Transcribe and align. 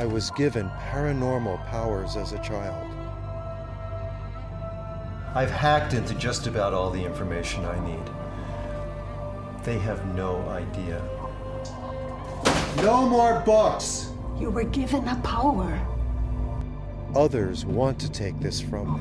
I 0.00 0.06
was 0.06 0.30
given 0.30 0.70
paranormal 0.90 1.66
powers 1.66 2.16
as 2.16 2.32
a 2.32 2.38
child. 2.38 2.90
I've 5.34 5.50
hacked 5.50 5.92
into 5.92 6.14
just 6.14 6.46
about 6.46 6.72
all 6.72 6.88
the 6.88 7.04
information 7.04 7.66
I 7.66 7.78
need. 7.86 8.10
They 9.62 9.78
have 9.80 10.02
no 10.14 10.40
idea. 10.48 11.02
No 12.76 13.06
more 13.06 13.40
books! 13.40 14.10
You 14.38 14.48
were 14.48 14.64
given 14.64 15.06
a 15.06 15.16
power. 15.16 15.78
Others 17.14 17.66
want 17.66 17.98
to 17.98 18.10
take 18.10 18.40
this 18.40 18.58
from 18.58 18.94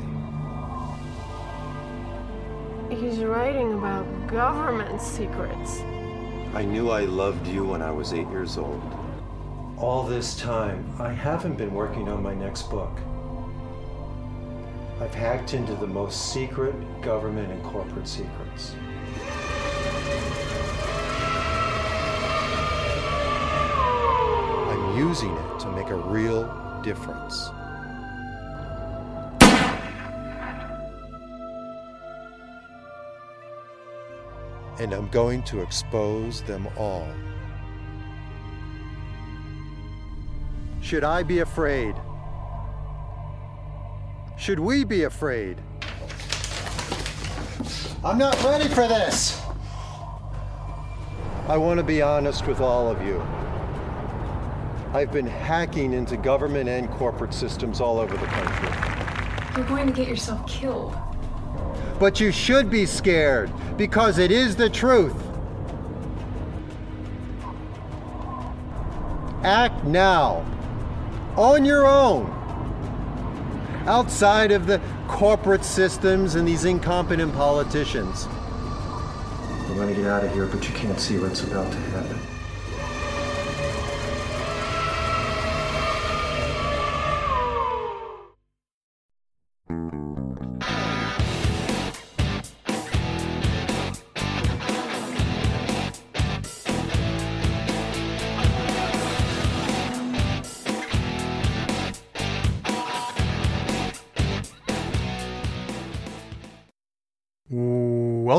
me. 2.89 2.97
He's 2.97 3.19
writing 3.19 3.75
about 3.75 4.05
government 4.27 5.01
secrets. 5.01 5.79
I 6.53 6.65
knew 6.65 6.89
I 6.89 7.05
loved 7.05 7.47
you 7.47 7.63
when 7.63 7.81
I 7.81 7.91
was 7.91 8.11
eight 8.11 8.27
years 8.27 8.57
old. 8.57 8.98
All 9.79 10.03
this 10.03 10.35
time, 10.35 10.93
I 10.99 11.13
haven't 11.13 11.55
been 11.57 11.73
working 11.73 12.09
on 12.09 12.21
my 12.21 12.33
next 12.33 12.63
book. 12.69 12.91
I've 14.99 15.15
hacked 15.15 15.53
into 15.53 15.73
the 15.73 15.87
most 15.87 16.33
secret 16.33 16.75
government 17.01 17.49
and 17.49 17.63
corporate 17.63 18.05
secrets. 18.05 18.75
I'm 24.67 24.97
using 24.97 25.33
it 25.33 25.59
to 25.61 25.71
make 25.71 25.87
a 25.87 25.95
real 25.95 26.43
difference. 26.83 27.47
And 34.77 34.93
I'm 34.93 35.07
going 35.07 35.41
to 35.43 35.61
expose 35.61 36.41
them 36.41 36.67
all. 36.75 37.07
Should 40.81 41.03
I 41.03 41.23
be 41.23 41.39
afraid? 41.39 41.95
Should 44.37 44.59
we 44.59 44.83
be 44.85 45.03
afraid? 45.03 45.57
I'm 48.03 48.17
not 48.17 48.41
ready 48.43 48.69
for 48.69 48.87
this! 48.87 49.41
I 51.47 51.57
want 51.57 51.79
to 51.79 51.83
be 51.83 52.01
honest 52.01 52.47
with 52.47 52.61
all 52.61 52.89
of 52.89 53.05
you. 53.05 53.21
I've 54.93 55.11
been 55.11 55.27
hacking 55.27 55.93
into 55.93 56.15
government 56.15 56.69
and 56.69 56.89
corporate 56.91 57.33
systems 57.33 57.81
all 57.81 57.99
over 57.99 58.15
the 58.15 58.25
country. 58.25 59.57
You're 59.57 59.67
going 59.67 59.87
to 59.87 59.93
get 59.93 60.07
yourself 60.07 60.47
killed. 60.47 60.95
But 61.99 62.19
you 62.21 62.31
should 62.31 62.69
be 62.69 62.85
scared, 62.85 63.51
because 63.77 64.17
it 64.17 64.31
is 64.31 64.55
the 64.55 64.69
truth. 64.69 65.21
Act 69.43 69.83
now 69.83 70.45
on 71.39 71.63
your 71.63 71.87
own, 71.87 72.25
outside 73.87 74.51
of 74.51 74.67
the 74.67 74.81
corporate 75.07 75.63
systems 75.63 76.35
and 76.35 76.45
these 76.45 76.65
incompetent 76.65 77.33
politicians. 77.33 78.27
I'm 79.69 79.77
gonna 79.77 79.93
get 79.93 80.05
out 80.05 80.25
of 80.25 80.33
here, 80.33 80.47
but 80.47 80.67
you 80.67 80.75
can't 80.75 80.99
see 80.99 81.17
what's 81.17 81.41
about 81.41 81.71
to 81.71 81.77
happen. 81.77 82.18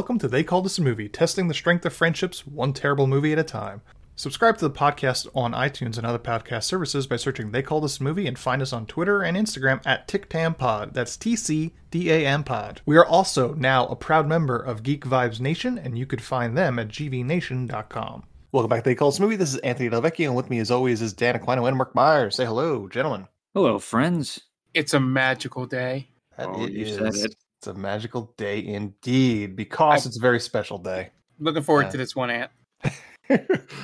Welcome 0.00 0.18
to 0.20 0.28
They 0.28 0.44
Called 0.44 0.64
Us 0.64 0.78
a 0.78 0.82
Movie, 0.82 1.10
testing 1.10 1.48
the 1.48 1.52
strength 1.52 1.84
of 1.84 1.92
friendships 1.92 2.46
one 2.46 2.72
terrible 2.72 3.06
movie 3.06 3.34
at 3.34 3.38
a 3.38 3.44
time. 3.44 3.82
Subscribe 4.16 4.56
to 4.56 4.66
the 4.66 4.74
podcast 4.74 5.28
on 5.34 5.52
iTunes 5.52 5.98
and 5.98 6.06
other 6.06 6.18
podcast 6.18 6.64
services 6.64 7.06
by 7.06 7.16
searching 7.16 7.50
They 7.50 7.60
Called 7.62 7.84
Us 7.84 8.00
a 8.00 8.02
Movie 8.02 8.26
and 8.26 8.38
find 8.38 8.62
us 8.62 8.72
on 8.72 8.86
Twitter 8.86 9.20
and 9.20 9.36
Instagram 9.36 9.82
at 9.84 10.08
TicTamPod. 10.08 10.94
That's 10.94 11.18
T 11.18 11.36
C 11.36 11.74
D 11.90 12.10
A 12.10 12.26
M 12.26 12.44
Pod. 12.44 12.80
We 12.86 12.96
are 12.96 13.04
also 13.04 13.52
now 13.52 13.88
a 13.88 13.94
proud 13.94 14.26
member 14.26 14.56
of 14.56 14.82
Geek 14.82 15.04
Vibes 15.04 15.38
Nation, 15.38 15.76
and 15.76 15.98
you 15.98 16.06
could 16.06 16.22
find 16.22 16.56
them 16.56 16.78
at 16.78 16.88
gvnation.com. 16.88 18.24
Welcome 18.52 18.70
back 18.70 18.84
to 18.84 18.88
They 18.88 18.94
Called 18.94 19.12
Us 19.12 19.18
a 19.18 19.22
Movie. 19.22 19.36
This 19.36 19.52
is 19.52 19.60
Anthony 19.60 19.90
Delvecchio, 19.90 20.28
and 20.28 20.34
with 20.34 20.48
me, 20.48 20.60
as 20.60 20.70
always, 20.70 21.02
is 21.02 21.12
Dan 21.12 21.38
Aquino 21.38 21.68
and 21.68 21.76
Mark 21.76 21.94
Myers. 21.94 22.36
Say 22.36 22.46
hello, 22.46 22.88
gentlemen. 22.88 23.28
Hello, 23.52 23.78
friends. 23.78 24.40
It's 24.72 24.94
a 24.94 25.00
magical 25.00 25.66
day. 25.66 26.08
That 26.38 26.48
oh, 26.48 26.64
it 26.64 26.72
you 26.72 26.86
is. 26.86 26.96
said 26.96 27.32
it. 27.32 27.36
It's 27.60 27.66
a 27.66 27.74
magical 27.74 28.32
day 28.38 28.64
indeed 28.64 29.54
because 29.54 30.06
I- 30.06 30.08
it's 30.08 30.16
a 30.16 30.20
very 30.20 30.40
special 30.40 30.78
day. 30.78 31.10
Looking 31.38 31.62
forward 31.62 31.86
Uh, 31.86 31.90
to 31.90 31.96
this 31.98 32.16
one, 32.16 32.30
Ant. 32.30 32.50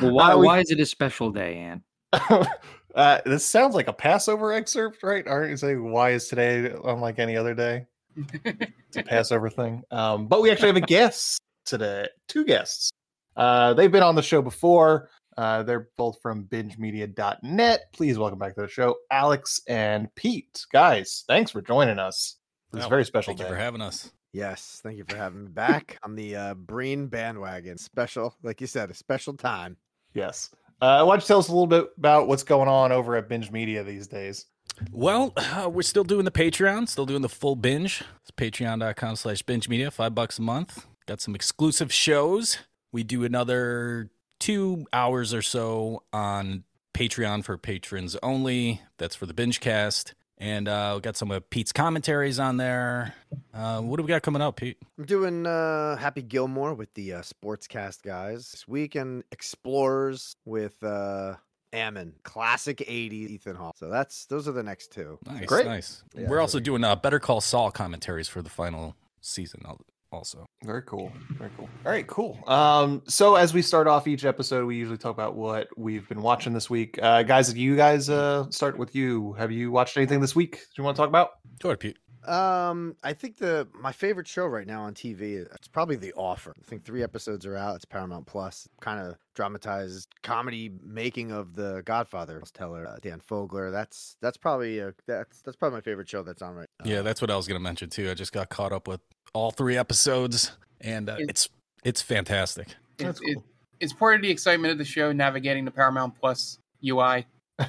Well, 0.00 0.12
why, 0.14 0.32
Uh, 0.32 0.38
we- 0.38 0.46
why 0.46 0.60
is 0.60 0.70
it 0.70 0.80
a 0.80 0.86
special 0.86 1.30
day, 1.30 1.58
Ann? 1.58 1.82
uh, 2.94 3.20
this 3.26 3.44
sounds 3.44 3.74
like 3.74 3.86
a 3.86 3.92
Passover 3.92 4.54
excerpt, 4.54 5.02
right? 5.02 5.26
Aren't 5.28 5.50
you 5.50 5.56
saying 5.58 5.92
why 5.92 6.12
is 6.12 6.26
today 6.26 6.74
unlike 6.86 7.18
any 7.18 7.36
other 7.36 7.52
day? 7.54 7.84
It's 8.46 8.96
a 8.96 9.02
Passover 9.02 9.50
thing. 9.50 9.82
Um, 9.90 10.26
but 10.26 10.40
we 10.40 10.50
actually 10.50 10.68
have 10.68 10.76
a 10.76 10.80
guest 10.80 11.38
today, 11.66 12.08
two 12.28 12.46
guests. 12.46 12.90
Uh, 13.36 13.74
they've 13.74 13.92
been 13.92 14.02
on 14.02 14.14
the 14.14 14.22
show 14.22 14.40
before. 14.40 15.10
Uh, 15.36 15.62
they're 15.64 15.90
both 15.98 16.18
from 16.22 16.44
bingemedia.net. 16.44 17.80
Please 17.92 18.18
welcome 18.18 18.38
back 18.38 18.54
to 18.54 18.62
the 18.62 18.68
show, 18.68 18.96
Alex 19.10 19.60
and 19.68 20.08
Pete. 20.14 20.64
Guys, 20.72 21.24
thanks 21.28 21.50
for 21.50 21.60
joining 21.60 21.98
us. 21.98 22.36
This 22.72 22.80
is 22.80 22.84
a 22.84 22.86
Oh, 22.86 22.90
very 22.90 23.04
special 23.04 23.32
Thank 23.34 23.40
you 23.40 23.54
for 23.54 23.60
having 23.60 23.80
us. 23.80 24.10
Yes, 24.32 24.80
thank 24.82 24.98
you 24.98 25.04
for 25.08 25.16
having 25.16 25.44
me 25.44 25.48
back 25.50 25.98
on 26.02 26.14
the 26.14 26.36
uh, 26.36 26.54
Breen 26.54 27.06
bandwagon. 27.06 27.78
Special, 27.78 28.34
like 28.42 28.60
you 28.60 28.66
said, 28.66 28.90
a 28.90 28.94
special 28.94 29.32
time. 29.34 29.76
Yes. 30.12 30.50
Uh, 30.80 31.04
why 31.04 31.14
don't 31.14 31.22
you 31.22 31.26
tell 31.26 31.38
us 31.38 31.48
a 31.48 31.52
little 31.52 31.66
bit 31.66 31.86
about 31.96 32.28
what's 32.28 32.42
going 32.42 32.68
on 32.68 32.92
over 32.92 33.16
at 33.16 33.28
Binge 33.28 33.50
Media 33.50 33.82
these 33.82 34.06
days? 34.06 34.46
Well, 34.92 35.32
uh, 35.36 35.70
we're 35.72 35.82
still 35.82 36.04
doing 36.04 36.24
the 36.26 36.30
Patreon, 36.30 36.88
still 36.88 37.06
doing 37.06 37.22
the 37.22 37.28
full 37.30 37.56
binge. 37.56 38.04
It's 38.22 38.30
patreon.com 38.30 39.16
slash 39.16 39.42
binge 39.42 39.68
media, 39.68 39.90
five 39.90 40.14
bucks 40.14 40.38
a 40.38 40.42
month. 40.42 40.86
Got 41.06 41.20
some 41.20 41.34
exclusive 41.34 41.92
shows. 41.92 42.58
We 42.92 43.04
do 43.04 43.24
another 43.24 44.10
two 44.38 44.86
hours 44.92 45.32
or 45.32 45.40
so 45.42 46.02
on 46.12 46.64
Patreon 46.92 47.44
for 47.44 47.56
patrons 47.56 48.16
only. 48.22 48.82
That's 48.98 49.14
for 49.14 49.24
the 49.26 49.34
binge 49.34 49.60
cast. 49.60 50.14
And 50.38 50.68
uh, 50.68 50.92
we 50.96 51.00
got 51.00 51.16
some 51.16 51.30
of 51.30 51.48
Pete's 51.48 51.72
commentaries 51.72 52.38
on 52.38 52.58
there. 52.58 53.14
Uh, 53.54 53.80
what 53.80 53.96
do 53.96 54.02
we 54.02 54.08
got 54.08 54.22
coming 54.22 54.42
up, 54.42 54.56
Pete? 54.56 54.76
I'm 54.98 55.04
doing 55.06 55.46
uh, 55.46 55.96
Happy 55.96 56.20
Gilmore 56.20 56.74
with 56.74 56.92
the 56.92 57.14
uh, 57.14 57.22
Sportscast 57.22 58.02
guys 58.02 58.50
this 58.50 58.68
week, 58.68 58.94
and 58.96 59.24
Explorers 59.32 60.36
with 60.44 60.82
uh, 60.82 61.36
Ammon, 61.72 62.14
classic 62.22 62.78
'80s 62.78 63.12
Ethan 63.30 63.56
Hawke. 63.56 63.76
So 63.78 63.88
that's 63.88 64.26
those 64.26 64.46
are 64.46 64.52
the 64.52 64.62
next 64.62 64.92
two. 64.92 65.18
Nice, 65.26 65.46
Great. 65.46 65.66
nice. 65.66 66.02
Yeah, 66.14 66.28
We're 66.28 66.40
also 66.40 66.60
doing 66.60 66.84
uh, 66.84 66.96
Better 66.96 67.18
Call 67.18 67.40
Saul 67.40 67.70
commentaries 67.70 68.28
for 68.28 68.42
the 68.42 68.50
final 68.50 68.94
season 69.22 69.62
al- 69.64 69.80
also. 70.16 70.46
Very 70.64 70.82
cool. 70.82 71.12
Very 71.32 71.50
cool. 71.56 71.68
All 71.84 71.92
right, 71.92 72.06
cool. 72.06 72.38
Um, 72.48 73.02
so 73.06 73.36
as 73.36 73.52
we 73.52 73.62
start 73.62 73.86
off 73.86 74.08
each 74.08 74.24
episode, 74.24 74.64
we 74.66 74.76
usually 74.76 74.98
talk 74.98 75.12
about 75.12 75.36
what 75.36 75.68
we've 75.76 76.08
been 76.08 76.22
watching 76.22 76.52
this 76.54 76.70
week. 76.70 76.98
Uh, 77.02 77.22
guys, 77.22 77.50
if 77.50 77.56
you 77.56 77.76
guys 77.76 78.08
uh, 78.08 78.50
start 78.50 78.78
with 78.78 78.94
you. 78.94 79.34
Have 79.34 79.52
you 79.52 79.70
watched 79.70 79.96
anything 79.96 80.20
this 80.20 80.34
week? 80.34 80.52
Do 80.52 80.72
you 80.78 80.84
want 80.84 80.96
to 80.96 81.00
talk 81.00 81.08
about? 81.08 81.30
Go 81.60 81.68
ahead, 81.68 81.80
Pete. 81.80 81.98
Um, 82.26 82.96
I 83.04 83.12
think 83.12 83.36
the 83.36 83.68
my 83.80 83.92
favorite 83.92 84.26
show 84.26 84.46
right 84.46 84.66
now 84.66 84.82
on 84.82 84.94
TV 84.94 85.46
it's 85.54 85.68
probably 85.68 85.96
The 85.96 86.12
Offer. 86.14 86.54
I 86.60 86.68
think 86.68 86.84
three 86.84 87.02
episodes 87.02 87.46
are 87.46 87.56
out. 87.56 87.76
It's 87.76 87.84
Paramount 87.84 88.26
Plus. 88.26 88.68
Kind 88.80 89.00
of 89.00 89.16
dramatized 89.34 90.08
comedy 90.22 90.72
making 90.82 91.30
of 91.30 91.54
the 91.54 91.82
Godfather. 91.84 92.42
Teller, 92.52 92.86
uh, 92.86 92.96
Dan 93.00 93.20
Fogler. 93.20 93.70
That's 93.70 94.16
that's 94.20 94.36
probably 94.36 94.80
a, 94.80 94.92
that's 95.06 95.40
that's 95.42 95.56
probably 95.56 95.76
my 95.76 95.82
favorite 95.82 96.08
show 96.08 96.22
that's 96.22 96.42
on 96.42 96.54
right. 96.54 96.68
now. 96.84 96.90
Yeah, 96.90 97.02
that's 97.02 97.20
what 97.20 97.30
I 97.30 97.36
was 97.36 97.46
going 97.46 97.60
to 97.60 97.62
mention 97.62 97.90
too. 97.90 98.10
I 98.10 98.14
just 98.14 98.32
got 98.32 98.48
caught 98.48 98.72
up 98.72 98.88
with 98.88 99.00
all 99.32 99.50
three 99.50 99.76
episodes, 99.76 100.52
and 100.80 101.08
uh, 101.08 101.16
it's 101.18 101.48
it's 101.84 102.02
fantastic. 102.02 102.68
That's 102.98 103.20
It's, 103.20 103.30
it, 103.36 103.42
it's 103.80 103.92
part 103.92 104.16
of 104.16 104.22
the 104.22 104.30
excitement 104.30 104.72
of 104.72 104.78
the 104.78 104.84
show, 104.84 105.12
navigating 105.12 105.64
the 105.64 105.70
Paramount 105.70 106.18
Plus 106.18 106.58
UI. 106.84 107.26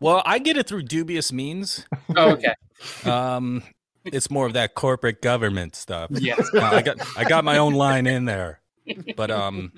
well, 0.00 0.22
I 0.24 0.38
get 0.38 0.56
it 0.56 0.66
through 0.66 0.82
dubious 0.82 1.32
means. 1.32 1.86
Oh, 2.16 2.32
okay. 2.32 2.54
Um, 3.04 3.62
it's 4.04 4.28
more 4.28 4.44
of 4.44 4.54
that 4.54 4.74
corporate 4.74 5.22
government 5.22 5.76
stuff. 5.76 6.10
yes. 6.10 6.50
Uh, 6.54 6.60
I 6.60 6.82
got 6.82 6.96
I 7.16 7.22
got 7.22 7.44
my 7.44 7.58
own 7.58 7.74
line 7.74 8.08
in 8.08 8.24
there, 8.24 8.60
but 9.16 9.30
um, 9.30 9.72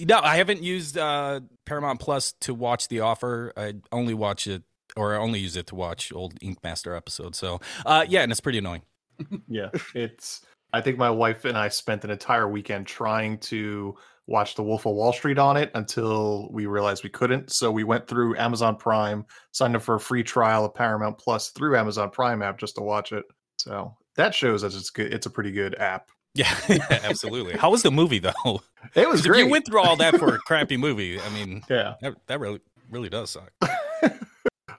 no, 0.00 0.20
I 0.20 0.36
haven't 0.36 0.62
used 0.62 0.96
uh, 0.96 1.40
Paramount 1.66 2.00
Plus 2.00 2.32
to 2.40 2.54
watch 2.54 2.88
The 2.88 3.00
Offer. 3.00 3.52
I 3.58 3.74
only 3.92 4.14
watch 4.14 4.46
it, 4.46 4.62
or 4.96 5.14
I 5.14 5.18
only 5.18 5.40
use 5.40 5.56
it 5.56 5.66
to 5.68 5.74
watch 5.74 6.12
old 6.12 6.34
Ink 6.40 6.58
Master 6.62 6.94
episodes. 6.94 7.38
So, 7.38 7.60
uh, 7.86 8.04
yeah, 8.08 8.22
and 8.22 8.30
it's 8.30 8.40
pretty 8.40 8.58
annoying. 8.58 8.82
Yeah, 9.48 9.68
it's. 9.94 10.40
I 10.72 10.80
think 10.80 10.98
my 10.98 11.10
wife 11.10 11.44
and 11.44 11.56
I 11.56 11.68
spent 11.68 12.02
an 12.02 12.10
entire 12.10 12.48
weekend 12.48 12.88
trying 12.88 13.38
to 13.38 13.94
watch 14.26 14.56
The 14.56 14.62
Wolf 14.62 14.86
of 14.86 14.94
Wall 14.94 15.12
Street 15.12 15.38
on 15.38 15.56
it 15.56 15.70
until 15.74 16.48
we 16.50 16.66
realized 16.66 17.04
we 17.04 17.10
couldn't. 17.10 17.52
So 17.52 17.70
we 17.70 17.84
went 17.84 18.08
through 18.08 18.36
Amazon 18.36 18.76
Prime, 18.76 19.24
signed 19.52 19.76
up 19.76 19.82
for 19.82 19.96
a 19.96 20.00
free 20.00 20.24
trial 20.24 20.64
of 20.64 20.74
Paramount 20.74 21.18
Plus 21.18 21.50
through 21.50 21.76
Amazon 21.76 22.10
Prime 22.10 22.42
app 22.42 22.58
just 22.58 22.74
to 22.76 22.80
watch 22.80 23.12
it. 23.12 23.24
So 23.58 23.96
that 24.16 24.34
shows 24.34 24.62
that 24.62 24.74
it's 24.74 24.90
good. 24.90 25.12
It's 25.14 25.26
a 25.26 25.30
pretty 25.30 25.52
good 25.52 25.74
app. 25.76 26.10
Yeah, 26.36 26.52
absolutely. 26.90 27.56
How 27.56 27.70
was 27.70 27.84
the 27.84 27.92
movie 27.92 28.18
though? 28.18 28.60
It 28.96 29.08
was 29.08 29.24
great. 29.24 29.42
If 29.42 29.46
you 29.46 29.52
went 29.52 29.66
through 29.66 29.78
all 29.78 29.94
that 29.98 30.16
for 30.18 30.34
a 30.34 30.38
crappy 30.38 30.76
movie, 30.76 31.20
I 31.20 31.28
mean, 31.28 31.62
yeah, 31.70 31.94
that, 32.00 32.14
that 32.26 32.40
really 32.40 32.60
really 32.90 33.08
does 33.08 33.30
suck. 33.30 33.52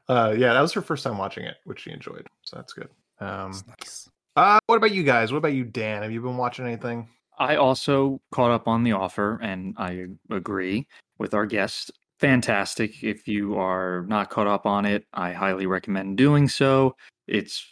Uh, 0.09 0.33
yeah, 0.37 0.53
that 0.53 0.61
was 0.61 0.73
her 0.73 0.81
first 0.81 1.03
time 1.03 1.17
watching 1.17 1.45
it, 1.45 1.55
which 1.65 1.81
she 1.81 1.91
enjoyed. 1.91 2.27
So 2.43 2.57
that's 2.57 2.73
good. 2.73 2.89
Um, 3.19 3.49
It's 3.51 3.63
nice. 3.67 4.09
uh, 4.35 4.59
what 4.67 4.75
about 4.77 4.91
you 4.91 5.03
guys? 5.03 5.31
What 5.31 5.39
about 5.39 5.53
you, 5.53 5.63
Dan? 5.65 6.01
Have 6.03 6.11
you 6.11 6.21
been 6.21 6.37
watching 6.37 6.65
anything? 6.65 7.07
I 7.37 7.55
also 7.57 8.21
caught 8.31 8.51
up 8.51 8.67
on 8.67 8.83
the 8.83 8.93
offer, 8.93 9.39
and 9.41 9.75
I 9.77 10.07
agree 10.29 10.87
with 11.17 11.33
our 11.33 11.45
guest. 11.45 11.91
Fantastic. 12.19 13.03
If 13.03 13.27
you 13.27 13.57
are 13.57 14.05
not 14.07 14.29
caught 14.29 14.47
up 14.47 14.65
on 14.65 14.85
it, 14.85 15.05
I 15.13 15.33
highly 15.33 15.65
recommend 15.65 16.17
doing 16.17 16.47
so. 16.47 16.95
It's 17.27 17.65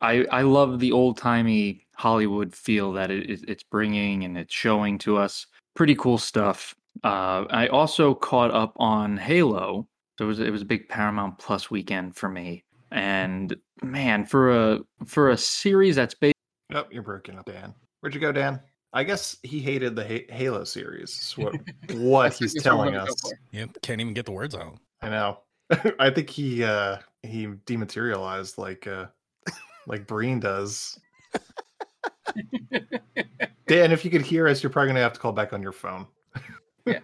I 0.00 0.24
I 0.32 0.42
love 0.42 0.80
the 0.80 0.90
old 0.92 1.16
timey 1.16 1.86
Hollywood 1.96 2.54
feel 2.54 2.92
that 2.94 3.10
it, 3.10 3.30
it- 3.30 3.44
it's 3.48 3.62
bringing 3.70 4.24
and 4.24 4.36
it's 4.36 4.54
showing 4.54 4.98
to 4.98 5.16
us. 5.16 5.46
Pretty 5.74 5.94
cool 5.94 6.18
stuff. 6.18 6.74
Uh, 7.04 7.44
I 7.50 7.68
also 7.68 8.14
caught 8.14 8.50
up 8.50 8.72
on 8.76 9.16
Halo. 9.16 9.86
So 10.18 10.24
it 10.24 10.28
was 10.28 10.40
it 10.40 10.50
was 10.50 10.62
a 10.62 10.66
big 10.66 10.88
Paramount 10.88 11.38
Plus 11.38 11.70
weekend 11.70 12.16
for 12.16 12.28
me. 12.28 12.64
And 12.90 13.54
man, 13.82 14.24
for 14.26 14.50
a 14.72 14.80
for 15.06 15.30
a 15.30 15.36
series 15.36 15.96
that's 15.96 16.14
based 16.14 16.34
Yep, 16.70 16.86
Oh, 16.86 16.88
you're 16.92 17.02
breaking 17.02 17.38
up, 17.38 17.46
Dan. 17.46 17.74
Where'd 18.00 18.14
you 18.14 18.20
go, 18.20 18.32
Dan? 18.32 18.60
I 18.92 19.04
guess 19.04 19.36
he 19.42 19.58
hated 19.60 19.94
the 19.96 20.04
Ha- 20.06 20.26
Halo 20.34 20.64
series. 20.64 21.10
is 21.10 21.38
What 21.38 21.54
what 21.94 22.32
he's 22.38 22.60
telling 22.62 22.96
us. 22.96 23.14
go. 23.22 23.30
Yeah, 23.52 23.66
can't 23.82 24.00
even 24.00 24.12
get 24.14 24.26
the 24.26 24.32
words 24.32 24.54
out. 24.54 24.78
I 25.02 25.08
know. 25.10 25.38
I 26.00 26.10
think 26.10 26.28
he 26.30 26.64
uh 26.64 26.96
he 27.22 27.46
dematerialized 27.66 28.58
like 28.58 28.86
uh 28.86 29.06
like 29.86 30.06
Breen 30.06 30.40
does. 30.40 30.98
Dan, 33.68 33.92
if 33.92 34.04
you 34.04 34.10
could 34.10 34.22
hear 34.22 34.48
us, 34.48 34.62
you're 34.62 34.70
probably 34.70 34.88
gonna 34.88 35.00
have 35.00 35.12
to 35.12 35.20
call 35.20 35.32
back 35.32 35.52
on 35.52 35.62
your 35.62 35.72
phone. 35.72 36.06
Yeah. 36.86 37.00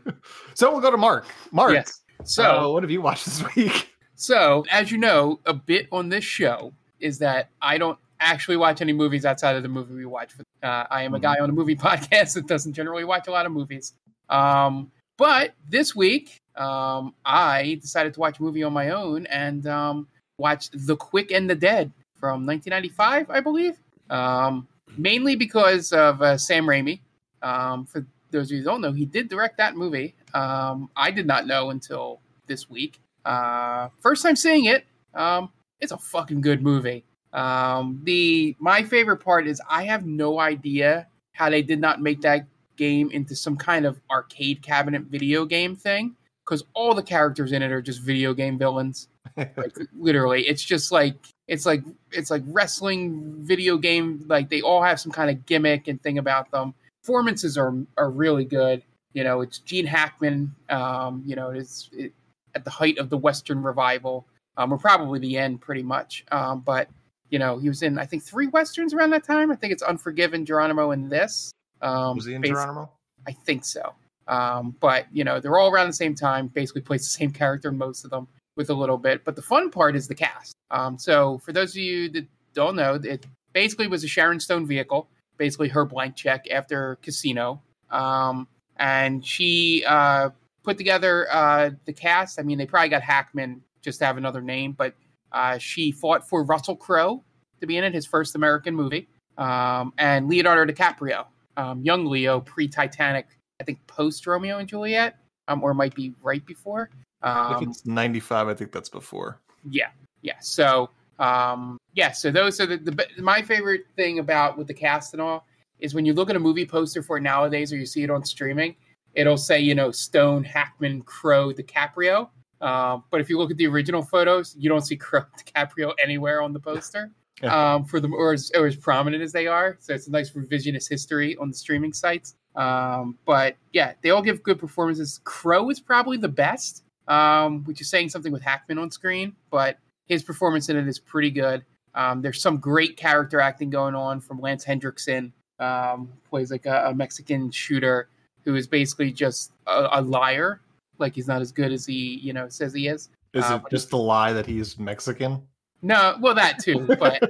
so 0.54 0.72
we'll 0.72 0.80
go 0.80 0.90
to 0.90 0.96
Mark. 0.96 1.26
Mark, 1.52 1.74
Yes. 1.74 2.00
So 2.22 2.42
So, 2.42 2.72
what 2.72 2.82
have 2.82 2.90
you 2.90 3.02
watched 3.02 3.24
this 3.24 3.42
week? 3.56 3.90
so 4.14 4.64
as 4.70 4.90
you 4.92 4.98
know, 4.98 5.40
a 5.46 5.54
bit 5.54 5.88
on 5.92 6.08
this 6.08 6.24
show 6.24 6.72
is 7.00 7.18
that 7.18 7.50
I 7.60 7.78
don't 7.78 7.98
actually 8.20 8.56
watch 8.56 8.80
any 8.80 8.92
movies 8.92 9.24
outside 9.24 9.56
of 9.56 9.62
the 9.62 9.68
movie 9.68 9.94
we 9.94 10.06
watch. 10.06 10.32
Uh, 10.62 10.84
I 10.90 11.02
am 11.02 11.14
a 11.14 11.20
guy 11.20 11.36
on 11.40 11.50
a 11.50 11.52
movie 11.52 11.76
podcast 11.88 12.34
that 12.34 12.46
doesn't 12.46 12.72
generally 12.72 13.04
watch 13.04 13.28
a 13.28 13.30
lot 13.30 13.44
of 13.46 13.52
movies. 13.52 13.92
Um, 14.30 14.90
but 15.16 15.54
this 15.68 15.94
week, 15.94 16.40
um, 16.56 17.14
I 17.24 17.78
decided 17.80 18.14
to 18.14 18.20
watch 18.20 18.38
a 18.38 18.42
movie 18.42 18.62
on 18.62 18.72
my 18.72 18.90
own 18.90 19.26
and 19.26 19.66
um, 19.66 20.08
watched 20.38 20.86
The 20.86 20.96
Quick 20.96 21.30
and 21.32 21.48
the 21.48 21.54
Dead 21.54 21.92
from 22.14 22.46
1995, 22.46 23.30
I 23.30 23.40
believe. 23.40 23.78
Um, 24.10 24.66
mainly 24.96 25.36
because 25.36 25.92
of 25.92 26.22
uh, 26.22 26.38
Sam 26.38 26.66
Raimi. 26.66 27.00
Um, 27.42 27.84
for 27.84 28.06
those 28.30 28.46
of 28.46 28.52
you 28.52 28.58
who 28.58 28.64
don't 28.64 28.80
know, 28.80 28.92
he 28.92 29.04
did 29.04 29.28
direct 29.28 29.58
that 29.58 29.76
movie. 29.76 30.14
Um, 30.34 30.90
I 30.96 31.10
did 31.10 31.26
not 31.26 31.46
know 31.46 31.70
until 31.70 32.20
this 32.46 32.68
week. 32.68 33.00
Uh, 33.24 33.88
first 34.00 34.22
time 34.22 34.36
seeing 34.36 34.66
it, 34.66 34.84
um, 35.14 35.50
it's 35.80 35.92
a 35.92 35.96
fucking 35.96 36.40
good 36.40 36.62
movie. 36.62 37.04
Um, 37.32 38.00
the 38.04 38.54
my 38.58 38.82
favorite 38.82 39.18
part 39.18 39.46
is 39.46 39.60
I 39.68 39.84
have 39.84 40.06
no 40.06 40.38
idea 40.38 41.06
how 41.32 41.50
they 41.50 41.62
did 41.62 41.80
not 41.80 42.00
make 42.00 42.20
that 42.20 42.46
game 42.76 43.10
into 43.10 43.34
some 43.34 43.56
kind 43.56 43.86
of 43.86 44.00
arcade 44.10 44.62
cabinet 44.62 45.02
video 45.02 45.44
game 45.44 45.74
thing 45.76 46.16
because 46.44 46.64
all 46.74 46.94
the 46.94 47.02
characters 47.02 47.52
in 47.52 47.62
it 47.62 47.72
are 47.72 47.82
just 47.82 48.02
video 48.02 48.34
game 48.34 48.58
villains. 48.58 49.08
like 49.36 49.76
literally, 49.96 50.42
it's 50.42 50.62
just 50.62 50.92
like 50.92 51.16
it's 51.48 51.66
like 51.66 51.82
it's 52.12 52.30
like 52.30 52.42
wrestling 52.46 53.34
video 53.38 53.76
game. 53.78 54.24
Like 54.28 54.48
they 54.48 54.60
all 54.60 54.82
have 54.82 55.00
some 55.00 55.12
kind 55.12 55.30
of 55.30 55.44
gimmick 55.46 55.88
and 55.88 56.00
thing 56.02 56.18
about 56.18 56.50
them. 56.50 56.74
Performances 57.02 57.58
are 57.58 57.74
are 57.96 58.10
really 58.10 58.44
good. 58.44 58.82
You 59.14 59.24
know, 59.24 59.40
it's 59.40 59.58
Gene 59.58 59.86
Hackman. 59.86 60.54
Um, 60.68 61.22
you 61.24 61.36
know, 61.36 61.50
it's 61.50 61.88
it, 61.92 62.12
at 62.54 62.64
the 62.64 62.70
height 62.70 62.98
of 62.98 63.10
the 63.10 63.16
Western 63.16 63.62
revival, 63.62 64.26
um, 64.56 64.72
or 64.72 64.78
probably 64.78 65.18
the 65.18 65.38
end, 65.38 65.60
pretty 65.60 65.82
much. 65.82 66.24
Um, 66.30 66.60
but 66.60 66.88
you 67.30 67.38
know, 67.38 67.58
he 67.58 67.68
was 67.68 67.82
in 67.82 67.98
I 67.98 68.04
think 68.04 68.22
three 68.22 68.48
westerns 68.48 68.92
around 68.92 69.10
that 69.10 69.24
time. 69.24 69.50
I 69.50 69.56
think 69.56 69.72
it's 69.72 69.82
Unforgiven, 69.82 70.44
Geronimo, 70.44 70.90
and 70.90 71.10
this. 71.10 71.52
Um, 71.80 72.16
Was 72.16 72.26
he 72.26 72.34
in 72.34 72.42
Geronimo? 72.42 72.90
I 73.26 73.32
think 73.32 73.64
so. 73.64 73.94
Um, 74.26 74.74
but 74.80 75.06
you 75.12 75.24
know, 75.24 75.40
they're 75.40 75.58
all 75.58 75.70
around 75.70 75.86
the 75.86 75.94
same 75.94 76.14
time. 76.14 76.48
Basically, 76.48 76.82
plays 76.82 77.02
the 77.02 77.18
same 77.18 77.30
character 77.30 77.68
in 77.68 77.78
most 77.78 78.04
of 78.04 78.10
them 78.10 78.28
with 78.56 78.70
a 78.70 78.74
little 78.74 78.98
bit. 78.98 79.24
But 79.24 79.36
the 79.36 79.42
fun 79.42 79.70
part 79.70 79.96
is 79.96 80.08
the 80.08 80.14
cast. 80.14 80.54
Um, 80.70 80.98
so 80.98 81.38
for 81.38 81.52
those 81.52 81.70
of 81.70 81.76
you 81.76 82.08
that 82.10 82.26
don't 82.52 82.76
know, 82.76 82.94
it 82.94 83.26
basically 83.52 83.86
was 83.86 84.04
a 84.04 84.08
Sharon 84.08 84.40
Stone 84.40 84.66
vehicle. 84.66 85.08
Basically, 85.36 85.68
her 85.68 85.84
blank 85.84 86.16
check 86.16 86.46
after 86.50 86.96
Casino. 87.02 87.60
Um, 87.90 88.46
and 88.76 89.24
she 89.24 89.84
uh, 89.86 90.30
put 90.62 90.78
together 90.78 91.26
uh, 91.30 91.70
the 91.84 91.92
cast. 91.92 92.40
I 92.40 92.42
mean, 92.42 92.58
they 92.58 92.66
probably 92.66 92.88
got 92.88 93.02
Hackman 93.02 93.62
just 93.82 93.98
to 94.00 94.06
have 94.06 94.16
another 94.16 94.40
name, 94.40 94.72
but 94.72 94.94
uh, 95.32 95.58
she 95.58 95.92
fought 95.92 96.28
for 96.28 96.42
Russell 96.44 96.76
Crowe 96.76 97.22
to 97.60 97.66
be 97.66 97.76
in 97.76 97.84
it, 97.84 97.94
his 97.94 98.06
first 98.06 98.34
American 98.34 98.74
movie, 98.74 99.08
um, 99.38 99.92
and 99.98 100.28
Leonardo 100.28 100.70
DiCaprio, 100.72 101.26
um, 101.56 101.80
young 101.82 102.06
Leo, 102.06 102.40
pre 102.40 102.68
Titanic, 102.68 103.26
I 103.60 103.64
think 103.64 103.84
post 103.86 104.26
Romeo 104.26 104.58
and 104.58 104.68
Juliet, 104.68 105.16
um, 105.48 105.62
or 105.62 105.74
might 105.74 105.94
be 105.94 106.14
right 106.22 106.44
before. 106.44 106.90
Um, 107.22 107.58
think 107.58 107.70
it's 107.70 107.86
95. 107.86 108.48
I 108.48 108.54
think 108.54 108.72
that's 108.72 108.88
before. 108.88 109.40
yeah, 109.68 109.88
yeah. 110.22 110.38
So, 110.40 110.90
um, 111.18 111.78
yeah. 111.94 112.12
So 112.12 112.30
those 112.30 112.60
are 112.60 112.66
the, 112.66 112.76
the 112.76 113.06
my 113.18 113.42
favorite 113.42 113.86
thing 113.96 114.18
about 114.18 114.58
with 114.58 114.66
the 114.66 114.74
cast 114.74 115.14
and 115.14 115.22
all 115.22 115.46
is 115.80 115.94
when 115.94 116.04
you 116.06 116.14
look 116.14 116.30
at 116.30 116.36
a 116.36 116.40
movie 116.40 116.66
poster 116.66 117.02
for 117.02 117.18
it 117.18 117.22
nowadays, 117.22 117.72
or 117.72 117.76
you 117.76 117.86
see 117.86 118.02
it 118.02 118.10
on 118.10 118.24
streaming, 118.24 118.76
it'll 119.14 119.36
say 119.36 119.58
you 119.60 119.74
know 119.74 119.90
Stone, 119.90 120.44
Hackman, 120.44 121.02
Crowe, 121.02 121.52
DiCaprio. 121.52 122.28
Um, 122.60 123.04
but 123.10 123.20
if 123.20 123.28
you 123.28 123.38
look 123.38 123.50
at 123.50 123.56
the 123.56 123.66
original 123.66 124.02
photos, 124.02 124.56
you 124.58 124.68
don't 124.68 124.82
see 124.82 124.96
Crowe, 125.06 125.26
DiCaprio 125.38 125.92
anywhere 126.02 126.40
on 126.42 126.52
the 126.52 126.60
poster. 126.60 127.10
um, 127.42 127.84
for 127.84 127.98
them, 128.00 128.14
or 128.14 128.32
as, 128.32 128.50
or 128.54 128.66
as 128.66 128.76
prominent 128.76 129.22
as 129.22 129.32
they 129.32 129.46
are. 129.46 129.76
So 129.80 129.92
it's 129.92 130.06
a 130.06 130.10
nice 130.10 130.30
revisionist 130.30 130.88
history 130.88 131.36
on 131.36 131.48
the 131.48 131.54
streaming 131.54 131.92
sites. 131.92 132.36
Um, 132.54 133.18
but 133.24 133.56
yeah, 133.72 133.94
they 134.02 134.10
all 134.10 134.22
give 134.22 134.42
good 134.42 134.58
performances. 134.58 135.20
Crowe 135.24 135.68
is 135.70 135.80
probably 135.80 136.16
the 136.16 136.28
best, 136.28 136.84
um, 137.08 137.64
which 137.64 137.80
is 137.80 137.90
saying 137.90 138.10
something 138.10 138.32
with 138.32 138.42
Hackman 138.42 138.78
on 138.78 138.90
screen, 138.90 139.34
but 139.50 139.78
his 140.06 140.22
performance 140.22 140.68
in 140.68 140.76
it 140.76 140.86
is 140.86 140.98
pretty 140.98 141.30
good. 141.30 141.64
Um, 141.94 142.22
there's 142.22 142.40
some 142.40 142.58
great 142.58 142.96
character 142.96 143.40
acting 143.40 143.70
going 143.70 143.94
on 143.94 144.20
from 144.20 144.40
Lance 144.40 144.64
Hendrickson, 144.64 145.32
um, 145.58 146.08
plays 146.28 146.50
like 146.50 146.66
a, 146.66 146.86
a 146.86 146.94
Mexican 146.94 147.50
shooter 147.50 148.08
who 148.44 148.54
is 148.54 148.66
basically 148.66 149.12
just 149.12 149.52
a, 149.66 149.88
a 149.92 150.00
liar. 150.00 150.60
Like 150.98 151.14
he's 151.14 151.28
not 151.28 151.40
as 151.40 151.52
good 151.52 151.72
as 151.72 151.86
he, 151.86 152.20
you 152.22 152.32
know, 152.32 152.48
says 152.48 152.72
he 152.72 152.88
is. 152.88 153.08
Is 153.32 153.44
Uh, 153.44 153.60
it 153.64 153.70
just 153.70 153.90
the 153.90 153.98
lie 153.98 154.32
that 154.32 154.46
he's 154.46 154.78
Mexican? 154.78 155.42
No, 155.82 156.16
well 156.20 156.34
that 156.34 156.58
too, 156.58 156.80
but 156.98 157.20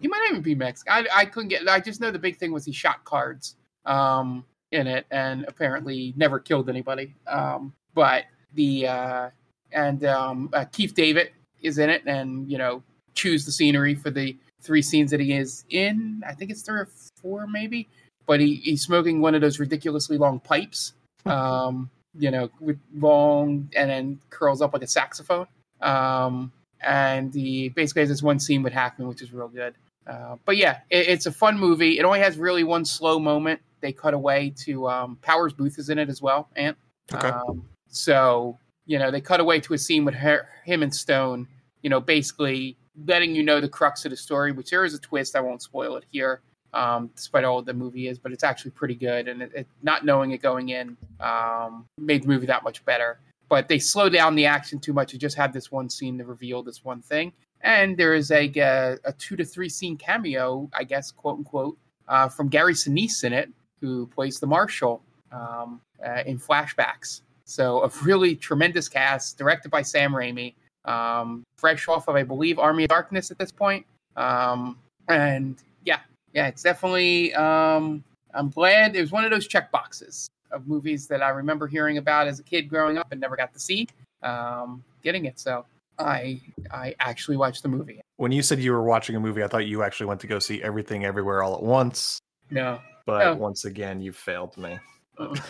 he 0.00 0.08
might 0.08 0.26
even 0.30 0.42
be 0.42 0.54
Mexican. 0.54 0.92
I, 0.92 1.20
I 1.20 1.24
couldn't 1.24 1.48
get. 1.48 1.68
I 1.68 1.80
just 1.80 2.00
know 2.00 2.10
the 2.10 2.18
big 2.18 2.36
thing 2.36 2.52
was 2.52 2.64
he 2.64 2.72
shot 2.72 3.04
cards 3.04 3.56
um, 3.86 4.44
in 4.72 4.86
it, 4.86 5.06
and 5.10 5.44
apparently 5.48 6.12
never 6.16 6.38
killed 6.38 6.68
anybody. 6.68 7.14
Um, 7.26 7.72
but 7.94 8.24
the 8.54 8.86
uh, 8.86 9.30
and 9.72 10.04
um, 10.04 10.50
uh, 10.52 10.64
Keith 10.66 10.94
David 10.94 11.30
is 11.62 11.78
in 11.78 11.88
it, 11.90 12.02
and 12.06 12.50
you 12.50 12.58
know 12.58 12.82
chews 13.14 13.44
the 13.46 13.52
scenery 13.52 13.94
for 13.94 14.10
the 14.10 14.36
three 14.64 14.82
scenes 14.82 15.10
that 15.10 15.20
he 15.20 15.32
is 15.32 15.64
in. 15.70 16.22
I 16.26 16.32
think 16.32 16.50
it's 16.50 16.62
three 16.62 16.80
or 16.80 16.88
four, 17.20 17.46
maybe. 17.46 17.88
But 18.26 18.40
he, 18.40 18.56
he's 18.56 18.82
smoking 18.82 19.20
one 19.20 19.34
of 19.34 19.40
those 19.40 19.60
ridiculously 19.60 20.16
long 20.16 20.40
pipes, 20.40 20.94
um, 21.26 21.90
you 22.18 22.30
know, 22.30 22.50
with 22.58 22.78
long 22.94 23.68
and 23.76 23.90
then 23.90 24.20
curls 24.30 24.62
up 24.62 24.72
like 24.72 24.82
a 24.82 24.86
saxophone. 24.86 25.46
Um, 25.82 26.50
and 26.80 27.34
he 27.34 27.68
basically 27.68 28.00
has 28.00 28.08
this 28.08 28.22
one 28.22 28.40
scene 28.40 28.62
with 28.62 28.72
Hackman, 28.72 29.08
which 29.08 29.22
is 29.22 29.32
real 29.32 29.48
good. 29.48 29.74
Uh, 30.06 30.36
but 30.44 30.56
yeah, 30.56 30.80
it, 30.90 31.08
it's 31.08 31.26
a 31.26 31.32
fun 31.32 31.58
movie. 31.58 31.98
It 31.98 32.04
only 32.04 32.20
has 32.20 32.36
really 32.38 32.64
one 32.64 32.84
slow 32.84 33.18
moment. 33.18 33.60
They 33.80 33.92
cut 33.92 34.14
away 34.14 34.52
to 34.64 34.88
um, 34.88 35.18
Powers 35.22 35.52
Boothe 35.52 35.78
is 35.78 35.90
in 35.90 35.98
it 35.98 36.08
as 36.08 36.22
well, 36.22 36.48
Ant. 36.56 36.76
Okay. 37.12 37.28
Um, 37.28 37.66
so 37.88 38.58
you 38.86 38.98
know 38.98 39.10
they 39.10 39.20
cut 39.20 39.40
away 39.40 39.60
to 39.60 39.74
a 39.74 39.78
scene 39.78 40.04
with 40.04 40.14
her, 40.14 40.48
him 40.64 40.82
and 40.82 40.94
Stone. 40.94 41.48
You 41.82 41.90
know, 41.90 42.00
basically 42.00 42.78
letting 43.06 43.34
you 43.34 43.42
know 43.42 43.60
the 43.60 43.68
crux 43.68 44.04
of 44.04 44.10
the 44.10 44.16
story, 44.16 44.52
which 44.52 44.70
there 44.70 44.84
is 44.84 44.94
a 44.94 44.98
twist. 44.98 45.36
I 45.36 45.40
won't 45.40 45.62
spoil 45.62 45.96
it 45.96 46.04
here, 46.10 46.40
um, 46.72 47.10
despite 47.14 47.44
all 47.44 47.62
the 47.62 47.74
movie 47.74 48.08
is, 48.08 48.18
but 48.18 48.32
it's 48.32 48.44
actually 48.44 48.72
pretty 48.72 48.94
good. 48.94 49.28
And 49.28 49.42
it, 49.42 49.52
it, 49.54 49.66
not 49.82 50.04
knowing 50.04 50.32
it 50.32 50.42
going 50.42 50.70
in 50.70 50.96
um, 51.20 51.86
made 51.98 52.22
the 52.22 52.28
movie 52.28 52.46
that 52.46 52.62
much 52.62 52.84
better. 52.84 53.18
But 53.48 53.68
they 53.68 53.78
slow 53.78 54.08
down 54.08 54.34
the 54.34 54.46
action 54.46 54.78
too 54.78 54.92
much. 54.92 55.12
You 55.12 55.18
just 55.18 55.36
have 55.36 55.52
this 55.52 55.70
one 55.70 55.90
scene 55.90 56.18
to 56.18 56.24
reveal 56.24 56.62
this 56.62 56.84
one 56.84 57.02
thing, 57.02 57.32
and 57.60 57.96
there 57.96 58.14
is 58.14 58.30
a 58.30 58.50
a, 58.56 58.96
a 59.04 59.12
two 59.12 59.36
to 59.36 59.44
three 59.44 59.68
scene 59.68 59.96
cameo, 59.96 60.68
I 60.72 60.84
guess, 60.84 61.10
quote 61.10 61.38
unquote, 61.38 61.76
uh, 62.08 62.28
from 62.28 62.48
Gary 62.48 62.74
Sinise 62.74 63.22
in 63.22 63.32
it, 63.32 63.50
who 63.80 64.06
plays 64.06 64.40
the 64.40 64.46
marshal 64.46 65.02
um, 65.30 65.80
uh, 66.04 66.22
in 66.24 66.38
flashbacks. 66.38 67.20
So 67.44 67.82
a 67.82 67.90
really 68.02 68.34
tremendous 68.34 68.88
cast, 68.88 69.36
directed 69.36 69.70
by 69.70 69.82
Sam 69.82 70.12
Raimi, 70.12 70.54
um, 70.84 71.44
fresh 71.56 71.88
off 71.88 72.08
of 72.08 72.16
I 72.16 72.22
believe 72.22 72.58
Army 72.58 72.84
of 72.84 72.90
Darkness 72.90 73.30
at 73.30 73.38
this 73.38 73.50
point. 73.52 73.84
Um, 74.16 74.78
and 75.08 75.56
yeah, 75.84 76.00
yeah, 76.32 76.48
it's 76.48 76.62
definitely. 76.62 77.34
Um, 77.34 78.02
I'm 78.34 78.50
glad 78.50 78.96
it 78.96 79.00
was 79.00 79.12
one 79.12 79.24
of 79.24 79.30
those 79.30 79.46
check 79.46 79.70
boxes 79.70 80.28
of 80.50 80.66
movies 80.66 81.06
that 81.08 81.22
I 81.22 81.28
remember 81.30 81.66
hearing 81.66 81.98
about 81.98 82.26
as 82.28 82.38
a 82.38 82.42
kid 82.42 82.68
growing 82.68 82.98
up 82.98 83.12
and 83.12 83.20
never 83.20 83.36
got 83.36 83.52
to 83.54 83.58
see. 83.60 83.88
Um, 84.22 84.82
getting 85.02 85.26
it, 85.26 85.38
so 85.38 85.64
I 85.98 86.40
I 86.70 86.94
actually 87.00 87.36
watched 87.36 87.62
the 87.62 87.68
movie. 87.68 88.00
When 88.16 88.32
you 88.32 88.42
said 88.42 88.58
you 88.60 88.72
were 88.72 88.82
watching 88.82 89.16
a 89.16 89.20
movie, 89.20 89.42
I 89.42 89.48
thought 89.48 89.66
you 89.66 89.82
actually 89.82 90.06
went 90.06 90.20
to 90.20 90.26
go 90.26 90.38
see 90.38 90.62
Everything 90.62 91.04
Everywhere 91.04 91.42
All 91.42 91.54
at 91.54 91.62
Once. 91.62 92.18
No, 92.50 92.80
But 93.06 93.24
No. 93.24 93.34
once 93.34 93.64
again, 93.64 94.00
you 94.00 94.12
failed 94.12 94.56
me. 94.56 94.78
Uh, 95.18 95.34
Dan, 95.34 95.42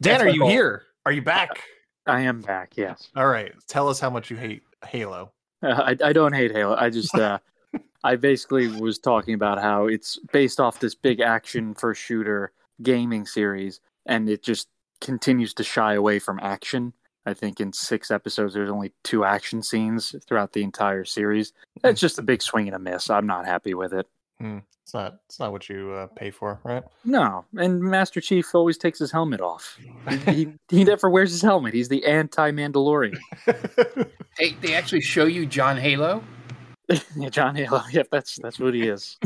That's 0.00 0.22
are 0.24 0.28
you 0.28 0.40
fault. 0.40 0.50
here? 0.52 0.82
Are 1.06 1.12
you 1.12 1.22
back? 1.22 1.62
I 2.06 2.20
am 2.20 2.40
back. 2.40 2.72
Yes. 2.76 3.08
All 3.16 3.26
right. 3.26 3.52
Tell 3.66 3.88
us 3.88 4.00
how 4.00 4.10
much 4.10 4.30
you 4.30 4.36
hate 4.36 4.62
Halo. 4.86 5.32
Uh, 5.62 5.94
I, 6.02 6.08
I 6.08 6.12
don't 6.12 6.32
hate 6.32 6.52
Halo. 6.52 6.76
I 6.76 6.90
just 6.90 7.14
uh, 7.14 7.38
I 8.04 8.16
basically 8.16 8.68
was 8.68 8.98
talking 8.98 9.34
about 9.34 9.60
how 9.60 9.86
it's 9.86 10.18
based 10.32 10.60
off 10.60 10.80
this 10.80 10.94
big 10.94 11.20
action 11.20 11.74
first 11.74 12.00
shooter 12.00 12.52
gaming 12.82 13.26
series, 13.26 13.80
and 14.06 14.28
it 14.28 14.42
just 14.42 14.68
continues 15.00 15.54
to 15.54 15.64
shy 15.64 15.94
away 15.94 16.18
from 16.18 16.38
action. 16.40 16.92
I 17.26 17.34
think 17.34 17.60
in 17.60 17.72
six 17.72 18.12
episodes, 18.12 18.54
there's 18.54 18.70
only 18.70 18.92
two 19.02 19.24
action 19.24 19.60
scenes 19.60 20.14
throughout 20.26 20.52
the 20.52 20.62
entire 20.62 21.04
series. 21.04 21.52
It's 21.82 22.00
just 22.00 22.20
a 22.20 22.22
big 22.22 22.40
swing 22.40 22.68
and 22.68 22.76
a 22.76 22.78
miss. 22.78 23.10
I'm 23.10 23.26
not 23.26 23.46
happy 23.46 23.74
with 23.74 23.92
it. 23.92 24.06
Hmm. 24.40 24.58
It's 24.82 24.94
not. 24.94 25.16
It's 25.26 25.40
not 25.40 25.50
what 25.50 25.68
you 25.68 25.90
uh, 25.92 26.06
pay 26.06 26.30
for, 26.30 26.60
right? 26.62 26.84
No, 27.04 27.44
and 27.58 27.82
Master 27.82 28.20
Chief 28.20 28.54
always 28.54 28.78
takes 28.78 29.00
his 29.00 29.10
helmet 29.10 29.40
off. 29.40 29.76
He, 30.08 30.16
he, 30.32 30.48
he 30.68 30.84
never 30.84 31.10
wears 31.10 31.32
his 31.32 31.42
helmet. 31.42 31.74
He's 31.74 31.88
the 31.88 32.04
anti-Mandalorian. 32.04 33.18
they 34.38 34.52
they 34.60 34.74
actually 34.74 35.00
show 35.00 35.24
you 35.24 35.44
John 35.44 35.76
Halo. 35.76 36.22
yeah, 37.16 37.30
John 37.30 37.56
Halo. 37.56 37.82
Yep, 37.90 38.08
that's 38.12 38.36
that's 38.36 38.60
what 38.60 38.74
he 38.74 38.86
is. 38.86 39.18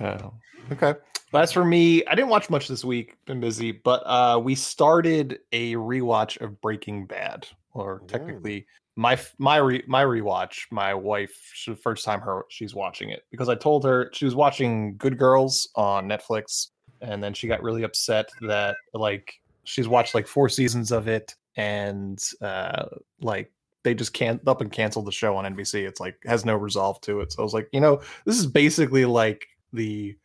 Oh, 0.00 0.32
okay. 0.72 0.94
As 1.32 1.52
for 1.52 1.64
me. 1.64 2.04
I 2.06 2.14
didn't 2.14 2.30
watch 2.30 2.50
much 2.50 2.68
this 2.68 2.84
week. 2.84 3.16
Been 3.26 3.40
busy, 3.40 3.72
but 3.72 4.02
uh, 4.06 4.40
we 4.42 4.54
started 4.54 5.40
a 5.52 5.74
rewatch 5.74 6.40
of 6.40 6.60
Breaking 6.60 7.06
Bad, 7.06 7.46
or 7.72 8.02
technically 8.06 8.66
my 8.96 9.18
my 9.38 9.56
re- 9.56 9.84
my 9.86 10.04
rewatch. 10.04 10.66
My 10.70 10.94
wife, 10.94 11.50
she- 11.52 11.74
first 11.74 12.04
time 12.04 12.20
her 12.20 12.44
she's 12.48 12.74
watching 12.74 13.10
it 13.10 13.24
because 13.30 13.48
I 13.48 13.54
told 13.54 13.84
her 13.84 14.10
she 14.12 14.24
was 14.24 14.34
watching 14.34 14.96
Good 14.96 15.18
Girls 15.18 15.68
on 15.74 16.08
Netflix, 16.08 16.68
and 17.00 17.22
then 17.22 17.34
she 17.34 17.48
got 17.48 17.62
really 17.62 17.82
upset 17.82 18.28
that 18.42 18.76
like 18.92 19.34
she's 19.64 19.88
watched 19.88 20.14
like 20.14 20.26
four 20.26 20.48
seasons 20.48 20.92
of 20.92 21.08
it, 21.08 21.34
and 21.56 22.22
uh, 22.40 22.86
like 23.20 23.50
they 23.82 23.94
just 23.94 24.12
can't 24.12 24.40
up 24.46 24.60
and 24.60 24.72
cancel 24.72 25.02
the 25.02 25.12
show 25.12 25.36
on 25.36 25.44
NBC. 25.44 25.86
It's 25.86 26.00
like 26.00 26.16
has 26.24 26.44
no 26.44 26.56
resolve 26.56 27.00
to 27.02 27.20
it. 27.20 27.32
So 27.32 27.40
I 27.40 27.44
was 27.44 27.54
like, 27.54 27.68
you 27.72 27.80
know, 27.80 28.00
this 28.24 28.38
is 28.38 28.46
basically 28.46 29.04
like 29.04 29.46
the 29.72 30.16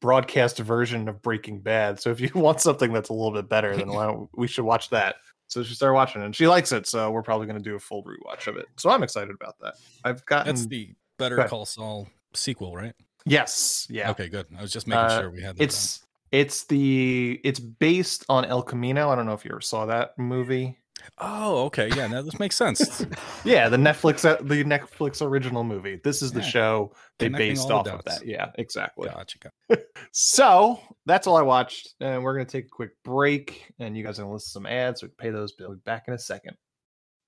broadcast 0.00 0.58
version 0.58 1.08
of 1.08 1.22
Breaking 1.22 1.60
Bad. 1.60 2.00
So 2.00 2.10
if 2.10 2.20
you 2.20 2.30
want 2.34 2.60
something 2.60 2.92
that's 2.92 3.08
a 3.08 3.12
little 3.12 3.32
bit 3.32 3.48
better, 3.48 3.76
then 3.76 3.88
why 3.88 4.06
don't, 4.06 4.28
we 4.34 4.46
should 4.46 4.64
watch 4.64 4.90
that. 4.90 5.16
So 5.52 5.62
she 5.62 5.74
started 5.74 5.94
watching 5.94 6.22
it 6.22 6.24
and 6.24 6.34
she 6.34 6.48
likes 6.48 6.72
it. 6.72 6.86
So 6.86 7.10
we're 7.10 7.22
probably 7.22 7.46
going 7.46 7.62
to 7.62 7.62
do 7.62 7.74
a 7.76 7.78
full 7.78 8.02
rewatch 8.04 8.46
of 8.46 8.56
it. 8.56 8.66
So 8.78 8.90
I'm 8.90 9.02
excited 9.02 9.34
about 9.34 9.56
that. 9.60 9.74
I've 10.04 10.24
gotten 10.26 10.54
That's 10.54 10.66
the 10.66 10.90
Better 11.18 11.36
Go. 11.36 11.46
Call 11.48 11.66
Saul 11.66 12.08
sequel, 12.34 12.74
right? 12.74 12.94
yes, 13.26 13.86
yeah. 13.90 14.10
Okay, 14.10 14.28
good. 14.28 14.46
I 14.58 14.62
was 14.62 14.72
just 14.72 14.86
making 14.86 15.04
Uh, 15.04 15.20
sure 15.20 15.30
we 15.30 15.42
had 15.42 15.56
that. 15.56 15.62
It's 15.62 16.04
it's 16.32 16.64
the 16.64 17.40
it's 17.44 17.60
based 17.60 18.24
on 18.28 18.44
El 18.46 18.62
Camino. 18.62 19.10
I 19.10 19.14
don't 19.14 19.26
know 19.26 19.34
if 19.34 19.44
you 19.44 19.50
ever 19.52 19.60
saw 19.60 19.86
that 19.86 20.18
movie. 20.18 20.78
Oh, 21.18 21.64
okay. 21.66 21.88
Yeah, 21.94 22.06
now 22.06 22.22
this 22.22 22.38
makes 22.38 22.56
sense. 22.56 23.04
Yeah, 23.44 23.68
the 23.68 23.76
Netflix 23.76 24.24
uh, 24.24 24.36
the 24.42 24.62
Netflix 24.64 25.20
original 25.20 25.64
movie. 25.64 26.00
This 26.04 26.22
is 26.22 26.30
the 26.32 26.40
Yeah. 26.40 26.46
show 26.46 26.92
they 27.18 27.26
Connecting 27.26 27.48
based 27.50 27.70
off 27.70 27.86
of 27.88 28.04
that. 28.04 28.24
Yeah, 28.26 28.50
exactly. 28.56 29.08
gotcha. 29.08 29.38
So 30.12 30.80
that's 31.06 31.26
all 31.26 31.36
I 31.36 31.42
watched, 31.42 31.94
and 32.00 32.22
we're 32.22 32.34
gonna 32.34 32.44
take 32.44 32.66
a 32.66 32.68
quick 32.68 32.90
break, 33.04 33.72
and 33.78 33.96
you 33.96 34.04
guys 34.04 34.18
are 34.18 34.22
gonna 34.22 34.34
listen 34.34 34.48
to 34.48 34.52
some 34.52 34.66
ads. 34.66 35.00
So 35.00 35.06
we 35.06 35.08
can 35.10 35.16
pay 35.16 35.30
those 35.30 35.52
bills 35.52 35.78
back 35.84 36.04
in 36.08 36.14
a 36.14 36.18
second. 36.18 36.56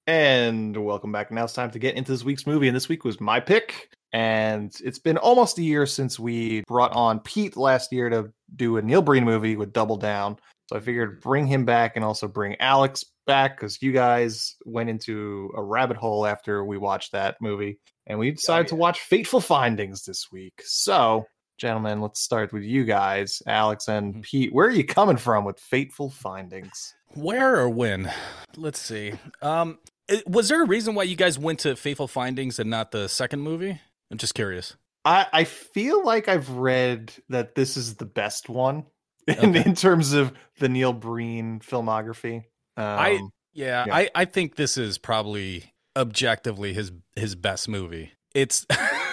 And 0.07 0.76
welcome 0.85 1.12
back. 1.12 1.31
Now 1.33 1.45
it's 1.45 1.54
time 1.54 1.71
to 1.71 1.78
get 1.78 1.95
into 1.97 2.12
this 2.12 2.25
week's 2.25 2.47
movie, 2.47 2.69
and 2.69 2.76
this 2.76 2.88
week 2.88 3.04
was 3.04 3.21
my 3.21 3.40
pick. 3.40 3.88
And 4.12 4.73
it's 4.85 4.99
been 5.00 5.16
almost 5.19 5.59
a 5.59 5.62
year 5.62 5.87
since 5.87 6.21
we 6.21 6.62
brought 6.69 6.93
on 6.93 7.19
Pete 7.21 7.57
last 7.57 7.90
year 7.93 8.09
to 8.11 8.31
do 8.54 8.76
a 8.76 8.83
Neil 8.83 9.02
Breen 9.02 9.25
movie 9.25 9.57
with 9.57 9.73
Double 9.73 9.97
Down. 9.97 10.37
So 10.68 10.76
I 10.76 10.80
figured 10.80 11.21
bring 11.21 11.47
him 11.47 11.64
back 11.64 11.97
and 11.97 12.04
also 12.04 12.26
bring 12.28 12.56
Alex 12.61 13.04
back 13.26 13.56
because 13.56 13.80
you 13.83 13.92
guys 13.92 14.56
went 14.64 14.88
into 14.90 15.50
a 15.56 15.62
rabbit 15.62 15.97
hole 15.97 16.26
after 16.26 16.64
we 16.64 16.78
watched 16.78 17.12
that 17.12 17.37
movie, 17.40 17.78
and 18.06 18.18
we 18.18 18.30
decided 18.30 18.68
to 18.68 18.76
watch 18.76 19.00
Fateful 19.00 19.40
Findings 19.40 20.04
this 20.04 20.30
week. 20.33 20.54
So 20.64 21.26
gentlemen, 21.59 22.00
let's 22.00 22.21
start 22.21 22.52
with 22.52 22.64
you 22.64 22.85
guys, 22.85 23.40
Alex 23.47 23.88
and 23.88 24.16
Mhm. 24.16 24.23
Pete. 24.23 24.52
Where 24.52 24.66
are 24.66 24.71
you 24.73 24.85
coming 24.85 25.16
from 25.16 25.44
with 25.44 25.61
Fateful 25.61 26.11
Findings? 26.11 26.94
Where 27.14 27.56
or 27.56 27.68
when? 27.68 28.12
Let's 28.56 28.80
see. 28.80 29.12
Um, 29.40 29.78
was 30.26 30.49
there 30.49 30.62
a 30.62 30.66
reason 30.66 30.94
why 30.94 31.04
you 31.04 31.14
guys 31.16 31.38
went 31.38 31.61
to 31.61 31.76
Fateful 31.76 32.09
Findings 32.09 32.59
and 32.59 32.68
not 32.68 32.90
the 32.90 33.09
second 33.09 33.40
movie? 33.40 33.80
I'm 34.11 34.18
just 34.18 34.35
curious. 34.35 34.76
I, 35.04 35.26
I 35.33 35.44
feel 35.44 36.04
like 36.04 36.28
I've 36.28 36.50
read 36.50 37.12
that 37.28 37.54
this 37.54 37.76
is 37.76 37.97
the 37.97 38.04
best 38.06 38.49
one 38.49 38.87
in, 39.28 39.50
Okay. 39.57 39.62
in 39.64 39.75
terms 39.75 40.12
of 40.12 40.33
the 40.59 40.69
Neil 40.69 40.93
Breen 40.93 41.61
filmography. 41.61 42.45
Um, 42.76 42.85
I- 42.85 43.21
Yeah, 43.52 43.85
Yeah. 43.87 43.95
I, 43.95 44.11
I 44.14 44.25
think 44.25 44.57
this 44.57 44.76
is 44.76 44.99
probably 44.99 45.73
objectively 45.97 46.73
his 46.73 46.90
his 47.16 47.35
best 47.37 47.69
movie. 47.69 48.12
It's 48.35 48.66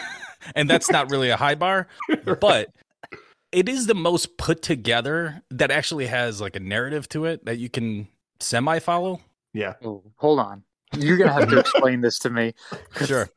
and 0.55 0.69
that's 0.69 0.89
not 0.89 1.11
really 1.11 1.29
a 1.29 1.37
high 1.37 1.55
bar, 1.55 1.87
but 2.39 2.69
it 3.51 3.69
is 3.69 3.85
the 3.85 3.93
most 3.93 4.37
put 4.37 4.61
together 4.61 5.41
that 5.51 5.69
actually 5.71 6.07
has 6.07 6.41
like 6.41 6.55
a 6.55 6.59
narrative 6.59 7.07
to 7.09 7.25
it 7.25 7.45
that 7.45 7.57
you 7.59 7.69
can 7.69 8.07
semi 8.39 8.79
follow. 8.79 9.19
yeah, 9.53 9.73
Oh, 9.85 10.01
hold 10.17 10.39
on. 10.39 10.63
You're 10.97 11.17
gonna 11.17 11.33
have 11.33 11.49
to 11.49 11.59
explain 11.59 12.01
this 12.01 12.17
to 12.19 12.29
me. 12.29 12.53
Sure. 13.05 13.29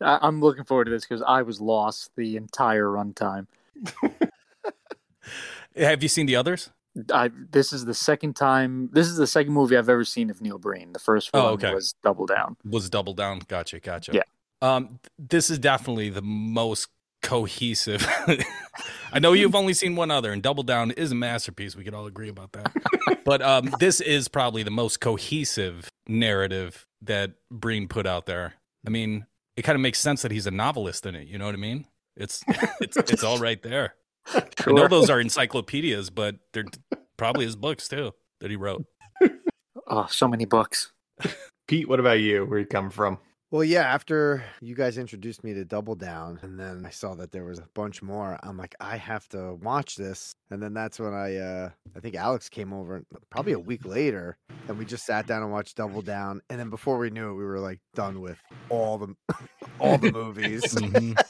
I'm 0.00 0.40
looking 0.40 0.64
forward 0.64 0.86
to 0.86 0.90
this 0.90 1.04
because 1.06 1.22
I 1.26 1.42
was 1.42 1.60
lost 1.60 2.10
the 2.16 2.36
entire 2.36 2.86
runtime. 2.86 3.46
Have 5.76 6.02
you 6.02 6.08
seen 6.08 6.26
the 6.26 6.36
others? 6.36 6.70
I 7.12 7.30
this 7.50 7.72
is 7.72 7.84
the 7.84 7.94
second 7.94 8.34
time. 8.36 8.88
This 8.92 9.08
is 9.08 9.16
the 9.16 9.26
second 9.26 9.52
movie 9.52 9.76
I've 9.76 9.88
ever 9.88 10.04
seen 10.04 10.30
of 10.30 10.40
Neil 10.40 10.58
Breen. 10.58 10.92
The 10.92 11.00
first 11.00 11.30
Oh, 11.34 11.44
one 11.44 11.52
okay. 11.54 11.74
was 11.74 11.94
Double 12.04 12.26
Down. 12.26 12.56
Was 12.64 12.88
Double 12.88 13.14
Down? 13.14 13.40
Gotcha, 13.48 13.80
gotcha. 13.80 14.12
Yeah. 14.14 14.22
Um, 14.62 15.00
this 15.18 15.50
is 15.50 15.58
definitely 15.58 16.10
the 16.10 16.22
most 16.22 16.88
cohesive. 17.22 18.06
I 19.12 19.18
know 19.18 19.32
you've 19.32 19.54
only 19.56 19.74
seen 19.74 19.96
one 19.96 20.10
other, 20.10 20.32
and 20.32 20.42
Double 20.42 20.62
Down 20.62 20.92
is 20.92 21.10
a 21.10 21.14
masterpiece. 21.16 21.74
We 21.74 21.82
could 21.84 21.94
all 21.94 22.06
agree 22.06 22.28
about 22.28 22.52
that. 22.52 22.72
but 23.24 23.42
um, 23.42 23.74
this 23.80 24.00
is 24.00 24.28
probably 24.28 24.62
the 24.62 24.70
most 24.70 25.00
cohesive 25.00 25.90
narrative 26.06 26.86
that 27.02 27.32
Breen 27.50 27.88
put 27.88 28.06
out 28.06 28.26
there. 28.26 28.54
I 28.86 28.90
mean, 28.90 29.26
it 29.56 29.62
kind 29.62 29.74
of 29.76 29.80
makes 29.80 29.98
sense 29.98 30.22
that 30.22 30.30
he's 30.30 30.46
a 30.46 30.50
novelist 30.50 31.06
in 31.06 31.14
it. 31.16 31.26
You 31.26 31.38
know 31.38 31.46
what 31.46 31.54
I 31.54 31.58
mean? 31.58 31.86
It's 32.16 32.44
it's 32.80 32.96
it's 32.96 33.24
all 33.24 33.38
right 33.38 33.60
there. 33.62 33.94
I 34.26 34.72
know 34.72 34.88
those 34.88 35.10
are 35.10 35.20
encyclopedias, 35.20 36.10
but 36.10 36.36
they're 36.52 36.64
probably 37.16 37.44
his 37.44 37.56
books 37.56 37.88
too 37.88 38.12
that 38.40 38.50
he 38.50 38.56
wrote. 38.56 38.84
Oh, 39.86 40.06
so 40.08 40.26
many 40.26 40.46
books. 40.46 40.92
Pete, 41.68 41.86
what 41.86 42.00
about 42.00 42.18
you? 42.20 42.46
Where 42.46 42.58
you 42.58 42.64
come 42.64 42.88
from? 42.88 43.18
Well, 43.50 43.62
yeah, 43.62 43.82
after 43.82 44.42
you 44.62 44.74
guys 44.74 44.96
introduced 44.96 45.44
me 45.44 45.52
to 45.52 45.64
Double 45.64 45.94
Down, 45.94 46.38
and 46.42 46.58
then 46.58 46.84
I 46.86 46.90
saw 46.90 47.14
that 47.16 47.30
there 47.32 47.44
was 47.44 47.58
a 47.58 47.68
bunch 47.74 48.02
more, 48.02 48.38
I'm 48.42 48.56
like, 48.56 48.74
I 48.80 48.96
have 48.96 49.28
to 49.28 49.54
watch 49.62 49.96
this. 49.96 50.34
And 50.50 50.62
then 50.62 50.72
that's 50.72 50.98
when 50.98 51.12
I, 51.12 51.36
uh, 51.36 51.70
I 51.94 52.00
think 52.00 52.14
Alex 52.14 52.48
came 52.48 52.72
over 52.72 53.04
probably 53.30 53.52
a 53.52 53.58
week 53.58 53.84
later, 53.84 54.38
and 54.68 54.78
we 54.78 54.86
just 54.86 55.04
sat 55.04 55.26
down 55.26 55.42
and 55.42 55.52
watched 55.52 55.76
Double 55.76 56.00
Down. 56.02 56.40
And 56.48 56.58
then 56.58 56.70
before 56.70 56.96
we 56.96 57.10
knew 57.10 57.30
it, 57.30 57.34
we 57.34 57.44
were 57.44 57.60
like 57.60 57.80
done 57.94 58.22
with 58.22 58.38
all 58.70 58.96
the, 58.96 59.14
all 59.78 59.98
the 59.98 60.10
movies. 60.12 60.62
Mhm. 60.74 61.20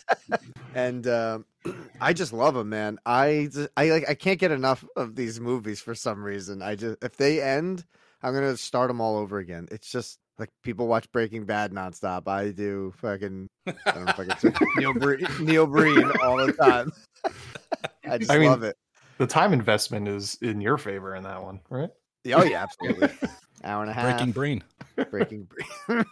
And 0.75 1.07
um, 1.07 1.45
I 2.00 2.12
just 2.12 2.33
love 2.33 2.54
them, 2.54 2.69
man. 2.69 2.99
I, 3.07 3.49
I 3.76 3.90
like, 3.90 4.09
I 4.09 4.14
can't 4.14 4.38
get 4.38 4.50
enough 4.50 4.85
of 4.97 5.14
these 5.14 5.40
movies 5.40 5.81
for 5.81 5.95
some 5.95 6.23
reason. 6.23 6.62
I 6.62 6.75
just, 6.75 7.02
if 7.02 7.16
they 7.16 7.40
end, 7.40 7.85
I'm 8.23 8.33
gonna 8.33 8.57
start 8.57 8.88
them 8.88 9.00
all 9.00 9.16
over 9.16 9.38
again. 9.38 9.69
It's 9.71 9.90
just 9.90 10.19
like 10.38 10.50
people 10.62 10.87
watch 10.87 11.11
Breaking 11.12 11.45
Bad 11.45 11.73
nonstop. 11.73 12.26
I 12.26 12.50
do 12.50 12.93
fucking 12.97 13.49
I 13.66 13.73
don't 13.85 14.04
know 14.07 14.14
if 14.16 14.21
I 14.21 14.25
can 14.35 14.54
Neil 14.76 14.95
Breen, 14.95 15.26
Neil 15.40 15.66
Breen 15.66 16.11
all 16.23 16.38
the 16.38 16.52
time. 16.52 16.93
I 18.09 18.19
just 18.19 18.31
I 18.31 18.38
mean, 18.38 18.50
love 18.50 18.62
it. 18.62 18.76
The 19.19 19.26
time 19.26 19.52
investment 19.52 20.09
is 20.09 20.38
in 20.43 20.61
your 20.61 20.78
favor 20.78 21.14
in 21.14 21.23
that 21.25 21.43
one, 21.43 21.61
right? 21.71 21.90
Oh 22.33 22.43
yeah, 22.43 22.62
absolutely. 22.62 23.11
Hour 23.62 23.83
and 23.83 23.90
a 23.90 23.95
half. 23.95 24.16
Breaking 24.16 24.33
Brain. 24.33 24.64
Breaking 25.11 25.49
Breen. 25.87 26.04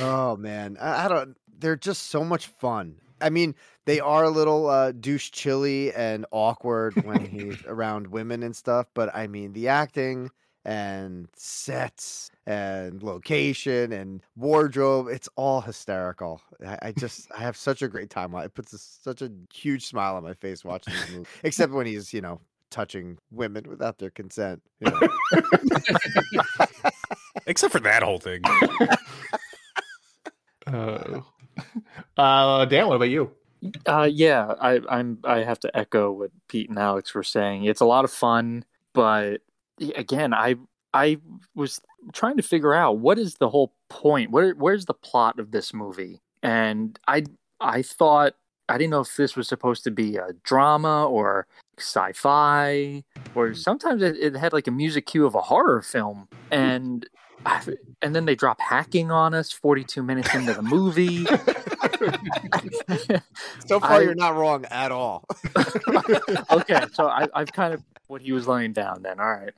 oh 0.00 0.36
man, 0.36 0.76
I, 0.80 1.06
I 1.06 1.08
don't. 1.08 1.36
They're 1.58 1.76
just 1.76 2.04
so 2.04 2.22
much 2.22 2.46
fun. 2.48 2.96
I 3.20 3.30
mean, 3.30 3.54
they 3.84 4.00
are 4.00 4.24
a 4.24 4.30
little 4.30 4.68
uh, 4.68 4.92
douche 4.92 5.30
chilly 5.30 5.92
and 5.92 6.26
awkward 6.30 6.94
when 7.04 7.24
he's 7.30 7.62
around 7.66 8.08
women 8.08 8.42
and 8.42 8.54
stuff. 8.54 8.86
But 8.94 9.14
I 9.14 9.26
mean, 9.26 9.52
the 9.52 9.68
acting 9.68 10.30
and 10.64 11.28
sets 11.36 12.28
and 12.44 13.00
location 13.00 13.92
and 13.92 14.20
wardrobe 14.34 15.06
it's 15.06 15.28
all 15.36 15.60
hysterical 15.60 16.42
i, 16.66 16.76
I 16.82 16.92
just 16.92 17.30
i 17.32 17.38
have 17.38 17.56
such 17.56 17.82
a 17.82 17.88
great 17.88 18.10
time 18.10 18.34
it 18.34 18.52
puts 18.52 18.72
a, 18.72 18.78
such 18.78 19.22
a 19.22 19.30
huge 19.54 19.86
smile 19.86 20.16
on 20.16 20.24
my 20.24 20.34
face 20.34 20.64
watching 20.64 20.92
this 20.92 21.10
movie 21.12 21.28
except 21.44 21.72
when 21.72 21.86
he's 21.86 22.12
you 22.12 22.20
know 22.20 22.40
touching 22.72 23.16
women 23.30 23.68
without 23.68 23.98
their 23.98 24.10
consent 24.10 24.60
you 24.80 24.90
know. 24.90 25.00
Except 27.46 27.72
for 27.72 27.80
that 27.80 28.02
whole 28.02 28.18
thing. 28.18 28.42
Uh, 30.66 31.20
uh, 32.16 32.64
Dan, 32.66 32.88
what 32.88 32.96
about 32.96 33.10
you? 33.10 33.30
Uh, 33.86 34.08
yeah, 34.10 34.54
I, 34.60 34.80
I'm. 34.88 35.18
I 35.24 35.38
have 35.38 35.58
to 35.60 35.76
echo 35.76 36.12
what 36.12 36.30
Pete 36.48 36.68
and 36.68 36.78
Alex 36.78 37.14
were 37.14 37.22
saying. 37.22 37.64
It's 37.64 37.80
a 37.80 37.86
lot 37.86 38.04
of 38.04 38.10
fun, 38.10 38.64
but 38.92 39.40
again, 39.94 40.34
I 40.34 40.56
I 40.92 41.18
was 41.54 41.80
trying 42.12 42.36
to 42.36 42.42
figure 42.42 42.74
out 42.74 42.98
what 42.98 43.18
is 43.18 43.34
the 43.34 43.48
whole 43.48 43.72
point. 43.88 44.30
Where 44.30 44.52
where's 44.52 44.86
the 44.86 44.94
plot 44.94 45.38
of 45.38 45.50
this 45.50 45.74
movie? 45.74 46.20
And 46.42 46.98
I 47.08 47.24
I 47.60 47.82
thought 47.82 48.34
I 48.68 48.78
didn't 48.78 48.90
know 48.90 49.00
if 49.00 49.16
this 49.16 49.36
was 49.36 49.48
supposed 49.48 49.84
to 49.84 49.90
be 49.90 50.16
a 50.16 50.32
drama 50.42 51.06
or 51.06 51.46
sci-fi, 51.78 53.04
or 53.34 53.54
sometimes 53.54 54.02
it, 54.02 54.16
it 54.16 54.36
had 54.36 54.52
like 54.52 54.66
a 54.66 54.70
music 54.72 55.06
cue 55.06 55.26
of 55.26 55.34
a 55.34 55.42
horror 55.42 55.82
film, 55.82 56.28
and 56.50 57.08
and 58.02 58.14
then 58.14 58.24
they 58.26 58.34
drop 58.34 58.60
hacking 58.60 59.10
on 59.10 59.32
us 59.34 59.52
42 59.52 60.02
minutes 60.02 60.34
into 60.34 60.52
the 60.54 60.62
movie. 60.62 61.26
so 63.66 63.80
far 63.80 63.98
I- 63.98 64.02
you're 64.02 64.14
not 64.14 64.36
wrong 64.36 64.64
at 64.70 64.92
all 64.92 65.24
okay, 66.50 66.80
so 66.92 67.08
I, 67.08 67.28
I've 67.34 67.52
kind 67.52 67.74
of 67.74 67.82
what 68.08 68.22
he 68.22 68.32
was 68.32 68.46
laying 68.46 68.72
down. 68.72 69.02
Then, 69.02 69.20
all 69.20 69.32
right. 69.32 69.52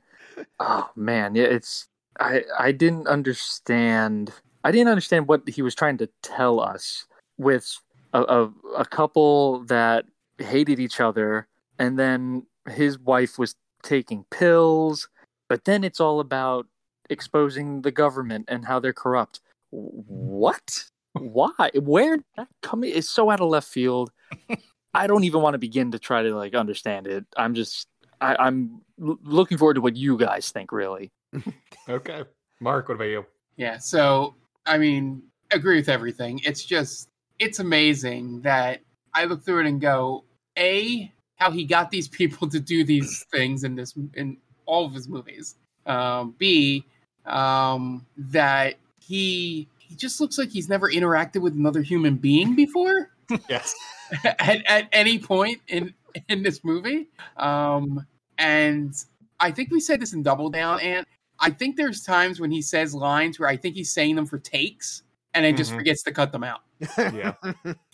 Oh 0.59 0.89
man, 0.95 1.35
yeah, 1.35 1.45
it's 1.45 1.87
I 2.19 2.43
I 2.57 2.71
didn't 2.71 3.07
understand. 3.07 4.31
I 4.63 4.71
didn't 4.71 4.89
understand 4.89 5.27
what 5.27 5.47
he 5.47 5.61
was 5.61 5.75
trying 5.75 5.97
to 5.99 6.09
tell 6.23 6.59
us 6.59 7.05
with 7.37 7.77
a, 8.13 8.21
a, 8.21 8.53
a 8.77 8.85
couple 8.85 9.63
that 9.65 10.05
hated 10.37 10.79
each 10.79 10.99
other, 10.99 11.47
and 11.77 11.99
then 11.99 12.45
his 12.69 12.97
wife 12.97 13.37
was 13.37 13.55
taking 13.83 14.25
pills, 14.31 15.07
but 15.47 15.65
then 15.65 15.83
it's 15.83 15.99
all 15.99 16.19
about 16.19 16.65
exposing 17.09 17.81
the 17.81 17.91
government 17.91 18.45
and 18.47 18.65
how 18.65 18.79
they're 18.79 18.93
corrupt. 18.93 19.41
What? 19.71 20.85
Why? 21.13 21.71
Where 21.75 22.17
did 22.17 22.25
that 22.37 22.47
come? 22.61 22.83
It's 22.83 23.09
so 23.09 23.29
out 23.29 23.41
of 23.41 23.49
left 23.49 23.67
field. 23.67 24.11
I 24.93 25.07
don't 25.07 25.23
even 25.23 25.41
want 25.41 25.53
to 25.53 25.59
begin 25.59 25.91
to 25.91 25.99
try 25.99 26.23
to 26.23 26.35
like 26.35 26.55
understand 26.55 27.07
it. 27.07 27.25
I'm 27.37 27.53
just 27.53 27.87
I, 28.21 28.35
I'm 28.35 28.81
l- 29.01 29.19
looking 29.23 29.57
forward 29.57 29.75
to 29.75 29.81
what 29.81 29.95
you 29.95 30.17
guys 30.17 30.51
think. 30.51 30.71
Really, 30.71 31.11
Okay, 31.89 32.23
Mark, 32.59 32.89
what 32.89 32.95
about 32.95 33.05
you? 33.05 33.25
Yeah, 33.55 33.77
so 33.77 34.35
I 34.65 34.77
mean, 34.77 35.23
agree 35.51 35.77
with 35.77 35.89
everything. 35.89 36.39
It's 36.43 36.63
just 36.63 37.09
it's 37.39 37.59
amazing 37.59 38.41
that 38.41 38.81
I 39.13 39.25
look 39.25 39.43
through 39.43 39.61
it 39.61 39.67
and 39.67 39.81
go, 39.81 40.25
A, 40.57 41.11
how 41.35 41.51
he 41.51 41.65
got 41.65 41.89
these 41.89 42.07
people 42.07 42.47
to 42.49 42.59
do 42.59 42.83
these 42.83 43.25
things 43.31 43.63
in 43.63 43.75
this 43.75 43.95
in 44.13 44.37
all 44.65 44.85
of 44.85 44.93
his 44.93 45.07
movies. 45.07 45.55
Um, 45.85 46.35
B, 46.37 46.85
um, 47.25 48.05
that 48.17 48.75
he 48.99 49.67
he 49.79 49.95
just 49.95 50.21
looks 50.21 50.37
like 50.37 50.49
he's 50.49 50.69
never 50.69 50.89
interacted 50.91 51.41
with 51.41 51.53
another 51.55 51.81
human 51.81 52.15
being 52.15 52.55
before 52.55 53.09
Yes. 53.49 53.73
at, 54.23 54.63
at 54.65 54.87
any 54.91 55.19
point 55.19 55.59
in 55.67 55.93
in 56.27 56.43
this 56.43 56.63
movie. 56.63 57.07
Um, 57.37 58.05
and 58.37 58.93
I 59.39 59.51
think 59.51 59.71
we 59.71 59.79
said 59.79 59.99
this 60.01 60.13
in 60.13 60.23
Double 60.23 60.49
Down, 60.49 60.79
and 60.81 61.05
I 61.39 61.49
think 61.51 61.75
there's 61.77 62.03
times 62.03 62.39
when 62.39 62.51
he 62.51 62.61
says 62.61 62.93
lines 62.95 63.39
where 63.39 63.47
I 63.49 63.55
think 63.55 63.75
he's 63.75 63.91
saying 63.91 64.15
them 64.15 64.25
for 64.25 64.39
takes 64.39 65.03
and 65.33 65.45
then 65.45 65.55
just 65.55 65.71
Mhm. 65.71 65.75
forgets 65.75 66.01
to 66.03 66.11
cut 66.11 66.31
them 66.31 66.43
out 66.43 66.61
Yeah. 66.97 67.33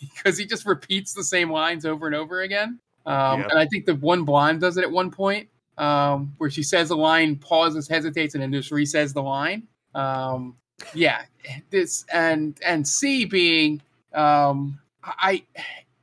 because 0.00 0.38
he 0.38 0.46
just 0.46 0.64
repeats 0.66 1.12
the 1.12 1.22
same 1.22 1.50
lines 1.50 1.84
over 1.84 2.06
and 2.06 2.14
over 2.16 2.40
again. 2.40 2.80
Um, 3.04 3.40
Yep. 3.42 3.50
And 3.50 3.58
I 3.60 3.66
think 3.66 3.84
the 3.86 3.94
one 3.96 4.24
blonde 4.24 4.60
does 4.62 4.78
it 4.78 4.82
at 4.82 4.90
one 4.90 5.10
point 5.10 5.48
um, 5.78 6.34
where 6.38 6.50
she 6.50 6.62
says 6.62 6.90
a 6.90 6.96
line, 6.96 7.36
pauses, 7.36 7.88
hesitates, 7.88 8.34
and 8.34 8.42
then 8.42 8.52
just 8.52 8.70
resays 8.70 9.12
the 9.12 9.22
line. 9.22 9.66
Um, 9.94 10.56
yeah, 10.94 11.22
this 11.70 12.04
and 12.12 12.58
and 12.64 12.86
C 12.86 13.24
being 13.24 13.80
um, 14.14 14.78
I. 15.02 15.42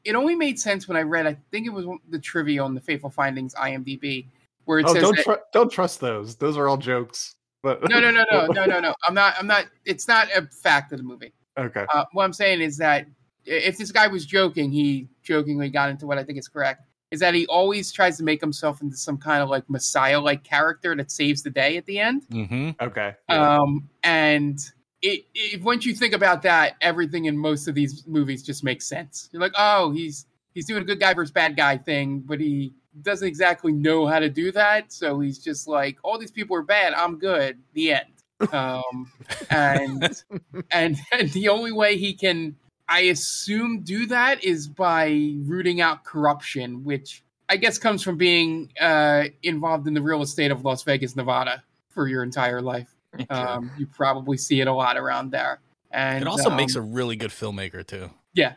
It 0.06 0.16
only 0.16 0.36
made 0.36 0.60
sense 0.60 0.88
when 0.90 0.98
I 0.98 1.02
read. 1.02 1.26
I 1.26 1.38
think 1.50 1.66
it 1.66 1.70
was 1.70 1.86
the 2.10 2.20
trivia 2.20 2.62
on 2.62 2.74
the 2.76 2.82
Fateful 2.82 3.10
Findings 3.10 3.54
IMDb 3.56 4.26
where 4.66 4.80
it 4.80 4.86
Oh, 4.86 4.94
says 4.94 5.02
don't 5.02 5.16
that- 5.16 5.24
tr- 5.24 5.44
don't 5.54 5.72
trust 5.72 6.02
those. 6.02 6.36
Those 6.36 6.58
are 6.58 6.68
all 6.68 6.76
jokes. 6.78 7.36
But 7.62 7.88
no, 7.90 8.02
no, 8.02 8.12
no, 8.12 8.26
no, 8.30 8.46
no, 8.52 8.66
no, 8.66 8.80
no. 8.82 8.94
I'm 9.08 9.14
not. 9.14 9.36
I'm 9.40 9.48
not. 9.48 9.68
It's 9.86 10.08
not 10.08 10.28
a 10.36 10.46
fact 10.48 10.92
of 10.92 10.98
the 10.98 11.04
movie. 11.06 11.32
Okay. 11.58 11.86
Uh, 11.94 12.04
what 12.12 12.26
I'm 12.26 12.34
saying 12.34 12.60
is 12.60 12.76
that 12.78 13.08
if 13.46 13.78
this 13.78 13.92
guy 13.92 14.08
was 14.08 14.26
joking, 14.26 14.72
he 14.72 15.08
jokingly 15.24 15.70
got 15.70 15.90
into 15.90 16.06
what 16.06 16.18
I 16.18 16.24
think 16.24 16.38
is 16.38 16.48
correct. 16.50 16.82
Is 17.14 17.20
that 17.20 17.36
he 17.36 17.46
always 17.46 17.92
tries 17.92 18.18
to 18.18 18.24
make 18.24 18.42
himself 18.42 18.82
into 18.82 18.98
some 18.98 19.20
kind 19.20 19.44
of 19.44 19.50
like 19.50 19.70
messiah-like 19.70 20.44
character 20.44 20.96
that 20.96 21.12
saves 21.12 21.44
the 21.44 21.52
day 21.52 21.78
at 21.78 21.86
the 21.86 22.00
end. 22.00 22.24
Mm-hmm. 22.32 22.72
Okay. 22.82 23.14
Yeah. 23.30 23.58
Um, 23.60 23.88
and 24.02 24.60
it, 25.04 25.26
it 25.36 25.62
once 25.62 25.86
you 25.86 25.94
think 25.94 26.16
about 26.16 26.42
that, 26.42 26.74
everything 26.82 27.26
in 27.26 27.38
most 27.38 27.68
of 27.68 27.76
these 27.76 28.04
movies 28.08 28.42
just 28.42 28.64
makes 28.64 28.88
sense. 28.88 29.30
You're 29.32 29.44
like, 29.44 29.54
oh, 29.56 29.92
he's 29.92 30.26
he's 30.56 30.66
doing 30.66 30.82
a 30.82 30.86
good 30.86 31.00
guy 31.00 31.14
versus 31.14 31.32
bad 31.32 31.56
guy 31.56 31.78
thing, 31.78 32.22
but 32.22 32.40
he 32.40 32.74
doesn't 33.04 33.28
exactly 33.28 33.72
know 33.72 34.08
how 34.08 34.18
to 34.18 34.30
do 34.30 34.52
that. 34.52 34.92
So 34.92 35.20
he's 35.20 35.38
just 35.38 35.68
like, 35.68 35.98
all 36.04 36.18
these 36.18 36.32
people 36.32 36.56
are 36.56 36.64
bad. 36.64 36.94
I'm 36.94 37.20
good. 37.20 37.60
The 37.74 37.94
end. 37.94 38.54
Um, 38.54 39.12
and 39.52 40.24
and 40.72 40.98
and 41.12 41.30
the 41.32 41.50
only 41.50 41.72
way 41.72 41.98
he 41.98 42.14
can, 42.14 42.56
I 42.90 43.02
assume, 43.02 43.82
do 43.82 44.06
that 44.08 44.44
is 44.44 44.68
by 44.68 45.34
rooting 45.44 45.82
out 45.82 46.04
corruption, 46.04 46.84
which 46.84 47.24
I 47.50 47.58
guess 47.58 47.78
comes 47.78 48.04
from 48.04 48.18
being 48.18 48.72
uh, 48.80 49.26
involved 49.42 49.88
in 49.88 49.94
the 49.94 50.02
real 50.02 50.22
estate 50.22 50.52
of 50.52 50.64
Las 50.66 50.84
Vegas, 50.84 51.16
Nevada, 51.16 51.64
for 51.90 52.08
your 52.08 52.24
entire 52.24 52.62
life. 52.62 52.94
Um, 53.30 53.72
you 53.78 53.86
probably 53.88 54.38
see 54.38 54.60
it 54.62 54.68
a 54.68 54.74
lot 54.74 54.98
around 54.98 55.32
there. 55.32 55.60
And 55.92 56.22
It 56.24 56.28
also 56.28 56.50
um, 56.50 56.56
makes 56.58 56.76
a 56.76 56.82
really 56.82 57.16
good 57.16 57.30
filmmaker 57.30 57.86
too. 57.86 58.10
yeah, 58.34 58.54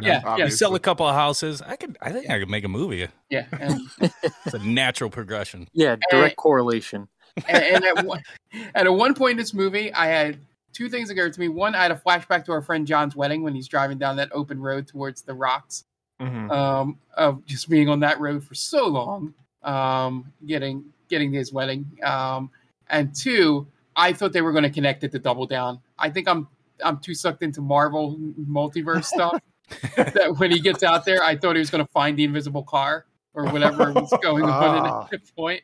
yeah, 0.00 0.20
yeah, 0.36 0.36
You 0.36 0.50
sell 0.50 0.74
a 0.74 0.80
couple 0.80 1.06
of 1.06 1.14
houses. 1.14 1.62
I 1.62 1.76
could. 1.76 1.96
I 2.02 2.12
think 2.12 2.28
I 2.30 2.38
could 2.38 2.50
make 2.50 2.64
a 2.64 2.68
movie. 2.68 3.08
yeah. 3.30 3.46
And, 3.58 3.80
It's 4.00 4.54
a 4.54 4.58
natural 4.58 5.08
progression. 5.10 5.68
yeah, 5.72 5.96
direct 6.10 6.36
correlation. 6.36 7.08
and, 7.48 7.64
and 7.64 7.84
at, 7.84 8.04
one, 8.04 8.22
and 8.52 8.86
at 8.86 8.92
one 8.92 9.14
point 9.14 9.32
in 9.32 9.36
this 9.38 9.54
movie, 9.54 9.90
I 9.94 10.06
had 10.06 10.38
two 10.72 10.88
things 10.88 11.10
occurred 11.10 11.32
to 11.34 11.40
me. 11.40 11.48
One, 11.48 11.74
I 11.74 11.82
had 11.82 11.90
a 11.90 11.96
flashback 11.96 12.44
to 12.46 12.52
our 12.52 12.62
friend 12.62 12.86
John's 12.86 13.14
wedding 13.16 13.42
when 13.42 13.54
he's 13.54 13.68
driving 13.68 13.98
down 13.98 14.16
that 14.16 14.30
open 14.32 14.60
road 14.60 14.86
towards 14.86 15.22
the 15.22 15.34
rocks. 15.34 15.84
Mhm. 16.20 16.50
Um, 16.52 16.98
of 17.16 17.44
just 17.46 17.68
being 17.68 17.88
on 17.88 18.00
that 18.00 18.20
road 18.20 18.44
for 18.44 18.54
so 18.54 18.86
long, 18.86 19.34
um, 19.62 20.32
getting 20.46 20.84
getting 21.08 21.32
his 21.32 21.52
wedding. 21.52 21.84
Um, 22.04 22.50
and 22.88 23.14
two, 23.14 23.66
I 23.96 24.12
thought 24.12 24.32
they 24.32 24.42
were 24.42 24.52
going 24.52 24.62
to 24.62 24.70
connect 24.70 25.02
it 25.04 25.10
to 25.12 25.18
Double 25.18 25.46
Down. 25.46 25.80
I 25.98 26.10
think 26.10 26.28
I'm 26.28 26.46
I'm 26.84 26.98
too 26.98 27.14
sucked 27.14 27.42
into 27.42 27.60
Marvel 27.60 28.16
multiverse 28.40 29.04
stuff 29.06 29.40
that 29.96 30.36
when 30.38 30.50
he 30.50 30.60
gets 30.60 30.82
out 30.82 31.04
there, 31.04 31.22
I 31.22 31.36
thought 31.36 31.56
he 31.56 31.60
was 31.60 31.70
going 31.70 31.84
to 31.84 31.92
find 31.92 32.16
the 32.16 32.24
invisible 32.24 32.62
car 32.62 33.06
or 33.34 33.46
whatever 33.46 33.92
was 33.92 34.12
going 34.22 34.44
on 34.44 34.86
at 34.86 35.10
that 35.10 35.36
point. 35.36 35.62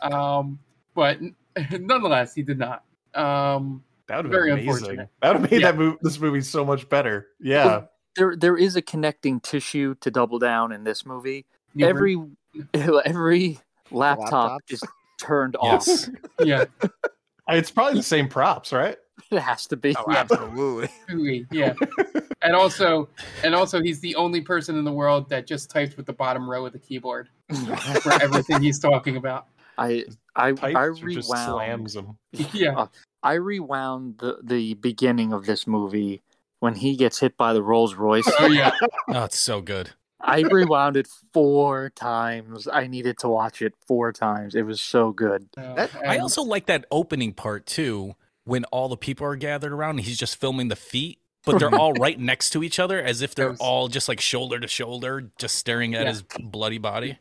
Um, 0.00 0.58
but 0.94 1.18
nonetheless, 1.72 2.34
he 2.34 2.42
did 2.42 2.58
not. 2.58 2.84
Um, 3.14 3.82
That 4.08 4.16
would 4.16 4.24
have 4.26 4.32
Very 4.32 4.50
been 4.54 4.58
amazing. 4.60 4.72
unfortunate. 4.72 5.08
That 5.22 5.28
would 5.32 5.40
have 5.42 5.50
made 5.50 5.60
Yeah. 5.60 5.72
that 5.72 5.78
move, 5.78 5.96
this 6.02 6.20
movie 6.20 6.40
so 6.40 6.64
much 6.64 6.88
better. 6.88 7.28
Yeah. 7.40 7.66
Well, 7.66 7.90
there 8.16 8.36
there 8.36 8.56
is 8.56 8.76
a 8.76 8.82
connecting 8.82 9.40
tissue 9.40 9.94
to 10.00 10.10
double 10.10 10.38
down 10.38 10.72
in 10.72 10.84
this 10.84 11.04
movie. 11.04 11.44
Neil 11.74 11.88
every 11.88 12.16
every 12.74 13.58
laptop 13.90 14.60
Laptops? 14.62 14.72
is 14.72 14.82
turned 15.18 15.56
Yes. 15.62 16.08
off. 16.08 16.14
yeah, 16.46 16.64
It's 17.48 17.70
probably 17.70 17.94
the 17.94 18.02
same 18.02 18.28
props, 18.28 18.72
right? 18.72 18.96
It 19.30 19.38
has 19.40 19.66
to 19.68 19.76
be. 19.76 19.94
Oh, 19.96 20.04
Yeah. 20.10 20.18
absolutely. 20.18 21.46
Yeah. 21.50 21.74
and 22.42 22.54
also, 22.54 23.08
and 23.42 23.54
also, 23.54 23.82
he's 23.82 23.98
the 24.00 24.14
only 24.14 24.40
person 24.40 24.76
in 24.78 24.84
the 24.84 24.92
world 24.92 25.28
that 25.30 25.46
just 25.46 25.70
types 25.70 25.96
with 25.96 26.06
the 26.06 26.12
bottom 26.12 26.48
row 26.48 26.66
of 26.66 26.72
the 26.72 26.78
keyboard 26.78 27.28
for 28.02 28.12
everything 28.22 28.62
he's 28.62 28.78
talking 28.78 29.16
about. 29.16 29.46
I 29.78 30.04
I 30.36 30.52
Pipes 30.52 30.76
I 30.76 30.84
or 30.84 30.92
just 30.94 31.30
rewound. 31.30 31.48
slams 31.50 31.94
them. 31.94 32.18
Yeah, 32.32 32.76
uh, 32.76 32.86
I 33.26 33.34
rewound 33.34 34.18
the 34.18 34.38
the 34.42 34.74
beginning 34.74 35.32
of 35.32 35.46
this 35.46 35.66
movie 35.66 36.22
when 36.60 36.74
he 36.74 36.96
gets 36.96 37.18
hit 37.20 37.36
by 37.36 37.52
the 37.52 37.62
Rolls 37.62 37.94
Royce. 37.94 38.30
oh 38.38 38.46
yeah. 38.46 38.72
Oh, 39.08 39.24
it's 39.24 39.38
so 39.40 39.60
good. 39.60 39.90
I 40.20 40.40
rewound 40.40 40.96
it 40.96 41.06
four 41.32 41.90
times. 41.94 42.66
I 42.72 42.86
needed 42.86 43.18
to 43.18 43.28
watch 43.28 43.62
it 43.62 43.74
four 43.86 44.12
times. 44.12 44.54
It 44.54 44.62
was 44.62 44.80
so 44.80 45.12
good. 45.12 45.48
That- 45.56 45.90
I 46.06 46.18
also 46.18 46.42
like 46.42 46.66
that 46.66 46.84
opening 46.90 47.32
part 47.32 47.66
too, 47.66 48.14
when 48.44 48.64
all 48.66 48.88
the 48.88 48.96
people 48.96 49.26
are 49.26 49.36
gathered 49.36 49.72
around 49.72 49.98
and 49.98 50.06
he's 50.06 50.18
just 50.18 50.40
filming 50.40 50.68
the 50.68 50.74
feet, 50.76 51.18
but 51.44 51.58
they're 51.60 51.74
all 51.74 51.92
right 52.06 52.18
next 52.18 52.50
to 52.50 52.64
each 52.64 52.78
other 52.80 53.00
as 53.00 53.22
if 53.22 53.34
they're 53.34 53.50
Yes. 53.50 53.58
all 53.60 53.86
just 53.88 54.08
like 54.08 54.20
shoulder 54.20 54.58
to 54.58 54.66
shoulder, 54.66 55.30
just 55.38 55.56
staring 55.56 55.94
at 55.94 56.02
Yeah. 56.06 56.08
his 56.12 56.22
bloody 56.40 56.78
body. 56.78 57.18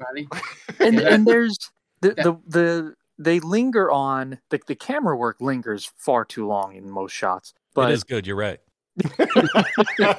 And 0.79 0.95
Yeah. 0.99 1.13
and 1.13 1.27
there's 1.27 1.57
the, 2.01 2.13
the 2.15 2.37
the 2.47 2.95
they 3.17 3.39
linger 3.39 3.91
on 3.91 4.39
the 4.49 4.59
the 4.67 4.75
camera 4.75 5.15
work 5.15 5.37
lingers 5.39 5.91
far 5.97 6.25
too 6.25 6.47
long 6.47 6.75
in 6.75 6.89
most 6.89 7.13
shots. 7.13 7.53
But 7.73 7.91
it 7.91 7.93
is 7.93 8.03
good. 8.03 8.25
You're 8.25 8.35
right. 8.35 8.59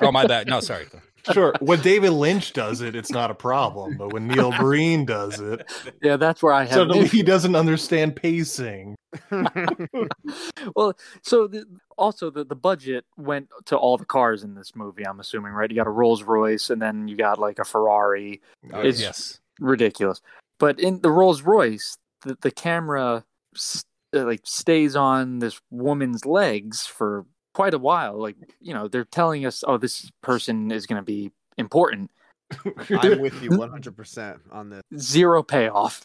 oh 0.01 0.13
my 0.13 0.27
bad. 0.27 0.47
No, 0.47 0.61
sorry. 0.61 0.87
Sure. 1.33 1.55
When 1.61 1.81
David 1.81 2.11
Lynch 2.11 2.53
does 2.53 2.81
it, 2.83 2.95
it's 2.95 3.11
not 3.11 3.31
a 3.31 3.35
problem. 3.35 3.97
But 3.97 4.13
when 4.13 4.29
Neil 4.29 4.53
Breen 4.59 5.05
does 5.05 5.41
it, 5.41 5.69
yeah, 6.03 6.17
that's 6.17 6.43
where 6.43 6.53
I 6.53 6.65
have. 6.65 6.73
an 6.73 6.77
suddenly 6.77 7.01
issue. 7.07 7.17
he 7.17 7.23
doesn't 7.23 7.57
understand 7.57 8.17
pacing. 8.17 8.95
well, 10.77 10.95
so 11.23 11.47
the, 11.47 11.65
also 11.97 12.31
the, 12.31 12.45
the 12.45 12.55
budget 12.55 13.05
went 13.17 13.49
to 13.67 13.77
all 13.77 13.97
the 13.97 14.05
cars 14.05 14.45
in 14.45 14.55
this 14.55 14.77
movie. 14.77 15.07
I'm 15.07 15.21
assuming, 15.21 15.53
right? 15.53 15.71
You 15.71 15.77
got 15.77 15.87
a 15.87 15.91
Rolls 15.91 16.23
Royce, 16.23 16.71
and 16.71 16.81
then 16.81 17.09
you 17.09 17.17
got 17.17 17.39
like 17.39 17.59
a 17.59 17.65
Ferrari. 17.65 18.41
Uh, 18.73 18.81
it's 18.81 19.01
yes. 19.01 19.41
ridiculous. 19.59 20.21
But 20.59 20.79
in 20.81 21.01
the 21.01 21.11
Rolls 21.11 21.43
Royce, 21.43 21.97
the, 22.27 22.37
the 22.43 22.51
camera 22.51 23.25
s- 23.55 23.85
uh, 24.15 24.25
like 24.25 24.41
stays 24.45 24.97
on 24.97 25.39
this 25.39 25.61
woman's 25.71 26.25
legs 26.27 26.87
for 26.87 27.25
quite 27.55 27.75
a 27.75 27.79
while. 27.79 28.21
Like 28.21 28.37
you 28.61 28.75
know, 28.75 28.89
they're 28.89 29.05
telling 29.05 29.47
us, 29.47 29.65
oh, 29.67 29.79
this 29.79 30.11
person 30.23 30.71
is 30.71 30.87
going 30.87 31.01
to 31.01 31.05
be 31.05 31.31
important. 31.57 32.11
I'm 32.91 33.19
with 33.19 33.43
you 33.43 33.51
100% 33.51 34.39
on 34.53 34.71
this. 34.71 34.83
Zero 34.97 35.43
payoff. 35.43 36.05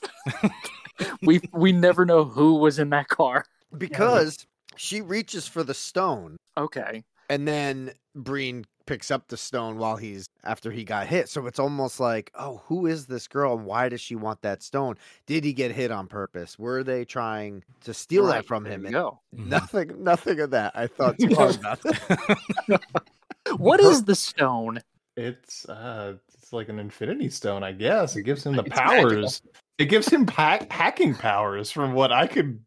we 1.22 1.42
we 1.54 1.72
never 1.72 2.06
know 2.06 2.24
who 2.24 2.56
was 2.56 2.80
in 2.80 2.90
that 2.92 3.08
car. 3.08 3.46
Because 3.78 4.38
she 4.76 5.02
reaches 5.02 5.48
for 5.48 5.64
the 5.64 5.74
stone 5.74 6.38
Okay. 6.58 7.04
and 7.30 7.48
then 7.48 7.92
Breen 8.16 8.66
picks 8.92 9.10
up 9.10 9.26
the 9.30 9.38
stone 9.38 9.78
while 9.78 9.96
he's 9.96 10.28
after 10.44 10.70
he 10.70 10.84
got 10.84 11.08
hit. 11.08 11.30
So 11.30 11.48
it's 11.48 11.60
almost 11.60 12.02
like, 12.02 12.30
oh, 12.36 12.62
who 12.66 12.88
is 12.88 13.06
this 13.06 13.26
girl 13.26 13.56
and 13.56 13.66
why 13.66 13.88
does 13.88 14.02
she 14.02 14.16
want 14.16 14.42
that 14.42 14.62
stone? 14.62 14.98
Did 15.28 15.46
he 15.46 15.54
get 15.54 15.72
hit 15.72 15.92
on 15.92 16.08
purpose? 16.08 16.60
Were 16.60 16.84
they 16.84 17.06
trying 17.06 17.64
to 17.86 17.94
steal 17.94 18.26
Right, 18.26 18.34
that 18.40 18.46
from 18.46 18.66
him? 18.66 18.82
you 18.82 18.88
And 18.88 18.94
go. 18.94 19.20
Mhm. 19.34 19.46
Nothing, 19.48 20.04
nothing 20.04 20.42
of 20.42 20.52
that. 20.52 20.74
I 20.76 20.88
thought 20.88 21.18
too 21.20 21.34
hard 21.36 21.56
about 21.56 21.80
it. 21.86 22.82
What 23.58 23.80
is 23.80 24.04
the 24.04 24.14
stone? 24.16 24.82
It's 25.16 25.68
uh 25.70 26.16
it's 26.34 26.52
like 26.52 26.68
an 26.68 26.78
infinity 26.80 27.30
stone, 27.30 27.64
I 27.64 27.72
guess. 27.72 28.18
It 28.18 28.24
gives 28.24 28.46
him 28.46 28.58
the 28.58 28.64
It's 28.64 28.76
magical. 28.76 29.10
powers. 29.10 29.42
It 29.78 29.86
gives 29.86 30.10
him 30.10 30.28
ha- 30.28 30.66
hacking 30.70 31.16
powers 31.16 31.72
from 31.72 31.94
what 31.94 32.12
I 32.12 32.28
could 32.28 32.60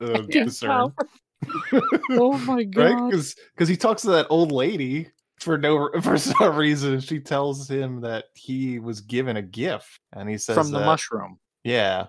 uh, 0.00 0.22
discern. 0.28 0.92
Oh 2.10 2.36
my 2.44 2.64
god! 2.64 2.82
right? 2.82 3.10
god. 3.12 3.24
Because 3.54 3.68
he 3.68 3.76
talks 3.78 4.02
to 4.02 4.10
that 4.10 4.26
old 4.28 4.52
lady 4.52 5.08
for 5.40 5.58
no 5.58 5.90
for 6.02 6.18
some 6.18 6.56
reason. 6.56 7.00
She 7.00 7.20
tells 7.20 7.68
him 7.68 8.00
that 8.02 8.26
he 8.34 8.78
was 8.78 9.00
given 9.00 9.36
a 9.36 9.42
gift, 9.42 9.98
and 10.12 10.28
he 10.28 10.38
says 10.38 10.56
From 10.56 10.70
the 10.70 10.78
that- 10.78 10.86
mushroom. 10.86 11.38
Yeah, 11.64 12.06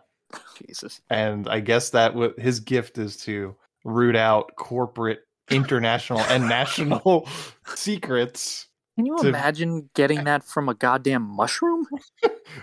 Jesus. 0.66 1.02
and 1.10 1.48
I 1.50 1.60
guess 1.60 1.90
that 1.90 2.16
what 2.16 2.40
his 2.40 2.60
gift 2.62 2.98
is 2.98 3.18
to 3.24 3.56
root 3.84 4.16
out 4.16 4.56
corporate, 4.56 5.20
international, 5.50 6.20
and 6.22 6.48
national 6.48 7.28
secrets. 7.76 8.68
Can 8.98 9.06
you 9.06 9.18
to- 9.18 9.28
imagine 9.30 9.90
getting 9.96 10.24
that 10.26 10.44
from 10.44 10.70
a 10.70 10.74
goddamn 10.74 11.24
mushroom? 11.24 11.86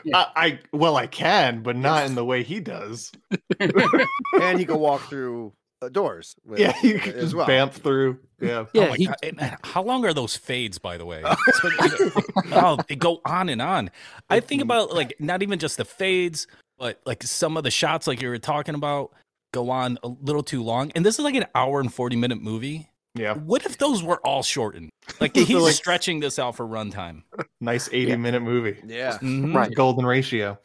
Yeah. 0.05 0.15
I, 0.15 0.27
I 0.37 0.59
well, 0.73 0.97
I 0.97 1.07
can, 1.09 1.63
but 1.63 1.77
not 1.77 2.07
in 2.07 2.15
the 2.15 2.25
way 2.25 2.43
he 2.43 2.61
does. 2.61 3.11
and 3.61 4.59
he 4.59 4.65
could 4.65 4.77
walk 4.77 5.03
through 5.09 5.53
doors. 5.93 6.35
With, 6.45 6.59
Yeah, 6.59 6.75
you 6.83 6.99
can 6.99 7.15
as 7.15 7.23
just 7.25 7.35
well. 7.37 7.47
bamf 7.47 7.73
through. 7.75 8.19
Yeah, 8.41 8.65
Yeah, 8.73 8.85
oh 8.87 8.89
my 8.91 8.97
he- 8.97 9.07
God. 9.07 9.17
And, 9.23 9.41
uh, 9.41 9.57
how 9.63 9.83
long 9.83 10.05
are 10.05 10.13
those 10.13 10.37
fades, 10.37 10.79
by 10.79 10.97
the 10.99 11.05
way? 11.07 11.23
Oh, 12.53 12.79
they 12.89 12.97
go 12.97 13.21
on 13.25 13.49
and 13.49 13.61
on. 13.63 13.91
I 14.31 14.41
think 14.41 14.63
about 14.63 14.93
like 14.95 15.15
not 15.21 15.43
even 15.43 15.59
just 15.59 15.77
the 15.77 15.85
fades, 15.85 16.47
but 16.79 17.01
like 17.07 17.23
some 17.23 17.57
of 17.57 17.65
the 17.65 17.71
shots, 17.71 18.07
like 18.07 18.21
you 18.23 18.29
were 18.29 18.39
talking 18.39 18.75
about, 18.75 19.13
go 19.53 19.71
on 19.71 19.99
a 20.03 20.09
little 20.09 20.43
too 20.43 20.63
long. 20.63 20.91
And 20.95 21.05
this 21.05 21.19
is 21.19 21.25
like 21.25 21.35
an 21.35 21.47
hour 21.55 21.81
and 21.81 21.93
forty 21.93 22.17
minute 22.17 22.41
movie. 22.43 22.89
yeah. 23.15 23.35
What 23.35 23.65
if 23.67 23.79
those 23.79 24.03
were 24.03 24.19
all 24.27 24.43
shortened? 24.43 24.91
Like 25.21 25.37
So, 25.37 25.45
he's 25.45 25.57
like- 25.57 25.75
stretching 25.75 26.21
this 26.21 26.39
out 26.39 26.57
for 26.57 26.67
runtime. 26.67 27.23
Nice 27.61 27.89
eighty-minute 27.93 28.41
movie. 28.41 28.79
Yeah. 28.87 29.19
Mhm. 29.19 29.55
Right. 29.55 29.75
Golden 29.75 30.05
ratio. 30.07 30.59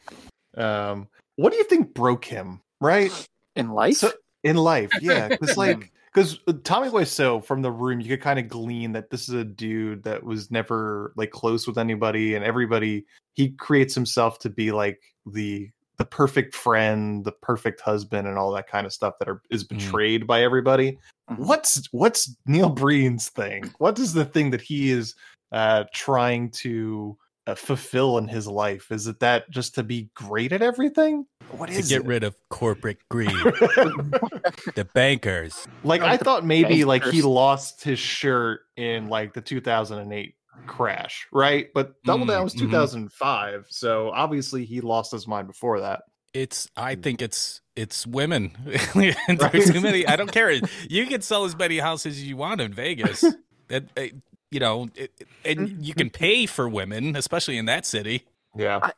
Um, 0.56 1.08
what 1.36 1.50
do 1.52 1.58
you 1.58 1.64
think 1.64 1.94
broke 1.94 2.24
him? 2.24 2.60
Right 2.80 3.10
In 3.56 3.70
life? 3.70 3.96
So- 3.96 4.12
in 4.44 4.56
life, 4.56 4.90
yeah, 5.00 5.28
because 5.28 5.56
like 5.56 5.90
because 6.12 6.38
Tommy 6.62 6.88
Wiseau 6.88 7.44
from 7.44 7.62
the 7.62 7.72
room, 7.72 8.00
you 8.00 8.08
could 8.08 8.20
kind 8.20 8.38
of 8.38 8.48
glean 8.48 8.92
that 8.92 9.10
this 9.10 9.28
is 9.28 9.34
a 9.34 9.44
dude 9.44 10.04
that 10.04 10.22
was 10.22 10.50
never 10.50 11.12
like 11.16 11.32
close 11.32 11.66
with 11.66 11.78
anybody, 11.78 12.36
and 12.36 12.44
everybody 12.44 13.04
he 13.34 13.50
creates 13.50 13.94
himself 13.94 14.38
to 14.40 14.50
be 14.50 14.70
like 14.70 15.02
the 15.26 15.70
the 15.96 16.04
perfect 16.04 16.54
friend, 16.54 17.24
the 17.24 17.32
perfect 17.32 17.80
husband, 17.80 18.28
and 18.28 18.38
all 18.38 18.52
that 18.52 18.68
kind 18.68 18.86
of 18.86 18.92
stuff 18.92 19.14
that 19.18 19.28
are 19.28 19.42
is 19.50 19.64
betrayed 19.64 20.26
by 20.26 20.42
everybody. 20.42 20.98
Mhm. 21.30 21.38
What's 21.38 21.86
what's 21.92 22.36
Neil 22.46 22.70
Breen's 22.70 23.30
thing? 23.30 23.72
What 23.78 23.98
is 23.98 24.12
the 24.12 24.24
thing 24.24 24.50
that 24.50 24.60
he 24.60 24.90
is 24.90 25.14
uh 25.52 25.84
trying 25.92 26.50
to 26.50 27.16
uh, 27.46 27.54
fulfill 27.54 28.18
in 28.18 28.28
his 28.28 28.46
life? 28.46 28.90
Is 28.90 29.06
it 29.06 29.20
that 29.20 29.50
just 29.50 29.74
to 29.74 29.82
be 29.82 30.10
great 30.14 30.52
at 30.52 30.62
everything? 30.62 31.26
What 31.56 31.68
To 31.70 31.82
get 31.82 32.02
it? 32.02 32.04
rid 32.06 32.24
of 32.24 32.36
corporate 32.48 32.98
greed, 33.08 33.30
the 33.30 34.88
bankers. 34.94 35.66
like 35.82 36.02
I 36.02 36.16
thought 36.16 36.44
maybe 36.44 36.84
like 36.84 37.04
he 37.04 37.22
lost 37.22 37.82
his 37.84 37.98
shirt 37.98 38.60
in 38.76 39.08
like 39.08 39.34
the 39.34 39.40
2008 39.40 40.34
crash, 40.66 41.26
right? 41.32 41.68
But 41.74 42.02
Double 42.04 42.24
Mm, 42.26 42.28
Down 42.28 42.44
was 42.44 42.54
mhm. 42.54 42.60
2005, 42.60 43.66
so 43.70 44.10
obviously 44.10 44.64
he 44.64 44.80
lost 44.80 45.12
his 45.12 45.26
mind 45.26 45.46
before 45.46 45.80
that. 45.80 46.02
It's. 46.32 46.68
I 46.76 46.96
think 46.96 47.22
it's. 47.22 47.60
It's 47.76 48.06
women. 48.06 48.52
There's 48.94 49.70
too 49.70 49.80
many. 49.80 50.06
I 50.06 50.16
don't 50.16 50.30
care. 50.32 50.52
You 50.88 51.06
can 51.06 51.22
sell 51.22 51.44
as 51.44 51.56
many 51.56 51.78
houses 51.78 52.16
as 52.16 52.24
you 52.24 52.36
want 52.36 52.60
in 52.60 52.72
Vegas. 52.72 53.24
That 53.68 53.84
uh, 53.96 54.02
you 54.50 54.60
know, 54.60 54.88
it, 54.94 55.12
and 55.44 55.84
you 55.84 55.94
can 55.94 56.10
pay 56.10 56.46
for 56.46 56.68
women, 56.68 57.16
especially 57.16 57.56
in 57.58 57.66
that 57.66 57.84
city. 57.86 58.24
Yeah. 58.56 58.90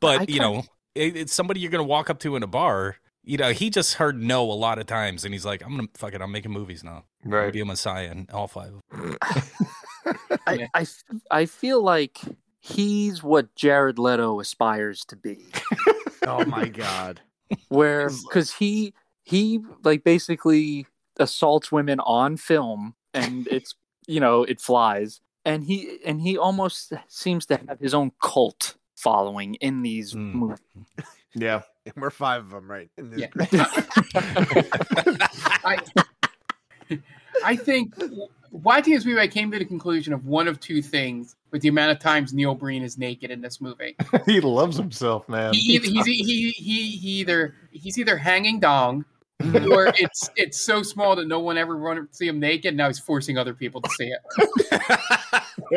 But 0.00 0.20
I 0.22 0.24
you 0.28 0.40
know, 0.40 0.58
it, 0.60 0.68
it's 0.94 1.32
somebody 1.32 1.60
you're 1.60 1.70
gonna 1.70 1.82
walk 1.84 2.10
up 2.10 2.18
to 2.20 2.36
in 2.36 2.42
a 2.42 2.46
bar. 2.46 2.96
You 3.24 3.36
know, 3.38 3.52
he 3.52 3.70
just 3.70 3.94
heard 3.94 4.20
no 4.20 4.42
a 4.50 4.52
lot 4.52 4.78
of 4.78 4.86
times, 4.86 5.24
and 5.24 5.32
he's 5.32 5.44
like, 5.44 5.62
"I'm 5.64 5.76
gonna 5.76 5.88
fuck 5.94 6.12
it. 6.14 6.20
I'm 6.20 6.32
making 6.32 6.50
movies 6.52 6.82
now. 6.82 7.04
I'm 7.24 7.30
Right. 7.30 7.52
be 7.52 7.60
a 7.60 7.64
messiah 7.64 8.10
in 8.10 8.26
all 8.32 8.48
five. 8.48 8.74
I, 10.46 10.68
I, 10.74 10.80
f- 10.82 11.04
I 11.30 11.46
feel 11.46 11.82
like 11.82 12.18
he's 12.58 13.22
what 13.22 13.54
Jared 13.54 13.98
Leto 13.98 14.40
aspires 14.40 15.04
to 15.06 15.16
be. 15.16 15.46
Oh 16.24 16.44
my 16.44 16.68
god. 16.68 17.20
Where 17.68 18.08
because 18.08 18.52
he, 18.54 18.94
he 19.24 19.58
like 19.82 20.04
basically 20.04 20.86
assaults 21.18 21.72
women 21.72 21.98
on 21.98 22.36
film 22.36 22.94
and 23.12 23.48
it's, 23.50 23.74
you 24.06 24.20
know, 24.20 24.44
it 24.44 24.60
flies. 24.60 25.20
And 25.44 25.64
he, 25.64 25.98
and 26.06 26.20
he 26.20 26.38
almost 26.38 26.92
seems 27.08 27.44
to 27.46 27.56
have 27.66 27.80
his 27.80 27.92
own 27.92 28.12
cult 28.22 28.76
following 29.02 29.54
in 29.56 29.82
these 29.82 30.14
Mm. 30.14 30.34
movies. 30.34 30.58
Yeah. 31.34 31.62
And 31.86 31.94
we're 31.96 32.10
five 32.10 32.42
of 32.42 32.50
them, 32.50 32.70
right? 32.70 32.90
In 32.98 33.08
this 33.08 33.20
Yeah. 33.22 33.64
I, 35.64 35.78
I 37.44 37.56
think 37.56 37.94
watching 38.50 38.92
this 38.92 39.06
movie, 39.06 39.18
I 39.18 39.28
came 39.28 39.50
to 39.50 39.58
the 39.58 39.64
conclusion 39.64 40.12
of 40.12 40.26
one 40.26 40.46
of 40.46 40.60
two 40.60 40.82
things 40.82 41.36
with 41.50 41.62
the 41.62 41.68
amount 41.68 41.92
of 41.92 41.98
times 42.00 42.34
Neil 42.34 42.54
Breen 42.54 42.82
is 42.82 42.98
naked 42.98 43.30
in 43.30 43.40
this 43.40 43.62
movie. 43.62 43.96
he 44.26 44.40
loves 44.42 44.76
himself, 44.76 45.26
man. 45.28 45.54
He, 45.54 45.76
either- 45.76 45.86
he's, 45.88 46.04
he, 46.04 46.50
he, 46.52 46.82
he 46.90 47.10
either 47.20 47.54
he's 47.70 47.96
either 47.98 48.18
hanging 48.18 48.60
dong 48.60 49.06
or 49.42 49.86
it's 49.96 50.28
it's 50.36 50.60
so 50.60 50.82
small 50.82 51.16
that 51.16 51.26
no 51.26 51.40
one 51.40 51.56
ever 51.56 51.76
run 51.76 51.96
to 51.96 52.06
see 52.14 52.28
him 52.28 52.38
naked. 52.40 52.76
Now 52.76 52.88
he's 52.88 52.98
forcing 52.98 53.38
other 53.38 53.54
people 53.54 53.80
to 53.80 53.88
see 53.90 54.08
it. 54.12 54.20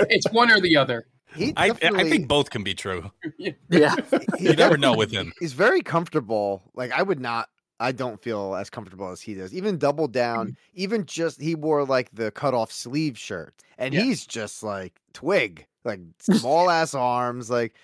it's 0.09 0.29
one 0.31 0.51
or 0.51 0.59
the 0.59 0.75
other. 0.75 1.05
He 1.35 1.53
I, 1.57 1.69
I 1.69 2.09
think 2.09 2.27
both 2.27 2.49
can 2.49 2.63
be 2.63 2.73
true. 2.73 3.11
Yeah. 3.69 3.95
he 4.37 4.45
You 4.49 4.53
never 4.55 4.77
know 4.77 4.95
with 4.95 5.11
him. 5.11 5.33
He's 5.39 5.53
very 5.53 5.81
comfortable. 5.81 6.63
Like 6.75 6.91
I 6.91 7.01
would 7.01 7.19
not. 7.19 7.49
I 7.79 7.91
don't 7.91 8.21
feel 8.21 8.55
as 8.55 8.69
comfortable 8.69 9.11
as 9.11 9.19
he 9.21 9.33
does. 9.33 9.53
Even 9.53 9.77
double 9.77 10.07
down. 10.07 10.47
Mm-hmm. 10.47 10.53
Even 10.75 11.05
just 11.05 11.41
he 11.41 11.55
wore 11.55 11.83
like 11.85 12.09
the 12.13 12.31
cut 12.31 12.53
off 12.53 12.71
sleeve 12.71 13.17
shirt, 13.17 13.53
and 13.77 13.93
Yeah. 13.93 14.01
he's 14.01 14.25
just 14.25 14.63
like 14.63 14.93
twig, 15.13 15.65
like 15.83 15.99
small 16.19 16.69
ass 16.69 16.93
arms. 16.93 17.49
Like 17.49 17.75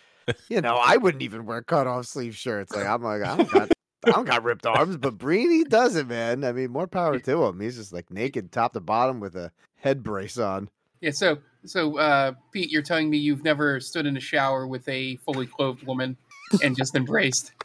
you 0.49 0.61
know, 0.61 0.75
I 0.81 0.97
wouldn't 0.97 1.23
even 1.23 1.45
wear 1.45 1.61
cut 1.61 1.87
off 1.87 2.05
sleeve 2.05 2.35
shirts. 2.35 2.73
Like 2.75 2.85
I'm 2.85 3.01
like 3.03 3.21
I 3.23 3.37
don't 3.37 3.51
got. 3.51 3.69
I 4.03 4.09
don't 4.09 4.25
got 4.25 4.43
ripped 4.43 4.65
arms, 4.65 4.97
but 4.97 5.19
Breen, 5.19 5.51
he 5.51 5.63
does 5.63 5.95
it, 5.95 6.07
man. 6.07 6.43
I 6.43 6.53
mean, 6.53 6.71
more 6.71 6.87
power 6.87 7.19
to 7.19 7.43
him. 7.43 7.59
He's 7.59 7.75
just 7.75 7.93
like 7.93 8.09
naked, 8.09 8.51
top 8.51 8.73
to 8.73 8.79
bottom, 8.79 9.19
with 9.19 9.35
a 9.35 9.51
head 9.75 10.01
brace 10.01 10.39
on. 10.39 10.69
Yeah. 11.01 11.11
So 11.11 11.37
so 11.65 11.97
uh, 11.97 12.33
Pete, 12.51 12.69
you're 12.69 12.81
telling 12.81 13.09
me 13.09 13.17
you've 13.17 13.43
never 13.43 13.79
stood 13.79 14.05
in 14.05 14.17
a 14.17 14.21
shower 14.21 14.67
with 14.67 14.87
a 14.87 15.17
fully 15.17 15.47
clothed 15.47 15.83
woman 15.83 16.17
and 16.63 16.75
just 16.75 16.95
embraced. 16.95 17.51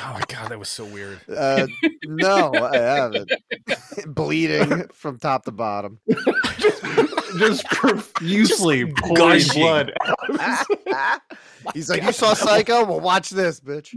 Oh 0.00 0.12
my 0.12 0.22
god, 0.28 0.50
that 0.50 0.58
was 0.58 0.68
so 0.68 0.84
weird. 0.84 1.18
Uh, 1.28 1.66
no, 2.04 2.52
I 2.54 2.76
haven't. 2.76 3.32
Bleeding 4.06 4.86
from 4.92 5.18
top 5.18 5.44
to 5.46 5.50
bottom. 5.50 5.98
Just 7.38 7.64
profusely 7.66 8.86
pouring 8.92 9.42
blood. 9.54 9.92
He's 11.74 11.90
like, 11.90 12.02
you 12.04 12.12
saw 12.12 12.34
Psycho? 12.34 12.84
Well, 12.84 13.00
watch 13.00 13.30
this, 13.30 13.60
bitch. 13.60 13.92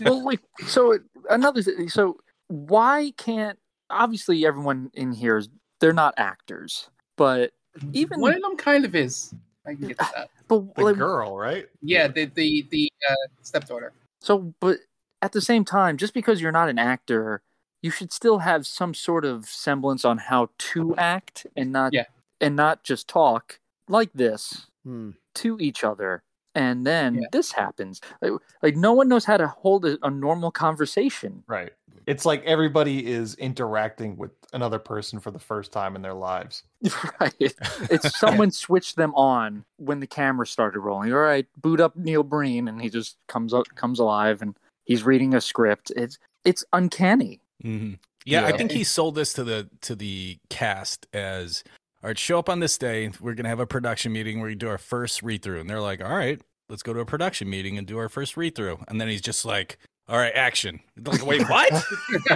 well, 0.00 0.24
like 0.24 0.40
so 0.66 0.96
another 1.30 1.62
th- 1.62 1.90
so 1.90 2.18
why 2.46 3.12
can't 3.16 3.58
obviously 3.90 4.46
everyone 4.46 4.90
in 4.94 5.12
here 5.12 5.38
is 5.38 5.48
they're 5.80 5.92
not 5.92 6.14
actors, 6.16 6.90
but 7.16 7.50
even 7.92 8.20
One 8.20 8.34
of 8.34 8.42
them 8.42 8.56
kind 8.56 8.84
of 8.84 8.94
is. 8.94 9.34
I 9.66 9.74
can 9.74 9.88
get 9.88 9.98
to 9.98 10.08
that. 10.14 10.30
but 10.48 10.74
The 10.76 10.82
like, 10.84 10.96
girl, 10.96 11.36
right? 11.36 11.66
Yeah, 11.82 12.08
the 12.08 12.26
the 12.26 12.66
the 12.70 12.92
uh, 13.10 13.14
stepdaughter. 13.42 13.92
so 14.20 14.54
but 14.60 14.78
at 15.22 15.32
the 15.32 15.40
same 15.40 15.64
time, 15.64 15.96
just 15.96 16.14
because 16.14 16.40
you're 16.40 16.52
not 16.52 16.68
an 16.68 16.78
actor, 16.78 17.42
you 17.82 17.90
should 17.90 18.12
still 18.12 18.38
have 18.38 18.66
some 18.66 18.94
sort 18.94 19.24
of 19.24 19.46
semblance 19.46 20.04
on 20.04 20.18
how 20.18 20.50
to 20.58 20.94
act 20.96 21.46
and 21.56 21.72
not 21.72 21.92
Yeah. 21.92 22.04
and 22.40 22.54
not 22.56 22.82
just 22.84 23.08
talk 23.08 23.58
like 23.88 24.10
this 24.14 24.66
Hmm. 24.84 25.10
to 25.36 25.58
each 25.60 25.84
other. 25.84 26.22
And 26.58 26.86
then 26.86 27.14
Yeah. 27.14 27.26
this 27.32 27.52
happens. 27.52 28.00
Like, 28.20 28.32
like 28.62 28.76
no 28.76 28.92
one 28.92 29.08
knows 29.08 29.24
how 29.24 29.36
to 29.36 29.46
hold 29.46 29.84
a, 29.86 29.96
a 30.02 30.10
normal 30.10 30.50
conversation. 30.50 31.44
Right. 31.46 31.72
It's 32.06 32.24
like 32.24 32.42
everybody 32.44 33.06
is 33.06 33.34
interacting 33.34 34.16
with 34.16 34.30
another 34.54 34.78
person 34.78 35.20
for 35.20 35.30
the 35.30 35.38
first 35.38 35.72
time 35.72 35.94
in 35.94 36.02
their 36.02 36.14
lives. 36.14 36.62
Right. 37.20 37.54
It's 37.90 38.16
someone 38.18 38.50
switched 38.50 38.96
them 38.96 39.14
on 39.14 39.64
when 39.76 40.00
the 40.00 40.06
camera 40.06 40.46
started 40.46 40.80
rolling. 40.80 41.12
All 41.12 41.18
right, 41.18 41.46
boot 41.56 41.80
up 41.80 41.96
Neil 41.96 42.22
Breen, 42.22 42.66
and 42.68 42.80
he 42.80 42.88
just 42.88 43.16
comes 43.28 43.52
up, 43.52 43.66
comes 43.74 43.98
alive, 43.98 44.40
and 44.42 44.56
he's 44.84 45.02
reading 45.02 45.34
a 45.34 45.40
script. 45.40 45.92
It's 45.96 46.18
it's 46.44 46.64
uncanny. 46.72 47.40
hmm 47.62 47.94
Yeah, 48.24 48.46
I 48.46 48.56
think 48.56 48.70
he 48.70 48.84
sold 48.84 49.14
this 49.16 49.32
to 49.34 49.44
the 49.44 49.68
to 49.82 49.94
the 49.94 50.38
cast 50.48 51.06
as 51.12 51.62
all 52.02 52.08
right, 52.08 52.18
show 52.18 52.38
up 52.38 52.48
on 52.48 52.60
this 52.60 52.78
day. 52.78 53.10
We're 53.20 53.34
gonna 53.34 53.48
have 53.48 53.60
a 53.60 53.66
production 53.66 54.12
meeting 54.12 54.38
where 54.40 54.48
we 54.48 54.54
do 54.54 54.68
our 54.68 54.78
first 54.78 55.22
read 55.22 55.42
through. 55.42 55.60
And 55.60 55.68
they're 55.68 55.80
like, 55.80 56.00
All 56.02 56.14
right, 56.16 56.40
let's 56.68 56.82
go 56.82 56.92
to 56.92 57.00
a 57.00 57.06
production 57.06 57.48
meeting 57.48 57.78
and 57.78 57.86
do 57.86 57.98
our 57.98 58.08
first 58.08 58.36
read 58.36 58.54
through. 58.54 58.78
And 58.88 59.00
then 59.00 59.08
he's 59.08 59.20
just 59.20 59.44
like, 59.44 59.78
All 60.08 60.16
right, 60.16 60.32
action. 60.34 60.80
Like, 61.04 61.24
wait, 61.24 61.42
what? 61.48 61.72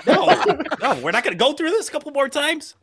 no, 0.07 0.27
no, 0.81 1.01
we're 1.01 1.11
not 1.11 1.25
gonna 1.25 1.37
go 1.37 1.53
through 1.53 1.71
this 1.71 1.89
a 1.89 1.93
couple 1.93 2.11
more 2.13 2.29
times. 2.29 2.75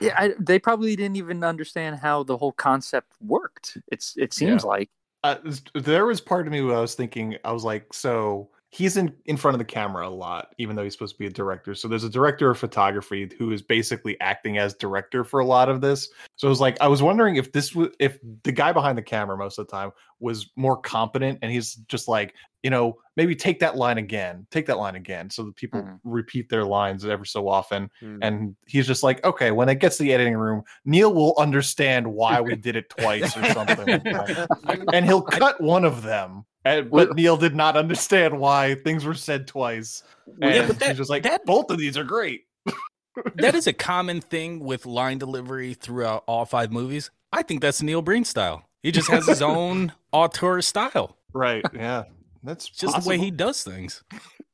Yeah, 0.00 0.14
I, 0.16 0.34
they 0.38 0.58
probably 0.58 0.96
didn't 0.96 1.16
even 1.16 1.44
understand 1.44 1.96
how 2.00 2.22
the 2.24 2.36
whole 2.36 2.52
concept 2.52 3.12
worked. 3.20 3.78
It's 3.88 4.14
it 4.16 4.32
seems 4.32 4.64
like 4.64 4.90
Uh, 5.22 5.36
there 5.74 6.06
was 6.06 6.20
part 6.20 6.46
of 6.46 6.52
me 6.52 6.60
where 6.62 6.76
I 6.76 6.80
was 6.80 6.94
thinking, 6.94 7.36
I 7.44 7.52
was 7.52 7.64
like, 7.64 7.92
so 7.94 8.48
he's 8.74 8.96
in 8.96 9.14
in 9.26 9.36
front 9.36 9.54
of 9.54 9.58
the 9.58 9.64
camera 9.66 10.08
a 10.08 10.10
lot, 10.10 10.54
even 10.56 10.74
though 10.74 10.82
he's 10.82 10.94
supposed 10.94 11.14
to 11.14 11.18
be 11.18 11.26
a 11.26 11.30
director. 11.30 11.74
So 11.74 11.88
there's 11.88 12.04
a 12.04 12.08
director 12.10 12.50
of 12.50 12.58
photography 12.58 13.30
who 13.38 13.52
is 13.52 13.60
basically 13.60 14.18
acting 14.20 14.56
as 14.56 14.72
director 14.72 15.24
for 15.24 15.40
a 15.40 15.44
lot 15.44 15.68
of 15.68 15.82
this. 15.82 16.08
So 16.36 16.48
I 16.48 16.50
was 16.50 16.60
like, 16.60 16.80
I 16.80 16.88
was 16.88 17.02
wondering 17.02 17.36
if 17.36 17.52
this 17.52 17.74
was 17.74 17.90
if 18.00 18.18
the 18.44 18.50
guy 18.52 18.72
behind 18.72 18.96
the 18.96 19.02
camera 19.02 19.36
most 19.36 19.58
of 19.58 19.66
the 19.66 19.70
time 19.70 19.90
was 20.20 20.50
more 20.56 20.76
competent, 20.78 21.38
and 21.42 21.52
he's 21.52 21.74
just 21.86 22.08
like, 22.08 22.34
you 22.62 22.70
know, 22.70 22.96
maybe 23.16 23.36
take 23.36 23.60
that 23.60 23.76
line 23.76 23.98
again, 23.98 24.46
take 24.50 24.64
that 24.66 24.78
line 24.78 24.94
again, 24.94 25.28
so 25.28 25.44
that 25.44 25.56
people 25.56 25.82
Mhm. 25.82 25.98
repeat 26.04 26.48
their 26.48 26.64
lines 26.64 27.04
ever 27.04 27.26
so 27.26 27.48
often. 27.48 27.90
Hmm. 28.00 28.18
And 28.22 28.56
he's 28.66 28.86
just 28.86 29.02
like, 29.02 29.22
okay, 29.24 29.50
when 29.50 29.68
it 29.68 29.80
gets 29.80 29.98
to 29.98 30.04
the 30.04 30.14
editing 30.14 30.36
room, 30.36 30.62
Neil 30.86 31.12
will 31.12 31.34
understand 31.38 32.06
why 32.06 32.40
we 32.40 32.54
did 32.56 32.76
it 32.76 32.88
twice 32.98 33.36
or 33.36 33.44
something 33.52 34.00
like 34.04 34.38
and 34.94 35.04
he'll 35.04 35.20
cut 35.20 35.60
one 35.60 35.84
of 35.84 36.02
them. 36.02 36.46
And, 36.64 36.90
but 36.90 37.08
Well- 37.08 37.14
Neil 37.14 37.36
did 37.36 37.54
not 37.54 37.76
understand 37.76 38.38
why 38.38 38.74
things 38.76 39.04
were 39.04 39.14
said 39.14 39.46
twice. 39.46 40.02
And 40.40 40.54
Yeah, 40.54 40.66
but 40.66 40.78
that- 40.78 40.88
he's 40.90 40.98
just 40.98 41.10
like, 41.10 41.24
that- 41.24 41.44
both 41.44 41.70
of 41.70 41.78
these 41.78 41.96
are 41.98 42.04
great. 42.04 42.42
that 43.36 43.54
is 43.54 43.66
a 43.66 43.72
common 43.72 44.20
thing 44.20 44.60
with 44.60 44.86
line 44.86 45.18
delivery 45.18 45.74
throughout 45.74 46.24
all 46.26 46.44
five 46.44 46.70
movies. 46.72 47.10
I 47.32 47.42
think 47.42 47.60
that's 47.62 47.82
Neil 47.82 48.02
Breen 48.02 48.24
style. 48.24 48.64
He 48.82 48.90
just 48.92 49.10
has 49.10 49.26
his 49.26 49.42
own 49.42 49.92
auteur 50.12 50.60
style. 50.62 51.16
Right. 51.32 51.64
Yeah. 51.74 52.04
That's 52.42 52.66
It's 52.68 52.76
just 52.78 53.02
the 53.02 53.08
way 53.08 53.18
he 53.18 53.30
does 53.30 53.62
things. 53.62 54.02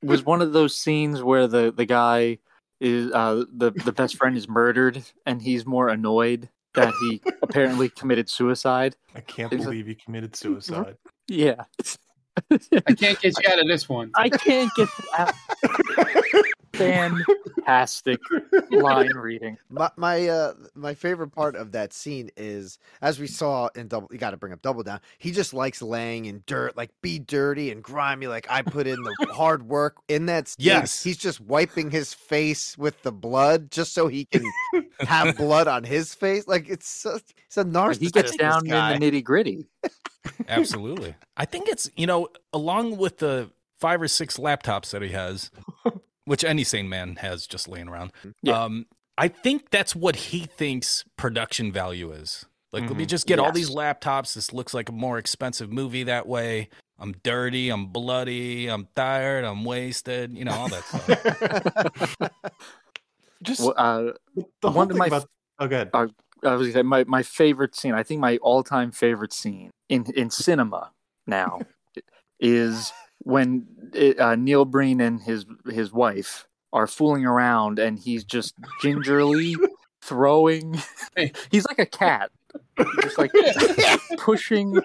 was 0.02 0.24
one 0.24 0.42
of 0.42 0.52
those 0.52 0.76
scenes 0.76 1.22
where 1.22 1.46
the 1.46 1.72
the 1.74 1.86
guy 1.86 2.38
is 2.80 3.10
uh 3.12 3.44
the 3.52 3.70
the 3.70 3.92
best 3.92 4.16
friend 4.16 4.36
is 4.36 4.46
murdered, 4.48 5.02
and 5.26 5.40
he's 5.42 5.64
more 5.66 5.88
annoyed 5.88 6.48
that 6.74 6.92
he 7.00 7.22
apparently 7.42 7.88
committed 7.88 8.28
suicide. 8.28 8.94
I 9.14 9.20
can't 9.20 9.52
Is 9.52 9.60
it- 9.62 9.64
believe 9.64 9.86
he 9.86 9.94
committed 9.94 10.36
suicide. 10.36 10.96
Yeah, 11.28 11.64
I 12.86 12.92
can't 12.94 13.20
get 13.20 13.34
you 13.38 13.52
out 13.52 13.58
of 13.58 13.68
this 13.68 13.88
one. 13.88 14.10
I 14.14 14.28
can't 14.28 14.70
get 14.76 14.88
out. 15.18 15.34
Fantastic 16.74 18.20
line 18.70 19.10
reading. 19.16 19.58
My 19.68 19.90
my 19.96 20.28
uh 20.28 20.54
my 20.74 20.94
favorite 20.94 21.30
part 21.30 21.56
of 21.56 21.72
that 21.72 21.92
scene 21.92 22.30
is 22.36 22.78
as 23.02 23.18
we 23.18 23.26
saw 23.26 23.68
in 23.74 23.88
double 23.88 24.08
you 24.12 24.18
got 24.18 24.30
to 24.30 24.36
bring 24.36 24.52
up 24.52 24.62
double 24.62 24.84
down. 24.84 25.00
He 25.18 25.32
just 25.32 25.52
likes 25.52 25.82
laying 25.82 26.26
in 26.26 26.44
dirt, 26.46 26.76
like 26.76 26.90
be 27.02 27.18
dirty 27.18 27.72
and 27.72 27.82
grimy 27.82 28.28
like 28.28 28.46
I 28.48 28.62
put 28.62 28.86
in 28.86 29.02
the 29.02 29.26
hard 29.32 29.68
work 29.68 29.96
in 30.08 30.26
that 30.26 30.48
scene. 30.48 30.66
Yes. 30.66 31.02
He's 31.02 31.16
just 31.16 31.40
wiping 31.40 31.90
his 31.90 32.14
face 32.14 32.78
with 32.78 33.02
the 33.02 33.12
blood 33.12 33.72
just 33.72 33.92
so 33.92 34.06
he 34.06 34.26
can 34.26 34.44
have 35.00 35.36
blood 35.38 35.68
on 35.68 35.84
his 35.84 36.14
face. 36.14 36.46
Like 36.48 36.68
it's 36.68 36.88
so, 36.88 37.18
it's 37.46 37.56
a 37.56 37.64
narcissist. 37.64 38.00
He 38.00 38.10
gets 38.10 38.36
down 38.36 38.64
guy. 38.64 38.92
in 38.94 39.00
the 39.00 39.10
nitty 39.10 39.24
gritty. 39.24 39.66
Absolutely. 40.48 41.14
I 41.36 41.44
think 41.44 41.68
it's, 41.68 41.90
you 41.96 42.06
know, 42.06 42.28
along 42.52 42.96
with 42.98 43.18
the 43.18 43.50
five 43.80 44.00
or 44.02 44.08
six 44.08 44.36
laptops 44.36 44.90
that 44.90 45.02
he 45.02 45.08
has, 45.10 45.50
which 46.24 46.44
any 46.44 46.64
sane 46.64 46.88
man 46.88 47.16
has 47.16 47.46
just 47.46 47.68
laying 47.68 47.88
around. 47.88 48.12
Yeah. 48.42 48.62
Um, 48.64 48.86
I 49.16 49.28
think 49.28 49.70
that's 49.70 49.96
what 49.96 50.14
he 50.16 50.40
thinks 50.40 51.04
production 51.16 51.72
value 51.72 52.12
is. 52.12 52.44
Like, 52.72 52.82
let 52.82 52.96
me 52.96 53.04
Mhm. 53.04 53.08
just 53.08 53.26
get 53.26 53.38
all 53.38 53.50
these 53.50 53.70
laptops. 53.70 54.34
This 54.34 54.52
looks 54.52 54.74
like 54.74 54.90
a 54.90 54.92
more 54.92 55.16
expensive 55.18 55.72
movie 55.72 56.02
that 56.04 56.26
way. 56.28 56.68
I'm 56.98 57.12
dirty. 57.22 57.70
I'm 57.70 57.86
bloody. 57.86 58.66
I'm 58.66 58.88
tired. 58.94 59.44
I'm 59.44 59.64
wasted. 59.64 60.36
You 60.36 60.44
know, 60.44 60.52
all 60.52 60.68
that 60.68 60.84
stuff. 60.84 62.30
Just 63.42 63.60
Well, 63.60 63.74
uh, 63.76 64.02
the 64.60 64.70
whole 64.70 64.72
one 64.72 64.86
of 64.86 64.90
thing 64.90 64.98
my- 64.98 65.06
about. 65.06 65.26
Oh, 65.60 65.66
good. 65.66 65.90
uh, 65.92 66.06
I 66.44 66.54
was 66.54 66.62
gonna 66.68 66.72
say 66.72 66.82
my, 66.82 67.04
my 67.04 67.22
favorite 67.22 67.74
scene. 67.74 67.94
I 67.94 68.02
think 68.04 68.20
my 68.20 68.36
all 68.38 68.62
time 68.62 68.92
favorite 68.92 69.32
scene 69.32 69.70
in 69.88 70.04
in 70.14 70.30
cinema 70.30 70.92
now 71.26 71.60
is 72.40 72.92
when 73.20 73.66
it, 73.92 74.20
uh, 74.20 74.36
Neil 74.36 74.64
Breen 74.64 75.00
and 75.00 75.20
his 75.20 75.44
his 75.68 75.92
wife 75.92 76.46
are 76.72 76.86
fooling 76.86 77.24
around, 77.26 77.78
and 77.80 77.98
he's 77.98 78.24
just 78.24 78.54
gingerly 78.80 79.56
throwing. 80.02 80.78
He's 81.50 81.66
like 81.66 81.78
a 81.80 81.86
cat, 81.86 82.30
just 83.02 83.18
like 83.18 83.32
pushing 84.18 84.80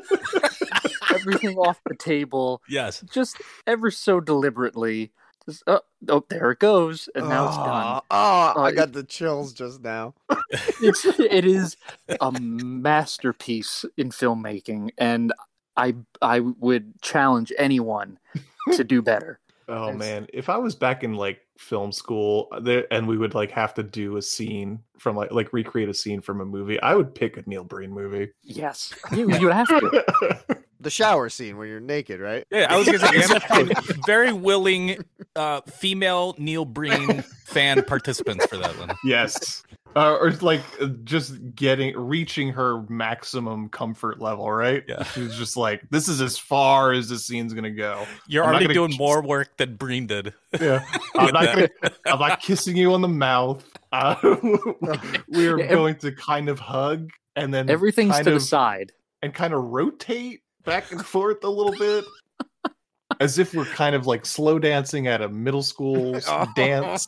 everything 1.14 1.58
off 1.58 1.80
the 1.86 1.96
table, 1.96 2.62
yes. 2.68 3.04
just 3.12 3.38
ever 3.68 3.92
so 3.92 4.20
deliberately. 4.20 5.12
Just, 5.46 5.64
oh, 5.68 5.82
oh, 6.08 6.24
there 6.30 6.52
it 6.52 6.60
goes, 6.60 7.10
and 7.16 7.28
now 7.28 7.48
it's 7.48 7.58
done. 7.58 8.02
Oh, 8.10 8.62
I 8.64 8.72
got 8.72 8.94
the 8.94 9.04
chills 9.04 9.52
just 9.54 9.82
now. 9.84 10.14
it's 10.82 11.06
it 11.06 11.46
is 11.46 11.78
a 12.22 12.32
masterpiece 12.32 13.86
in 13.98 14.10
filmmaking 14.10 14.92
and 14.98 15.34
i 15.78 15.96
i 16.22 16.40
would 16.40 16.94
challenge 17.02 17.52
anyone 17.58 18.20
to 18.74 18.84
do 18.84 19.02
better 19.02 19.40
Oh 19.70 19.86
There's- 19.86 19.98
man, 20.00 20.28
if 20.34 20.50
I 20.50 20.58
was 20.58 20.76
back 20.76 21.06
in 21.06 21.14
like 21.14 21.40
film 21.58 21.94
school 21.94 22.50
uh, 22.52 22.60
there 22.60 22.86
and 22.92 23.08
we 23.08 23.18
would 23.18 23.34
like 23.34 23.50
have 23.52 23.74
to 23.76 23.82
do 23.84 24.18
a 24.18 24.22
scene 24.22 24.80
from 24.98 25.16
like 25.16 25.32
like 25.32 25.54
recreate 25.54 25.88
a 25.88 25.94
scene 25.94 26.20
from 26.20 26.42
a 26.42 26.46
movie, 26.46 26.80
I 26.82 26.94
would 26.96 27.16
pick 27.16 27.38
a 27.38 27.44
Neil 27.48 27.64
Breen 27.64 27.90
movie. 27.92 28.32
yes 28.44 28.94
you, 29.14 29.32
you 29.38 29.48
have 29.48 29.68
to 29.70 30.58
the 30.84 30.90
shower 30.90 31.30
scene 31.30 31.58
when 31.58 31.68
you're 31.70 31.80
naked, 31.80 32.20
right? 32.20 32.46
Yeah, 32.52 32.68
I 32.70 32.78
was 32.78 32.86
gonna 32.86 33.00
say 33.00 33.24
and, 33.50 33.72
and 33.90 34.06
very 34.06 34.32
willing 34.34 35.04
uh, 35.36 35.62
female 35.62 36.36
Neil 36.38 36.66
Breen 36.66 37.22
fan 37.46 37.84
participants 37.84 38.46
for 38.46 38.58
that 38.58 38.78
one. 38.78 38.96
Yes. 39.04 39.64
Uh, 39.96 40.16
or 40.20 40.32
like 40.42 40.62
uh, 40.82 40.88
just 41.04 41.54
getting 41.56 41.96
reaching 41.96 42.50
her 42.50 42.82
maximum 42.90 43.70
comfort 43.70 44.20
level, 44.20 44.52
right? 44.52 44.84
Yeah. 44.88 45.04
She's 45.04 45.36
just 45.36 45.56
like, 45.56 45.84
this 45.92 46.08
is 46.08 46.20
as 46.20 46.36
far 46.36 46.94
as 46.94 47.10
this 47.10 47.26
scene's 47.28 47.54
gonna 47.54 47.70
go. 47.70 48.08
You're 48.28 48.44
I'm 48.44 48.50
already 48.50 48.66
gonna 48.66 48.74
doing 48.74 48.98
more 48.98 49.22
work 49.22 49.56
than 49.58 49.76
Breen 49.76 50.08
did. 50.08 50.34
Yeah, 50.60 50.84
I'm 51.16 51.26
With 51.26 51.34
not 51.34 51.46
gonna, 51.46 51.70
I'm 52.08 52.20
not 52.20 52.42
kissing 52.42 52.76
you 52.76 52.94
on 52.94 53.02
the 53.02 53.08
mouth. 53.08 53.64
Uh, 53.92 54.16
we 55.30 55.48
are 55.48 55.60
Yeah, 55.60 55.66
ev- 55.66 55.70
going 55.70 55.96
to 55.98 56.12
kind 56.12 56.50
of 56.50 56.60
hug 56.60 57.12
and 57.36 57.54
then 57.54 57.70
Everything's 57.70 58.14
kind 58.14 58.26
to 58.26 58.32
the 58.32 58.40
side. 58.40 58.92
and 59.22 59.34
kind 59.34 59.54
of 59.54 59.64
rotate 59.64 60.42
back 60.64 60.92
and 60.92 61.06
forth 61.06 61.44
a 61.44 61.50
little 61.50 61.78
bit, 61.78 62.06
as 63.20 63.40
if 63.40 63.54
we're 63.54 63.66
kind 63.66 63.96
of 63.96 64.08
like 64.08 64.26
slow 64.26 64.60
dancing 64.60 65.08
at 65.08 65.22
a 65.22 65.30
middle 65.30 65.64
school 65.64 66.20
dance. 66.56 67.08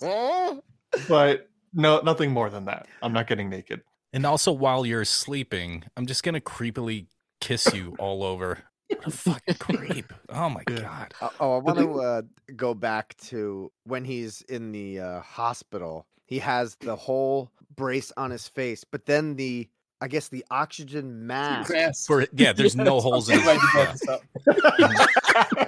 But 1.08 1.50
no, 1.74 2.00
nothing 2.02 2.32
more 2.32 2.50
than 2.50 2.66
that. 2.66 2.88
I'm 3.02 3.14
not 3.14 3.28
getting 3.28 3.50
naked. 3.50 3.82
And 4.14 4.26
also, 4.26 4.52
while 4.52 4.86
you're 4.86 5.06
sleeping, 5.06 5.84
I'm 5.98 6.06
just 6.06 6.24
gonna 6.24 6.40
creepily 6.40 7.08
kiss 7.42 7.74
you 7.74 7.96
all 8.00 8.24
over. 8.24 8.60
What 8.88 9.08
a 9.08 9.12
fucking 9.12 9.56
creep! 9.56 10.14
Oh 10.30 10.50
my 10.50 10.64
Yeah. 10.70 10.82
god! 10.82 11.14
Oh, 11.22 11.32
oh, 11.40 11.56
I 11.56 11.60
want 11.60 11.80
to 11.80 12.00
uh, 12.00 12.22
go 12.56 12.74
back 12.74 13.18
to 13.26 13.72
when 13.84 14.06
he's 14.06 14.42
in 14.44 14.72
the 14.72 15.00
uh, 15.00 15.22
hospital. 15.22 16.06
He 16.28 16.40
has 16.40 16.76
the 16.76 16.96
whole 16.96 17.52
brace 17.76 18.12
on 18.16 18.32
his 18.32 18.48
face, 18.48 18.84
but 18.84 19.06
then 19.06 19.36
the, 19.36 19.68
I 20.02 20.08
guess, 20.08 20.28
the 20.28 20.44
oxygen 20.52 21.26
mask. 21.26 21.72
Yes. 21.74 22.06
For 22.06 22.26
yeah, 22.34 22.54
there's 22.58 22.76
no 22.76 23.00
holes 23.00 23.30
in 23.30 23.40
it. 23.40 23.44
glad 23.44 23.60
you 23.62 23.70
brought 23.74 23.88
Yeah. 23.88 23.94
this 23.94 24.08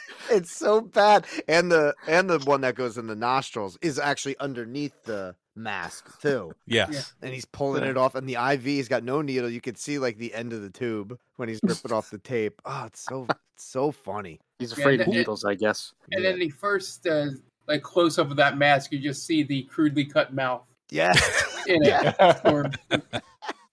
it's 0.30 0.54
so 0.56 0.80
bad, 0.80 1.26
and 1.48 1.70
the 1.70 1.94
and 2.06 2.28
the 2.30 2.38
one 2.40 2.60
that 2.62 2.74
goes 2.74 2.98
in 2.98 3.06
the 3.06 3.16
nostrils 3.16 3.78
is 3.82 3.98
actually 3.98 4.36
underneath 4.38 4.92
the 5.04 5.34
mask 5.54 6.20
too. 6.22 6.52
Yes. 6.66 7.12
And 7.22 7.32
he's 7.34 7.44
pulling 7.44 7.82
Yeah. 7.84 7.90
it 7.90 7.96
off, 7.96 8.14
and 8.14 8.28
the 8.28 8.36
IV, 8.36 8.62
he's 8.64 8.88
got 8.88 9.04
no 9.04 9.20
needle. 9.22 9.48
You 9.50 9.60
can 9.60 9.74
see 9.76 9.98
like 9.98 10.16
the 10.18 10.32
end 10.34 10.52
of 10.52 10.62
the 10.62 10.70
tube 10.70 11.18
when 11.36 11.48
he's 11.48 11.60
ripping 11.62 11.92
off 11.92 12.10
the 12.10 12.18
tape. 12.18 12.60
Oh, 12.64 12.84
it's 12.86 13.00
so 13.04 13.26
it's 13.54 13.64
so 13.64 13.90
funny. 13.90 14.40
He's 14.58 14.76
Yeah, 14.76 14.82
afraid 14.82 15.00
of 15.00 15.06
and- 15.08 15.16
needles, 15.16 15.44
I 15.44 15.54
guess. 15.54 15.92
And 16.12 16.22
Yeah. 16.22 16.30
then 16.30 16.38
the 16.38 16.48
first 16.50 17.06
uh, 17.06 17.26
like 17.68 17.82
close 17.82 18.18
up 18.18 18.30
of 18.30 18.36
that 18.38 18.56
mask, 18.58 18.92
you 18.92 18.98
just 18.98 19.26
see 19.26 19.42
the 19.42 19.62
crudely 19.64 20.04
cut 20.04 20.32
mouth 20.34 20.62
Yeah. 20.90 21.12
in 21.66 21.82
it. 21.84 23.22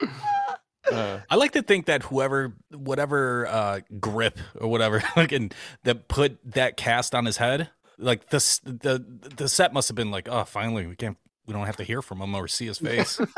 Yeah. 0.02 0.08
Or- 0.08 0.56
Uh, 0.92 1.20
I 1.30 1.36
like 1.36 1.52
to 1.52 1.62
think 1.62 1.86
that 1.86 2.02
whoever, 2.04 2.56
whatever 2.72 3.46
uh, 3.48 3.82
grip 4.00 4.40
or 4.60 4.70
whatever, 4.70 5.04
like, 5.16 5.32
and 5.32 5.54
that 5.84 6.08
put 6.08 6.40
that 6.54 6.78
cast 6.78 7.14
on 7.14 7.26
his 7.26 7.38
head, 7.38 7.70
like 8.00 8.30
this, 8.30 8.60
the 8.64 9.06
the 9.38 9.48
set 9.48 9.72
must 9.72 9.88
have 9.90 9.96
been 9.96 10.10
like, 10.10 10.28
oh, 10.28 10.46
finally 10.46 10.88
we 10.88 10.96
can't, 10.96 11.18
we 11.46 11.54
don't 11.54 11.68
have 11.68 11.78
to 11.78 11.84
hear 11.84 12.02
from 12.02 12.22
him 12.22 12.34
or 12.34 12.48
see 12.48 12.66
his 12.66 12.80
face. 12.80 13.20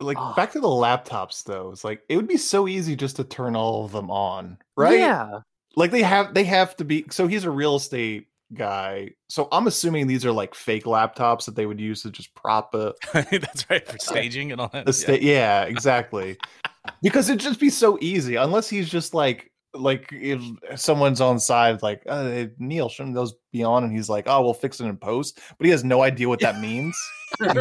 like 0.00 0.16
Ah. 0.18 0.34
back 0.34 0.52
to 0.52 0.60
the 0.60 0.68
laptops 0.68 1.44
though. 1.44 1.70
It's 1.72 1.84
like 1.84 2.02
it 2.08 2.16
would 2.16 2.28
be 2.28 2.36
so 2.36 2.68
easy 2.68 2.96
just 2.96 3.16
to 3.16 3.24
turn 3.24 3.56
all 3.56 3.84
of 3.84 3.92
them 3.92 4.10
on, 4.10 4.58
right? 4.76 4.98
Yeah. 4.98 5.40
like 5.74 5.90
they 5.90 6.02
have 6.02 6.34
they 6.34 6.44
have 6.44 6.76
to 6.76 6.84
be 6.84 7.06
so 7.10 7.26
he's 7.26 7.44
a 7.44 7.50
real 7.50 7.76
estate 7.76 8.28
guy 8.54 9.10
so 9.28 9.48
i'm 9.50 9.66
assuming 9.66 10.06
these 10.06 10.24
are 10.24 10.30
like 10.32 10.54
fake 10.54 10.84
laptops 10.84 11.44
that 11.46 11.56
they 11.56 11.66
would 11.66 11.80
use 11.80 12.02
to 12.02 12.10
just 12.10 12.32
prop 12.34 12.72
a, 12.74 12.94
That's 13.12 13.68
right 13.68 13.86
for 13.86 13.98
staging 14.00 14.52
and 14.52 14.60
all 14.60 14.68
that. 14.68 14.92
sta- 14.94 15.20
yeah. 15.20 15.64
exactly 15.64 16.36
because 17.02 17.28
it'd 17.28 17.40
just 17.40 17.58
be 17.58 17.70
so 17.70 17.98
easy 18.00 18.36
unless 18.36 18.68
he's 18.68 18.88
just 18.88 19.14
like 19.14 19.50
like 19.74 20.08
if 20.12 20.40
someone's 20.80 21.20
on 21.20 21.38
side 21.40 21.82
like 21.82 22.02
uh, 22.06 22.46
neil 22.58 22.88
shouldn't 22.88 23.14
those 23.16 23.34
be 23.52 23.62
on 23.64 23.82
and 23.84 23.92
he's 23.92 24.08
like 24.08 24.24
oh 24.28 24.40
we'll 24.40 24.54
fix 24.54 24.80
it 24.80 24.86
in 24.86 24.96
post 24.96 25.40
but 25.58 25.64
he 25.64 25.70
has 25.70 25.82
no 25.84 26.02
idea 26.02 26.28
what 26.28 26.40
that 26.40 26.60
means 26.60 26.96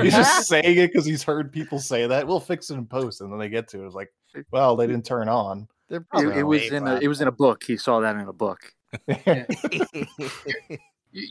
he's 0.01 0.13
just 0.13 0.47
saying 0.47 0.77
it 0.77 0.87
because 0.93 1.05
he's 1.05 1.23
heard 1.23 1.51
people 1.51 1.79
say 1.79 2.05
that 2.07 2.25
we'll 2.27 2.39
fix 2.39 2.69
it 2.69 2.75
in 2.75 2.85
post 2.85 3.21
and 3.21 3.31
then 3.31 3.39
they 3.39 3.49
get 3.49 3.67
to 3.67 3.83
it 3.83 3.85
it's 3.87 3.95
like 3.95 4.11
well 4.51 4.75
they 4.75 4.85
didn't 4.87 5.05
turn 5.05 5.27
on 5.27 5.67
They're 5.89 5.99
It, 6.01 6.09
probably 6.09 6.39
it 6.39 6.43
was 6.43 6.71
in 6.71 6.87
a, 6.87 6.95
it 6.97 7.07
was 7.07 7.21
in 7.21 7.27
a 7.27 7.31
book. 7.31 7.63
He 7.65 7.75
saw 7.75 7.99
that 7.99 8.15
in 8.15 8.27
a 8.27 8.33
book. 8.33 8.59
Laptops. 9.09 10.79
You- 11.11 11.27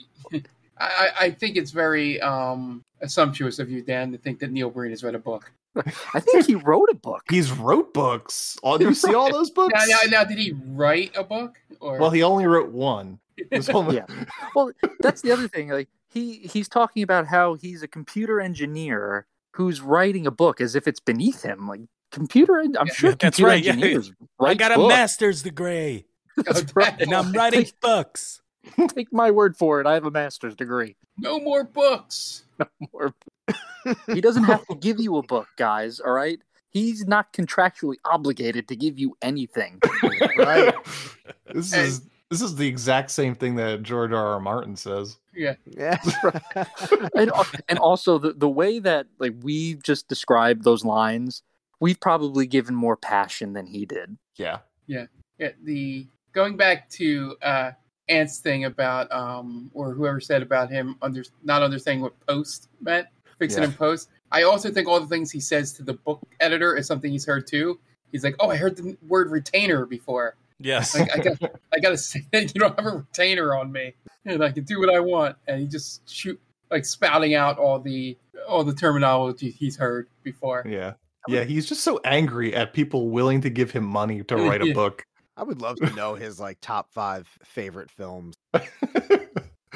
I, 0.79 0.87
I- 1.21 1.25
I 1.27 1.31
think 1.31 1.57
it's 1.57 1.71
very 1.71 2.21
um, 2.21 2.83
assumptuous 3.03 3.59
of 3.59 3.71
you, 3.71 3.83
Dan, 3.83 4.11
to 4.13 4.19
think 4.19 4.39
that 4.41 4.51
Neil 4.51 4.71
Breen 4.71 4.91
has 4.91 5.05
read 5.05 5.15
a 5.15 5.19
book. 5.19 5.53
I 6.15 6.21
think 6.21 6.47
he 6.47 6.55
wrote 6.55 6.89
a 6.91 6.95
book. 6.95 7.23
he's 7.31 7.51
wrote 7.51 7.93
books 7.93 8.57
oh, 8.63 8.79
do 8.79 8.85
you 8.85 8.95
see 8.95 9.13
all 9.13 9.31
those 9.33 9.51
books 9.51 9.75
Now, 9.75 9.85
now, 10.05 10.11
now, 10.11 10.25
did 10.25 10.39
he 10.39 10.53
write 10.69 11.11
a 11.17 11.25
book? 11.25 11.57
Or 11.81 11.99
well 11.99 12.11
he 12.11 12.23
only 12.23 12.47
wrote 12.47 12.71
one 12.71 13.19
This 13.51 13.67
whole- 13.69 13.93
Yeah. 13.93 14.07
Well, 14.55 14.71
that's 15.01 15.21
the 15.23 15.33
other 15.33 15.49
thing. 15.49 15.69
Like 15.71 15.89
he 16.09 16.37
he's 16.39 16.69
talking 16.69 17.03
about 17.03 17.27
how 17.27 17.55
he's 17.55 17.83
a 17.83 17.89
computer 17.89 18.41
engineer 18.41 19.27
who's 19.53 19.81
writing 19.81 20.27
a 20.29 20.31
book 20.31 20.61
as 20.61 20.77
if 20.77 20.87
it's 20.87 21.01
beneath 21.01 21.43
him. 21.43 21.67
Like 21.67 21.81
computer, 22.13 22.61
en- 22.61 22.77
I'm 22.79 22.87
Yeah, 22.87 22.93
sure 22.95 23.11
that's 23.11 23.37
computer 23.39 23.49
right, 23.51 23.65
yeah. 23.65 23.73
engineers 23.73 24.13
I 24.41 24.45
write 24.45 24.59
got 24.59 24.71
a 24.73 24.77
books. 24.77 24.95
master's 24.95 25.43
degree 25.43 25.95
That's 25.97 26.05
right. 26.05 26.05
and 27.01 27.13
I'm 27.13 27.33
writing 27.33 27.67
books. 27.81 28.41
Take 28.89 29.13
my 29.13 29.31
word 29.31 29.57
for 29.57 29.81
it. 29.81 29.87
I 29.87 29.95
have 29.95 30.05
a 30.07 30.11
master's 30.11 30.55
degree. 30.55 30.97
no 31.19 31.39
more 31.41 31.65
books. 31.65 32.43
No 32.59 32.67
more. 32.93 33.13
he 34.07 34.21
doesn't 34.21 34.45
have 34.45 34.65
to 34.69 34.77
give 34.77 35.01
you 35.01 35.17
a 35.17 35.23
book, 35.25 35.49
guys. 35.57 35.99
All 35.99 36.13
right. 36.13 36.39
He's 36.71 37.05
not 37.05 37.33
contractually 37.33 37.97
obligated 38.05 38.69
to 38.69 38.77
give 38.77 38.97
you 38.97 39.17
anything. 39.23 39.81
right. 40.39 40.73
This 41.53 41.73
Hey. 41.75 41.83
is 41.87 42.03
this 42.31 42.41
is 42.41 42.55
the 42.55 42.67
exact 42.69 43.11
same 43.11 43.35
thing 43.35 43.57
that 43.57 43.83
George 43.83 44.13
R. 44.13 44.35
R. 44.35 44.41
Martin 44.41 44.77
says. 44.77 45.19
Yeah. 45.35 45.55
Yeah. 45.67 45.99
and 47.17 47.33
and 47.69 47.79
also 47.81 48.19
the 48.19 48.33
the 48.35 48.49
way 48.49 48.79
that 48.79 49.07
like 49.19 49.35
we've 49.43 49.83
just 49.83 50.07
described 50.09 50.63
those 50.63 50.85
lines, 50.85 51.43
we've 51.81 51.99
probably 52.01 52.47
given 52.47 52.75
more 52.77 52.97
passion 52.97 53.53
than 53.53 53.67
he 53.67 53.85
did. 53.85 54.17
Yeah. 54.37 54.59
Yeah. 54.87 55.07
Yeah, 55.41 55.51
the 55.63 56.07
going 56.35 56.57
back 56.57 56.89
to 56.91 57.37
uh 57.43 57.71
Ant's 58.09 58.39
thing 58.41 58.67
about 58.67 59.11
um 59.11 59.71
or 59.73 59.95
whoever 59.95 60.21
said 60.21 60.43
about 60.43 60.71
him 60.71 60.97
under 61.01 61.23
not 61.43 61.63
understanding 61.63 62.03
what 62.03 62.19
post 62.27 62.69
meant, 62.81 63.07
fix 63.39 63.55
it 63.57 63.61
Yeah. 63.61 63.67
in 63.67 63.73
post. 63.73 64.11
I 64.31 64.43
also 64.43 64.71
think 64.71 64.89
all 64.89 65.01
the 65.01 65.07
things 65.07 65.31
he 65.31 65.41
says 65.41 65.73
to 65.75 65.83
the 65.83 65.95
book 65.95 66.21
editor 66.41 66.77
is 66.77 66.87
something 66.87 67.11
he's 67.11 67.25
heard 67.25 67.47
too. 67.47 67.79
He's 68.13 68.25
like, 68.25 68.37
"Oh, 68.41 68.51
I 68.51 68.57
heard 68.57 68.77
the 68.77 68.97
word 69.09 69.31
retainer 69.31 69.87
before. 69.87 70.37
Yes. 70.61 70.99
Like, 70.99 71.11
I 71.15 71.23
got, 71.23 71.39
I 71.75 71.79
got 71.81 71.91
to 71.91 71.97
say 71.97 72.23
that 72.33 72.55
you 72.55 72.61
don't 72.61 72.79
have 72.79 72.93
a 72.93 72.97
retainer 72.99 73.57
on 73.57 73.73
me, 73.73 73.95
and 74.25 74.43
I 74.45 74.51
can 74.53 74.65
do 74.65 74.79
what 74.81 74.89
I 74.95 75.01
want." 75.01 75.37
And 75.49 75.61
he 75.61 75.67
just 75.67 76.09
shoot 76.09 76.39
like 76.71 76.85
spouting 76.85 77.35
out 77.35 77.59
all 77.59 77.79
the 77.81 78.17
all 78.49 78.65
the 78.65 78.75
terminology 78.75 79.51
he's 79.51 79.77
heard 79.77 80.09
before. 80.23 80.65
Yeah. 80.69 80.93
Yeah, 81.27 81.45
he's 81.45 81.67
just 81.67 81.83
so 81.83 82.01
angry 82.05 82.55
at 82.55 82.73
people 82.75 83.09
willing 83.09 83.41
to 83.41 83.51
give 83.51 83.71
him 83.71 83.85
money 83.85 84.23
to 84.25 84.37
write 84.37 84.61
a 84.63 84.67
Yeah. 84.69 84.75
book. 84.75 85.05
I 85.37 85.43
would 85.43 85.61
love 85.61 85.77
to 85.79 85.91
know 85.95 86.15
his 86.15 86.39
like 86.39 86.59
top 86.61 86.93
five 86.93 87.27
favorite 87.45 87.91
films, 87.91 88.37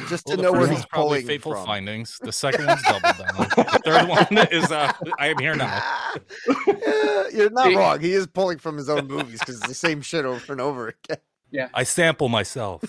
just 0.09 0.27
to 0.27 0.31
Well, 0.31 0.37
the 0.37 0.43
know 0.45 0.53
where 0.53 0.69
he's 0.69 0.87
pulling 0.87 1.27
Fateful 1.27 1.53
from. 1.55 1.67
Findings. 1.67 2.19
The 2.23 2.33
second 2.33 2.67
one's 2.67 2.83
Double 2.83 3.01
Down. 3.01 3.49
The 3.57 3.81
third 3.85 4.09
one 4.09 4.49
is 4.53 4.71
uh, 4.71 4.93
I 5.19 5.29
am 5.29 5.39
here 5.39 5.57
now. 5.57 5.83
Yeah, 6.67 7.25
You're 7.33 7.51
not 7.51 7.67
See- 7.67 7.77
wrong. 7.77 8.01
He 8.01 8.13
is 8.13 8.27
pulling 8.29 8.59
from 8.59 8.77
his 8.77 8.89
own 8.89 9.09
movies 9.09 9.41
because 9.41 9.57
it's 9.59 9.67
the 9.69 9.75
same 9.75 10.01
shit 10.01 10.25
over 10.25 10.53
and 10.53 10.61
over 10.61 10.89
again. 11.05 11.19
Yeah, 11.51 11.69
I 11.75 11.83
sample 11.83 12.29
myself. 12.29 12.85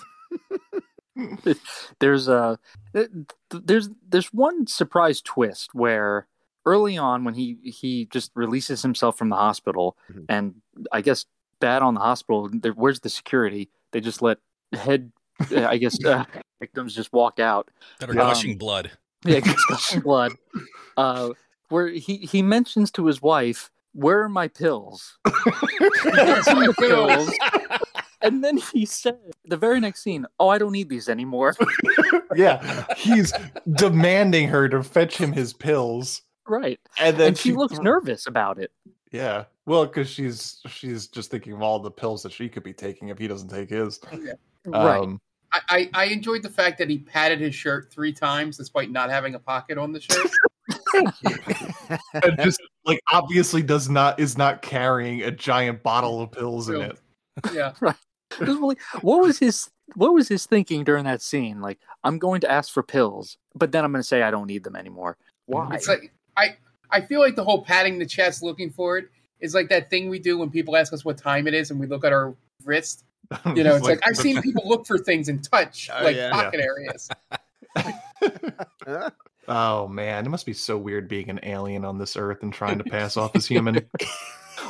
there's 2.00 2.28
a 2.28 2.60
th- 2.94 3.10
th- 3.50 3.64
there's 3.66 3.90
there's 4.08 4.28
one 4.28 4.68
surprise 4.68 5.22
twist 5.22 5.74
where 5.74 6.28
early 6.66 6.98
on 6.98 7.24
when 7.24 7.34
he 7.34 7.58
he 7.64 8.06
just 8.06 8.32
releases 8.36 8.82
himself 8.82 9.18
from 9.18 9.30
the 9.30 9.36
hospital 9.36 9.98
Mhm. 10.12 10.26
and 10.30 10.56
I 10.92 11.02
guess 11.02 11.26
bad 11.60 11.82
on 11.82 11.94
the 11.94 12.00
hospital 12.00 12.50
there, 12.52 12.72
where's 12.74 13.00
the 13.00 13.10
security? 13.10 13.70
They 13.92 14.02
just 14.02 14.22
let 14.22 14.38
head 14.74 15.12
I 15.56 15.78
guess 15.78 16.04
uh, 16.06 16.26
victims 16.60 16.96
just 16.96 17.14
walk 17.14 17.40
out. 17.40 17.70
That 18.00 18.10
are 18.10 18.14
gushing 18.14 18.58
blood. 18.58 18.92
yeah 19.26 19.40
gushing 19.70 20.02
blood. 20.02 20.34
Uh 20.98 21.30
where 21.70 21.88
he 21.88 22.18
he 22.18 22.42
mentions 22.42 22.92
to 22.92 23.06
his 23.06 23.22
wife 23.22 23.72
where 23.94 24.22
are 24.22 24.30
my 24.30 24.48
pills? 24.48 25.18
Pills 26.80 27.32
and 28.22 28.44
then 28.44 28.58
he 28.58 28.86
said 28.86 29.18
the 29.46 29.58
very 29.58 29.80
next 29.80 30.04
scene 30.04 30.26
oh 30.40 30.50
I 30.50 30.58
don't 30.58 30.72
need 30.72 30.90
these 30.90 31.10
anymore. 31.10 31.56
Yeah, 32.36 32.86
he's 32.98 33.34
demanding 33.74 34.48
her 34.50 34.70
to 34.70 34.84
fetch 34.84 35.18
him 35.18 35.32
his 35.32 35.54
pills, 35.54 36.22
right. 36.48 36.80
And 37.00 37.18
then 37.18 37.30
and 37.30 37.38
she 37.38 37.54
looks 37.54 37.78
thr- 37.78 37.84
nervous 37.84 38.28
about 38.28 38.60
it. 38.60 38.72
Yeah, 39.12 39.46
well, 39.66 39.86
because 39.86 40.10
she's 40.10 40.60
she's 40.68 41.08
just 41.08 41.32
thinking 41.32 41.54
of 41.54 41.62
all 41.62 41.80
the 41.80 41.92
pills 41.92 42.24
that 42.24 42.32
she 42.32 42.48
could 42.48 42.64
be 42.64 42.74
taking 42.74 43.10
if 43.10 43.18
he 43.18 43.28
doesn't 43.28 43.50
take 43.50 43.70
his. 43.70 44.00
right. 44.66 45.00
Um, 45.00 45.20
I, 45.52 45.62
I, 45.70 45.90
I 45.94 46.06
enjoyed 46.06 46.44
the 46.44 46.50
fact 46.50 46.78
that 46.78 46.90
he 46.90 47.00
patted 47.00 47.40
his 47.40 47.56
shirt 47.56 47.92
three 47.92 48.14
times 48.14 48.58
despite 48.58 48.92
not 48.92 49.10
having 49.10 49.34
a 49.34 49.40
pocket 49.40 49.78
on 49.78 49.92
the 49.92 50.02
shirt. 50.02 50.30
and 52.24 52.38
just 52.44 52.62
like 52.86 53.00
obviously 53.12 53.64
does 53.64 53.90
not 53.90 54.20
is 54.20 54.38
not 54.38 54.62
carrying 54.62 55.24
a 55.24 55.32
giant 55.32 55.82
bottle 55.82 56.22
of 56.22 56.32
pills 56.32 56.70
in 56.70 56.82
it. 56.82 57.00
Yeah. 57.52 57.74
right. 57.80 57.96
was 58.40 58.76
what 59.02 59.22
was 59.22 59.40
his 59.40 59.70
what 59.96 60.14
was 60.14 60.28
his 60.28 60.46
thinking 60.46 60.84
during 60.84 61.06
that 61.06 61.22
scene? 61.22 61.62
Like, 61.62 61.80
I'm 62.04 62.20
going 62.20 62.42
to 62.42 62.52
ask 62.52 62.72
for 62.72 62.84
pills, 62.84 63.38
but 63.56 63.72
then 63.72 63.84
I'm 63.84 63.92
going 63.92 64.02
to 64.02 64.08
say 64.08 64.22
I 64.22 64.32
don't 64.32 64.48
need 64.48 64.64
them 64.64 64.76
anymore. 64.76 65.18
Why? 65.46 65.74
It's 65.74 65.88
like 65.88 66.14
I 66.38 66.58
I 66.92 67.02
feel 67.02 67.20
like 67.20 67.36
the 67.36 67.44
whole 67.44 67.64
patting 67.64 68.00
the 68.00 68.06
chest 68.06 68.42
looking 68.44 68.70
for 68.70 68.98
it 68.98 69.06
is 69.40 69.54
like 69.54 69.70
that 69.70 69.90
thing 69.90 70.10
we 70.10 70.20
do 70.20 70.38
when 70.38 70.50
people 70.50 70.76
ask 70.76 70.92
us 70.94 71.06
what 71.06 71.18
time 71.18 71.48
it 71.48 71.54
is 71.54 71.72
and 71.72 71.80
we 71.80 71.88
look 71.88 72.04
at 72.06 72.12
our 72.14 72.36
wrist. 72.66 73.04
You 73.56 73.64
know, 73.64 73.76
it's 73.76 73.86
like, 73.86 74.00
I've 74.08 74.18
seen 74.18 74.42
people 74.42 74.68
look 74.68 74.88
for 74.88 74.98
things 74.98 75.30
and 75.30 75.44
touch 75.44 75.88
Oh, 75.96 76.04
like 76.04 76.16
yeah. 76.16 76.32
pocket 76.32 76.60
areas. 76.62 77.10
Oh 79.48 79.88
man, 79.88 80.26
it 80.26 80.30
must 80.30 80.46
be 80.46 80.54
so 80.54 80.78
weird 80.78 81.08
being 81.08 81.30
an 81.30 81.40
alien 81.44 81.84
on 81.84 81.98
this 81.98 82.16
earth 82.16 82.44
and 82.44 82.54
trying 82.54 82.78
to 82.78 82.84
pass 82.84 83.18
off 83.18 83.36
as 83.36 83.46
human. 83.48 83.86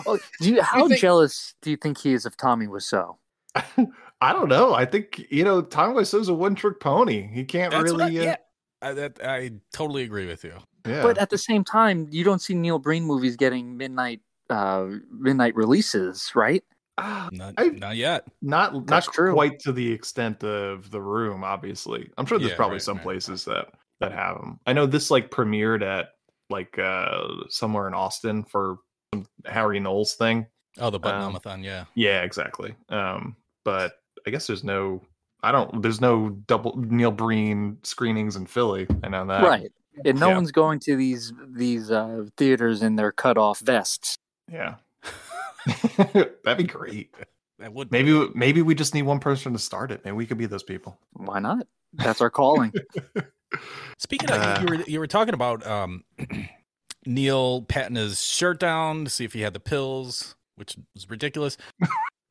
Oh, 0.06 0.18
do 0.40 0.52
you, 0.54 0.62
how 0.62 0.88
think- 0.88 1.02
jealous 1.02 1.56
do 1.64 1.72
you 1.72 1.76
think 1.76 1.98
he 1.98 2.14
is 2.14 2.26
of 2.26 2.38
Tommy 2.38 2.68
Wiseau? 2.68 3.18
I 4.22 4.32
don't 4.34 4.48
know. 4.48 4.74
I 4.74 4.86
think 4.86 5.26
you 5.32 5.44
know 5.44 5.62
Tom 5.64 5.94
Wiseau's 5.96 6.30
a 6.30 6.34
one 6.34 6.54
trick 6.56 6.80
pony. 6.80 7.28
He 7.28 7.44
can't 7.44 7.72
That's 7.72 7.92
what 7.92 8.02
I- 8.04 8.06
really. 8.08 8.20
uh, 8.20 8.24
yeah. 8.24 8.36
I, 8.84 8.94
that, 8.94 9.20
I 9.24 9.52
totally 9.74 10.04
agree 10.04 10.28
with 10.28 10.44
you. 10.44 10.54
Yeah. 10.90 11.04
But 11.04 11.18
at 11.18 11.30
the 11.30 11.38
same 11.38 11.64
time, 11.64 12.08
you 12.12 12.24
don't 12.24 12.40
see 12.42 12.54
Neil 12.54 12.80
Breen 12.80 13.04
movies 13.04 13.36
getting 13.36 13.78
midnight 13.78 14.22
uh 14.50 14.88
midnight 15.12 15.56
releases, 15.56 16.32
right? 16.36 16.64
Ah, 16.98 17.30
Not, 17.32 17.54
I- 17.58 17.68
not 17.70 17.96
yet. 17.96 18.26
not 18.42 18.88
not 18.90 19.04
true. 19.06 19.32
quite 19.34 19.60
to 19.60 19.72
the 19.72 19.90
extent 19.92 20.44
of 20.44 20.90
the 20.92 21.02
room. 21.02 21.44
Obviously, 21.44 22.10
I'm 22.18 22.26
sure 22.26 22.40
there's 22.40 22.52
Yeah, 22.52 22.56
probably 22.58 22.76
right, 22.76 22.82
some 22.82 22.98
right. 22.98 23.04
places 23.04 23.46
that 23.46 23.68
that 24.02 24.12
have 24.12 24.38
them. 24.38 24.60
I 24.66 24.74
know 24.74 24.86
this 24.86 25.10
like 25.12 25.30
premiered 25.32 25.82
at 25.84 26.10
like 26.50 26.78
uh 26.80 27.28
somewhere 27.50 27.88
in 27.88 27.94
Austin 27.94 28.44
for 28.44 28.78
some 29.14 29.26
Harry 29.46 29.80
Knowles 29.80 30.16
thing. 30.16 30.48
Oh, 30.80 30.90
the 30.90 31.00
button 31.00 31.36
Um, 31.46 31.64
yeah. 31.64 31.86
Yeah, 31.96 32.22
exactly. 32.24 32.74
Um, 32.90 33.36
but 33.66 33.94
I 34.26 34.30
guess 34.32 34.48
there's 34.48 34.64
no. 34.64 35.02
I 35.42 35.52
don't. 35.52 35.82
There's 35.82 36.02
no 36.02 36.30
double 36.48 36.76
Neil 36.78 37.12
Breen 37.12 37.78
screenings 37.84 38.36
in 38.36 38.46
Philly. 38.46 38.88
I 39.04 39.10
know 39.10 39.26
that. 39.28 39.44
right. 39.44 39.72
And 40.06 40.20
no 40.20 40.30
yeah. 40.30 40.36
one's 40.36 40.52
going 40.52 40.80
to 40.82 40.96
these 40.96 41.34
these 41.50 41.92
uh 41.92 42.26
theaters 42.38 42.82
in 42.84 42.96
their 42.96 43.12
cut 43.12 43.38
off 43.38 43.60
vests. 43.60 44.16
Yeah. 44.52 44.76
That'd 46.14 46.58
be 46.58 46.64
great. 46.64 47.14
That 47.60 47.74
would 47.74 47.92
Maybe 47.92 48.14
we- 48.14 48.30
maybe 48.34 48.62
we 48.62 48.74
just 48.76 48.94
need 48.94 49.02
one 49.04 49.20
person 49.20 49.52
to 49.54 49.60
start 49.60 49.92
it. 49.92 50.04
Maybe 50.06 50.16
we 50.16 50.26
could 50.26 50.38
be 50.38 50.46
those 50.46 50.64
people. 50.64 50.98
Why 51.14 51.40
not? 51.40 51.68
That's 51.94 52.22
our 52.22 52.30
calling. 52.30 52.72
Speaking 53.98 54.32
of, 54.32 54.38
Uh, 54.42 54.60
you 54.62 54.68
were 54.68 54.84
you 54.84 55.00
were 55.00 55.08
talking 55.08 55.34
about 55.34 55.66
um, 55.68 56.04
Neil 57.06 57.64
patting 57.64 57.96
his 57.96 58.22
shirt 58.24 58.60
down 58.60 59.06
to 59.06 59.10
see 59.10 59.26
if 59.26 59.34
he 59.34 59.42
had 59.42 59.54
the 59.54 59.60
pills, 59.60 60.36
which 60.56 60.78
was 60.94 61.10
ridiculous. 61.10 61.58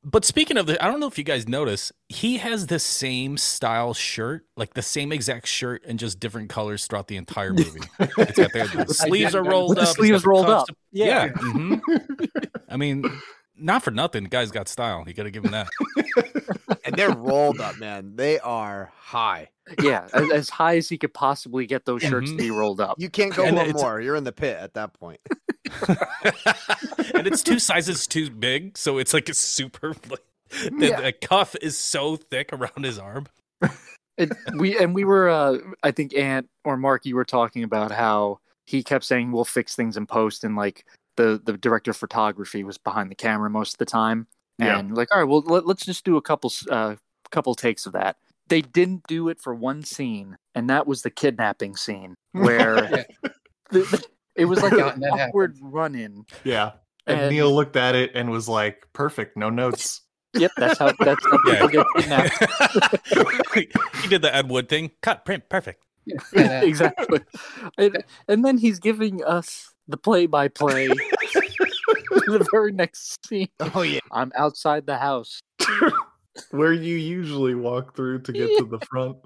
But 0.04 0.24
speaking 0.24 0.56
of 0.56 0.66
the, 0.66 0.82
I 0.82 0.86
don't 0.88 1.00
know 1.00 1.08
if 1.08 1.18
you 1.18 1.24
guys 1.24 1.48
notice, 1.48 1.92
he 2.08 2.38
has 2.38 2.68
the 2.68 2.78
same 2.78 3.36
style 3.36 3.94
shirt, 3.94 4.46
like 4.56 4.74
the 4.74 4.82
same 4.82 5.12
exact 5.12 5.46
shirt, 5.48 5.82
and 5.86 5.98
just 5.98 6.20
different 6.20 6.48
colors 6.50 6.86
throughout 6.86 7.08
the 7.08 7.16
entire 7.16 7.52
movie. 7.52 7.80
it's 7.98 8.38
got 8.38 8.52
the, 8.52 8.84
the 8.86 8.94
sleeves 8.94 9.34
are 9.34 9.42
rolled 9.44 9.78
up, 9.78 9.86
the 9.86 9.92
sleeves 9.92 10.24
rolled 10.24 10.48
up. 10.48 10.68
Yeah. 10.92 11.28
mhm. 11.28 11.80
I 12.68 12.76
mean, 12.76 13.04
not 13.58 13.82
for 13.82 13.90
nothing. 13.90 14.24
The 14.24 14.28
guy's 14.28 14.50
got 14.50 14.68
style. 14.68 15.04
You 15.06 15.14
got 15.14 15.24
to 15.24 15.30
give 15.30 15.44
him 15.44 15.52
that. 15.52 15.68
and 16.84 16.94
they're 16.94 17.10
rolled 17.14 17.60
up, 17.60 17.78
man. 17.78 18.16
They 18.16 18.38
are 18.38 18.90
high. 18.96 19.50
Yeah, 19.82 20.08
as, 20.14 20.30
as 20.32 20.50
high 20.50 20.76
as 20.76 20.88
he 20.88 20.96
could 20.96 21.12
possibly 21.12 21.66
get 21.66 21.84
those 21.84 22.02
shirts 22.02 22.30
Mhm. 22.30 22.36
to 22.38 22.42
be 22.42 22.50
rolled 22.50 22.80
up. 22.80 22.96
You 22.98 23.10
can't 23.10 23.34
go 23.34 23.44
And 23.44 23.56
one 23.56 23.70
more. 23.72 24.00
You're 24.00 24.16
in 24.16 24.24
the 24.24 24.32
pit 24.32 24.56
at 24.58 24.74
that 24.74 24.94
point. 24.94 25.20
and 27.14 27.26
it's 27.26 27.42
two 27.42 27.58
sizes 27.58 28.06
too 28.06 28.30
big, 28.30 28.78
so 28.78 28.98
it's 28.98 29.12
like 29.12 29.28
a 29.28 29.34
super. 29.34 29.94
Like, 30.08 30.20
the, 30.50 30.86
Yeah. 30.88 31.00
the 31.02 31.12
cuff 31.12 31.54
is 31.60 31.76
so 31.78 32.16
thick 32.16 32.52
around 32.52 32.84
his 32.84 32.98
arm. 32.98 33.26
It, 34.16 34.32
we 34.56 34.76
and 34.78 34.94
we 34.94 35.04
were, 35.04 35.28
uh, 35.28 35.58
I 35.82 35.90
think, 35.92 36.14
Ant 36.16 36.48
or 36.64 36.76
Mark, 36.76 37.06
you 37.06 37.14
were 37.14 37.24
talking 37.24 37.62
about 37.62 37.92
how 37.92 38.40
he 38.66 38.82
kept 38.82 39.04
saying 39.04 39.30
we'll 39.30 39.44
fix 39.44 39.76
things 39.76 39.96
in 39.96 40.06
post, 40.06 40.42
and 40.42 40.56
like 40.56 40.84
the 41.18 41.38
the 41.44 41.58
director 41.58 41.90
of 41.90 41.96
photography 41.98 42.64
was 42.64 42.78
behind 42.78 43.10
the 43.10 43.14
camera 43.14 43.50
most 43.50 43.74
of 43.74 43.78
the 43.78 43.84
time, 43.84 44.26
Yeah. 44.58 44.78
and 44.78 44.96
like, 44.96 45.08
all 45.12 45.18
right, 45.20 45.28
well, 45.28 45.42
let, 45.42 45.66
let's 45.66 45.84
just 45.84 46.04
do 46.06 46.16
a 46.16 46.22
couple 46.22 46.50
uh, 46.70 46.96
couple 47.30 47.54
takes 47.54 47.84
of 47.84 47.92
that. 47.92 48.16
They 48.48 48.62
didn't 48.62 49.02
do 49.06 49.28
it 49.28 49.38
for 49.42 49.54
one 49.54 49.82
scene, 49.82 50.38
and 50.54 50.70
that 50.70 50.86
was 50.86 51.02
the 51.02 51.10
kidnapping 51.10 51.76
scene 51.76 52.14
where 52.32 52.76
the, 53.70 53.80
the- 53.80 54.04
it 54.34 54.46
was 54.46 54.62
like 54.62 54.72
an 54.94 55.00
that 55.00 55.10
awkward 55.28 55.58
run 55.60 55.94
in. 55.94 56.24
Yeah. 56.44 56.72
And, 57.06 57.20
And- 57.20 57.34
Neil 57.34 57.54
looked 57.54 57.76
at 57.76 57.94
it 57.94 58.12
and 58.14 58.30
was 58.30 58.48
like, 58.48 58.86
"Perfect, 58.94 59.36
no 59.36 59.50
notes." 59.50 60.00
Yep, 60.34 60.50
that's 60.58 60.78
how 60.78 60.92
that's 61.00 61.24
how 61.24 61.38
Yeah. 61.46 61.66
people 61.66 61.68
get 61.68 61.86
kidnapped. 61.96 63.54
he 64.02 64.08
did 64.08 64.20
the 64.22 64.30
Ed 64.34 64.48
Wood 64.50 64.68
thing. 64.68 64.90
Cut, 65.02 65.24
print, 65.24 65.48
perfect. 65.48 65.82
Yeah. 66.34 66.60
exactly. 66.62 67.20
And, 67.78 68.04
and 68.28 68.44
then 68.44 68.58
he's 68.58 68.78
giving 68.78 69.24
us 69.24 69.74
the 69.88 69.96
play 69.96 70.26
by 70.26 70.48
play 70.48 70.88
the 70.88 72.46
very 72.52 72.72
next 72.72 73.26
scene. 73.26 73.48
Oh 73.74 73.82
yeah. 73.82 74.00
I'm 74.12 74.32
outside 74.36 74.86
the 74.86 74.96
house. 74.98 75.40
Where 76.50 76.72
you 76.72 76.96
usually 76.96 77.54
walk 77.54 77.96
through 77.96 78.20
to 78.20 78.32
get 78.32 78.48
to 78.58 78.64
the 78.64 78.78
front. 78.86 79.16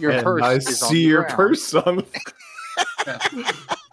Your 0.00 0.10
and 0.10 0.24
purse 0.24 0.42
I 0.42 0.52
is 0.54 0.82
on 0.82 0.88
see 0.90 1.04
the 1.04 1.08
your 1.08 1.22
ground. 1.22 1.36
purse 1.36 1.74
on. 1.74 2.04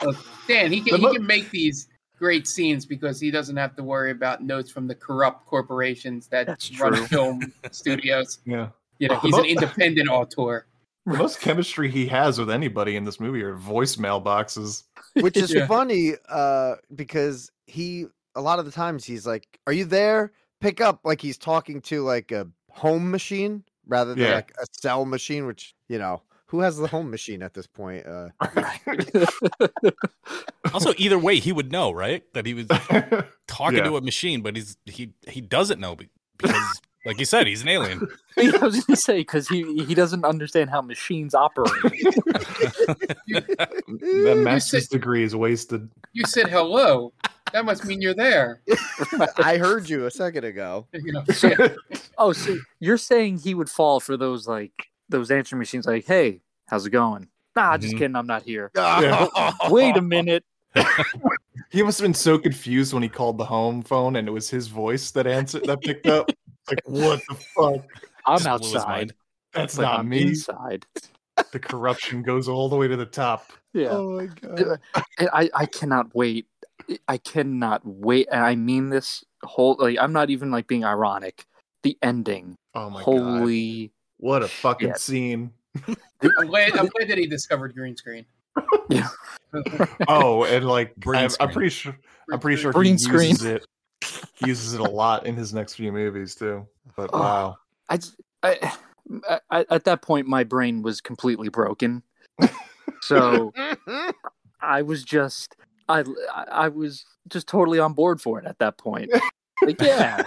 Oh, 0.02 0.14
Dan, 0.48 0.72
he 0.74 0.82
The 0.82 0.92
can, 0.92 1.02
mo- 1.02 1.10
he 1.10 1.16
can 1.16 1.26
make 1.26 1.50
these 1.50 1.88
great 2.20 2.48
scenes 2.48 2.86
because 2.86 3.20
he 3.20 3.32
doesn't 3.32 3.56
have 3.56 3.76
to 3.78 3.84
worry 3.84 4.12
about 4.12 4.44
notes 4.44 4.70
from 4.70 4.88
the 4.88 4.94
corrupt 4.96 5.46
corporations 5.46 6.28
that 6.28 6.48
That's 6.48 6.78
run 6.80 6.94
true. 6.94 7.06
film 7.08 7.54
studios. 7.72 8.40
Yeah. 8.46 8.70
You 9.00 9.08
know, 9.08 9.16
he's 9.20 9.38
an 9.38 9.46
independent 9.46 10.10
auteur. 10.10 10.66
The 11.06 11.18
most 11.18 11.40
chemistry 11.40 11.90
he 11.92 12.08
has 12.08 12.40
with 12.40 12.50
anybody 12.50 12.96
in 12.96 13.04
this 13.06 13.20
movie 13.20 13.44
are 13.44 13.56
voicemail 13.56 14.24
boxes. 14.24 14.84
Which 15.14 15.38
is 15.38 15.54
Yeah. 15.56 15.68
funny, 15.68 16.14
uh, 16.30 16.76
because 16.96 17.52
he 17.68 18.08
a 18.36 18.42
lot 18.42 18.60
of 18.60 18.66
the 18.66 18.72
times 18.72 19.06
he's 19.06 19.26
like, 19.28 19.60
Are 19.68 19.74
you 19.74 19.86
there? 19.86 20.32
Pick 20.62 20.82
up 20.82 21.02
like 21.04 21.22
he's 21.22 21.38
talking 21.38 21.82
to 21.82 22.02
like 22.04 22.32
a 22.32 22.48
home 22.72 23.12
machine 23.12 23.64
rather 23.88 24.16
than 24.16 24.24
Yeah. 24.24 24.36
like 24.36 24.52
a 24.62 24.66
cell 24.72 25.06
machine, 25.06 25.46
which, 25.46 25.76
you 25.88 26.00
know, 26.00 26.22
who 26.48 26.60
has 26.62 26.78
the 26.78 26.88
home 26.88 27.10
machine 27.12 27.44
at 27.44 27.54
this 27.54 27.68
point? 27.68 28.06
Uh 28.08 28.30
Also, 30.74 30.94
either 30.98 31.18
way, 31.20 31.38
he 31.40 31.52
would 31.52 31.72
know, 31.72 31.92
right? 31.92 32.24
That 32.34 32.46
he 32.46 32.54
was 32.54 32.68
talking 33.48 33.78
Yeah. 33.78 33.84
to 33.86 33.98
a 33.98 34.02
machine, 34.02 34.42
but 34.42 34.56
he's 34.56 34.76
he 34.86 35.14
he 35.28 35.40
doesn't 35.42 35.80
know 35.80 35.96
because, 36.38 36.82
like 37.06 37.20
you 37.20 37.26
said, 37.26 37.48
he's 37.48 37.62
an 37.62 37.68
alien. 37.68 38.08
I 38.38 38.58
was 38.58 38.84
going 38.84 38.96
to 38.96 38.96
say 38.96 39.20
because 39.20 39.48
he 39.48 39.84
he 39.86 39.94
doesn't 39.94 40.26
understand 40.26 40.70
how 40.70 40.82
machines 40.82 41.34
operate. 41.36 41.72
that 43.28 44.38
master's 44.40 44.88
degree 44.88 45.24
is 45.24 45.36
wasted. 45.36 45.90
You 46.14 46.26
said 46.26 46.50
hello. 46.50 47.14
That 47.54 47.64
must 47.64 47.86
mean 47.86 48.02
you're 48.02 48.16
there. 48.16 48.62
I 49.38 49.58
heard 49.58 49.88
you 49.88 50.08
a 50.08 50.12
second 50.12 50.44
ago. 50.44 50.88
You 50.92 51.14
know, 51.14 51.24
oh, 52.18 52.34
so 52.34 52.58
you're 52.80 52.98
saying 52.98 53.38
he 53.38 53.54
would 53.54 53.70
fall 53.70 54.00
for 54.00 54.18
those 54.18 54.48
like 54.48 54.74
those 55.08 55.32
answering 55.32 55.60
machines? 55.60 55.86
Like, 55.86 56.06
hey, 56.06 56.42
how's 56.68 56.86
it 56.86 56.90
going? 56.90 57.30
Nah, 57.56 57.78
just 57.78 57.94
Mhm. 57.94 58.00
kidding. 58.00 58.16
I'm 58.16 58.28
not 58.28 58.44
here. 58.44 58.72
Yeah. 58.76 59.28
Wait 59.70 59.96
a 59.96 60.02
minute. 60.02 60.44
He 61.70 61.84
must 61.84 62.00
have 62.00 62.06
been 62.06 62.14
so 62.14 62.38
confused 62.38 62.94
when 62.94 63.04
he 63.04 63.10
called 63.10 63.38
the 63.38 63.46
home 63.46 63.82
phone 63.82 64.18
and 64.18 64.28
it 64.28 64.32
was 64.32 64.50
his 64.50 64.68
voice 64.68 65.12
that 65.12 65.26
answered 65.28 65.64
that 65.66 65.82
picked 65.82 66.08
up. 66.08 66.30
Like, 66.70 66.82
what 66.86 67.22
the 67.28 67.36
fuck? 67.36 67.86
I'm 68.26 68.38
Just 68.40 68.48
outside. 68.48 69.14
That's 69.54 69.76
but 69.76 69.84
not 69.84 70.00
I'm 70.00 70.10
me. 70.10 70.22
inside. 70.24 70.86
The 71.52 71.60
corruption 71.60 72.24
goes 72.24 72.48
all 72.48 72.70
the 72.70 72.76
way 72.76 72.88
to 72.88 72.96
the 72.96 73.06
top. 73.06 73.52
Yeah. 73.74 73.90
Oh 73.92 74.10
my 74.18 74.26
god. 74.28 74.80
I, 75.20 75.50
I 75.54 75.66
cannot 75.66 76.14
wait. 76.16 76.48
I 77.08 77.18
cannot 77.18 77.82
wait. 77.86 78.28
And 78.32 78.42
I 78.42 78.56
mean 78.56 78.90
this 78.90 79.24
whole 79.44 79.76
like 79.80 79.98
I'm 80.00 80.14
not 80.14 80.30
even 80.30 80.50
like 80.52 80.68
being 80.68 80.84
ironic. 80.86 81.46
The 81.84 81.98
ending. 82.02 82.56
Oh 82.74 82.90
my 82.90 83.00
god. 83.00 83.04
Holy 83.04 83.92
What 84.18 84.44
a 84.44 84.48
fucking 84.48 84.90
shit. 84.90 84.98
scene. 85.00 85.52
I'm 85.88 86.48
glad, 86.48 86.72
I'm 86.78 86.88
glad 86.88 87.10
that 87.10 87.18
he 87.18 87.28
discovered 87.28 87.76
green 87.76 87.96
screen. 87.96 88.26
Yeah. 88.90 89.08
Oh, 90.10 90.44
and 90.44 90.68
like 90.68 90.94
Green 91.00 91.22
I'm, 91.24 91.30
I'm 91.40 91.50
pretty 91.50 91.70
sure 91.70 91.98
I'm 92.32 92.40
pretty 92.42 92.62
sure 92.62 92.74
Green 92.74 92.94
he 92.94 92.98
screen. 92.98 93.36
it 93.40 93.62
he 93.62 93.75
uses 94.46 94.74
it 94.74 94.80
a 94.80 94.84
lot 94.84 95.26
in 95.26 95.36
his 95.36 95.54
next 95.54 95.74
few 95.76 95.92
movies 95.92 96.36
too. 96.36 96.68
But 96.96 97.10
Oh. 97.14 97.20
wow. 97.20 97.58
I, 97.90 98.00
I, 98.44 98.72
I 99.50 99.66
at 99.70 99.84
that 99.86 100.02
point 100.02 100.28
my 100.28 100.44
brain 100.44 100.82
was 100.82 101.02
completely 101.02 101.50
broken. 101.50 102.02
So 103.02 103.54
I 104.62 104.82
was 104.82 105.04
just 105.04 105.56
I 105.88 106.04
I 106.52 106.70
was 106.70 107.06
just 107.28 107.48
totally 107.48 107.80
on 107.80 107.94
board 107.94 108.20
for 108.22 108.40
it 108.40 108.46
at 108.46 108.58
that 108.60 108.78
point. 108.78 109.12
Like 109.62 109.80
yeah, 109.82 110.24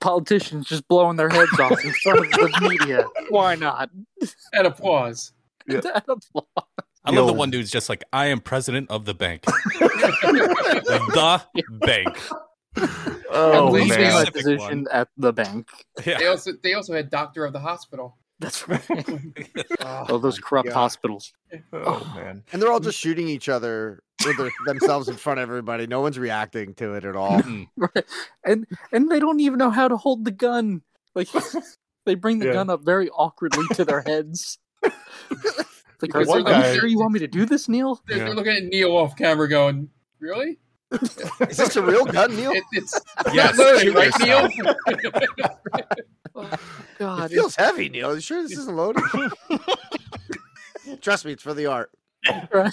politicians 0.00 0.66
just 0.66 0.86
blowing 0.88 1.16
their 1.16 1.28
heads 1.28 1.58
off 1.58 1.84
in 1.84 1.92
front 2.02 2.18
of 2.20 2.30
the 2.30 2.68
media. 2.68 3.04
Why 3.30 3.54
not? 3.54 3.90
And 4.52 4.66
applause. 4.66 5.32
Yeah. 5.68 5.80
That 5.80 6.04
applause. 6.08 6.66
I 7.04 7.10
love 7.10 7.26
the 7.26 7.32
Neil- 7.32 7.38
one 7.38 7.50
dude's 7.50 7.70
just 7.70 7.88
like, 7.88 8.04
I 8.12 8.26
am 8.26 8.40
president 8.40 8.90
of 8.90 9.04
the 9.04 9.14
bank. 9.14 9.44
the 10.22 11.42
bank. 11.80 12.18
Oh 13.34 13.66
At 13.68 13.72
least 13.72 13.88
Leaving 13.90 14.02
man. 14.04 14.12
my 14.12 14.24
Specific 14.24 14.34
position 14.58 14.86
at 14.92 15.08
the 15.16 15.32
bank. 15.32 15.68
They 16.04 16.26
also 16.26 16.52
they 16.62 16.74
also 16.74 16.94
had 16.94 17.10
doctor 17.10 17.44
of 17.44 17.52
the 17.52 17.60
hospital. 17.60 18.18
That's 18.40 18.66
right. 18.68 18.84
Oh, 19.80 20.06
oh, 20.10 20.18
those 20.18 20.38
corrupt 20.38 20.68
God. 20.68 20.74
hospitals. 20.74 21.32
Oh 21.72 22.12
man. 22.16 22.42
And 22.52 22.60
they're 22.62 22.72
all 22.72 22.80
just 22.80 22.98
shooting 22.98 23.28
each 23.28 23.48
other 23.48 24.02
with 24.24 24.36
their, 24.36 24.50
themselves 24.66 25.08
in 25.08 25.16
front 25.16 25.38
of 25.40 25.48
everybody. 25.48 25.86
No 25.86 26.00
one's 26.00 26.18
reacting 26.18 26.74
to 26.74 26.94
it 26.94 27.04
at 27.04 27.16
all. 27.16 27.40
Mm. 27.40 27.68
And 28.44 28.66
and 28.92 29.10
they 29.10 29.20
don't 29.20 29.40
even 29.40 29.58
know 29.58 29.70
how 29.70 29.88
to 29.88 29.96
hold 29.96 30.24
the 30.24 30.30
gun. 30.32 30.82
Like 31.14 31.28
they 32.06 32.14
bring 32.14 32.38
the 32.38 32.46
Yeah. 32.46 32.52
gun 32.54 32.70
up 32.70 32.84
very 32.84 33.10
awkwardly 33.10 33.64
to 33.74 33.84
their 33.84 34.02
heads. 34.02 34.58
Like, 36.02 36.14
are, 36.14 36.20
Because 36.20 36.28
one 36.28 36.36
are 36.46 36.56
you 36.56 36.62
guy- 36.62 36.74
sure 36.76 36.86
you 36.86 36.98
want 36.98 37.12
me 37.12 37.20
to 37.20 37.28
do 37.28 37.44
this, 37.46 37.68
Neil? 37.68 38.00
They're, 38.06 38.18
Yeah. 38.18 38.24
they're 38.24 38.34
looking 38.34 38.56
at 38.56 38.64
Neil 38.64 38.90
off 38.96 39.16
camera, 39.16 39.48
going, 39.48 39.88
"Really? 40.20 40.58
Is 40.92 41.56
this 41.56 41.76
a 41.76 41.82
real 41.82 42.04
gun, 42.04 42.34
Neil? 42.36 42.52
It, 42.52 42.64
it's 42.72 43.00
Yes, 43.32 43.56
not 43.56 43.94
right, 43.94 44.12
Neil?" 44.20 44.48
Oh, 46.34 46.48
It 46.50 46.60
God. 46.98 47.30
feels 47.30 47.54
heavy, 47.56 47.88
Neil. 47.90 48.10
Are 48.10 48.14
You 48.14 48.20
sure 48.20 48.42
this 48.42 48.56
isn't 48.56 48.74
loaded? 48.74 49.02
Trust 51.02 51.24
me, 51.26 51.32
it's 51.32 51.42
for 51.42 51.52
the 51.54 51.66
art. 51.66 51.90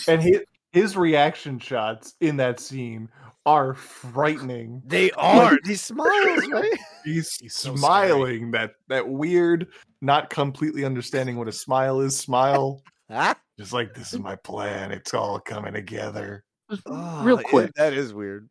And 0.08 0.22
his 0.22 0.42
his 0.72 0.96
reaction 0.96 1.58
shots 1.60 2.14
in 2.22 2.38
that 2.38 2.60
scene 2.60 3.10
are 3.46 3.74
frightening. 3.74 4.82
They 4.86 5.10
are. 5.12 5.58
These 5.64 5.82
smiles, 5.82 6.48
right? 6.52 6.72
He's, 7.04 7.36
He's 7.42 7.56
so 7.56 7.76
smiling 7.76 8.52
that 8.52 8.72
that 8.88 9.08
weird, 9.10 9.68
not 10.02 10.30
completely 10.30 10.86
understanding 10.86 11.36
what 11.38 11.48
a 11.48 11.52
smile 11.52 12.00
is. 12.02 12.18
Smile, 12.18 12.82
Huh? 13.10 13.34
just 13.58 13.74
like 13.74 13.94
this 13.94 14.14
is 14.14 14.20
my 14.20 14.36
plan. 14.36 14.92
It's 14.92 15.14
all 15.14 15.40
coming 15.40 15.74
together. 15.74 16.44
Oh, 16.86 17.24
Real 17.24 17.38
yeah, 17.38 17.50
quick, 17.50 17.74
that 17.76 17.94
is 17.94 18.14
weird. 18.14 18.48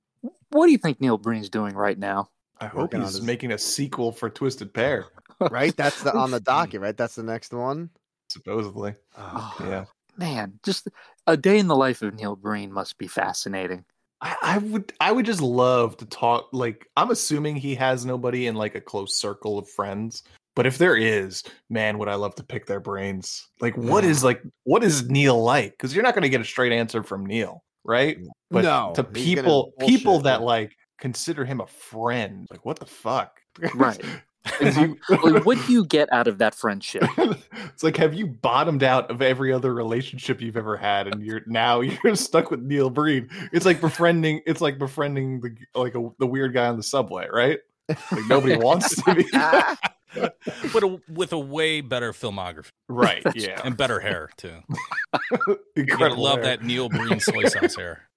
what 0.50 0.66
do 0.66 0.72
you 0.72 0.78
think 0.78 1.00
Neil 1.00 1.16
Breen's 1.18 1.48
doing 1.48 1.74
right 1.74 1.98
now? 1.98 2.30
I 2.60 2.66
hope 2.66 2.80
Working 2.92 3.02
he's 3.02 3.12
his- 3.14 3.22
making 3.22 3.52
a 3.52 3.58
sequel 3.58 4.10
for 4.12 4.28
Twisted 4.30 4.72
Pair. 4.74 5.06
Right? 5.52 5.76
That's 5.76 6.02
the 6.02 6.12
on 6.16 6.32
the 6.32 6.40
docket, 6.52 6.80
right? 6.80 6.96
That's 6.96 7.14
the 7.14 7.22
next 7.22 7.52
one. 7.52 7.90
Supposedly, 8.28 8.94
Oh, 9.16 9.56
oh 9.60 9.64
yeah. 9.68 9.84
Man, 10.16 10.58
just 10.64 10.88
a 11.28 11.36
day 11.36 11.58
in 11.60 11.68
the 11.68 11.76
life 11.76 12.02
of 12.02 12.12
Neil 12.14 12.34
Breen 12.34 12.72
must 12.72 12.98
be 12.98 13.06
fascinating. 13.06 13.84
I, 14.20 14.34
I 14.42 14.58
would 14.58 14.92
I 14.98 15.12
would 15.12 15.24
just 15.26 15.40
love 15.40 15.96
to 15.98 16.06
talk 16.06 16.48
like 16.52 16.88
I'm 16.96 17.12
assuming 17.12 17.54
he 17.54 17.76
has 17.76 18.04
nobody 18.04 18.48
in 18.48 18.56
like 18.56 18.74
a 18.74 18.80
close 18.80 19.14
circle 19.16 19.58
of 19.60 19.68
friends. 19.68 20.24
But 20.58 20.66
if 20.66 20.76
there 20.76 20.96
is, 20.96 21.44
man, 21.70 21.98
would 21.98 22.08
I 22.08 22.16
love 22.16 22.34
to 22.34 22.42
pick 22.42 22.66
their 22.66 22.80
brains. 22.80 23.46
Like 23.60 23.76
what 23.76 24.02
is 24.04 24.24
like 24.24 24.42
what 24.64 24.82
is 24.82 25.08
Neil 25.08 25.40
like? 25.40 25.70
Because 25.70 25.94
you're 25.94 26.02
not 26.02 26.16
gonna 26.16 26.28
get 26.28 26.40
a 26.40 26.44
straight 26.44 26.72
answer 26.72 27.04
from 27.04 27.24
Neil, 27.24 27.62
right? 27.84 28.18
But 28.50 28.64
No, 28.64 28.92
to 28.96 29.04
people 29.04 29.72
people 29.78 30.14
bullshit, 30.14 30.24
that 30.24 30.40
yeah. 30.40 30.46
like 30.46 30.76
consider 30.98 31.44
him 31.44 31.60
a 31.60 31.66
friend, 31.68 32.48
like 32.50 32.66
what 32.66 32.80
the 32.80 32.86
fuck? 32.86 33.38
Right. 33.72 34.04
You- 34.60 34.98
Well, 35.10 35.40
what 35.44 35.64
do 35.64 35.72
you 35.72 35.84
get 35.84 36.12
out 36.12 36.26
of 36.26 36.38
that 36.38 36.56
friendship? 36.56 37.04
it's 37.18 37.84
like 37.84 37.96
have 37.98 38.14
you 38.14 38.26
bottomed 38.26 38.82
out 38.82 39.10
of 39.12 39.22
every 39.22 39.52
other 39.52 39.72
relationship 39.72 40.40
you've 40.40 40.56
ever 40.56 40.76
had 40.76 41.06
and 41.06 41.22
you're 41.22 41.42
now 41.46 41.82
you're 41.82 42.16
stuck 42.16 42.50
with 42.50 42.62
Neil 42.62 42.90
Breen. 42.90 43.28
It's 43.52 43.66
like 43.66 43.80
befriending 43.80 44.40
it's 44.44 44.60
like 44.60 44.76
befriending 44.80 45.40
the 45.40 45.54
like 45.78 45.94
a, 45.94 46.10
the 46.18 46.26
weird 46.26 46.52
guy 46.52 46.66
on 46.66 46.76
the 46.78 46.82
subway, 46.82 47.28
right? 47.32 47.60
Like 47.88 48.26
nobody 48.28 48.56
wants 48.56 49.00
to 49.02 49.14
be 49.14 49.24
ah. 49.34 49.76
but 50.72 50.82
a, 50.82 51.00
with 51.08 51.32
a 51.32 51.38
way 51.38 51.80
better 51.80 52.12
filmography 52.12 52.70
right. 52.88 53.22
Yeah. 53.34 53.60
and 53.64 53.76
better 53.76 54.00
hair 54.00 54.30
too. 54.36 54.54
You're 55.30 55.38
gonna 55.46 55.56
Incredible 55.76 56.22
love 56.22 56.36
hair. 56.38 56.56
that 56.56 56.64
Neil 56.64 56.88
Breen 56.88 57.20
soy 57.20 57.44
sauce 57.44 57.76
hair. 57.76 58.08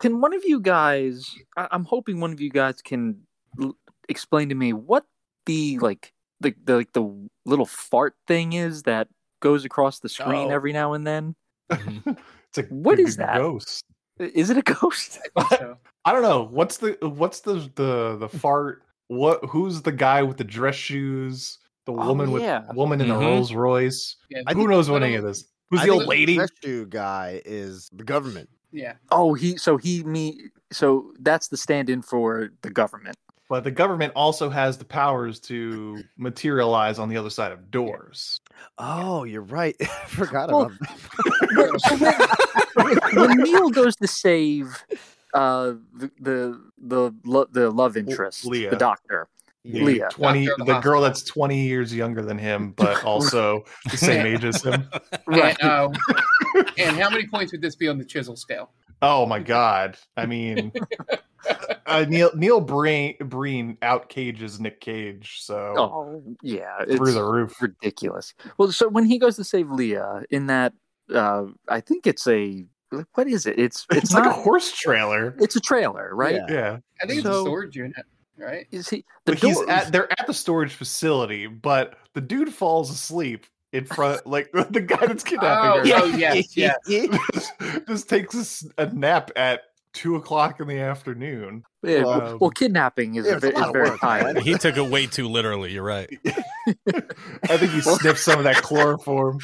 Can 0.00 0.20
one 0.20 0.32
of 0.34 0.44
you 0.44 0.60
guys? 0.60 1.34
I- 1.56 1.68
I'm 1.70 1.84
hoping 1.84 2.20
one 2.20 2.32
of 2.32 2.40
you 2.40 2.50
guys 2.50 2.80
can 2.82 3.20
l- 3.60 3.76
explain 4.08 4.48
to 4.50 4.54
me 4.54 4.72
what 4.72 5.04
the 5.46 5.78
like 5.78 6.12
the 6.40 6.54
the 6.64 6.76
like 6.76 6.92
the 6.92 7.28
little 7.44 7.66
fart 7.66 8.14
thing 8.26 8.52
is 8.52 8.82
that 8.84 9.08
goes 9.40 9.64
across 9.64 10.00
the 10.00 10.08
screen 10.08 10.48
Oh. 10.48 10.54
every 10.54 10.72
now 10.72 10.92
and 10.94 11.06
then. 11.06 11.34
Mm-hmm. 11.70 12.12
It's 12.50 12.58
a 12.58 12.62
What 12.74 12.96
g- 12.96 13.02
is 13.04 13.16
g- 13.16 13.22
that? 13.22 13.38
Ghost. 13.38 13.84
Is 14.18 14.50
it 14.50 14.56
a 14.56 14.62
ghost? 14.62 15.18
I 15.36 16.12
don't 16.12 16.22
know. 16.22 16.42
What's 16.50 16.78
the 16.78 16.96
what's 17.02 17.40
the 17.40 17.70
the 17.74 18.16
the 18.18 18.28
fart? 18.28 18.82
What 19.08 19.44
who's 19.46 19.82
the 19.82 19.92
guy 19.92 20.22
with 20.22 20.36
the 20.36 20.44
dress 20.44 20.74
shoes? 20.74 21.58
The 21.86 21.92
Oh, 21.92 22.06
woman 22.08 22.30
with 22.30 22.42
yeah. 22.42 22.70
woman 22.74 23.00
in 23.00 23.06
Mhm. 23.08 23.18
the 23.18 23.26
Rolls 23.26 23.52
Royce. 23.54 24.16
yeah, 24.30 24.42
Who 24.52 24.68
knows 24.68 24.90
what 24.90 25.02
any 25.02 25.14
of 25.14 25.24
this? 25.24 25.44
Who's 25.70 25.80
I 25.80 25.86
the 25.86 25.90
old 25.92 26.06
lady? 26.06 26.36
The 26.38 26.48
shoe 26.62 26.86
guy 26.86 27.40
is 27.44 27.88
the 27.92 28.04
government. 28.04 28.48
yeah. 28.72 28.94
Oh, 29.10 29.32
he 29.34 29.56
so 29.56 29.76
he 29.78 30.02
me 30.04 30.50
so 30.70 31.12
that's 31.20 31.48
the 31.48 31.56
stand-in 31.56 32.02
for 32.02 32.50
the 32.62 32.70
government. 32.70 33.16
But 33.48 33.64
the 33.64 33.70
government 33.70 34.12
also 34.14 34.50
has 34.50 34.76
the 34.76 34.84
powers 34.84 35.40
to 35.40 36.02
materialize 36.18 36.98
on 36.98 37.08
the 37.08 37.16
other 37.16 37.30
side 37.30 37.50
of 37.50 37.70
doors. 37.70 38.38
Oh, 38.76 39.24
you're 39.24 39.40
right. 39.40 39.74
I 39.80 39.84
forgot 40.06 40.50
Well, 40.50 40.70
about 40.70 40.78
that. 40.80 42.34
When, 42.78 42.98
when 43.28 43.38
Neil 43.38 43.70
goes 43.70 43.96
to 43.96 44.06
save 44.06 44.84
uh 45.34 45.74
the 45.94 46.10
the 46.20 46.62
the, 46.78 47.14
lo- 47.24 47.48
the 47.52 47.70
love 47.70 47.96
interest, 47.96 48.44
Leah. 48.46 48.70
the 48.70 48.76
doctor, 48.76 49.28
The 49.64 49.80
Leah. 49.80 50.08
twenty, 50.10 50.46
Doctor 50.46 50.64
the 50.64 50.72
the 50.74 50.80
girl 50.80 51.00
that's 51.00 51.22
twenty 51.22 51.66
years 51.66 51.94
younger 51.94 52.22
than 52.22 52.38
him, 52.38 52.72
but 52.76 53.04
also 53.04 53.64
the 53.90 53.96
same 53.96 54.24
age 54.26 54.44
as 54.44 54.62
him. 54.62 54.88
And, 55.30 55.62
uh, 55.62 55.90
and 56.78 56.96
how 56.96 57.10
many 57.10 57.26
points 57.26 57.52
would 57.52 57.60
this 57.60 57.76
be 57.76 57.86
on 57.88 57.98
the 57.98 58.04
chisel 58.04 58.34
scale? 58.36 58.70
Oh 59.02 59.26
my 59.26 59.38
god! 59.40 59.96
I 60.16 60.24
mean, 60.26 60.72
uh, 61.86 62.06
Neil 62.08 62.30
Neil 62.34 62.60
Breen 62.60 63.14
Breen 63.20 63.76
out 63.82 64.08
cages 64.08 64.58
Nick 64.58 64.80
Cage, 64.80 65.36
so 65.40 65.74
Oh 65.76 66.22
yeah, 66.42 66.84
through 66.84 67.12
the 67.12 67.22
roof. 67.24 67.60
ridiculous. 67.60 68.32
Well, 68.56 68.72
so 68.72 68.88
when 68.88 69.04
he 69.04 69.18
goes 69.18 69.36
to 69.36 69.44
save 69.44 69.70
Leah 69.70 70.22
in 70.30 70.46
that, 70.46 70.72
uh 71.14 71.44
I 71.68 71.80
think 71.80 72.06
it's 72.06 72.26
a 72.26 72.64
what 73.14 73.26
is 73.28 73.46
it? 73.46 73.58
It's 73.58 73.86
it's, 73.90 74.04
It's, 74.04 74.14
like 74.14 74.26
a 74.26 74.32
horse 74.32 74.72
trailer. 74.72 75.34
it's 75.40 75.56
a 75.56 75.60
trailer, 75.60 76.10
right? 76.14 76.34
Yeah. 76.34 76.46
Yeah, 76.48 76.78
I 77.02 77.06
think 77.06 77.20
it's 77.20 77.28
a 77.28 77.40
storage 77.40 77.76
unit, 77.76 78.04
right? 78.36 78.66
Is 78.70 78.88
he? 78.88 79.04
The 79.24 79.32
but 79.32 79.38
he's 79.38 79.60
at 79.68 79.92
they're 79.92 80.10
at 80.18 80.26
the 80.26 80.34
storage 80.34 80.74
facility, 80.74 81.46
but 81.46 81.96
the 82.14 82.20
dude 82.20 82.52
falls 82.52 82.90
asleep 82.90 83.46
in 83.72 83.84
front, 83.84 84.26
like 84.26 84.50
the 84.70 84.80
guy 84.80 85.06
that's 85.06 85.22
kidnapping 85.24 85.92
Oh, 85.92 86.10
her. 86.10 86.16
yeah. 86.16 86.32
yes, 86.34 86.56
yes. 86.56 86.76
just, 87.34 87.52
just 87.86 88.08
takes 88.08 88.64
a 88.78 88.86
nap 88.86 89.30
at 89.36 89.62
two 89.92 90.16
o'clock 90.16 90.60
in 90.60 90.68
the 90.68 90.78
afternoon. 90.78 91.62
Yeah, 91.82 92.02
well, 92.02 92.22
um, 92.22 92.38
well, 92.40 92.50
kidnapping 92.50 93.16
is, 93.16 93.26
yeah, 93.26 93.32
a 93.32 93.36
it's 93.36 93.44
a 93.44 93.64
is 93.66 93.70
very 93.72 93.96
high. 93.98 94.40
He 94.40 94.54
took 94.54 94.76
it 94.76 94.86
way 94.86 95.06
too 95.06 95.28
literally. 95.28 95.72
You're 95.72 95.82
right. 95.84 96.08
I 96.26 97.56
think 97.56 97.72
he 97.72 97.80
sniffed 97.80 98.18
some 98.20 98.38
of 98.38 98.44
that 98.44 98.56
chloroform. 98.62 99.38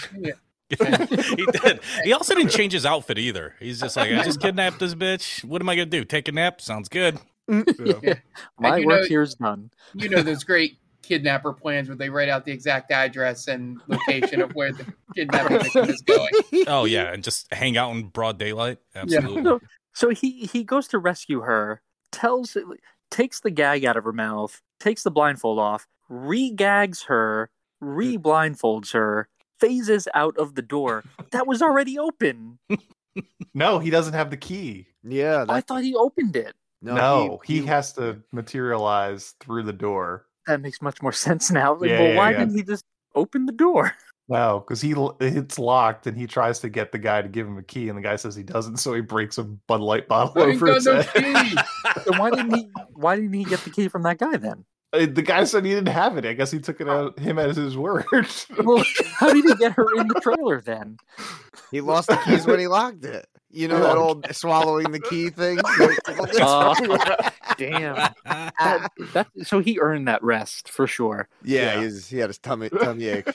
he 1.37 1.47
did. 1.47 1.81
He 2.05 2.13
also 2.13 2.35
didn't 2.35 2.51
change 2.57 2.73
his 2.73 2.87
outfit 2.87 3.19
either. 3.19 3.55
He's 3.61 3.81
just 3.81 3.97
like, 3.97 4.13
I 4.13 4.23
just 4.25 4.41
kidnapped 4.43 4.79
this 4.79 4.95
bitch. 4.95 5.45
What 5.45 5.63
am 5.63 5.69
I 5.69 5.77
gonna 5.77 5.87
do? 5.87 6.05
Take 6.05 6.29
a 6.29 6.33
nap? 6.33 6.61
Sounds 6.61 6.89
good. 6.89 7.19
Mm, 7.51 8.03
yeah. 8.03 8.15
My 8.59 8.79
you 8.79 8.87
work 8.87 9.03
know- 9.03 9.09
here 9.09 9.23
is 9.23 9.35
done. 9.35 9.71
You 9.95 10.09
know 10.09 10.23
those 10.23 10.45
great 10.45 10.79
kidnapper 11.03 11.53
plans 11.53 11.89
where 11.89 11.97
they 11.97 12.09
write 12.09 12.31
out 12.31 12.47
the 12.47 12.53
exact 12.53 12.91
address 12.91 13.47
and 13.49 13.79
location 13.89 14.41
of 14.41 14.55
where 14.55 14.73
the 14.73 14.87
kidnapping 15.15 15.59
victim 15.59 15.91
is 15.91 16.01
going. 16.01 16.31
Oh 16.67 16.85
yeah, 16.87 17.13
and 17.13 17.23
just 17.23 17.53
hang 17.53 17.77
out 17.77 17.95
in 17.95 18.05
broad 18.05 18.39
daylight. 18.39 18.79
Absolutely. 18.95 19.43
So, 19.43 19.61
so 19.93 20.09
he 20.11 20.47
he 20.47 20.65
goes 20.65 20.89
to 20.89 20.99
rescue 20.99 21.41
her, 21.41 21.83
tells 22.11 22.57
takes 23.11 23.41
the 23.41 23.51
gag 23.51 23.85
out 23.85 23.97
of 23.97 24.05
her 24.05 24.13
mouth, 24.13 24.61
takes 24.81 25.03
the 25.03 25.11
blindfold 25.11 25.59
off, 25.59 25.87
re-gags 26.09 27.05
her, 27.05 27.51
re-blindfolds 27.81 28.93
her, 28.93 29.29
phases 29.65 30.09
out 30.15 30.37
of 30.37 30.55
the 30.55 30.63
door 30.63 31.05
that 31.31 31.47
was 31.47 31.63
already 31.63 31.99
open. 31.99 32.59
No, 33.57 33.79
he 33.79 33.91
doesn't 33.91 34.15
have 34.15 34.31
the 34.31 34.37
key. 34.37 34.89
Yeah, 35.05 35.45
oh, 35.49 35.53
I 35.53 35.61
thought 35.61 35.85
he 35.85 35.95
opened 35.95 36.35
it. 36.35 36.57
No, 36.83 37.41
he, 37.45 37.65
has 37.65 37.93
to 37.93 38.21
materialize 38.33 39.35
through 39.39 39.63
the 39.63 39.73
door. 39.73 40.27
That 40.49 40.61
makes 40.61 40.83
much 40.83 41.01
more 41.01 41.13
sense 41.27 41.53
now. 41.53 41.79
Yeah, 41.81 42.01
well, 42.01 42.09
yeah, 42.09 42.17
why 42.17 42.33
yeah. 42.33 42.39
didn't 42.39 42.57
he 42.57 42.65
just 42.65 42.85
open 43.15 43.47
the 43.47 43.53
door? 43.53 43.93
No, 44.27 44.65
because 44.67 44.81
he 44.81 44.95
it's 45.21 45.59
locked 45.59 46.07
and 46.07 46.17
he 46.17 46.27
tries 46.27 46.59
to 46.61 46.71
get 46.71 46.93
the 46.93 46.99
guy 46.99 47.21
to 47.21 47.29
give 47.29 47.47
him 47.47 47.59
a 47.59 47.63
key, 47.63 47.91
and 47.91 47.99
the 47.99 48.03
guy 48.03 48.17
says 48.17 48.35
he 48.35 48.43
doesn't, 48.43 48.79
so 48.79 48.95
he 48.95 49.03
breaks 49.03 49.37
a 49.37 49.45
Bud 49.45 49.83
Light 49.83 50.09
bottle 50.09 50.43
I 50.43 50.47
over 50.47 50.73
his 50.73 50.87
no 50.87 51.03
head. 51.03 51.13
key. 51.13 51.57
Then 52.07 52.19
why 52.19 52.31
didn't 52.31 52.55
he? 52.55 52.71
Why 52.95 53.17
didn't 53.17 53.35
he 53.35 53.45
get 53.45 53.61
the 53.61 53.71
key 53.71 53.89
from 53.89 54.03
that 54.05 54.17
guy 54.17 54.39
then? 54.39 54.65
Uh, 54.95 55.07
The 55.07 55.23
guy 55.23 55.45
said 55.45 55.65
he 55.65 55.73
didn't 55.73 55.89
have 55.93 56.17
it. 56.17 56.25
I 56.25 56.33
guess 56.33 56.51
he 56.51 56.61
took 56.61 56.81
it 56.81 56.89
out 56.89 57.19
him 57.19 57.39
as 57.39 57.57
his 57.57 57.77
word. 57.77 58.07
Well, 58.63 58.85
how 59.19 59.33
did 59.33 59.45
he 59.45 59.55
get 59.57 59.73
her 59.73 59.87
in 59.99 60.09
the 60.09 60.21
trailer 60.21 60.61
then? 60.61 60.99
he 61.71 61.81
lost 61.81 62.09
the 62.09 62.17
keys 62.25 62.47
when 62.47 62.59
he 62.61 62.67
locked 62.67 63.05
it. 63.05 63.27
You 63.51 63.69
know 63.69 63.81
that 63.81 63.97
old 63.97 64.27
swallowing 64.35 64.91
the 64.91 65.01
key 65.01 65.31
thing. 65.31 65.59
Uh, 66.41 66.75
damn. 67.57 67.95
That, 68.25 68.91
that, 69.13 69.29
so 69.45 69.61
he 69.61 69.79
earned 69.79 70.09
that 70.09 70.23
rest 70.23 70.69
for 70.69 70.87
sure. 70.89 71.29
yeah, 71.45 71.81
yeah. 71.81 71.89
He, 71.89 71.99
he 72.01 72.19
had 72.19 72.29
his 72.31 72.39
tummy 72.39 72.69
tummy 72.69 73.07
ache. 73.07 73.29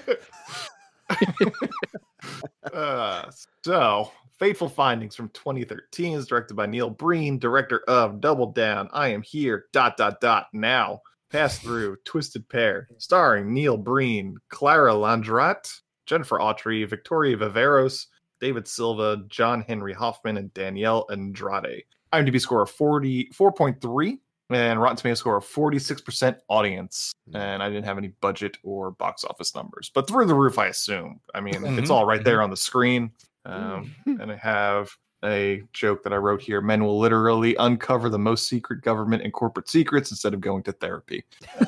uh, 2.74 3.32
so, 3.64 4.12
Fateful 4.38 4.70
Findings 4.70 5.16
from 5.16 5.30
2013 5.30 6.18
is 6.18 6.28
directed 6.28 6.56
by 6.56 6.66
Neil 6.66 6.90
Breen, 6.90 7.40
director 7.40 7.82
of 7.88 8.20
Double 8.22 8.52
Down, 8.52 8.90
I 8.92 9.10
Am 9.10 9.22
Here, 9.22 9.66
dot, 9.72 9.96
dot, 9.98 10.20
dot, 10.22 10.48
now. 10.54 11.02
Pass 11.32 11.60
Through, 11.60 11.98
Twisted 12.06 12.48
Pair, 12.50 12.88
starring 12.98 13.54
Neil 13.54 13.78
Breen, 13.78 14.38
Klara 14.52 14.94
Landrat, 14.94 15.72
Jennifer 16.06 16.40
Autry, 16.40 16.88
Victoria 16.90 17.38
Viveros, 17.38 18.08
David 18.42 18.68
Silva, 18.68 19.24
John 19.28 19.62
Henry 19.62 19.94
Hoffman, 19.94 20.38
and 20.38 20.54
Danielle 20.54 21.06
Andrade. 21.12 21.84
IMDb 22.14 22.42
score 22.42 22.64
of 22.64 22.72
40, 22.72 23.30
4.3 23.30 24.18
and 24.52 24.82
Rotten 24.82 24.98
Tomato 24.98 25.14
score 25.14 25.38
of 25.38 25.46
46% 25.46 26.38
audience. 26.48 27.12
And 27.36 27.62
I 27.62 27.70
didn't 27.70 27.86
have 27.86 28.00
any 28.00 28.08
budget 28.22 28.58
or 28.64 28.90
box 28.92 29.24
office 29.24 29.54
numbers, 29.54 29.92
but 29.94 30.08
through 30.08 30.26
the 30.26 30.34
roof, 30.34 30.58
I 30.58 30.68
assume. 30.68 31.20
I 31.36 31.42
mean, 31.42 31.54
it's 31.54 31.90
Mhm, 31.90 31.92
all 31.92 32.06
right 32.06 32.24
there 32.24 32.42
on 32.42 32.50
the 32.50 32.58
screen. 32.58 33.12
Um, 33.46 33.94
and 34.06 34.32
I 34.32 34.36
have 34.38 34.90
a 35.24 35.64
joke 35.74 36.04
that 36.04 36.14
I 36.14 36.18
wrote 36.18 36.42
here 36.42 36.62
men 36.62 36.84
will 36.84 36.98
literally 36.98 37.56
uncover 37.58 38.10
the 38.10 38.20
most 38.20 38.48
secret 38.48 38.82
government 38.82 39.24
and 39.24 39.34
corporate 39.34 39.70
secrets 39.70 40.12
instead 40.12 40.34
of 40.34 40.42
going 40.42 40.64
to 40.64 40.72
therapy. 40.72 41.24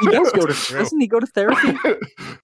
he 0.00 0.06
does 0.10 0.32
go 0.32 0.46
to 0.46 0.72
doesn't 0.72 1.00
he 1.00 1.06
go 1.06 1.20
to 1.20 1.26
therapy? 1.26 1.78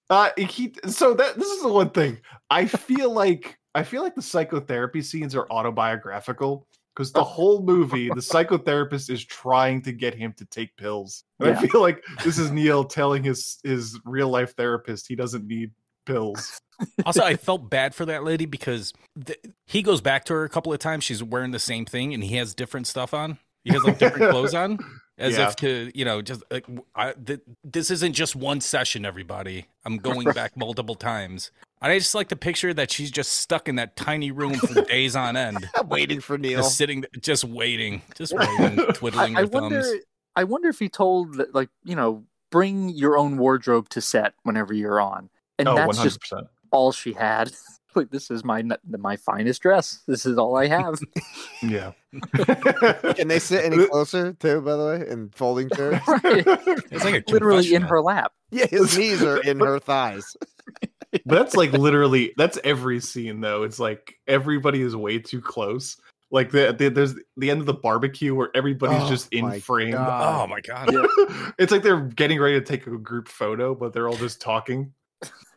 uh, 0.09 0.29
he 0.37 0.73
so 0.87 1.13
that 1.13 1.35
this 1.35 1.49
is 1.49 1.61
the 1.61 1.71
one 1.71 1.89
thing 1.89 2.19
I 2.49 2.65
feel 2.65 3.11
like 3.11 3.57
I 3.75 3.83
feel 3.83 4.01
like 4.01 4.15
the 4.15 4.21
psychotherapy 4.21 5.01
scenes 5.01 5.35
are 5.35 5.47
autobiographical 5.49 6.67
because 6.93 7.11
the 7.11 7.23
whole 7.23 7.61
movie 7.61 8.09
the 8.09 8.15
psychotherapist 8.15 9.09
is 9.09 9.23
trying 9.23 9.81
to 9.81 9.91
get 9.91 10.13
him 10.13 10.33
to 10.33 10.45
take 10.45 10.75
pills. 10.75 11.23
And 11.39 11.57
I 11.57 11.67
feel 11.67 11.81
like 11.81 12.03
this 12.23 12.37
is 12.37 12.51
Neil 12.51 12.83
telling 12.83 13.23
his 13.23 13.59
his 13.63 13.99
real 14.05 14.29
life 14.29 14.55
therapist 14.55 15.07
he 15.07 15.15
doesn't 15.15 15.47
need 15.47 15.71
pills. 16.05 16.59
also, 17.05 17.23
I 17.23 17.35
felt 17.35 17.69
bad 17.69 17.93
for 17.93 18.05
that 18.05 18.23
lady 18.23 18.45
because 18.45 18.93
he 19.67 19.81
goes 19.81 20.01
back 20.01 20.25
to 20.25 20.33
her 20.33 20.43
a 20.43 20.49
couple 20.49 20.73
of 20.73 20.79
times. 20.79 21.03
She's 21.03 21.23
wearing 21.23 21.51
the 21.51 21.59
same 21.59 21.85
thing, 21.85 22.13
and 22.13 22.23
he 22.23 22.35
has 22.37 22.53
different 22.55 22.87
stuff 22.87 23.13
on. 23.13 23.37
He 23.63 23.71
has 23.73 23.83
like 23.83 23.99
different 23.99 24.31
clothes 24.31 24.55
on, 24.55 24.79
as 25.19 25.37
Yeah. 25.37 25.49
if 25.49 25.55
to 25.57 25.91
you 25.93 26.03
know, 26.05 26.21
just 26.23 26.41
like 26.49 26.65
I, 26.95 27.13
th- 27.13 27.41
this 27.63 27.91
isn't 27.91 28.13
just 28.13 28.35
one 28.35 28.61
session. 28.61 29.05
Everybody, 29.05 29.67
I'm 29.85 29.97
going 29.97 30.27
back 30.33 30.57
multiple 30.57 30.95
times. 30.95 31.51
And 31.83 31.91
I 31.91 31.97
just 31.97 32.13
like 32.13 32.29
the 32.29 32.35
picture 32.35 32.73
that 32.75 32.91
she's 32.91 33.09
just 33.09 33.31
stuck 33.31 33.67
in 33.67 33.75
that 33.77 33.95
tiny 33.95 34.29
room 34.31 34.53
for 34.53 34.81
days 34.83 35.15
on 35.15 35.35
end, 35.35 35.67
waiting 35.87 36.19
for 36.21 36.37
Neil. 36.37 36.59
just 36.61 36.77
sitting, 36.77 37.05
just 37.21 37.43
waiting, 37.43 38.03
just 38.15 38.33
waiting, 38.35 38.77
twiddling 38.93 39.35
I, 39.35 39.39
I 39.39 39.41
her 39.41 39.47
thumbs. 39.47 39.61
wonder. 39.73 39.83
I 40.35 40.43
wonder 40.45 40.69
if 40.69 40.77
he 40.79 40.89
told 40.89 41.39
like 41.53 41.69
you 41.83 41.95
know, 41.95 42.23
bring 42.51 42.89
your 42.89 43.17
own 43.17 43.37
wardrobe 43.37 43.89
to 43.89 44.01
set 44.01 44.33
whenever 44.43 44.73
you're 44.73 44.99
on, 45.01 45.29
and 45.59 45.67
oh, 45.67 45.75
that's 45.75 45.99
100%. 45.99 46.03
just 46.03 46.33
all 46.71 46.91
she 46.91 47.13
had. 47.13 47.51
Like 47.93 48.09
this 48.09 48.31
is 48.31 48.45
my 48.45 48.63
my 48.87 49.17
finest 49.17 49.61
dress. 49.61 50.01
This 50.07 50.25
is 50.25 50.37
all 50.37 50.55
I 50.55 50.67
have. 50.67 50.97
yeah. 51.61 51.91
Can 53.15 53.27
they 53.27 53.37
sit 53.37 53.65
any 53.65 53.85
closer 53.85 54.31
too? 54.31 54.61
By 54.61 54.77
the 54.77 54.85
way, 54.85 55.05
in 55.09 55.29
folding 55.35 55.69
chairs. 55.75 55.99
right. 56.07 56.21
It's 56.89 57.03
like 57.03 57.15
a 57.27 57.29
Literally 57.29 57.73
in 57.73 57.81
her 57.81 58.01
lap. 58.01 58.31
Yeah, 58.49 58.67
his 58.67 58.97
knees 58.97 59.21
are 59.21 59.39
in 59.41 59.59
her 59.59 59.77
thighs. 59.77 60.37
but 61.11 61.21
that's 61.25 61.57
like 61.57 61.73
literally 61.73 62.33
that's 62.37 62.57
every 62.63 63.01
scene 63.01 63.41
though. 63.41 63.63
It's 63.63 63.77
like 63.77 64.17
everybody 64.25 64.81
is 64.81 64.95
way 64.95 65.19
too 65.19 65.41
close. 65.41 65.97
Like 66.31 66.51
the, 66.51 66.73
the 66.77 66.89
there's 66.89 67.15
the 67.35 67.51
end 67.51 67.59
of 67.59 67.65
the 67.65 67.73
barbecue 67.73 68.33
where 68.33 68.51
everybody's 68.55 69.01
Oh 69.01 69.09
just 69.09 69.27
in 69.33 69.59
frame. 69.59 69.91
God. 69.91 70.43
Oh 70.43 70.47
my 70.47 70.61
god! 70.61 70.87
it's 71.59 71.73
like 71.73 71.83
they're 71.83 71.99
getting 71.99 72.39
ready 72.39 72.57
to 72.57 72.65
take 72.65 72.87
a 72.87 72.91
group 72.91 73.27
photo, 73.27 73.75
but 73.75 73.91
they're 73.91 74.07
all 74.07 74.15
just 74.15 74.39
talking. 74.39 74.93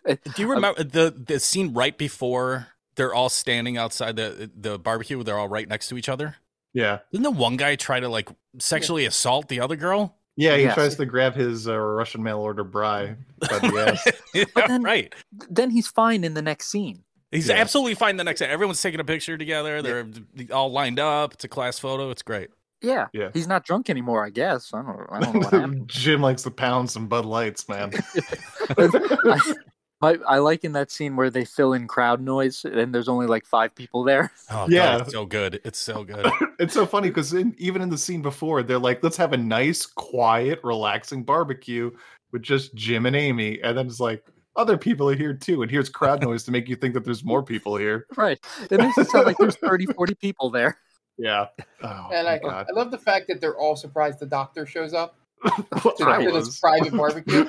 Do 0.07 0.19
you 0.43 0.51
remember 0.51 0.83
the 0.85 1.11
the 1.27 1.41
scene 1.41 1.73
right 1.73 1.97
before 1.97 2.69
they're 2.97 3.15
all 3.15 3.29
standing 3.29 3.77
outside 3.77 4.17
the 4.17 4.51
the 4.55 4.79
barbecue? 4.79 5.23
They're 5.23 5.39
all 5.39 5.49
right 5.49 5.69
next 5.69 5.89
to 5.89 5.97
each 5.99 6.09
other. 6.09 6.37
Yeah, 6.73 6.99
Didn't 7.13 7.23
the 7.25 7.31
one 7.31 7.57
guy 7.57 7.77
try 7.77 8.01
to 8.01 8.09
like 8.09 8.29
sexually 8.59 9.07
assault 9.07 9.49
the 9.49 9.61
other 9.61 9.77
girl? 9.77 10.17
yeah. 10.37 10.57
He 10.57 10.65
Yes. 10.65 10.75
tries 10.75 10.97
to 10.97 11.07
grab 11.07 11.35
his 11.37 11.69
uh, 11.69 11.79
Russian 11.79 12.21
mail 12.23 12.41
order 12.41 12.65
bry 12.65 13.15
by 13.39 13.59
the 13.61 13.87
ass. 14.05 14.21
Yeah, 14.35 14.45
then- 14.67 14.83
right. 14.83 15.15
Then 15.49 15.71
he's 15.71 15.87
fine 15.87 16.25
in 16.25 16.35
the 16.35 16.43
next 16.43 16.67
scene. 16.69 17.05
He's 17.31 17.47
Yeah. 17.49 17.55
absolutely 17.57 17.95
fine 17.95 18.17
the 18.17 18.25
next 18.25 18.41
day. 18.41 18.47
Everyone's 18.49 18.83
taking 18.83 18.99
a 18.99 19.05
picture 19.05 19.39
together. 19.39 19.83
They're 19.83 20.07
all 20.53 20.73
lined 20.73 20.99
up. 20.99 21.35
It's 21.35 21.45
a 21.45 21.49
class 21.49 21.79
photo. 21.79 22.11
It's 22.11 22.23
great. 22.23 22.51
Yeah, 22.83 23.07
Yeah. 23.13 23.31
He's 23.33 23.47
not 23.47 23.65
drunk 23.65 23.89
anymore. 23.89 24.27
I 24.27 24.31
guess. 24.31 24.75
I 24.75 24.83
don't. 24.83 25.07
I 25.11 25.21
don't 25.21 25.35
know 25.35 25.41
what 25.41 25.53
happened. 25.53 25.89
Jim 25.89 26.21
likes 26.21 26.43
to 26.43 26.51
pound 26.51 26.91
some 26.91 27.07
Bud 27.07 27.25
Lights, 27.25 27.69
man. 27.69 27.93
I, 28.77 29.55
I, 30.03 30.19
I 30.29 30.39
like 30.39 30.65
in 30.65 30.73
that 30.73 30.91
scene 30.91 31.17
where 31.17 31.31
they 31.31 31.45
fill 31.45 31.73
in 31.73 31.87
crowd 31.87 32.21
noise 32.21 32.65
and 32.65 32.95
there's 32.95 33.09
only 33.09 33.27
like 33.27 33.47
five 33.47 33.75
people 33.75 34.05
there. 34.05 34.31
Oh, 34.51 34.67
Yeah. 34.69 34.99
God, 34.99 35.01
it's 35.03 35.13
so 35.13 35.25
good. 35.25 35.61
It's 35.65 35.79
so 35.79 36.05
good. 36.05 36.27
it's 36.59 36.75
so 36.75 36.85
funny 36.85 37.09
because 37.09 37.35
even 37.35 37.81
in 37.81 37.89
the 37.89 37.97
scene 37.99 38.21
before, 38.21 38.63
they're 38.63 38.79
like, 38.79 39.03
"Let's 39.03 39.17
have 39.17 39.33
a 39.33 39.37
nice, 39.39 39.87
quiet, 39.87 40.61
relaxing 40.63 41.23
barbecue 41.23 41.91
with 42.33 42.43
just 42.43 42.75
Jim 42.75 43.07
and 43.07 43.17
Amy," 43.17 43.61
and 43.63 43.79
then 43.79 43.87
it's 43.87 44.01
like, 44.01 44.25
"Other 44.57 44.77
people 44.77 45.09
are 45.09 45.17
here 45.17 45.33
too," 45.33 45.63
and 45.63 45.71
here's 45.71 45.89
crowd 45.89 46.21
noise 46.29 46.43
to 46.45 46.51
make 46.51 46.69
you 46.69 46.77
think 46.77 46.93
that 46.95 47.05
there's 47.05 47.25
more 47.25 47.43
people 47.43 47.77
here. 47.77 48.07
Right. 48.17 48.39
It 48.71 48.79
makes 48.79 48.99
it 48.99 49.09
sound 49.09 49.25
like 49.27 49.39
there's 49.39 49.57
30, 49.57 49.87
40 49.87 50.15
people 50.17 50.51
there. 50.51 50.77
Yeah. 51.17 51.47
Oh, 51.83 51.89
oh 51.89 52.11
And 52.13 52.27
I, 52.29 52.39
God. 52.39 52.67
I 52.69 52.73
love 52.73 52.91
the 52.91 52.99
fact 52.99 53.29
that 53.29 53.41
they're 53.41 53.57
all 53.57 53.77
surprised 53.77 54.19
the 54.19 54.27
doctor 54.27 54.67
shows 54.67 54.93
up 54.93 55.17
Well, 55.45 55.95
to, 55.99 56.05
I 56.09 56.25
to 56.25 56.33
this 56.33 56.59
private 56.59 56.93
barbecue. 56.93 57.47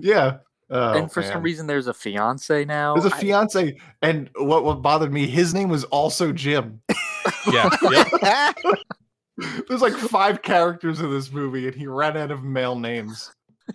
yeah. 0.00 0.38
Oh, 0.70 0.92
and 0.92 1.10
for 1.10 1.22
some 1.22 1.42
reason, 1.42 1.66
there's 1.66 1.86
a 1.86 1.94
fiance 1.94 2.64
now. 2.64 2.94
there's 2.94 3.10
a 3.10 3.16
fiance, 3.16 3.76
and 4.02 4.28
what 4.36 4.64
what 4.64 4.82
bothered 4.82 5.12
me, 5.12 5.26
his 5.26 5.54
name 5.54 5.68
was 5.68 5.84
also 5.84 6.32
Jim. 6.32 6.80
Yeah. 7.52 7.68
Yep. 7.82 8.56
There's 9.68 9.82
like 9.82 9.94
five 9.94 10.42
characters 10.42 11.00
in 11.00 11.10
this 11.10 11.30
movie, 11.30 11.66
and 11.66 11.76
he 11.76 11.86
ran 11.86 12.16
out 12.16 12.30
of 12.30 12.42
male 12.42 12.78
names. 12.78 13.32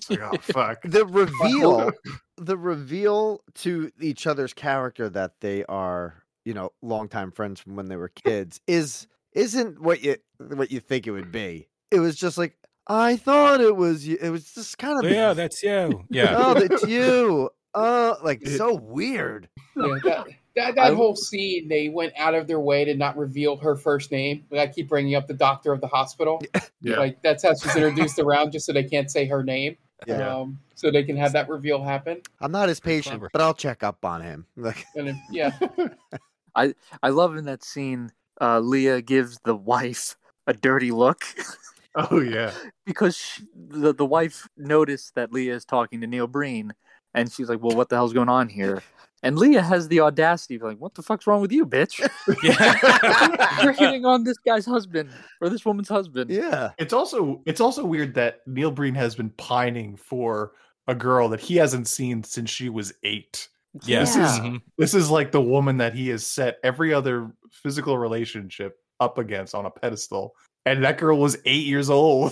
Like, 0.09 0.21
oh 0.21 0.37
fuck. 0.41 0.81
the 0.83 1.05
reveal 1.05 1.91
the 2.37 2.57
reveal 2.57 3.41
to 3.55 3.91
each 3.99 4.27
other's 4.27 4.53
character 4.53 5.07
that 5.09 5.39
they 5.39 5.63
are 5.65 6.23
you 6.45 6.53
know 6.53 6.71
longtime 6.81 7.31
friends 7.31 7.59
from 7.59 7.75
when 7.75 7.87
they 7.87 7.95
were 7.95 8.09
kids 8.09 8.59
is 8.67 9.07
isn't 9.33 9.79
what 9.79 10.03
you 10.03 10.15
what 10.39 10.71
you 10.71 10.79
think 10.79 11.05
it 11.05 11.11
would 11.11 11.31
be 11.31 11.67
it 11.91 11.99
was 11.99 12.15
just 12.15 12.37
like 12.39 12.57
i 12.87 13.15
thought 13.15 13.61
it 13.61 13.75
was 13.75 14.07
you 14.07 14.17
it 14.21 14.29
was 14.29 14.53
just 14.53 14.77
kind 14.77 15.03
of 15.03 15.09
yeah, 15.09 15.33
that's 15.33 15.61
you. 15.63 16.03
Yeah. 16.09 16.35
oh 16.37 16.53
that's 16.53 16.83
you 16.87 17.49
oh 17.73 18.17
like 18.23 18.45
so 18.47 18.75
weird 18.75 19.47
Yeah, 19.75 19.97
that, 20.03 20.27
that, 20.55 20.75
that 20.75 20.93
whole 20.93 21.15
scene, 21.15 21.67
they 21.67 21.89
went 21.89 22.13
out 22.17 22.35
of 22.35 22.45
their 22.45 22.59
way 22.59 22.85
to 22.85 22.93
not 22.93 23.17
reveal 23.17 23.57
her 23.57 23.75
first 23.75 24.11
name. 24.11 24.45
Like 24.51 24.69
I 24.69 24.71
keep 24.71 24.87
bringing 24.87 25.15
up 25.15 25.27
the 25.27 25.33
doctor 25.33 25.71
of 25.73 25.81
the 25.81 25.87
hospital. 25.87 26.39
Yeah. 26.85 26.97
Like 26.97 27.21
that's 27.23 27.41
how 27.43 27.55
she's 27.55 27.75
introduced 27.77 28.19
around, 28.19 28.51
just 28.51 28.65
so 28.65 28.73
they 28.73 28.83
can't 28.83 29.09
say 29.09 29.25
her 29.25 29.41
name. 29.41 29.77
Yeah. 30.05 30.35
Um, 30.35 30.59
so 30.75 30.91
they 30.91 31.03
can 31.03 31.15
have 31.15 31.31
that 31.31 31.47
reveal 31.47 31.81
happen. 31.81 32.21
i'm 32.41 32.51
not 32.51 32.67
as 32.67 32.81
patient 32.81 33.13
Clever. 33.19 33.29
but 33.31 33.41
i'll 33.41 33.53
check 33.53 33.83
up 33.83 34.03
on 34.03 34.21
him 34.21 34.45
like 34.57 34.85
And 34.95 35.07
if, 35.09 35.15
yeah, 35.31 35.57
I 36.55 36.73
I 37.01 37.09
love 37.09 37.37
in 37.37 37.45
that 37.45 37.63
scene, 37.63 38.11
uh, 38.41 38.59
Leah 38.59 39.01
gives 39.01 39.39
the 39.45 39.55
wife 39.55 40.17
a 40.45 40.53
dirty 40.53 40.91
look 40.91 41.23
Oh 41.95 42.19
yeah. 42.19 42.51
because 42.85 43.17
she, 43.17 43.43
the, 43.55 43.93
the 43.93 44.05
wife 44.05 44.47
noticed 44.57 45.15
that 45.15 45.31
Leah 45.31 45.55
is 45.55 45.65
talking 45.65 46.01
to 46.01 46.07
Neil 46.07 46.27
Breen 46.27 46.73
and 47.13 47.31
she's 47.31 47.49
like, 47.49 47.61
well, 47.61 47.75
what 47.75 47.89
the 47.89 47.95
hell's 47.95 48.13
going 48.13 48.29
on 48.29 48.49
here? 48.49 48.81
And 49.21 49.37
Leah 49.37 49.61
has 49.61 49.87
the 49.87 50.01
audacity 50.01 50.55
to 50.57 50.59
be 50.59 50.67
like, 50.67 50.79
what 50.79 50.95
the 50.95 51.01
fuck's 51.01 51.25
wrong 51.27 51.41
with 51.41 51.51
you, 51.51 51.65
bitch? 51.65 51.99
You're 53.63 53.73
hitting 53.73 54.05
on 54.05 54.25
this 54.25 54.37
guy's 54.37 54.65
husband 54.65 55.09
or 55.39 55.49
this 55.49 55.63
woman's 55.65 55.87
husband. 55.87 56.29
yeah 56.29 56.71
It's 56.77 56.93
also 56.93 57.41
it's 57.45 57.61
also 57.61 57.85
weird 57.85 58.13
that 58.15 58.41
Neil 58.47 58.71
Breen 58.71 58.95
has 58.95 59.15
been 59.15 59.29
pining 59.31 59.95
for 59.95 60.51
a 60.87 60.95
girl 60.95 61.29
that 61.29 61.39
he 61.39 61.55
hasn't 61.55 61.87
seen 61.87 62.23
since 62.23 62.49
she 62.49 62.67
was 62.69 62.93
eight. 63.03 63.47
Yeah. 63.83 64.01
This 64.01 64.15
is 64.15 64.39
this 64.77 64.93
is 64.93 65.09
like 65.09 65.31
the 65.31 65.41
woman 65.41 65.77
that 65.77 65.93
he 65.93 66.09
has 66.09 66.27
set 66.27 66.57
every 66.63 66.93
other 66.93 67.31
physical 67.51 67.97
relationship 67.97 68.77
up 68.99 69.17
against 69.17 69.55
on 69.55 69.65
a 69.65 69.71
pedestal. 69.71 70.35
And 70.65 70.83
that 70.83 70.97
girl 70.97 71.17
was 71.17 71.37
eight 71.45 71.65
years 71.65 71.89
old. 71.89 72.31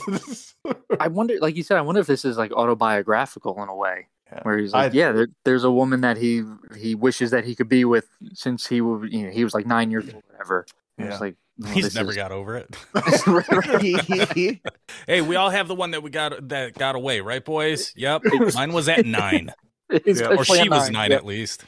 I 1.00 1.08
wonder, 1.10 1.38
like 1.42 1.56
you 1.58 1.64
said, 1.64 1.78
I 1.78 1.82
wonder 1.82 2.00
if 2.02 2.08
this 2.08 2.24
is 2.24 2.38
like 2.38 2.52
autobiographical 2.54 3.62
in 3.62 3.68
a 3.70 3.76
way, 3.76 4.08
Yeah. 4.32 4.40
where 4.44 4.58
he's 4.58 4.72
like, 4.74 4.94
I- 4.94 4.96
yeah, 4.96 5.12
there, 5.12 5.28
there's 5.44 5.64
a 5.66 5.72
woman 5.72 6.02
that 6.02 6.16
he 6.18 6.44
he 6.78 6.96
wishes 6.96 7.32
that 7.32 7.44
he 7.46 7.56
could 7.56 7.68
be 7.70 7.84
with 7.84 8.08
since 8.34 8.68
he 8.68 8.80
was, 8.80 9.10
you 9.12 9.26
know, 9.26 9.32
he 9.32 9.44
was 9.44 9.54
like 9.54 9.66
nine 9.66 9.92
years 9.92 10.06
old, 10.06 10.16
or 10.24 10.32
whatever. 10.32 10.66
Yeah. 10.98 11.06
It's 11.08 11.20
like 11.22 11.36
oh, 11.66 11.68
He's 11.68 11.94
never 11.96 12.12
is- 12.12 12.16
got 12.16 12.32
over 12.32 12.56
it. 12.58 12.74
Hey, 15.08 15.22
we 15.22 15.36
all 15.36 15.50
have 15.50 15.68
the 15.68 15.76
one 15.76 15.92
that 15.92 16.04
we 16.04 16.10
got 16.10 16.50
that 16.50 16.74
got 16.76 16.96
away, 16.96 17.22
right, 17.22 17.44
boys? 17.44 17.94
Yep. 17.96 18.22
Mine 18.54 18.72
was 18.74 18.88
at 18.88 19.06
nine, 19.06 19.52
Yeah. 19.90 20.28
or 20.28 20.46
she 20.46 20.60
at 20.60 20.70
was 20.70 20.84
nine, 20.90 20.94
nine 20.94 21.12
yeah. 21.12 21.18
at 21.18 21.26
least. 21.26 21.64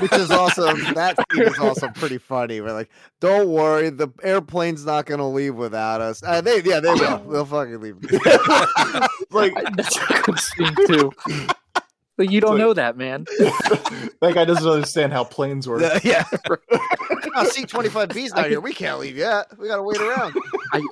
Which 0.00 0.12
is 0.12 0.30
also 0.30 0.74
that 0.94 1.16
scene 1.32 1.42
is 1.44 1.58
also 1.58 1.88
pretty 1.88 2.18
funny. 2.18 2.60
We're 2.60 2.72
like, 2.72 2.90
don't 3.20 3.48
worry, 3.48 3.90
the 3.90 4.08
airplane's 4.22 4.84
not 4.84 5.06
gonna 5.06 5.28
leave 5.28 5.54
without 5.54 6.00
us. 6.00 6.22
Uh, 6.22 6.40
they, 6.40 6.62
yeah, 6.62 6.80
they 6.80 6.92
will. 6.92 7.18
They'll 7.18 7.44
fucking 7.44 7.80
leave. 7.80 7.96
like 9.30 9.54
That's 9.76 9.96
a 9.96 10.22
good 10.22 10.38
scene 10.38 10.74
too. 10.86 11.12
But 12.16 12.30
you 12.30 12.40
don't 12.40 12.58
know 12.58 12.74
that, 12.74 12.96
man. 12.96 13.24
that 13.38 14.32
guy 14.34 14.44
doesn't 14.44 14.68
understand 14.68 15.12
how 15.12 15.24
planes 15.24 15.68
work. 15.68 15.82
Uh, 15.82 16.00
yeah. 16.02 16.24
oh, 16.32 17.48
C25B's 17.48 18.34
not 18.34 18.48
here. 18.48 18.60
We 18.60 18.74
can't 18.74 18.98
leave 18.98 19.16
yet. 19.16 19.46
We 19.56 19.68
got 19.68 19.76
to 19.76 19.82
wait 19.82 20.00
around. 20.00 20.34
I 20.72 20.82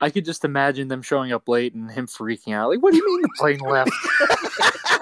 I 0.00 0.10
could 0.10 0.24
just 0.24 0.44
imagine 0.44 0.88
them 0.88 1.02
showing 1.02 1.32
up 1.32 1.48
late 1.48 1.74
and 1.74 1.90
him 1.90 2.06
freaking 2.06 2.54
out. 2.54 2.68
Like, 2.68 2.82
what 2.82 2.92
do 2.92 2.98
you 2.98 3.06
mean 3.06 3.22
the 3.22 3.30
plane 3.36 3.58
left? 3.58 3.90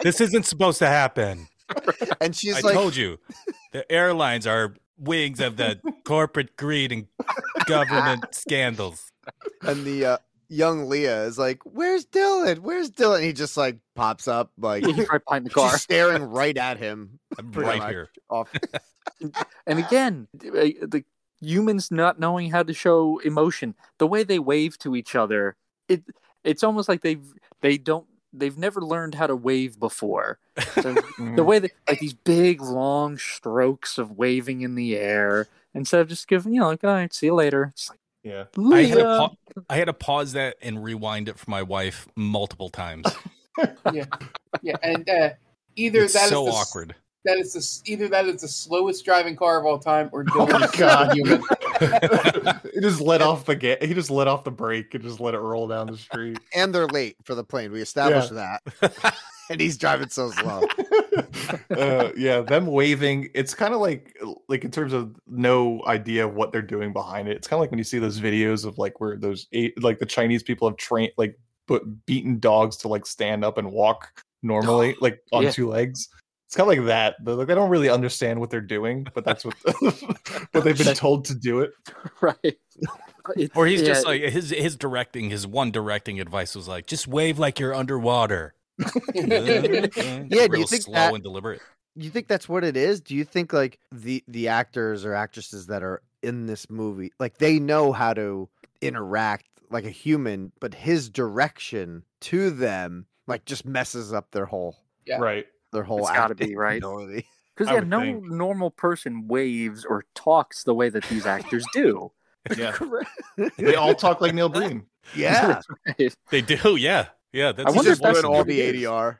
This 0.02 0.20
isn't 0.20 0.44
supposed 0.44 0.78
to 0.80 0.86
happen. 0.86 1.48
And 2.20 2.34
she's 2.34 2.56
I 2.56 2.60
like, 2.60 2.74
told 2.74 2.96
you, 2.96 3.18
the 3.72 3.90
airlines 3.90 4.46
are 4.46 4.74
wings 4.98 5.40
of 5.40 5.56
the 5.56 5.80
corporate 6.04 6.56
greed 6.56 6.92
and 6.92 7.06
government 7.66 8.24
scandals. 8.34 9.10
and 9.62 9.84
the 9.84 10.04
uh, 10.06 10.16
young 10.48 10.88
Leah 10.88 11.24
is 11.24 11.38
like, 11.38 11.60
"Where's 11.64 12.06
Dylan? 12.06 12.60
Where's 12.60 12.90
Dylan?" 12.90 13.22
he 13.22 13.32
just 13.32 13.56
like 13.56 13.78
pops 13.96 14.28
up, 14.28 14.52
like 14.58 14.84
He's 14.86 15.08
right 15.08 15.20
behind 15.26 15.46
the 15.46 15.50
car. 15.50 15.70
she's 15.72 15.82
staring 15.82 16.22
right 16.22 16.56
at 16.56 16.78
him. 16.78 17.18
I'm 17.38 17.50
right 17.52 17.78
much 17.78 17.90
here. 17.90 18.08
Off. 18.30 18.52
And 19.66 19.78
again, 19.78 20.28
uh, 20.34 20.86
the 20.86 21.04
humans 21.40 21.90
not 21.90 22.18
knowing 22.18 22.50
how 22.50 22.62
to 22.62 22.72
show 22.72 23.18
emotion, 23.24 23.74
the 23.98 24.06
way 24.06 24.22
they 24.24 24.38
wave 24.38 24.78
to 24.78 24.96
each 24.96 25.14
other, 25.14 25.56
it 25.88 26.02
it's 26.42 26.62
almost 26.62 26.88
like 26.88 27.02
they've 27.02 27.24
they 27.60 27.78
don't 27.78 28.06
they've 28.36 28.58
never 28.58 28.80
learned 28.80 29.14
how 29.14 29.26
to 29.26 29.36
wave 29.36 29.78
before. 29.78 30.38
So 30.82 30.94
the 31.36 31.44
way 31.44 31.58
that 31.60 31.70
like 31.88 32.00
these 32.00 32.14
big 32.14 32.60
long 32.60 33.16
strokes 33.16 33.96
of 33.98 34.12
waving 34.18 34.60
in 34.62 34.74
the 34.74 34.96
air 34.96 35.46
instead 35.74 36.00
of 36.00 36.08
just 36.08 36.28
giving 36.28 36.52
you 36.54 36.60
know 36.60 36.68
like 36.68 36.82
all 36.84 36.90
right, 36.90 37.12
see 37.12 37.26
you 37.26 37.34
later. 37.34 37.70
It's 37.72 37.90
like 37.90 37.98
Yeah. 38.22 38.44
I 38.72 38.82
had, 38.82 38.98
to 38.98 39.04
pa- 39.04 39.34
I 39.70 39.76
had 39.76 39.86
to 39.86 39.92
pause 39.92 40.32
that 40.32 40.56
and 40.62 40.82
rewind 40.82 41.28
it 41.28 41.38
for 41.38 41.50
my 41.50 41.62
wife 41.62 42.06
multiple 42.16 42.68
times. 42.68 43.06
yeah, 43.92 44.04
yeah, 44.62 44.76
and 44.82 45.08
uh, 45.08 45.30
either 45.76 46.02
It's 46.02 46.14
that 46.14 46.24
is 46.24 46.30
so 46.30 46.44
the 46.46 46.50
s- 46.50 46.56
awkward. 46.70 46.94
That 47.24 47.38
is 47.38 47.52
the 47.54 47.90
either 47.90 48.08
that 48.08 48.26
is 48.26 48.42
the 48.42 48.48
slowest 48.48 49.04
driving 49.04 49.34
car 49.36 49.58
of 49.58 49.64
all 49.64 49.78
time, 49.78 50.10
or 50.12 50.22
Oh 50.34 50.46
Dylan 50.46 50.60
my 50.60 50.66
is 50.66 50.70
God. 50.72 51.16
Human. 51.78 52.60
he 52.74 52.80
just 52.80 53.00
let 53.00 53.22
off 53.22 53.44
the 53.46 53.56
ga- 53.56 53.78
he 53.86 53.94
just 53.94 54.10
let 54.10 54.28
off 54.28 54.44
the 54.44 54.50
brake 54.50 54.94
and 54.94 55.02
just 55.04 55.20
let 55.20 55.34
it 55.34 55.38
roll 55.40 55.66
down 55.68 55.86
the 55.88 55.96
street. 55.96 56.38
and 56.54 56.74
they're 56.74 56.86
late 56.86 57.16
for 57.24 57.34
the 57.34 57.44
plane. 57.44 57.72
We 57.72 57.80
established 57.80 58.32
that. 58.34 58.62
and 59.50 59.60
he's 59.60 59.76
driving 59.76 60.08
so 60.08 60.30
slow. 60.30 60.62
uh, 61.76 62.10
yeah, 62.16 62.40
them 62.40 62.66
waving. 62.66 63.30
It's 63.34 63.54
kind 63.54 63.74
of 63.74 63.80
like 63.80 64.16
like 64.48 64.64
in 64.64 64.70
terms 64.70 64.92
of 64.92 65.16
no 65.26 65.82
idea 65.86 66.26
of 66.26 66.34
what 66.34 66.52
they're 66.52 66.62
doing 66.62 66.92
behind 66.92 67.28
it. 67.28 67.36
It's 67.36 67.46
kind 67.48 67.58
of 67.58 67.60
like 67.60 67.70
when 67.70 67.78
you 67.78 67.84
see 67.84 67.98
those 67.98 68.20
videos 68.20 68.64
of 68.64 68.78
like 68.78 69.00
where 69.00 69.16
those 69.16 69.46
eight 69.52 69.80
like 69.82 69.98
the 69.98 70.06
Chinese 70.06 70.42
people 70.42 70.68
have 70.68 70.76
trained 70.76 71.12
like 71.16 71.38
put 71.66 71.82
beaten 72.06 72.38
dogs 72.38 72.76
to 72.78 72.88
like 72.88 73.06
stand 73.06 73.44
up 73.44 73.58
and 73.58 73.70
walk 73.70 74.22
normally 74.42 74.96
like 75.00 75.20
on 75.32 75.44
Yeah. 75.44 75.50
two 75.50 75.68
legs. 75.68 76.08
It's 76.54 76.56
kind 76.56 76.70
of 76.70 76.78
like 76.78 76.86
that. 76.86 77.16
They're 77.20 77.34
like 77.34 77.48
they 77.48 77.54
don't 77.56 77.68
really 77.68 77.88
understand 77.88 78.38
what 78.38 78.48
they're 78.48 78.60
doing, 78.60 79.08
but 79.12 79.24
that's 79.24 79.44
what 79.44 79.56
but 80.52 80.62
they've 80.64 80.78
been 80.78 80.94
told 80.94 81.24
to 81.24 81.34
do 81.34 81.58
it. 81.60 81.72
right. 82.20 82.38
It- 83.36 83.52
Or 83.56 83.66
he's 83.66 83.82
just 83.82 84.06
like 84.06 84.20
his 84.22 84.50
his 84.50 84.76
directing, 84.76 85.30
his 85.30 85.46
one 85.48 85.70
directing 85.72 86.20
advice 86.20 86.54
was 86.54 86.68
like, 86.68 86.86
just 86.86 87.08
wave 87.08 87.38
like 87.40 87.58
you're 87.58 87.74
underwater. 87.74 88.54
Mm-hmm. 88.80 90.26
Yeah, 90.32 90.46
do 90.46 90.58
you 90.60 90.66
think 90.66 90.82
slow 90.82 90.94
that- 90.94 91.14
and 91.14 91.22
deliberate. 91.24 91.60
You 91.96 92.10
think 92.10 92.28
that's 92.28 92.48
what 92.48 92.64
it 92.64 92.76
is? 92.76 93.00
Do 93.00 93.14
you 93.16 93.24
think 93.24 93.52
like 93.52 93.78
the 93.90 94.22
the 94.28 94.48
actors 94.48 95.04
or 95.04 95.14
actresses 95.14 95.66
that 95.68 95.82
are 95.82 96.02
in 96.22 96.46
this 96.46 96.68
movie, 96.70 97.12
like 97.18 97.38
they 97.38 97.58
know 97.58 97.92
how 97.92 98.12
to 98.14 98.48
interact 98.80 99.46
like 99.70 99.84
a 99.84 99.90
human, 99.90 100.52
but 100.60 100.74
his 100.74 101.08
direction 101.08 102.02
to 102.20 102.50
them 102.50 103.06
like 103.26 103.44
just 103.44 103.64
messes 103.64 104.12
up 104.12 104.30
their 104.32 104.44
whole 104.44 104.76
Yeah. 105.06 105.18
Right. 105.18 105.46
Their 105.74 105.82
whole 105.82 105.98
It's 105.98 106.10
gotta 106.10 106.34
be, 106.34 106.56
right? 106.56 106.82
Because 107.56 107.72
yeah, 107.72 107.80
no 107.80 108.00
think. 108.00 108.24
normal 108.24 108.72
person 108.72 109.28
waves 109.28 109.84
or 109.84 110.04
talks 110.16 110.64
the 110.64 110.74
way 110.74 110.88
that 110.88 111.04
these 111.04 111.24
actors 111.26 111.64
do. 111.72 112.10
Yeah. 112.58 112.76
They 113.56 113.74
all 113.74 113.94
talk 113.94 114.20
like 114.20 114.34
Neil 114.34 114.48
Breen. 114.50 114.84
Yeah. 115.14 115.60
Right. 115.98 116.14
They 116.30 116.40
do, 116.42 116.76
yeah. 116.76 117.06
Yeah, 117.32 117.52
that's 117.52 117.66
I 117.68 117.70
wonder 117.74 117.90
just 117.92 118.02
if 118.02 118.12
that's 118.14 118.24
all 118.24 118.38
what 118.38 118.46
the. 118.48 118.60
ADR. 118.60 119.18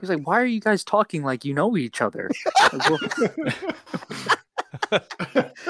He's 0.00 0.10
like, 0.10 0.26
why 0.26 0.40
are 0.40 0.44
you 0.44 0.60
guys 0.60 0.84
talking 0.84 1.22
like 1.22 1.44
you 1.44 1.54
know 1.54 1.76
each 1.76 2.02
other? 2.02 2.28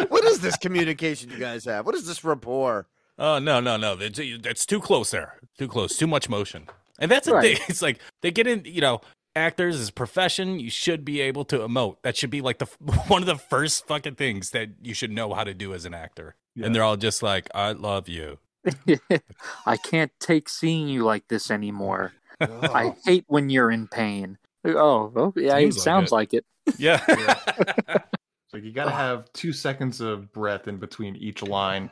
What 0.09 0.25
is 0.25 0.41
this 0.41 0.57
communication 0.57 1.31
you 1.31 1.39
guys 1.39 1.65
have? 1.67 1.87
What 1.87 1.95
is 1.95 2.07
this 2.07 2.25
rapport? 2.25 2.87
Oh 3.19 3.39
no, 3.39 3.61
no, 3.61 3.77
no! 3.77 3.97
That's, 3.97 4.21
that's 4.43 4.65
too 4.67 4.81
close 4.81 5.11
there. 5.11 5.35
Too 5.59 5.69
close. 5.69 5.97
Too 5.97 6.07
much 6.07 6.29
motion. 6.29 6.69
And 6.99 7.11
that's 7.11 7.27
the 7.27 7.35
Right. 7.35 7.57
thing. 7.59 7.67
It's 7.69 7.83
like 7.83 7.99
they 8.23 8.31
get 8.31 8.47
in. 8.47 8.63
You 8.65 8.81
know, 8.81 9.01
actors 9.41 9.81
as 9.81 9.89
a 9.89 9.93
profession. 9.93 10.61
You 10.61 10.71
should 10.71 11.05
be 11.05 11.21
able 11.21 11.45
to 11.47 11.59
emote. 11.59 11.97
That 12.03 12.17
should 12.17 12.31
be 12.31 12.41
like 12.41 12.59
the 12.59 12.67
one 13.09 13.23
of 13.23 13.27
the 13.27 13.37
first 13.37 13.87
fucking 13.89 14.15
things 14.15 14.51
that 14.51 14.69
you 14.81 14.95
should 14.95 15.11
know 15.11 15.35
how 15.35 15.43
to 15.45 15.55
do 15.55 15.75
as 15.75 15.85
an 15.85 15.95
actor. 15.95 16.37
Yeah. 16.55 16.67
And 16.67 16.75
they're 16.75 16.85
all 16.85 16.97
just 16.97 17.23
like, 17.23 17.49
"I 17.55 17.73
love 17.73 18.09
you." 18.09 18.39
I 19.67 19.77
can't 19.79 20.13
take 20.21 20.49
seeing 20.49 20.89
you 20.89 21.03
like 21.05 21.27
this 21.29 21.51
anymore. 21.51 22.13
Oh. 22.41 22.61
I 22.73 22.95
hate 23.05 23.25
when 23.27 23.51
you're 23.51 23.71
in 23.71 23.89
pain. 23.89 24.39
Oh, 24.65 25.13
oh 25.17 25.33
yeah, 25.37 25.57
it 25.57 25.73
Seems 25.73 25.77
like 25.77 25.85
sounds 25.85 26.13
it. 26.13 26.15
like 26.15 26.35
it. 26.35 26.45
Yeah. 26.79 27.01
It's 28.53 28.55
like 28.55 28.65
you 28.65 28.73
got 28.73 28.87
to 28.87 28.91
have 28.91 29.33
two 29.33 29.53
seconds 29.53 30.01
of 30.01 30.33
breath 30.33 30.67
in 30.67 30.79
between 30.79 31.15
each 31.15 31.41
line. 31.41 31.89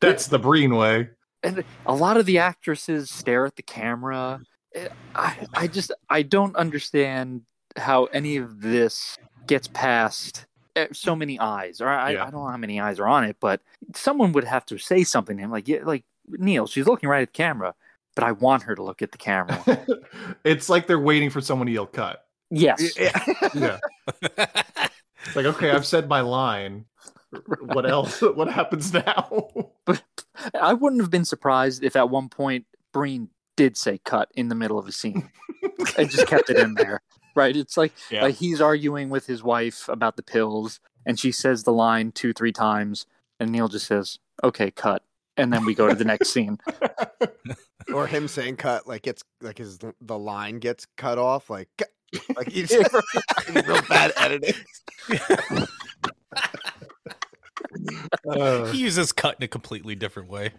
That's 0.00 0.28
the 0.28 0.38
Breen 0.38 0.76
way. 0.76 1.08
and 1.42 1.64
a 1.86 1.92
lot 1.94 2.16
of 2.16 2.24
the 2.24 2.38
actresses 2.38 3.10
stare 3.10 3.46
at 3.46 3.56
the 3.56 3.64
camera. 3.64 4.40
Eh, 4.74 4.88
I, 5.14 5.46
I 5.54 5.66
just 5.66 5.92
I 6.08 6.22
don't 6.22 6.54
understand 6.56 7.42
how 7.76 8.04
any 8.06 8.36
of 8.36 8.60
this 8.60 9.16
gets 9.46 9.68
past 9.68 10.46
eh, 10.76 10.86
so 10.92 11.14
many 11.16 11.38
eyes. 11.38 11.80
Or 11.80 11.88
I, 11.88 12.12
Yeah. 12.12 12.22
I 12.26 12.30
don't 12.30 12.42
know 12.44 12.48
how 12.48 12.56
many 12.56 12.80
eyes 12.80 12.98
are 13.00 13.06
on 13.08 13.24
it, 13.24 13.36
but 13.40 13.60
someone 13.94 14.32
would 14.32 14.44
have 14.44 14.64
to 14.66 14.78
say 14.78 15.04
something 15.04 15.36
to 15.36 15.42
him, 15.42 15.50
like 15.50 15.68
yeah, 15.68 15.80
like 15.84 16.04
Neil, 16.28 16.66
she's 16.66 16.86
looking 16.86 17.08
right 17.08 17.22
at 17.22 17.32
the 17.32 17.36
camera, 17.36 17.74
but 18.14 18.24
I 18.24 18.32
want 18.32 18.62
her 18.64 18.74
to 18.74 18.82
look 18.82 19.02
at 19.02 19.12
the 19.12 19.18
camera. 19.18 19.62
it's 20.44 20.68
like 20.68 20.86
they're 20.86 20.98
waiting 20.98 21.30
for 21.30 21.40
someone 21.40 21.66
to 21.66 21.72
yell 21.72 21.86
cut. 21.86 22.24
yes, 22.50 22.96
Yeah. 22.96 23.78
It's 25.26 25.36
like, 25.36 25.46
okay, 25.46 25.70
I've 25.70 25.86
said 25.86 26.08
my 26.08 26.22
line. 26.22 26.86
What 27.60 27.88
else? 27.88 28.20
What 28.34 28.50
happens 28.50 28.92
now? 28.92 29.48
but 29.84 30.02
I 30.58 30.72
wouldn't 30.72 31.02
have 31.02 31.10
been 31.10 31.24
surprised 31.26 31.84
if 31.84 31.94
at 31.94 32.08
one 32.08 32.28
point 32.28 32.64
Breen 32.92 33.28
did 33.60 33.76
say 33.76 33.98
cut 34.06 34.30
in 34.34 34.48
the 34.48 34.54
middle 34.54 34.78
of 34.78 34.88
a 34.88 34.92
scene 34.92 35.30
and 35.98 36.08
just 36.08 36.26
kept 36.26 36.48
it 36.48 36.56
in 36.56 36.72
there. 36.72 37.02
Right? 37.36 37.54
It's 37.54 37.76
like 37.76 37.92
Yeah. 38.10 38.22
like 38.22 38.36
he's 38.36 38.58
arguing 38.58 39.10
with 39.10 39.26
his 39.26 39.42
wife 39.42 39.86
about 39.86 40.16
the 40.16 40.22
pills 40.22 40.80
and 41.04 41.20
she 41.20 41.30
says 41.30 41.62
the 41.62 41.72
line 41.74 42.10
two, 42.12 42.32
three 42.32 42.52
times, 42.52 43.04
and 43.38 43.52
Neil 43.52 43.68
just 43.68 43.86
says, 43.86 44.18
Okay, 44.42 44.70
cut. 44.70 45.02
And 45.36 45.52
then 45.52 45.66
we 45.66 45.74
go 45.74 45.88
to 45.88 45.94
the 45.94 46.06
next 46.06 46.30
scene. 46.30 46.58
or 47.94 48.06
him 48.06 48.28
saying 48.28 48.56
cut 48.56 48.86
like 48.88 49.06
it's 49.06 49.24
like 49.42 49.58
his 49.58 49.78
the 50.00 50.18
line 50.18 50.58
gets 50.58 50.86
cut 50.96 51.18
off 51.18 51.50
like 51.50 51.68
like 52.36 52.48
he's 52.48 52.72
real 52.72 53.82
bad 53.90 54.12
editing. 54.16 54.54
Uh, 58.26 58.66
he 58.66 58.78
uses 58.78 59.12
cut 59.12 59.36
in 59.38 59.44
a 59.44 59.48
completely 59.48 59.94
different 59.94 60.30
way. 60.30 60.52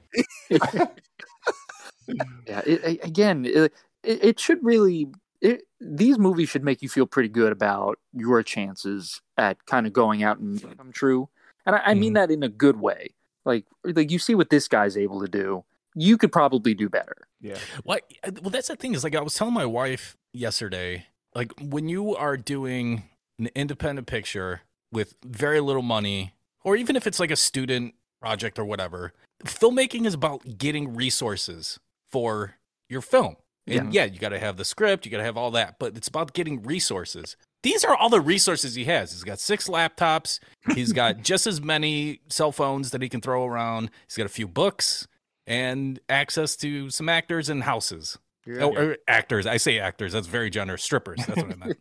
Yeah, 2.52 2.62
it, 2.66 2.99
again, 3.04 3.45
it, 3.45 3.74
it, 4.04 4.24
it 4.24 4.39
should 4.39 4.64
really. 4.64 5.08
It, 5.41 5.64
these 5.80 6.20
movies 6.20 6.49
should 6.49 6.64
make 6.64 6.84
you 6.84 6.89
feel 6.89 7.08
pretty 7.08 7.30
good 7.30 7.52
about 7.52 7.97
your 8.14 8.43
chances 8.43 9.22
at 9.38 9.66
kind 9.66 9.88
of 9.88 9.93
going 9.93 10.22
out 10.22 10.38
and 10.38 10.62
come 10.78 10.91
true, 10.91 11.30
and 11.66 11.76
I, 11.76 11.80
I 11.80 11.93
mean 11.93 12.10
mm-hmm. 12.10 12.14
that 12.16 12.32
in 12.32 12.43
a 12.43 12.49
good 12.49 12.80
way. 12.80 13.16
Like, 13.43 13.66
like 13.84 14.12
you 14.12 14.20
see 14.20 14.36
what 14.36 14.52
this 14.52 14.68
guy's 14.68 14.95
able 14.95 15.22
to 15.22 15.28
do. 15.28 15.64
You 15.95 16.18
could 16.18 16.32
probably 16.32 16.74
do 16.74 16.89
better. 16.89 17.16
yeah. 17.41 17.58
What? 17.84 18.04
Well, 18.41 18.52
that's 18.52 18.68
the 18.68 18.76
thing 18.76 18.93
is 18.93 19.04
like 19.04 19.16
I 19.16 19.22
was 19.22 19.34
telling 19.34 19.54
my 19.54 19.66
wife 19.66 20.16
yesterday, 20.32 21.08
like 21.34 21.52
when 21.60 21.89
you 21.89 22.16
are 22.16 22.38
doing 22.38 23.04
an 23.39 23.49
independent 23.56 24.08
picture 24.08 24.62
with 24.91 25.16
very 25.26 25.60
little 25.60 25.82
money, 25.82 26.34
or 26.64 26.76
even 26.76 26.95
if 26.95 27.08
it's 27.08 27.20
like 27.20 27.32
a 27.32 27.36
student 27.36 27.95
project 28.22 28.60
or 28.60 28.66
whatever, 28.66 29.14
filmmaking 29.43 30.06
is 30.06 30.14
about 30.14 30.58
getting 30.58 30.93
resources 30.93 31.80
for 32.12 32.55
your 32.89 33.01
film. 33.01 33.36
And 33.68 33.93
yeah, 33.93 34.05
you 34.05 34.20
got 34.20 34.30
to 34.30 34.39
have 34.39 34.57
the 34.57 34.66
script, 34.66 35.05
you 35.05 35.12
got 35.12 35.20
to 35.20 35.24
have 35.24 35.38
all 35.38 35.51
that, 35.51 35.76
but 35.80 35.95
it's 35.95 36.07
about 36.07 36.34
getting 36.34 36.64
resources. 36.64 37.38
These 37.64 37.86
are 37.86 37.95
all 37.95 38.09
the 38.09 38.20
resources 38.20 38.74
he 38.76 38.86
has. 38.86 39.12
He's 39.12 39.24
got 39.24 39.39
six 39.39 39.68
laptops. 39.68 40.39
He's 40.74 40.93
got 40.93 41.18
just 41.24 41.45
as 41.45 41.62
many 41.62 42.22
cell 42.28 42.51
phones 42.51 42.89
that 42.91 43.01
he 43.01 43.09
can 43.09 43.22
throw 43.22 43.45
around. 43.45 43.91
He's 44.07 44.18
got 44.18 44.26
a 44.26 44.30
few 44.30 44.47
books 44.47 45.07
and 45.45 45.99
access 46.09 46.55
to 46.57 46.89
some 46.89 47.07
actors 47.07 47.49
and 47.49 47.64
houses. 47.64 48.18
Yeah. 48.47 48.62
Oh, 48.62 48.76
or 48.76 48.97
actors. 49.07 49.45
I 49.45 49.57
say 49.57 49.80
actors. 49.80 50.14
That's 50.14 50.28
very 50.28 50.49
generous. 50.49 50.84
Strippers. 50.84 51.20
That's 51.28 51.43
what 51.43 51.51
I 51.51 51.55
meant. 51.55 51.78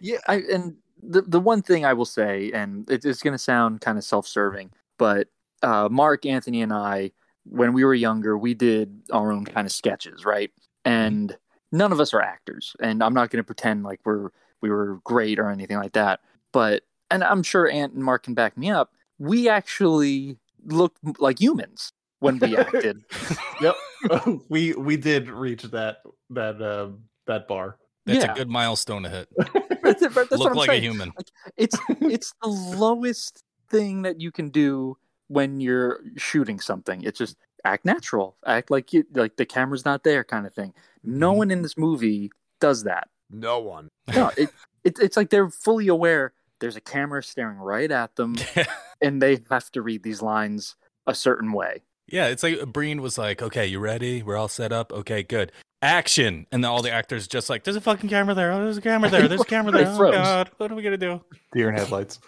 Yeah. 0.00 0.18
I, 0.28 0.36
and 0.52 0.76
the 1.02 1.22
the 1.22 1.40
one 1.40 1.60
thing 1.60 1.84
I 1.84 1.94
will 1.94 2.04
say, 2.04 2.52
and 2.52 2.88
it, 2.88 3.04
it's 3.04 3.22
going 3.22 3.32
to 3.32 3.38
sound 3.38 3.80
kind 3.80 3.98
of 3.98 4.04
self 4.04 4.24
serving, 4.26 4.70
but 4.98 5.26
uh, 5.64 5.88
Mark, 5.90 6.26
Anthony, 6.26 6.62
and 6.62 6.72
I 6.72 7.10
when 7.46 7.72
we 7.72 7.84
were 7.84 7.94
younger, 7.94 8.38
we 8.38 8.54
did 8.54 9.02
our 9.12 9.30
own 9.32 9.44
kind 9.44 9.66
of 9.66 9.72
sketches, 9.72 10.24
right? 10.24 10.50
And 10.84 11.36
none 11.72 11.92
of 11.92 12.00
us 12.00 12.14
are 12.14 12.20
actors, 12.22 12.74
and 12.80 13.02
I'm 13.02 13.14
not 13.14 13.30
going 13.30 13.42
to 13.42 13.46
pretend 13.46 13.84
like 13.84 14.00
we're 14.04 14.30
we 14.60 14.70
were 14.70 15.00
great 15.04 15.38
or 15.38 15.50
anything 15.50 15.76
like 15.76 15.92
that. 15.92 16.20
But 16.52 16.84
and 17.10 17.24
I'm 17.24 17.42
sure 17.42 17.68
Ant 17.68 17.94
and 17.94 18.04
Mark 18.04 18.24
can 18.24 18.34
back 18.34 18.56
me 18.56 18.70
up. 18.70 18.92
We 19.18 19.48
actually 19.48 20.38
looked 20.64 20.98
like 21.18 21.40
humans 21.40 21.92
when 22.20 22.38
we 22.38 22.56
acted. 22.56 23.02
yep, 23.60 23.74
we 24.48 24.72
we 24.74 24.96
did 24.96 25.28
reach 25.28 25.62
that 25.64 25.98
that 26.30 26.60
uh, 26.60 26.90
that 27.26 27.48
bar. 27.48 27.78
That's 28.06 28.24
Yeah. 28.24 28.32
a 28.32 28.34
good 28.34 28.50
milestone 28.50 29.02
to 29.04 29.08
hit. 29.08 29.28
That's 29.82 30.00
that's 30.00 30.32
Look 30.32 30.50
I'm 30.50 30.56
like 30.56 30.70
a 30.70 30.80
human. 30.80 31.12
Like, 31.16 31.28
it's 31.58 31.76
it's 32.00 32.32
the 32.42 32.48
lowest 32.48 33.44
thing 33.68 34.02
that 34.02 34.18
you 34.20 34.30
can 34.32 34.48
do 34.48 34.96
when 35.28 35.60
you're 35.60 36.00
shooting 36.16 36.60
something. 36.60 37.02
It's 37.02 37.18
just 37.18 37.36
act 37.64 37.84
natural, 37.84 38.36
act 38.46 38.70
like 38.70 38.92
you 38.92 39.04
like 39.14 39.36
the 39.36 39.46
camera's 39.46 39.84
not 39.84 40.04
there, 40.04 40.24
kind 40.24 40.46
of 40.46 40.54
thing. 40.54 40.72
No 41.02 41.30
Mm-hmm. 41.30 41.38
one 41.38 41.50
in 41.50 41.62
this 41.62 41.76
movie 41.78 42.30
does 42.60 42.84
that. 42.84 43.08
No 43.30 43.58
one. 43.60 43.88
No, 44.14 44.30
it, 44.36 44.50
it 44.84 44.98
it's 45.00 45.16
like 45.16 45.30
they're 45.30 45.50
fully 45.50 45.88
aware 45.88 46.32
there's 46.60 46.76
a 46.76 46.80
camera 46.80 47.22
staring 47.22 47.58
right 47.58 47.90
at 47.90 48.16
them, 48.16 48.36
and 49.02 49.20
they 49.20 49.40
have 49.50 49.70
to 49.72 49.82
read 49.82 50.02
these 50.02 50.22
lines 50.22 50.76
a 51.06 51.14
certain 51.14 51.52
way. 51.52 51.82
Yeah, 52.06 52.26
it's 52.28 52.42
like 52.42 52.64
Breen 52.66 53.00
was 53.02 53.16
like, 53.18 53.42
"Okay, 53.42 53.66
you 53.66 53.78
ready? 53.80 54.22
We're 54.22 54.36
all 54.36 54.48
set 54.48 54.72
up. 54.72 54.92
Okay, 54.92 55.22
good. 55.22 55.52
Action!" 55.82 56.46
And 56.52 56.62
then 56.62 56.70
all 56.70 56.82
the 56.82 56.90
actors 56.90 57.26
just 57.26 57.48
like, 57.50 57.64
"There's 57.64 57.76
a 57.76 57.80
fucking 57.80 58.08
camera 58.10 58.34
there. 58.34 58.52
Oh, 58.52 58.62
there's 58.64 58.76
a 58.76 58.82
camera 58.82 59.08
there. 59.10 59.26
There's 59.26 59.40
a 59.40 59.44
camera 59.44 59.72
there. 59.84 59.88
Oh 59.88 60.12
god, 60.12 60.50
what 60.58 60.70
are 60.70 60.74
we 60.74 60.82
gonna 60.82 60.96
do?" 60.98 61.22
Deer 61.52 61.70
in 61.70 61.74
headlights. 61.76 62.20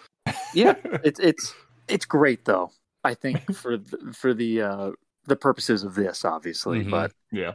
Yeah, 0.53 0.75
it's 1.03 1.19
it's 1.19 1.53
it's 1.87 2.05
great 2.05 2.43
though. 2.45 2.71
I 3.07 3.13
think 3.13 3.53
for 3.55 3.77
the, 3.77 4.13
for 4.13 4.33
the 4.33 4.61
uh, 4.61 4.91
the 5.25 5.35
purposes 5.35 5.83
of 5.83 5.95
this, 5.95 6.23
obviously, 6.25 6.83
Mhm. 6.83 6.91
but 6.91 7.11
Yeah. 7.31 7.53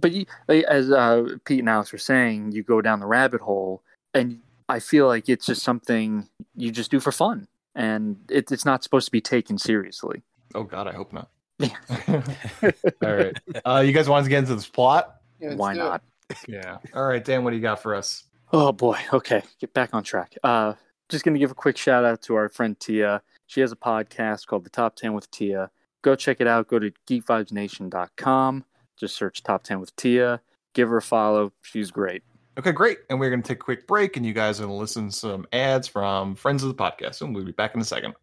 but 0.00 0.12
you, 0.12 0.26
as 0.48 0.90
uh, 0.90 1.36
Pete 1.44 1.60
and 1.60 1.68
Alex 1.68 1.92
were 1.92 1.98
saying, 1.98 2.52
you 2.52 2.62
go 2.62 2.80
down 2.80 3.00
the 3.00 3.06
rabbit 3.06 3.40
hole, 3.40 3.82
and 4.12 4.40
I 4.68 4.80
feel 4.80 5.06
like 5.06 5.28
it's 5.28 5.46
just 5.46 5.62
something 5.62 6.28
you 6.54 6.70
just 6.72 6.90
do 6.90 7.00
for 7.00 7.12
fun, 7.12 7.48
and 7.74 8.16
it, 8.30 8.50
it's 8.50 8.64
not 8.64 8.82
supposed 8.82 9.06
to 9.06 9.12
be 9.12 9.20
taken 9.20 9.58
seriously. 9.58 10.22
Oh 10.54 10.64
God, 10.64 10.86
I 10.88 10.92
hope 10.92 11.12
not. 11.12 11.28
All 12.08 13.14
right. 13.14 13.36
Uh, 13.64 13.82
you 13.86 13.92
guys 13.92 14.08
want 14.08 14.24
to 14.24 14.30
get 14.30 14.38
into 14.40 14.54
this 14.54 14.66
plot? 14.68 15.16
Yeah, 15.40 15.54
Why 15.54 15.74
not? 15.74 16.02
Yeah. 16.48 16.78
All 16.94 17.04
right, 17.06 17.24
Dan. 17.24 17.44
What 17.44 17.50
do 17.50 17.56
you 17.56 17.62
got 17.62 17.82
for 17.82 17.94
us? 17.94 18.24
Oh 18.52 18.72
boy. 18.72 18.98
Okay, 19.12 19.42
get 19.60 19.72
back 19.74 19.90
on 19.94 20.02
track. 20.02 20.34
Uh, 20.42 20.74
just 21.08 21.24
gonna 21.24 21.38
give 21.38 21.50
a 21.50 21.54
quick 21.54 21.76
shout 21.76 22.04
out 22.04 22.22
to 22.22 22.34
our 22.34 22.48
friend 22.48 22.78
Tia. 22.78 23.22
She 23.46 23.60
has 23.60 23.72
a 23.72 23.76
podcast 23.76 24.46
called 24.46 24.64
The 24.64 24.70
Top 24.70 24.96
Ten 24.96 25.12
with 25.12 25.30
Tia. 25.30 25.70
Go 26.02 26.14
check 26.14 26.40
it 26.40 26.46
out. 26.46 26.68
Go 26.68 26.78
to 26.78 26.90
geekvibesnation.com. 27.06 28.64
Just 28.96 29.16
search 29.16 29.42
Top 29.42 29.64
Ten 29.64 29.80
with 29.80 29.94
Tia. 29.96 30.40
Give 30.74 30.88
her 30.88 30.98
a 30.98 31.02
follow. 31.02 31.52
She's 31.62 31.90
great. 31.90 32.22
Okay, 32.58 32.72
great. 32.72 32.98
And 33.10 33.18
we're 33.18 33.30
going 33.30 33.42
to 33.42 33.48
take 33.48 33.58
a 33.58 33.64
quick 33.64 33.86
break, 33.86 34.16
and 34.16 34.24
you 34.24 34.32
guys 34.32 34.60
are 34.60 34.64
going 34.64 34.74
to 34.74 34.80
listen 34.80 35.08
to 35.08 35.12
some 35.12 35.46
ads 35.52 35.88
from 35.88 36.36
friends 36.36 36.62
of 36.62 36.68
the 36.68 36.74
podcast, 36.74 37.20
and 37.20 37.34
we'll 37.34 37.44
be 37.44 37.52
back 37.52 37.74
in 37.74 37.80
a 37.80 37.84
second. 37.84 38.14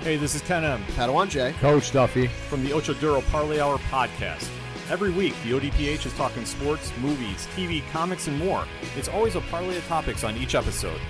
Hey, 0.00 0.16
this 0.16 0.34
is 0.34 0.42
Ken 0.42 0.64
M. 0.64 0.82
Padawan 0.96 1.28
J. 1.28 1.52
Coach 1.60 1.92
Duffy. 1.92 2.26
From 2.48 2.64
the 2.64 2.72
Ocho 2.72 2.94
Duro 2.94 3.20
Parlay 3.22 3.60
Hour 3.60 3.78
podcast. 3.90 4.48
Every 4.90 5.10
week, 5.10 5.34
the 5.44 5.52
ODPH 5.52 6.04
is 6.04 6.12
talking 6.12 6.44
sports, 6.44 6.92
movies, 7.00 7.48
TV, 7.56 7.82
comics, 7.90 8.26
and 8.26 8.38
more. 8.38 8.66
It's 8.96 9.08
always 9.08 9.34
a 9.34 9.40
parlay 9.42 9.78
of 9.78 9.86
topics 9.86 10.22
on 10.22 10.36
each 10.36 10.54
episode. 10.54 11.00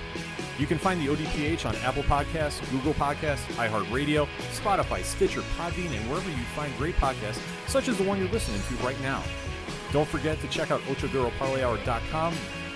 You 0.59 0.67
can 0.67 0.79
find 0.79 1.01
the 1.01 1.07
ODPH 1.07 1.67
on 1.67 1.75
Apple 1.77 2.05
Podcasts, 2.05 2.61
Google 2.71 2.95
Podcasts, 2.95 3.45
iHeartRadio, 3.55 4.29
Spotify, 4.53 5.03
Stitcher, 5.03 5.41
Podbean, 5.59 5.91
and 5.91 6.09
wherever 6.09 6.31
you 6.31 6.37
find 6.55 6.77
great 6.79 6.95
podcasts, 6.97 7.41
such 7.67 7.89
as 7.89 7.99
the 7.99 8.05
one 8.05 8.19
you're 8.19 8.29
listening 8.29 8.61
to 8.69 8.85
right 8.85 9.01
now. 9.03 9.23
Don't 9.93 10.09
forget 10.09 10.41
to 10.41 10.49
check 10.49 10.71
out 10.71 10.81
OchoDuroParlayHour.com, 10.83 12.35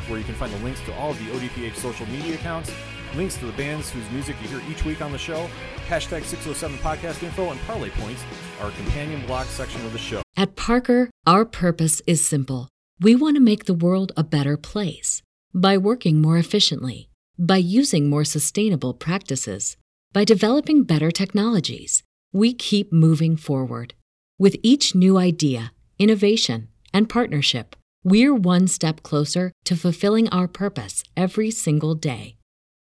where 0.09 0.19
you 0.19 0.25
can 0.25 0.35
find 0.35 0.53
the 0.53 0.59
links 0.59 0.81
to 0.87 0.95
all 0.95 1.11
of 1.11 1.19
the 1.19 1.31
ODPH 1.33 1.77
social 1.77 2.07
media 2.07 2.35
accounts, 2.35 2.73
links 3.15 3.37
to 3.37 3.47
the 3.47 3.53
bands 3.53 3.91
whose 3.91 4.09
music 4.11 4.37
you 4.43 4.49
hear 4.49 4.71
each 4.71 4.85
week 4.85 5.01
on 5.01 5.13
the 5.13 5.19
show, 5.19 5.49
hashtag 5.89 6.25
607 6.25 6.79
podcast 6.79 7.23
info, 7.23 7.51
and 7.51 7.61
parlay 7.63 7.91
points, 7.91 8.23
our 8.61 8.71
companion 8.73 9.25
blog 9.27 9.47
section 9.47 9.85
of 9.87 9.93
the 9.93 9.99
show. 9.99 10.23
At 10.37 10.57
Parker, 10.57 11.11
our 11.27 11.45
purpose 11.45 12.03
is 12.07 12.25
simple. 12.25 12.69
We 13.01 13.15
want 13.15 13.37
to 13.37 13.41
make 13.41 13.65
the 13.65 13.75
world 13.75 14.13
a 14.17 14.25
better 14.25 14.57
place 14.57 15.23
by 15.55 15.79
working 15.79 16.21
more 16.21 16.37
efficiently, 16.39 17.08
by 17.39 17.57
using 17.57 18.11
more 18.11 18.25
sustainable 18.25 18.95
practices, 18.95 19.77
by 20.13 20.25
developing 20.25 20.85
better 20.85 21.11
technologies. 21.11 22.05
We 22.33 22.53
keep 22.53 22.93
moving 22.93 23.37
forward. 23.37 23.95
With 24.39 24.57
each 24.63 24.95
new 24.95 25.19
idea, 25.19 25.73
innovation, 25.99 26.69
and 26.93 27.09
partnership, 27.09 27.75
we're 28.05 28.35
one 28.35 28.69
step 28.69 29.03
closer 29.03 29.53
to 29.65 29.77
fulfilling 29.77 30.29
our 30.31 30.49
purpose 30.49 31.05
every 31.17 31.51
single 31.51 31.95
day. 31.95 32.37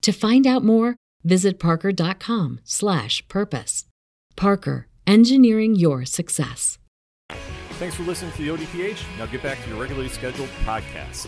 To 0.03 0.11
find 0.11 0.47
out 0.47 0.63
more, 0.63 0.95
visit 1.23 1.59
parker.com/purpose. 1.59 3.85
Parker, 4.35 4.87
engineering 5.05 5.75
your 5.75 6.05
success. 6.05 6.79
Thanks 7.79 7.95
for 7.95 8.03
listening 8.03 8.33
to 8.33 8.37
the 8.37 8.49
ODPH. 8.49 9.01
Now 9.17 9.25
get 9.25 9.41
back 9.41 9.63
to 9.63 9.69
your 9.69 9.79
regularly 9.79 10.09
scheduled 10.09 10.49
podcast. 10.65 11.27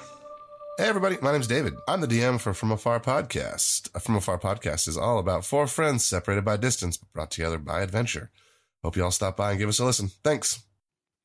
Hey, 0.81 0.87
everybody, 0.87 1.19
my 1.21 1.31
name's 1.31 1.45
David. 1.45 1.75
I'm 1.87 2.01
the 2.01 2.07
DM 2.07 2.41
for 2.41 2.55
From 2.55 2.71
Afar 2.71 2.99
Podcast. 2.99 3.91
A 3.93 3.99
From 3.99 4.15
Afar 4.15 4.39
Podcast 4.39 4.87
is 4.87 4.97
all 4.97 5.19
about 5.19 5.45
for 5.45 5.67
friends 5.67 6.03
separated 6.03 6.43
by 6.43 6.57
distance, 6.57 6.97
but 6.97 7.13
brought 7.13 7.29
together 7.29 7.59
by 7.59 7.83
adventure. 7.83 8.31
Hope 8.83 8.95
you 8.95 9.03
all 9.03 9.11
stop 9.11 9.37
by 9.37 9.51
and 9.51 9.59
give 9.59 9.69
us 9.69 9.77
a 9.77 9.85
listen. 9.85 10.09
Thanks. 10.23 10.63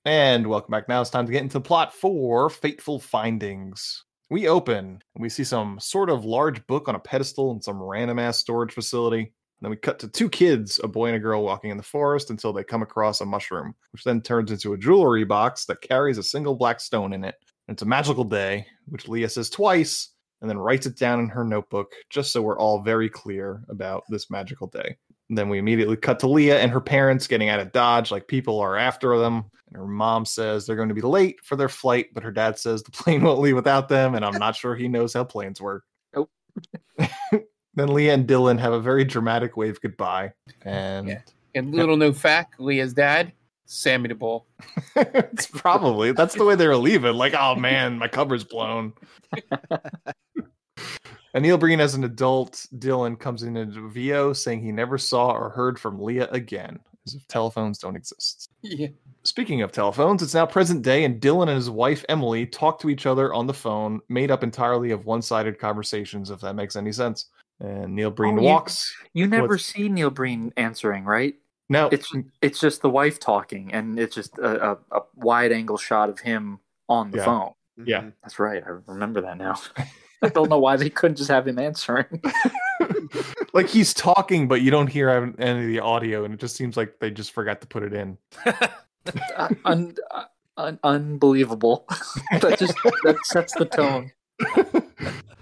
And 0.05 0.47
welcome 0.49 0.71
back. 0.73 0.91
Now 0.91 1.01
it's 1.01 1.09
time 1.09 1.25
to 1.25 1.33
get 1.33 1.41
into 1.41 1.59
plot 1.59 1.95
four 1.95 2.51
Fateful 2.51 3.01
Findings. 3.01 4.05
We 4.29 4.47
open 4.47 5.01
and 5.15 5.23
we 5.23 5.31
see 5.31 5.45
some 5.45 5.81
sort 5.81 6.11
of 6.11 6.27
large 6.27 6.67
book 6.67 6.87
on 6.87 6.95
a 6.95 7.01
pedestal 7.01 7.51
in 7.53 7.63
some 7.63 7.83
random 7.83 8.19
ass 8.19 8.37
storage 8.37 8.75
facility. 8.75 9.33
Then 9.63 9.71
we 9.71 9.79
cut 9.79 10.01
to 10.01 10.09
two 10.09 10.29
kids, 10.29 10.79
a 10.85 10.87
boy 10.87 11.07
and 11.07 11.17
a 11.17 11.19
girl, 11.19 11.43
walking 11.43 11.71
in 11.71 11.79
the 11.79 11.83
forest 11.83 12.29
until 12.29 12.53
they 12.53 12.63
come 12.63 12.83
across 12.83 13.23
a 13.23 13.25
mushroom, 13.25 13.75
which 13.93 14.05
then 14.05 14.21
turns 14.21 14.51
into 14.51 14.75
a 14.75 14.79
jewelry 14.79 15.25
box 15.25 15.65
that 15.65 15.81
carries 15.81 16.19
a 16.19 16.23
single 16.23 16.57
black 16.57 16.79
stone 16.79 17.15
in 17.15 17.25
it. 17.25 17.37
It's 17.69 17.83
a 17.83 17.87
magical 17.87 18.25
day, 18.25 18.67
which 18.87 19.09
Leah 19.09 19.29
says 19.29 19.51
twice 19.51 20.11
and 20.41 20.49
then 20.49 20.59
writes 20.59 20.87
it 20.87 20.97
down 20.97 21.21
in 21.21 21.29
her 21.29 21.45
notebook, 21.45 21.93
just 22.11 22.33
so 22.33 22.43
we're 22.43 22.59
all 22.59 22.83
very 22.83 23.09
clear 23.09 23.63
about 23.69 24.05
this 24.09 24.31
magical 24.31 24.67
day. 24.69 24.97
And 25.29 25.37
then 25.37 25.49
we 25.49 25.59
immediately 25.59 25.97
cut 25.97 26.21
to 26.21 26.29
Leah 26.29 26.61
and 26.61 26.71
her 26.71 26.81
parents 26.81 27.27
getting 27.27 27.49
out 27.49 27.59
of 27.59 27.73
Dodge, 27.73 28.11
like 28.11 28.29
people 28.29 28.61
are 28.61 28.77
after 28.77 29.19
them. 29.19 29.51
And 29.69 29.77
her 29.77 29.87
mom 29.87 30.25
says 30.25 30.65
they're 30.67 30.77
going 30.77 30.89
to 30.89 30.95
be 30.95 31.01
late 31.01 31.37
for 31.43 31.57
their 31.57 31.69
flight, 31.69 32.07
but 32.15 32.23
her 32.23 32.31
dad 32.31 32.59
says 32.59 32.83
the 32.83 32.91
plane 32.93 33.23
won't 33.23 33.41
leave 33.41 33.57
without 33.57 33.89
them, 33.89 34.15
and 34.15 34.25
I'm 34.25 34.39
not 34.39 34.55
sure 34.55 34.77
he 34.77 34.89
knows 34.89 35.15
how 35.15 35.25
planes 35.25 35.61
work. 35.61 35.83
Nope. 36.15 36.31
then 37.75 37.89
Leah 37.89 38.15
and 38.15 38.29
Dylan 38.29 38.61
have 38.61 38.73
a 38.73 38.81
very 38.81 39.05
dramatic 39.05 39.57
wave 39.57 39.81
goodbye. 39.81 40.33
And 40.63 41.21
And 41.57 41.75
little 41.75 41.97
no 41.97 42.13
fact, 42.13 42.61
Leah's 42.61 42.93
dad, 42.93 43.33
Sammy 43.67 44.09
the 44.09 44.15
Bull. 44.15 44.47
it's 44.97 45.47
probably 45.47 46.13
that's 46.13 46.35
the 46.35 46.45
way 46.45 46.55
they 46.55 46.67
were 46.67 46.77
leaving. 46.77 47.15
Like, 47.15 47.35
oh 47.35 47.55
man, 47.55 47.99
my 47.99 48.09
cover's 48.09 48.45
blown. 48.45 48.93
and 51.35 51.43
Neil 51.43 51.59
Breen, 51.59 51.81
as 51.81 51.95
an 51.95 52.05
adult, 52.05 52.67
Dylan 52.79 53.19
comes 53.19 53.43
in 53.43 53.57
into 53.57 53.89
VO 53.89 54.33
saying 54.33 54.63
he 54.63 54.73
never 54.73 54.99
saw 54.99 55.31
or 55.33 55.51
heard 55.51 55.79
from 55.79 56.01
Leah 56.01 56.29
again, 56.31 56.79
as 57.07 57.15
if 57.15 57.27
telephones 57.29 57.79
don't 57.79 57.97
exist. 57.97 58.51
Yeah. 58.63 58.89
Speaking 59.25 59.63
of 59.63 59.73
telephones, 59.73 60.23
it's 60.23 60.35
now 60.35 60.47
present 60.47 60.83
day, 60.83 61.03
and 61.05 61.21
Dylan 61.21 61.49
and 61.49 61.57
his 61.57 61.69
wife 61.69 62.05
Emily 62.09 62.47
talk 62.47 62.81
to 62.81 62.89
each 62.91 63.07
other 63.07 63.35
on 63.35 63.47
the 63.49 63.55
phone, 63.55 64.01
made 64.09 64.31
up 64.31 64.45
entirely 64.45 64.93
of 64.93 65.05
one-sided 65.05 65.59
conversations. 65.59 66.31
If 66.31 66.41
that 66.41 66.55
makes 66.55 66.77
any 66.77 66.93
sense. 66.93 67.27
And 67.59 67.95
Neil 67.95 68.11
Breen 68.11 68.39
Oh, 68.39 68.43
walks. 68.43 68.95
You 69.15 69.27
never 69.27 69.49
What's- 69.49 69.65
see 69.65 69.89
Neil 69.89 70.11
Breen 70.11 70.53
answering, 70.59 71.05
right? 71.05 71.35
No, 71.69 71.89
it's 71.89 72.13
it's 72.43 72.61
just 72.61 72.83
the 72.83 72.91
wife 72.91 73.19
talking, 73.19 73.73
and 73.73 73.99
it's 73.99 74.15
just 74.15 74.39
a, 74.39 74.73
a, 74.73 74.79
a 74.93 75.01
wide 75.17 75.51
angle 75.53 75.77
shot 75.77 76.09
of 76.09 76.21
him 76.21 76.61
on 76.89 77.11
the 77.11 77.19
Yeah. 77.19 77.25
phone. 77.25 77.53
Yeah. 77.85 78.05
That's 78.23 78.39
right. 78.39 78.63
I 78.65 78.71
remember 78.87 79.21
that 79.23 79.37
now. 79.37 79.57
I 80.23 80.29
don't 80.29 80.49
know 80.49 80.59
why 80.59 80.77
they 80.77 80.89
couldn't 80.89 81.17
just 81.17 81.29
have 81.31 81.47
him 81.47 81.59
answering. 81.59 82.23
like 83.53 83.69
he's 83.69 83.93
talking, 83.93 84.49
but 84.49 84.63
you 84.63 84.71
don't 84.71 84.87
hear 84.87 85.11
any 85.39 85.61
of 85.61 85.67
the 85.67 85.81
audio, 85.81 86.25
and 86.25 86.33
it 86.33 86.41
just 86.41 86.57
seems 86.57 86.77
like 86.77 86.99
they 87.01 87.11
just 87.11 87.33
forgot 87.33 87.61
to 87.61 87.67
put 87.67 87.83
it 87.83 87.93
in. 87.93 88.17
Uh, 89.37 89.49
un, 89.65 89.95
uh, 90.11 90.25
un, 90.57 90.81
unbelievable. 90.83 91.87
that 92.41 92.59
just 92.59 92.75
that 93.05 93.17
sets 93.23 93.55
the 93.55 93.65
tone. 93.65 94.11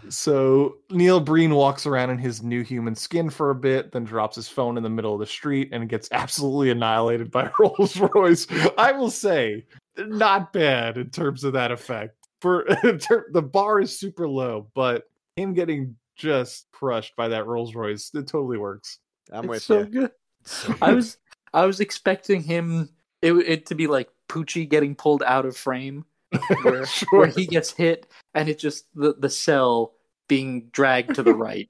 So 0.08 0.76
Neil 0.90 1.20
Breen 1.20 1.54
walks 1.54 1.86
around 1.86 2.10
in 2.10 2.18
his 2.18 2.42
new 2.42 2.62
human 2.62 2.94
skin 2.94 3.30
for 3.30 3.50
a 3.50 3.54
bit, 3.54 3.92
then 3.92 4.04
drops 4.04 4.36
his 4.36 4.48
phone 4.48 4.76
in 4.76 4.82
the 4.82 4.90
middle 4.90 5.14
of 5.14 5.20
the 5.20 5.26
street 5.26 5.70
and 5.72 5.88
gets 5.88 6.08
absolutely 6.12 6.70
annihilated 6.70 7.30
by 7.30 7.50
Rolls 7.58 7.96
Royce. 7.96 8.46
I 8.78 8.92
will 8.92 9.10
say, 9.10 9.64
not 9.96 10.52
bad 10.52 10.98
in 10.98 11.10
terms 11.10 11.44
of 11.44 11.52
that 11.54 11.72
effect. 11.72 12.16
For 12.40 12.64
ter- 12.98 13.30
the 13.32 13.42
bar 13.42 13.80
is 13.80 13.98
super 13.98 14.28
low, 14.28 14.68
but 14.74 15.04
him 15.36 15.54
getting 15.54 15.96
just 16.16 16.66
crushed 16.72 17.16
by 17.16 17.28
that 17.28 17.46
Rolls 17.46 17.74
Royce, 17.74 18.10
it 18.14 18.26
totally 18.26 18.58
works. 18.58 18.98
I'm 19.32 19.44
It's 19.44 19.48
with 19.48 19.62
so 19.62 19.78
you. 19.80 19.84
good. 19.86 20.10
I 20.82 20.92
was 20.92 21.16
I 21.54 21.64
was 21.64 21.80
expecting 21.80 22.42
him 22.42 22.90
it, 23.22 23.32
it 23.32 23.66
to 23.66 23.74
be 23.74 23.86
like 23.86 24.10
Poochie 24.28 24.68
getting 24.68 24.94
pulled 24.94 25.22
out 25.22 25.46
of 25.46 25.56
frame, 25.56 26.04
where, 26.62 26.84
where 27.10 27.26
he 27.26 27.46
gets 27.46 27.70
hit 27.70 28.06
and 28.34 28.48
it's 28.48 28.62
just 28.62 28.86
the 28.94 29.14
the 29.18 29.30
cell 29.30 29.94
being 30.28 30.68
dragged 30.72 31.14
to 31.14 31.22
the 31.22 31.34
right. 31.34 31.68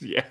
yeah. 0.00 0.26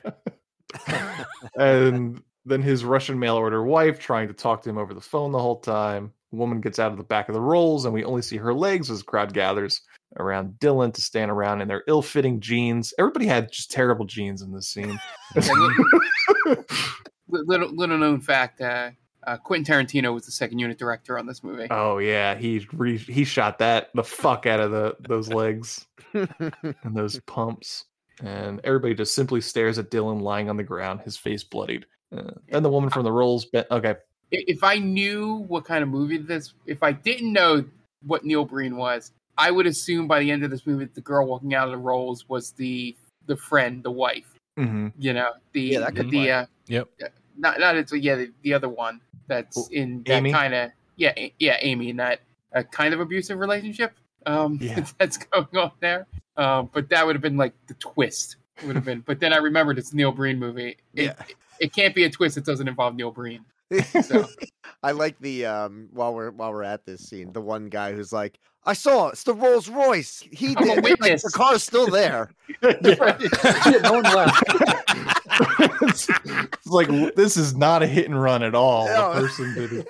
and 1.57 2.21
then 2.45 2.61
his 2.61 2.85
Russian 2.85 3.19
mail 3.19 3.35
order 3.35 3.63
wife 3.63 3.99
trying 3.99 4.27
to 4.27 4.33
talk 4.33 4.61
to 4.63 4.69
him 4.69 4.77
over 4.77 4.93
the 4.93 5.01
phone 5.01 5.31
the 5.31 5.39
whole 5.39 5.59
time. 5.59 6.13
Woman 6.31 6.59
gets 6.61 6.77
out 6.77 6.91
of 6.91 6.97
the 6.97 7.03
back 7.03 7.29
of 7.29 7.35
the 7.35 7.41
rolls, 7.41 7.85
and 7.85 7.93
we 7.93 8.03
only 8.03 8.21
see 8.21 8.35
her 8.35 8.53
legs 8.53 8.91
as 8.91 8.99
the 8.99 9.05
crowd 9.05 9.33
gathers 9.33 9.81
around 10.19 10.55
Dylan 10.59 10.93
to 10.93 11.01
stand 11.01 11.31
around 11.31 11.61
in 11.61 11.69
their 11.69 11.83
ill 11.87 12.01
fitting 12.01 12.41
jeans. 12.41 12.93
Everybody 12.99 13.27
had 13.27 13.51
just 13.51 13.71
terrible 13.71 14.05
jeans 14.05 14.41
in 14.41 14.51
this 14.51 14.67
scene. 14.67 14.99
Little 17.29 17.73
little 17.73 17.97
known 17.97 18.19
fact: 18.19 18.59
uh, 18.59 18.91
uh, 19.27 19.37
Quentin 19.37 19.71
Tarantino 19.75 20.13
was 20.13 20.25
the 20.25 20.31
second 20.31 20.57
unit 20.59 20.79
director 20.79 21.19
on 21.19 21.27
this 21.27 21.43
movie. 21.43 21.67
oh 21.69 21.99
yeah, 21.99 22.33
he 22.35 22.65
re- 22.73 22.97
he 22.97 23.23
shot 23.23 23.59
that 23.59 23.89
the 23.93 24.03
fuck 24.03 24.45
out 24.47 24.59
of 24.59 24.71
the 24.71 24.95
those 25.07 25.27
legs 25.29 25.85
and 26.13 26.95
those 26.95 27.19
pumps, 27.27 27.85
and 28.23 28.59
everybody 28.63 28.95
just 28.95 29.13
simply 29.13 29.41
stares 29.41 29.77
at 29.77 29.91
Dylan 29.91 30.21
lying 30.21 30.49
on 30.49 30.57
the 30.57 30.63
ground, 30.63 31.01
his 31.01 31.17
face 31.17 31.43
bloodied. 31.43 31.85
Uh, 32.15 32.31
then 32.49 32.63
the 32.63 32.69
woman 32.69 32.89
from 32.89 33.03
the 33.03 33.11
rolls. 33.11 33.45
Be- 33.45 33.63
okay, 33.69 33.95
If 34.31 34.63
I 34.63 34.75
knew 34.79 35.43
what 35.47 35.65
kind 35.65 35.83
of 35.83 35.89
movie 35.89 36.17
this, 36.17 36.53
if 36.65 36.81
I 36.81 36.91
didn't 36.93 37.33
know 37.33 37.65
what 38.05 38.23
Neil 38.23 38.45
Breen 38.45 38.77
was, 38.77 39.11
I 39.37 39.51
would 39.51 39.67
assume 39.67 40.07
by 40.07 40.19
the 40.21 40.31
end 40.31 40.43
of 40.45 40.49
this 40.51 40.65
movie, 40.65 40.85
the 40.85 41.01
girl 41.01 41.27
walking 41.27 41.53
out 41.53 41.65
of 41.67 41.71
the 41.71 41.77
rolls 41.77 42.27
was 42.29 42.51
the 42.51 42.95
the 43.25 43.35
friend, 43.35 43.83
the 43.83 43.91
wife. 43.91 44.33
Mhm. 44.57 44.93
You 44.97 45.13
know, 45.13 45.31
the 45.51 45.61
Yeah, 45.61 45.79
that 45.81 45.95
could 45.95 46.07
the 46.09 46.11
play. 46.23 46.31
uh, 46.31 46.45
Yep. 46.67 46.87
Not 47.37 47.59
not 47.59 47.75
it's 47.75 47.93
yeah 47.93 48.15
the, 48.15 48.31
the 48.43 48.53
other 48.53 48.69
one 48.69 48.99
that's 49.27 49.69
in 49.71 50.03
that 50.05 50.23
kind 50.31 50.53
of 50.53 50.71
yeah 50.95 51.13
yeah 51.39 51.57
Amy 51.61 51.89
in 51.89 51.97
that 51.97 52.21
uh, 52.55 52.63
kind 52.71 52.93
of 52.93 52.99
abusive 52.99 53.39
relationship 53.39 53.93
um 54.25 54.57
Yeah. 54.61 54.85
that's 54.99 55.17
going 55.17 55.47
on 55.57 55.71
there 55.79 56.07
um 56.37 56.69
but 56.73 56.89
that 56.89 57.05
would 57.05 57.15
have 57.15 57.21
been 57.21 57.37
like 57.37 57.53
the 57.67 57.73
twist 57.75 58.37
would 58.65 58.75
have 58.75 58.85
been 58.85 59.01
but 59.01 59.19
then 59.19 59.33
I 59.33 59.37
remembered 59.37 59.77
it's 59.77 59.93
a 59.93 59.95
Neil 59.95 60.11
Breen 60.11 60.39
movie 60.39 60.77
it, 60.95 61.03
Yeah. 61.05 61.13
it 61.59 61.73
can't 61.73 61.93
be 61.93 62.05
a 62.05 62.09
twist 62.09 62.35
that 62.35 62.45
doesn't 62.45 62.67
involve 62.67 62.95
Neil 62.95 63.11
Breen 63.11 63.43
I 64.83 64.91
like 64.91 65.19
the 65.19 65.45
um 65.45 65.89
while 65.91 66.13
we're 66.13 66.31
while 66.31 66.53
we're 66.53 66.63
at 66.63 66.85
this 66.85 67.01
scene, 67.01 67.33
the 67.33 67.41
one 67.41 67.67
guy 67.67 67.91
who's 67.93 68.13
like, 68.13 68.39
I 68.65 68.71
saw 68.73 69.07
it, 69.07 69.13
it's 69.13 69.23
the 69.23 69.33
Rolls 69.33 69.67
Royce. 69.67 70.23
He 70.31 70.55
I'm 70.57 70.69
a 70.69 70.81
did 70.81 71.01
like, 71.01 71.21
the 71.21 71.31
car's 71.33 71.63
still 71.63 71.87
there. 71.87 72.31
Shit, 72.63 73.81
no 73.83 73.93
one 73.93 74.03
left. 74.03 75.16
It's, 75.81 76.09
it's 76.25 76.67
like 76.67 76.87
this 77.15 77.37
is 77.37 77.55
not 77.55 77.83
a 77.83 77.87
hit 77.87 78.05
and 78.05 78.21
run 78.21 78.43
at 78.43 78.55
all. 78.55 78.85
No. 78.87 79.13
The 79.13 79.21
person 79.27 79.53
did 79.53 79.73
it. 79.73 79.87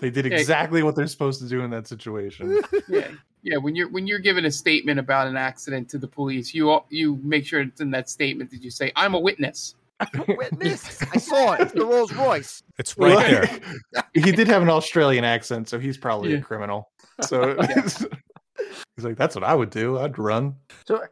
They 0.00 0.10
did 0.10 0.26
Yeah. 0.30 0.36
exactly 0.38 0.82
what 0.82 0.94
they're 0.96 1.06
supposed 1.06 1.40
to 1.40 1.48
do 1.48 1.62
in 1.62 1.70
that 1.70 1.86
situation. 1.86 2.60
yeah 2.88 3.08
yeah 3.42 3.56
when 3.58 3.76
you're 3.76 3.88
when 3.90 4.06
you're 4.06 4.18
giving 4.18 4.44
a 4.46 4.50
statement 4.50 4.98
about 4.98 5.26
an 5.28 5.36
accident 5.36 5.88
to 5.90 5.98
the 5.98 6.08
police 6.08 6.52
you 6.52 6.70
al- 6.70 6.86
you 6.90 7.18
make 7.22 7.46
sure 7.46 7.60
it's 7.60 7.80
in 7.80 7.90
that 7.92 8.08
statement 8.10 8.50
that 8.50 8.62
you 8.62 8.70
say 8.70 8.90
I'm 8.96 9.14
a 9.14 9.20
witness 9.20 9.74
Witness, 10.28 11.02
I 11.10 11.16
saw 11.16 11.52
it. 11.54 11.60
It's 11.62 11.72
the 11.72 11.86
Rolls 11.86 12.12
Royce. 12.12 12.62
It's 12.78 12.98
right 12.98 13.48
there. 13.92 14.02
he 14.12 14.30
did 14.30 14.46
have 14.46 14.60
an 14.60 14.68
Australian 14.68 15.24
accent, 15.24 15.70
so 15.70 15.78
he's 15.78 15.96
probably 15.96 16.32
Yeah. 16.32 16.38
a 16.38 16.42
criminal. 16.42 16.90
So 17.22 17.56
he's 18.94 19.04
like, 19.04 19.16
"That's 19.16 19.34
what 19.34 19.42
I 19.44 19.54
would 19.54 19.70
do. 19.70 19.98
I'd 19.98 20.18
run." 20.18 20.54
So 20.86 21.02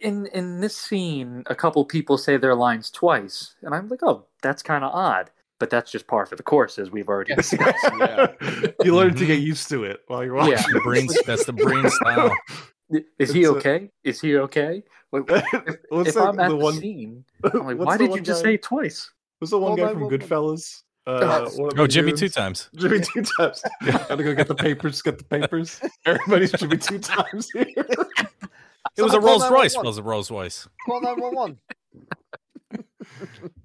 in 0.00 0.26
in 0.26 0.60
this 0.60 0.76
scene, 0.76 1.42
a 1.46 1.54
couple 1.54 1.84
people 1.84 2.16
say 2.18 2.36
their 2.36 2.54
lines 2.54 2.90
twice, 2.90 3.54
and 3.62 3.74
I'm 3.74 3.88
like, 3.88 4.00
oh, 4.02 4.24
that's 4.42 4.62
kind 4.62 4.84
of 4.84 4.92
odd. 4.94 5.30
But 5.60 5.70
that's 5.70 5.90
just 5.90 6.06
par 6.08 6.26
for 6.26 6.34
the 6.36 6.42
course, 6.42 6.78
as 6.78 6.90
we've 6.90 7.08
already 7.08 7.34
discussed. 7.36 7.84
you 8.84 8.94
learn 8.94 9.14
to 9.14 9.24
get 9.24 9.38
used 9.40 9.68
to 9.68 9.84
it 9.84 10.00
while 10.08 10.24
you're 10.24 10.34
watching. 10.34 10.52
Yeah. 10.54 10.62
The 10.72 10.80
brain, 10.80 11.08
that's 11.26 11.44
the 11.44 11.52
brain 11.52 11.88
style. 11.90 12.34
Is 13.18 13.32
he 13.32 13.42
It's 13.42 13.48
a- 13.48 13.52
okay? 13.56 13.90
Is 14.02 14.20
he 14.20 14.36
okay? 14.38 14.82
Like, 15.12 15.24
if 15.30 15.76
if 16.08 16.16
I'm 16.16 16.40
at 16.40 16.48
the 16.50 16.56
the, 16.58 16.64
one- 16.64 16.74
scene, 16.80 17.24
I'm 17.44 17.66
like, 17.66 17.78
why 17.78 17.96
did 17.96 18.10
one 18.10 18.18
you 18.18 18.24
just 18.24 18.42
say 18.42 18.54
it 18.54 18.62
twice? 18.62 19.10
Was 19.40 19.50
the 19.50 19.58
one 19.58 19.76
Call 19.76 19.86
guy 19.86 19.92
from 19.92 20.02
911. 20.10 20.18
Goodfellas? 20.18 20.82
Uh, 21.06 21.50
Oh, 21.78 21.86
Jimmy 21.86 22.10
dudes? 22.12 22.20
two 22.20 22.28
times. 22.30 22.70
Jimmy 22.74 23.00
two 23.00 23.22
times. 23.22 23.62
Gotta 23.84 24.22
go 24.24 24.34
get 24.34 24.48
the 24.48 24.54
papers. 24.54 25.02
Get 25.02 25.18
the 25.18 25.24
papers. 25.24 25.80
Everybody's 26.04 26.50
Jimmy 26.52 26.78
two 26.78 26.98
times 26.98 27.48
here. 27.50 27.66
It 28.96 29.02
was 29.02 29.14
a 29.14 29.20
Rolls 29.20 29.48
Royce. 29.50 29.76
Was 29.76 29.98
a 29.98 30.02
Rolls 30.02 30.30
Royce. 30.30 30.68
Call 30.86 31.00
911. 31.00 31.58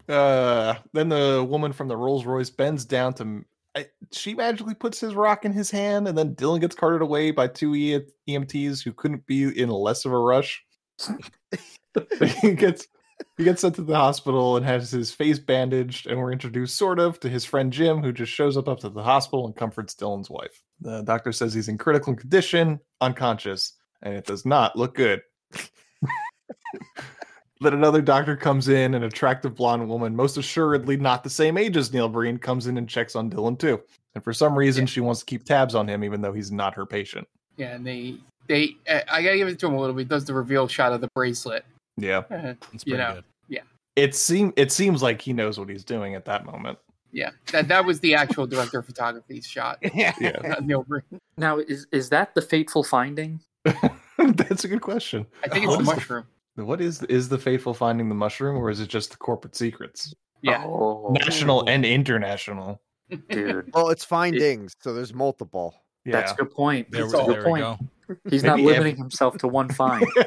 Uh, 0.10 0.74
then 0.92 1.08
the 1.08 1.46
woman 1.48 1.72
from 1.72 1.88
the 1.88 1.96
Rolls 1.96 2.26
Royce 2.26 2.50
bends 2.50 2.84
down 2.84 3.14
to. 3.14 3.46
I, 3.76 3.86
she 4.12 4.34
magically 4.34 4.74
puts 4.74 5.00
his 5.00 5.14
rock 5.14 5.46
in 5.46 5.54
his 5.54 5.70
hand, 5.70 6.08
and 6.08 6.18
then 6.18 6.36
Dylan 6.36 6.60
gets 6.60 6.76
carted 6.76 7.04
away 7.04 7.30
by 7.30 7.48
two 7.48 7.76
e- 7.76 8.02
EMTs 8.28 8.84
who 8.84 8.92
couldn't 8.92 9.28
be 9.28 9.44
in 9.44 9.70
less 9.70 10.06
of 10.06 10.12
a 10.12 10.18
rush. 10.18 10.66
he 12.42 12.54
gets 12.56 12.88
he 13.38 13.44
gets 13.44 13.62
sent 13.62 13.76
to 13.76 13.84
the 13.84 13.96
hospital 13.96 14.58
and 14.58 14.66
has 14.66 14.92
his 14.92 15.12
face 15.12 15.40
bandaged, 15.40 16.08
and 16.08 16.18
we're 16.20 16.32
introduced 16.32 16.76
sort 16.76 17.00
of 17.00 17.20
to 17.20 17.30
his 17.30 17.46
friend 17.46 17.72
Jim, 17.72 18.02
who 18.02 18.12
just 18.12 18.32
shows 18.32 18.58
up 18.58 18.68
up 18.68 18.80
to 18.80 18.90
the 18.90 19.04
hospital 19.04 19.46
and 19.46 19.56
comforts 19.56 19.94
Dylan's 19.94 20.30
wife. 20.30 20.64
The 20.82 21.04
doctor 21.04 21.32
says 21.32 21.54
he's 21.54 21.70
in 21.70 21.78
critical 21.78 22.16
condition, 22.16 22.80
unconscious, 23.00 23.74
and 24.02 24.14
it 24.14 24.26
does 24.26 24.46
not 24.46 24.76
look 24.76 24.96
good. 24.96 25.22
Then 27.62 27.74
another 27.74 28.02
doctor 28.02 28.38
comes 28.38 28.70
in, 28.70 28.94
an 28.94 29.04
attractive 29.04 29.54
blonde 29.54 29.86
woman, 29.90 30.16
most 30.16 30.38
assuredly 30.38 30.96
not 30.96 31.26
the 31.26 31.30
same 31.30 31.58
age 31.58 31.76
as 31.76 31.92
Neil 31.92 32.08
Breen, 32.08 32.38
comes 32.38 32.68
in 32.68 32.78
and 32.78 32.88
checks 32.88 33.18
on 33.18 33.30
Dylan 33.30 33.60
too. 33.60 33.82
And 34.16 34.24
for 34.24 34.32
some 34.32 34.58
reason, 34.58 34.86
she 34.86 35.02
wants 35.02 35.20
to 35.20 35.26
keep 35.26 35.44
tabs 35.44 35.76
on 35.76 35.86
him, 35.86 36.06
even 36.06 36.22
though 36.22 36.32
he's 36.32 36.54
not 36.54 36.74
her 36.76 36.86
patient. 36.86 37.28
Yeah, 37.58 37.76
and 37.76 37.86
they 37.86 38.16
they 38.48 38.78
uh, 38.90 39.02
I 39.12 39.22
gotta 39.22 39.36
give 39.36 39.50
it 39.50 39.60
to 39.60 39.68
him 39.68 39.74
a 39.74 39.80
little 39.80 39.94
bit. 39.96 40.08
Does 40.08 40.24
the 40.24 40.34
reveal 40.34 40.70
shot 40.70 40.94
of 40.94 41.02
the 41.02 41.10
bracelet? 41.14 41.66
Yeah, 41.98 42.20
Uh, 42.32 42.54
It's 42.72 42.86
you 42.88 42.96
pretty 42.96 42.98
know, 42.98 43.14
good. 43.16 43.24
yeah, 43.50 43.62
it 43.98 44.16
seem 44.16 44.54
it 44.56 44.72
seems 44.72 45.04
like 45.04 45.20
he 45.20 45.34
knows 45.34 45.60
what 45.60 45.68
he's 45.68 45.84
doing 45.84 46.16
at 46.16 46.24
that 46.26 46.46
moment. 46.46 46.80
yeah. 47.12 47.32
That 47.52 47.68
that 47.68 47.84
was 47.84 48.00
the 48.00 48.16
actual 48.16 48.48
director 48.48 48.80
of 48.80 48.86
photography's 48.86 49.46
shot. 49.46 49.80
yeah. 49.94 50.14
Not 50.46 50.64
Neil 50.66 50.84
Breen. 50.84 51.04
Now, 51.38 51.58
is 51.58 51.88
is 51.92 52.08
that 52.12 52.34
the 52.36 52.42
fateful 52.42 52.84
finding? 52.86 53.42
That's 54.18 54.64
a 54.64 54.68
good 54.68 54.82
question. 54.82 55.26
I 55.44 55.48
think 55.50 55.66
it's 55.66 55.78
the 55.78 55.84
mushroom. 55.84 56.26
What 56.56 56.82
is 56.82 57.04
is 57.04 57.30
the 57.30 57.38
fateful 57.38 57.74
finding 57.74 58.10
the 58.10 58.16
mushroom, 58.16 58.58
or 58.58 58.70
is 58.70 58.80
it 58.82 58.88
just 58.90 59.12
the 59.12 59.18
corporate 59.18 59.56
secrets, 59.56 60.14
Yeah, 60.42 60.64
Oh, 60.66 61.16
national 61.18 61.68
and 61.70 61.86
international? 61.86 62.82
dude, 63.30 63.72
Well, 63.74 63.90
it's 63.90 64.04
findings, 64.04 64.74
so 64.82 64.94
there's 64.94 65.14
multiple. 65.14 65.74
Yeah, 66.06 66.14
that's 66.14 66.32
a 66.34 66.36
good 66.36 66.52
point. 66.52 66.92
There, 66.92 67.04
That's 67.10 67.14
we- 67.14 67.34
a 67.34 67.38
good 67.38 67.44
point. 67.46 67.62
go. 67.62 67.78
He's 68.30 68.44
not 68.44 68.58
Maybe 68.58 68.68
limiting 68.70 68.96
himself 68.98 69.38
to 69.40 69.48
one 69.48 69.70
find. 69.70 70.06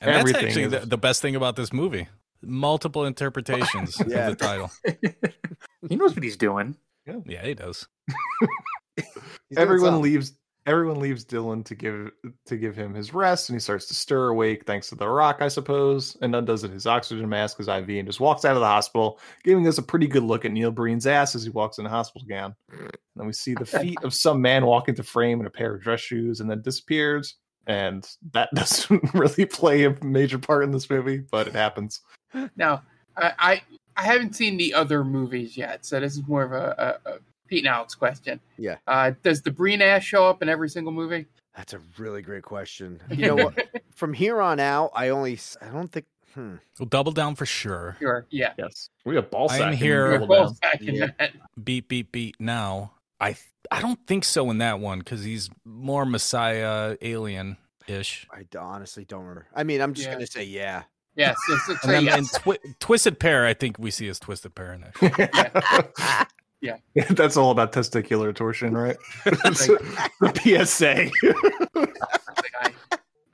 And 0.00 0.12
that's 0.12 0.20
Everything 0.20 0.46
actually 0.46 0.62
is- 0.64 0.70
the, 0.72 0.78
the 0.80 0.98
best 0.98 1.22
thing 1.22 1.34
about 1.34 1.56
this 1.56 1.72
movie. 1.72 2.08
Multiple 2.42 3.06
interpretations 3.06 3.96
Yeah. 4.06 4.28
of 4.28 4.36
the 4.38 4.44
title. 4.44 4.70
he 5.88 5.96
knows 5.96 6.14
what 6.14 6.22
he's 6.22 6.36
doing. 6.36 6.76
Yeah, 7.26 7.42
he 7.42 7.54
does. 7.54 7.86
He's 8.96 9.06
everyone 9.56 10.02
leaves 10.02 10.32
everyone 10.66 11.00
leaves 11.00 11.24
Dylan 11.24 11.64
to 11.66 11.74
give 11.74 12.10
to 12.46 12.56
give 12.56 12.76
him 12.76 12.94
his 12.94 13.12
rest, 13.12 13.48
and 13.48 13.56
he 13.56 13.60
starts 13.60 13.86
to 13.86 13.94
stir 13.94 14.28
awake 14.28 14.64
thanks 14.64 14.88
to 14.88 14.94
the 14.94 15.08
rock, 15.08 15.38
I 15.40 15.48
suppose, 15.48 16.16
and 16.22 16.34
undoes 16.34 16.64
it 16.64 16.70
his 16.70 16.86
oxygen 16.86 17.28
mask, 17.28 17.58
his 17.58 17.68
IV, 17.68 17.88
and 17.88 18.06
just 18.06 18.20
walks 18.20 18.44
out 18.44 18.54
of 18.54 18.60
the 18.60 18.66
hospital, 18.66 19.20
giving 19.42 19.66
us 19.66 19.78
a 19.78 19.82
pretty 19.82 20.06
good 20.06 20.22
look 20.22 20.44
at 20.44 20.52
Neil 20.52 20.70
Breen's 20.70 21.06
ass 21.06 21.34
as 21.34 21.44
he 21.44 21.50
walks 21.50 21.78
in 21.78 21.86
a 21.86 21.90
hospital 21.90 22.26
gown. 22.28 22.54
And 22.70 22.90
then 23.16 23.26
we 23.26 23.32
see 23.32 23.54
the 23.54 23.66
feet 23.66 23.98
of 24.02 24.14
some 24.14 24.40
man 24.40 24.66
walk 24.66 24.88
into 24.88 25.02
frame 25.02 25.40
in 25.40 25.46
a 25.46 25.50
pair 25.50 25.74
of 25.74 25.82
dress 25.82 26.00
shoes 26.00 26.40
and 26.40 26.50
then 26.50 26.62
disappears. 26.62 27.36
And 27.66 28.06
that 28.32 28.50
doesn't 28.54 29.14
really 29.14 29.46
play 29.46 29.84
a 29.84 30.04
major 30.04 30.38
part 30.38 30.64
in 30.64 30.70
this 30.70 30.90
movie, 30.90 31.22
but 31.30 31.46
it 31.46 31.54
happens. 31.54 32.00
Now, 32.56 32.82
I, 33.16 33.32
I 33.38 33.62
I 33.96 34.02
haven't 34.02 34.34
seen 34.34 34.56
the 34.56 34.74
other 34.74 35.04
movies 35.04 35.56
yet, 35.56 35.86
so 35.86 36.00
this 36.00 36.16
is 36.16 36.26
more 36.26 36.42
of 36.42 36.52
a, 36.52 36.98
a, 37.06 37.10
a 37.10 37.18
Pete 37.46 37.64
and 37.64 37.68
Alex 37.74 37.94
question. 37.94 38.40
Yeah. 38.58 38.76
Uh, 38.86 39.12
does 39.22 39.42
the 39.42 39.50
Breen 39.50 39.82
ass 39.82 40.02
show 40.02 40.26
up 40.28 40.42
in 40.42 40.48
every 40.48 40.68
single 40.68 40.92
movie? 40.92 41.26
That's 41.56 41.72
a 41.72 41.80
really 41.98 42.22
great 42.22 42.42
question. 42.42 43.00
You 43.10 43.26
know 43.28 43.34
what? 43.36 43.68
From 43.94 44.12
here 44.12 44.40
on 44.40 44.58
out, 44.60 44.90
I 44.94 45.10
only 45.10 45.38
I 45.60 45.66
don't 45.66 45.90
think. 45.90 46.06
Hmm. 46.34 46.56
We'll 46.80 46.88
double 46.88 47.12
down 47.12 47.36
for 47.36 47.46
sure. 47.46 47.96
Sure. 48.00 48.26
Yeah. 48.28 48.54
Yes. 48.58 48.88
We 49.04 49.14
have 49.14 49.30
ball 49.30 49.48
I'm 49.52 49.72
here- 49.72 50.18
We're 50.20 50.26
both 50.26 50.58
in 50.80 50.94
Yeah. 50.96 51.06
that. 51.20 51.32
Beat, 51.62 51.86
beat, 51.86 52.10
beat. 52.10 52.34
Now, 52.40 52.94
I 53.20 53.36
I 53.70 53.80
don't 53.80 54.04
think 54.08 54.24
so 54.24 54.50
in 54.50 54.58
that 54.58 54.80
one 54.80 54.98
because 54.98 55.22
he's 55.22 55.48
more 55.64 56.04
Messiah 56.04 56.96
alien 57.00 57.56
ish. 57.86 58.26
I 58.32 58.44
honestly 58.58 59.04
don't 59.04 59.20
remember. 59.20 59.46
I 59.54 59.62
mean, 59.62 59.80
I'm 59.80 59.94
just 59.94 60.08
Yeah. 60.08 60.14
gonna 60.14 60.26
say 60.26 60.42
yeah. 60.42 60.82
Yes, 61.16 61.36
it's, 61.48 61.68
it's 61.68 61.84
And 61.84 61.92
then 61.92 62.04
yes. 62.06 62.18
in 62.18 62.40
Twi- 62.40 62.58
Twisted 62.80 63.20
Pair, 63.20 63.46
I 63.46 63.54
think 63.54 63.78
we 63.78 63.92
see 63.92 64.08
as 64.08 64.18
Twisted 64.18 64.56
Pair 64.56 64.72
in 64.72 64.80
that. 64.80 66.28
yeah. 66.64 67.04
That's 67.10 67.36
all 67.36 67.50
about 67.50 67.72
testicular 67.72 68.34
torsion, 68.34 68.76
right? 68.76 68.96
That's 69.24 69.66
the 69.66 70.64
PSA. 70.64 71.10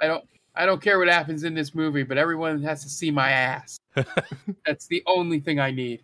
I 0.00 0.06
don't 0.06 0.24
I 0.54 0.66
don't 0.66 0.82
care 0.82 0.98
what 0.98 1.08
happens 1.08 1.44
in 1.44 1.54
this 1.54 1.74
movie, 1.74 2.02
but 2.02 2.18
everyone 2.18 2.62
has 2.62 2.82
to 2.82 2.88
see 2.88 3.10
my 3.10 3.30
ass. 3.30 3.78
That's 4.66 4.86
the 4.88 5.02
only 5.06 5.40
thing 5.40 5.60
I 5.60 5.70
need. 5.70 6.02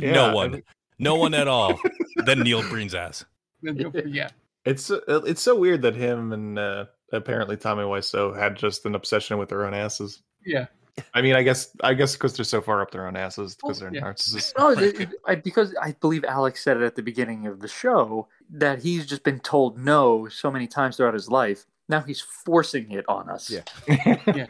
Yeah, 0.00 0.12
no 0.12 0.34
one, 0.34 0.62
no 0.98 1.16
one 1.16 1.34
at 1.34 1.48
all. 1.48 1.78
then 2.24 2.40
Neil 2.40 2.62
Breen's 2.62 2.94
ass. 2.94 3.24
yeah. 3.62 4.30
It's 4.64 4.90
it's 5.08 5.42
so 5.42 5.56
weird 5.56 5.82
that 5.82 5.94
him 5.94 6.32
and 6.32 6.58
uh, 6.58 6.86
apparently 7.12 7.56
Tommy 7.56 7.84
Wiseau 7.84 8.38
had 8.38 8.56
just 8.56 8.84
an 8.86 8.94
obsession 8.94 9.38
with 9.38 9.48
their 9.48 9.66
own 9.66 9.74
asses. 9.74 10.22
Yeah. 10.44 10.66
I 11.14 11.22
mean, 11.22 11.34
I 11.34 11.42
guess 11.42 11.70
I 11.82 11.94
guess 11.94 12.14
because 12.14 12.36
they're 12.36 12.44
so 12.44 12.60
far 12.60 12.82
up 12.82 12.90
their 12.90 13.06
own 13.06 13.16
asses 13.16 13.54
because 13.54 13.80
they're 13.80 13.92
yeah. 13.94 14.02
narcissists. 14.02 14.52
No, 14.58 14.70
it- 14.70 15.08
it- 15.28 15.44
because 15.44 15.74
I 15.80 15.92
believe 15.92 16.24
Alex 16.24 16.62
said 16.62 16.76
it 16.76 16.82
at 16.82 16.96
the 16.96 17.02
beginning 17.02 17.46
of 17.46 17.60
the 17.60 17.68
show 17.68 18.28
that 18.50 18.82
he's 18.82 19.06
just 19.06 19.22
been 19.24 19.40
told 19.40 19.78
no 19.78 20.28
so 20.28 20.50
many 20.50 20.66
times 20.66 20.96
throughout 20.96 21.14
his 21.14 21.30
life. 21.30 21.66
Now 21.88 22.00
he's 22.00 22.20
forcing 22.20 22.90
it 22.92 23.04
on 23.08 23.28
us. 23.28 23.50
Yeah. 23.50 23.62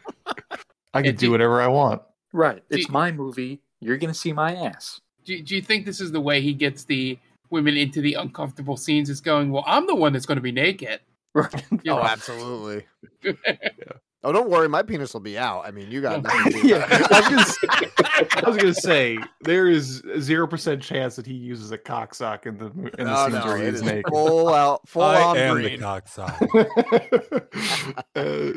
I 0.95 1.03
can 1.03 1.17
do 1.17 1.31
whatever 1.31 1.61
I 1.61 1.69
want. 1.69 2.03
Right. 2.33 2.63
It's 2.71 2.87
you- 2.89 2.93
my 2.93 3.13
movie. 3.13 3.61
You're 3.81 3.97
gonna 3.97 4.15
see 4.15 4.33
my 4.33 4.55
ass. 4.55 5.01
Do, 5.25 5.41
do 5.43 5.55
you 5.55 5.63
think 5.63 5.85
this 5.85 6.01
is 6.01 6.11
the 6.11 6.21
way 6.21 6.41
he 6.41 6.53
gets 6.55 6.85
the 6.85 7.19
women 7.51 7.77
into 7.77 8.01
the 8.01 8.15
uncomfortable 8.15 8.77
scenes? 8.77 9.11
Is 9.11 9.21
going, 9.21 9.51
well, 9.51 9.65
I'm 9.67 9.87
the 9.87 9.95
one 9.95 10.13
that's 10.15 10.27
going 10.27 10.37
to 10.37 10.43
be 10.43 10.53
naked. 10.53 11.01
Right. 11.35 11.65
Oh, 11.71 11.79
know? 11.85 12.03
absolutely. 12.03 12.87
Oh, 14.25 14.33
don't 14.33 14.51
worry, 14.51 14.69
my 14.69 14.83
penis 14.83 15.13
will 15.15 15.21
be 15.21 15.39
out. 15.39 15.65
I 15.65 15.71
mean, 15.71 15.91
you 15.91 16.01
got 16.01 16.23
nothing 16.25 16.53
to 16.53 16.61
do 16.63 16.67
yeah. 16.69 16.87
I 16.91 17.21
was, 17.21 17.29
gonna 17.29 17.45
say, 17.45 17.69
I 18.37 18.49
was 18.49 18.57
gonna 18.57 18.75
say 18.75 19.19
there 19.43 19.69
is 19.69 20.03
zero 20.19 20.47
percent 20.49 20.83
chance 20.83 21.15
that 21.17 21.25
he 21.27 21.35
uses 21.35 21.71
a 21.71 21.79
cocksock 21.79 22.45
in 22.47 22.59
the 22.59 22.67
in 22.67 22.83
the 22.83 23.05
No, 23.05 23.29
scenes 23.29 23.45
no, 23.45 23.45
where 23.47 23.59
it 23.59 23.65
he's 23.67 23.75
is 23.75 23.83
naked. 23.83 24.05
full 24.09 24.49
out, 24.53 24.89
full 24.89 25.03
I 25.03 25.23
on 25.23 25.37
am 25.37 25.57
the 25.57 25.63
green. 25.63 25.81
cocksock. 25.81 26.37
Uh, 28.17 28.53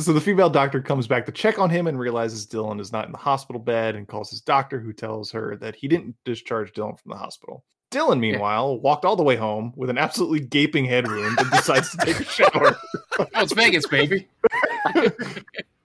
so 0.00 0.12
the 0.12 0.20
female 0.20 0.48
doctor 0.50 0.80
comes 0.80 1.06
back 1.06 1.26
to 1.26 1.32
check 1.32 1.58
on 1.58 1.68
him 1.68 1.86
and 1.86 1.98
realizes 1.98 2.46
Dylan 2.46 2.80
is 2.80 2.92
not 2.92 3.04
in 3.06 3.12
the 3.12 3.18
hospital 3.18 3.60
bed 3.60 3.94
and 3.94 4.08
calls 4.08 4.30
his 4.30 4.40
doctor, 4.40 4.80
who 4.80 4.92
tells 4.92 5.30
her 5.32 5.56
that 5.56 5.76
he 5.76 5.86
didn't 5.86 6.16
discharge 6.24 6.72
Dylan 6.72 6.98
from 6.98 7.10
the 7.10 7.16
hospital. 7.16 7.62
Dylan, 7.92 8.18
meanwhile, 8.18 8.78
walked 8.78 9.04
all 9.04 9.16
the 9.16 9.22
way 9.22 9.36
home 9.36 9.72
with 9.76 9.90
an 9.90 9.98
absolutely 9.98 10.40
gaping 10.40 10.84
head 10.84 11.06
wound 11.06 11.38
and 11.38 11.50
decides 11.50 11.90
to 11.90 11.98
take 11.98 12.20
a 12.20 12.24
shower. 12.24 12.76
Oh, 13.18 13.26
it's 13.42 13.52
Vegas, 13.52 13.86
baby. 13.86 14.26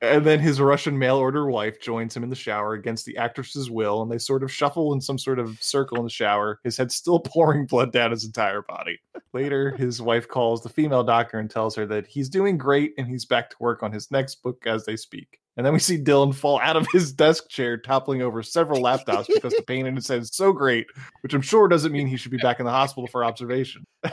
And 0.01 0.25
then 0.25 0.39
his 0.39 0.61
Russian 0.61 0.99
mail 0.99 1.17
order 1.17 1.49
wife 1.49 1.81
joins 1.81 2.15
him 2.15 2.23
in 2.23 2.29
the 2.29 2.35
shower 2.35 2.73
against 2.73 3.05
the 3.05 3.17
actress's 3.17 3.71
will, 3.71 4.03
and 4.03 4.11
they 4.11 4.19
sort 4.19 4.43
of 4.43 4.51
shuffle 4.51 4.93
in 4.93 5.01
some 5.01 5.17
sort 5.17 5.39
of 5.39 5.61
circle 5.61 5.97
in 5.97 6.03
the 6.03 6.09
shower, 6.09 6.59
his 6.63 6.77
head 6.77 6.91
still 6.91 7.19
pouring 7.25 7.65
blood 7.65 7.91
down 7.91 8.11
his 8.11 8.23
entire 8.23 8.61
body. 8.61 8.99
Later, 9.33 9.75
his 9.75 9.99
wife 9.99 10.27
calls 10.27 10.61
the 10.61 10.69
female 10.69 11.03
doctor 11.03 11.39
and 11.39 11.49
tells 11.49 11.75
her 11.75 11.85
that 11.87 12.05
he's 12.05 12.29
doing 12.29 12.57
great 12.57 12.93
and 12.97 13.07
he's 13.07 13.25
back 13.25 13.49
to 13.49 13.57
work 13.59 13.81
on 13.81 13.91
his 13.91 14.11
next 14.11 14.43
book 14.43 14.67
as 14.67 14.85
they 14.85 14.95
speak. 14.95 15.39
And 15.57 15.65
then 15.65 15.73
we 15.73 15.79
see 15.79 15.97
Dylan 15.97 16.33
fall 16.33 16.61
out 16.61 16.77
of 16.77 16.87
his 16.93 17.11
desk 17.11 17.49
chair, 17.49 17.77
toppling 17.77 18.21
over 18.21 18.41
several 18.43 18.81
laptops 18.81 19.27
because 19.27 19.53
the 19.53 19.63
pain 19.67 19.87
in 19.87 19.95
his 19.95 20.07
head 20.07 20.21
is 20.21 20.29
so 20.33 20.53
great, 20.53 20.85
which 21.21 21.33
I'm 21.33 21.41
sure 21.41 21.67
doesn't 21.67 21.91
mean 21.91 22.07
he 22.07 22.15
should 22.15 22.31
be 22.31 22.37
back 22.37 22.59
in 22.59 22.65
the 22.65 22.71
hospital 22.71 23.07
for 23.07 23.25
observation. 23.25 23.83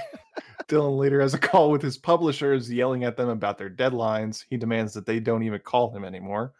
Dylan 0.69 0.99
later 0.99 1.21
has 1.21 1.35
a 1.35 1.39
call 1.39 1.71
with 1.71 1.83
his 1.83 1.99
publishers, 1.99 2.73
yelling 2.73 3.05
at 3.05 3.19
them 3.19 3.29
about 3.29 3.59
their 3.59 3.69
deadlines. 3.69 4.45
He 4.49 4.57
demands 4.57 4.95
that 4.95 5.05
they 5.05 5.21
don't 5.21 5.43
even 5.43 5.61
call 5.61 5.95
him 5.95 6.05
anymore. 6.05 6.55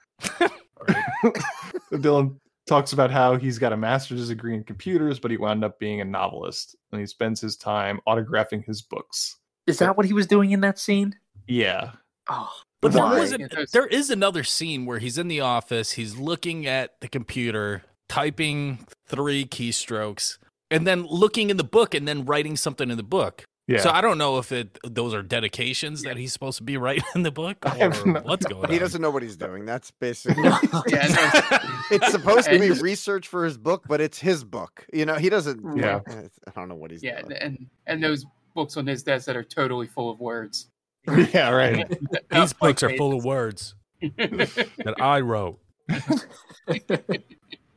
Dylan 1.91 2.37
talks 2.67 2.93
about 2.93 3.11
how 3.11 3.37
he's 3.37 3.59
got 3.59 3.73
a 3.73 3.77
master's 3.79 4.29
degree 4.29 4.55
in 4.55 4.65
computers, 4.65 5.19
but 5.19 5.31
he 5.31 5.39
wound 5.39 5.65
up 5.65 5.79
being 5.79 6.03
a 6.03 6.05
novelist, 6.05 6.77
and 6.93 7.01
he 7.01 7.07
spends 7.07 7.41
his 7.41 7.57
time 7.57 7.99
autographing 8.07 8.63
his 8.67 8.83
books. 8.83 9.39
Is 9.67 9.79
that 9.79 9.97
what 9.97 10.05
he 10.05 10.13
was 10.13 10.27
doing 10.27 10.51
in 10.51 10.61
that 10.61 10.79
scene? 10.79 11.15
Yeah. 11.47 11.93
Oh, 12.29 12.53
But 12.85 12.93
there 12.93 13.03
why? 13.03 13.19
wasn't. 13.19 13.55
There 13.73 13.87
is 13.87 14.11
another 14.11 14.45
scene 14.45 14.85
where 14.87 14.99
he's 14.99 15.19
in 15.19 15.29
the 15.29 15.41
office. 15.41 15.93
He's 15.93 16.17
looking 16.17 16.67
at 16.67 17.01
the 17.01 17.09
computer, 17.09 17.83
typing 18.09 18.87
three 19.07 19.47
keystrokes, 19.47 20.39
and 20.71 20.87
then 20.87 21.07
looking 21.07 21.51
in 21.51 21.57
the 21.57 21.65
book, 21.65 21.95
and 21.95 22.07
then 22.07 22.25
writing 22.27 22.57
something 22.57 22.91
in 22.91 22.97
the 22.97 23.03
book. 23.03 23.45
Yeah. 23.67 23.79
So 23.79 23.89
I 23.89 24.03
don't 24.03 24.19
know 24.19 24.37
if 24.37 24.53
it 24.53 24.79
those 24.85 25.15
are 25.15 25.23
dedications 25.23 26.03
that 26.03 26.19
he's 26.19 26.35
supposed 26.35 26.59
to 26.59 26.65
be 26.65 26.77
writing 26.77 27.05
in 27.15 27.23
the 27.23 27.31
book, 27.31 27.57
or 27.81 27.89
no- 28.05 28.21
what's 28.21 28.45
going 28.45 28.67
on. 28.67 28.71
He 28.71 28.77
on. 28.77 28.81
doesn't 28.83 29.01
know 29.01 29.11
what 29.11 29.23
he's 29.23 29.39
doing. 29.39 29.65
That's 29.65 29.91
basically. 29.91 30.43
Yeah, 30.87 31.09
no, 31.09 31.59
it's 31.91 32.11
supposed 32.11 32.51
to 32.51 32.59
be 32.59 32.71
research 32.73 33.29
for 33.29 33.47
his 33.47 33.57
book, 33.57 33.85
but 33.89 34.03
it's 34.03 34.19
his 34.19 34.45
book. 34.45 34.85
You 34.93 35.07
know, 35.07 35.15
he 35.15 35.31
doesn't. 35.31 35.79
Yeah. 35.79 36.01
like, 36.07 36.31
I 36.47 36.51
don't 36.55 36.69
know 36.69 36.75
what 36.75 36.91
he's 36.91 37.03
yeah, 37.03 37.23
doing. 37.23 37.39
and 37.41 37.67
and 37.87 38.05
those 38.05 38.27
books 38.55 38.77
on 38.77 38.87
his 38.87 39.03
desk 39.03 39.25
that 39.27 39.37
are 39.37 39.43
totally 39.45 39.87
full 39.87 40.11
of 40.11 40.21
words. 40.21 40.69
yeah, 41.33 41.51
right. 41.51 41.87
These 42.31 42.53
books 42.55 42.83
are 42.83 42.97
full 42.97 43.17
of 43.17 43.25
words 43.25 43.75
that 44.01 44.95
I 45.01 45.21
wrote. 45.21 45.59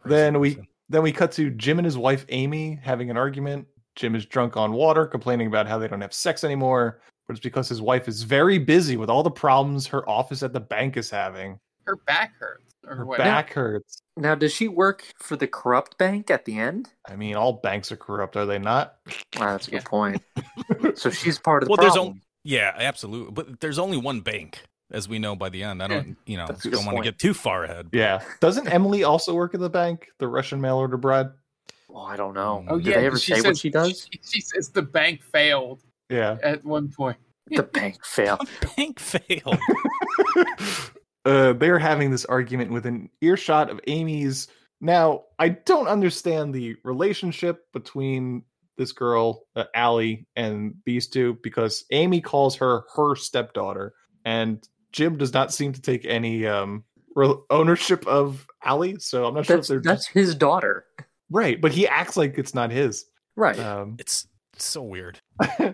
Then 0.06 0.40
we 0.40 0.58
then 0.90 1.02
we 1.04 1.12
cut 1.12 1.32
to 1.34 1.50
Jim 1.52 1.80
and 1.80 1.86
his 1.86 1.98
wife 1.98 2.26
Amy 2.30 2.80
having 2.82 3.10
an 3.10 3.18
argument. 3.18 3.68
Jim 3.96 4.16
is 4.16 4.26
drunk 4.26 4.56
on 4.56 4.74
water, 4.74 5.06
complaining 5.06 5.48
about 5.48 5.68
how 5.68 5.78
they 5.78 5.88
don't 5.88 6.02
have 6.02 6.14
sex 6.14 6.44
anymore, 6.44 7.02
but 7.28 7.36
it's 7.36 7.44
because 7.44 7.68
his 7.68 7.82
wife 7.82 8.08
is 8.08 8.24
very 8.24 8.60
busy 8.60 8.96
with 8.96 9.10
all 9.10 9.24
the 9.24 9.32
problems 9.32 9.88
her 9.88 10.08
office 10.08 10.44
at 10.44 10.54
the 10.54 10.60
bank 10.60 10.96
is 10.98 11.10
having. 11.10 11.60
Her 11.86 11.96
back 11.96 12.34
hurts. 12.40 12.64
Or 12.88 12.96
Her 12.96 13.06
what? 13.06 13.18
back 13.18 13.52
hurts. 13.52 14.02
Now, 14.16 14.36
does 14.36 14.54
she 14.54 14.68
work 14.68 15.04
for 15.22 15.36
the 15.36 15.48
corrupt 15.48 15.98
bank 15.98 16.30
at 16.30 16.46
the 16.46 16.58
end? 16.58 16.90
I 17.10 17.16
mean, 17.16 17.36
all 17.36 17.54
banks 17.54 17.92
are 17.92 17.98
corrupt, 17.98 18.38
are 18.38 18.46
they 18.46 18.60
not? 18.60 18.96
That's 19.34 19.68
a 19.68 19.72
good 19.72 19.86
point. 19.86 20.22
so 20.96 21.10
she's 21.10 21.40
part 21.40 21.64
of 21.64 21.68
the 21.68 21.72
Well, 21.72 21.78
there's 21.82 21.94
problem. 21.94 22.22
Only 22.48 22.56
yeah, 22.56 22.74
absolutely. 22.76 23.32
But 23.32 23.60
there's 23.60 23.80
only 23.80 23.98
one 23.98 24.22
bank, 24.22 24.62
as 24.92 25.08
we 25.10 25.20
know 25.20 25.36
by 25.36 25.50
the 25.50 25.64
end. 25.64 25.84
I 25.84 25.88
don't, 25.88 26.18
you 26.26 26.38
know, 26.38 26.48
That's 26.48 26.66
a 26.66 26.72
don't 26.72 26.86
want 26.86 26.90
to 26.90 26.94
point. 26.96 27.04
get 27.06 27.20
too 27.20 27.34
far 27.34 27.64
ahead. 27.66 27.90
Yeah. 27.92 28.22
Doesn't 28.40 28.68
Emily 28.68 29.04
also 29.04 29.34
work 29.34 29.54
at 29.54 29.60
the 29.60 29.70
bank? 29.70 30.08
The 30.20 30.28
Russian 30.28 30.62
mail 30.62 30.78
order 30.78 30.98
bride? 30.98 31.28
Oh, 31.90 32.02
I 32.02 32.16
don't 32.16 32.34
know. 32.34 32.66
Oh 32.68 32.78
Did 32.78 32.88
yeah, 32.88 33.00
they 33.00 33.06
ever 33.08 33.18
she 33.18 33.34
say 33.34 33.40
what 33.40 33.46
says- 33.46 33.60
she 33.60 33.70
does? 33.70 34.08
She, 34.12 34.20
she 34.32 34.42
says 34.42 34.70
the 34.70 34.82
bank 34.82 35.24
failed 35.24 35.84
Yeah. 36.10 36.38
at 36.44 36.64
one 36.64 36.90
point. 36.90 37.18
The 37.50 37.64
bank 37.64 38.04
failed. 38.04 38.48
Bank 38.76 39.00
failed. 39.00 39.58
uh, 41.26 41.54
they're 41.54 41.80
having 41.80 42.12
this 42.12 42.26
argument 42.26 42.72
with 42.72 42.86
an 42.86 43.10
earshot 43.22 43.70
of 43.70 43.80
Amy's. 43.88 44.50
Now, 44.82 45.24
I 45.40 45.50
don't 45.50 45.88
understand 45.88 46.54
the 46.54 46.76
relationship 46.84 47.66
between 47.72 48.44
this 48.78 48.92
girl, 48.92 49.44
uh, 49.56 49.66
Allie, 49.74 50.28
and 50.36 50.76
these 50.86 51.08
two 51.08 51.38
because 51.44 51.86
Amy 51.92 52.22
calls 52.22 52.56
her 52.56 52.84
her 52.96 53.16
stepdaughter, 53.16 53.94
and 54.26 54.68
Jim 54.92 55.18
does 55.18 55.34
not 55.34 55.54
seem 55.54 55.74
to 55.74 55.82
take 55.82 56.06
any 56.06 56.46
um, 56.46 56.84
re- 57.16 57.36
ownership 57.50 58.06
of 58.08 58.48
Allie. 58.64 58.98
So 59.00 59.26
I'm 59.26 59.34
not 59.34 59.46
sure 59.46 59.58
if 59.60 59.68
they're 59.68 59.82
that's 59.82 60.08
his 60.08 60.36
daughter. 60.36 60.86
right, 61.30 61.60
but 61.60 61.72
he 61.72 61.88
acts 61.88 62.18
like 62.18 62.38
it's 62.38 62.54
not 62.56 62.72
his. 62.72 63.06
Right. 63.36 63.60
Um, 63.60 63.98
It's 64.00 64.28
so 64.58 64.82
weird. 64.82 65.20
uh, 65.60 65.74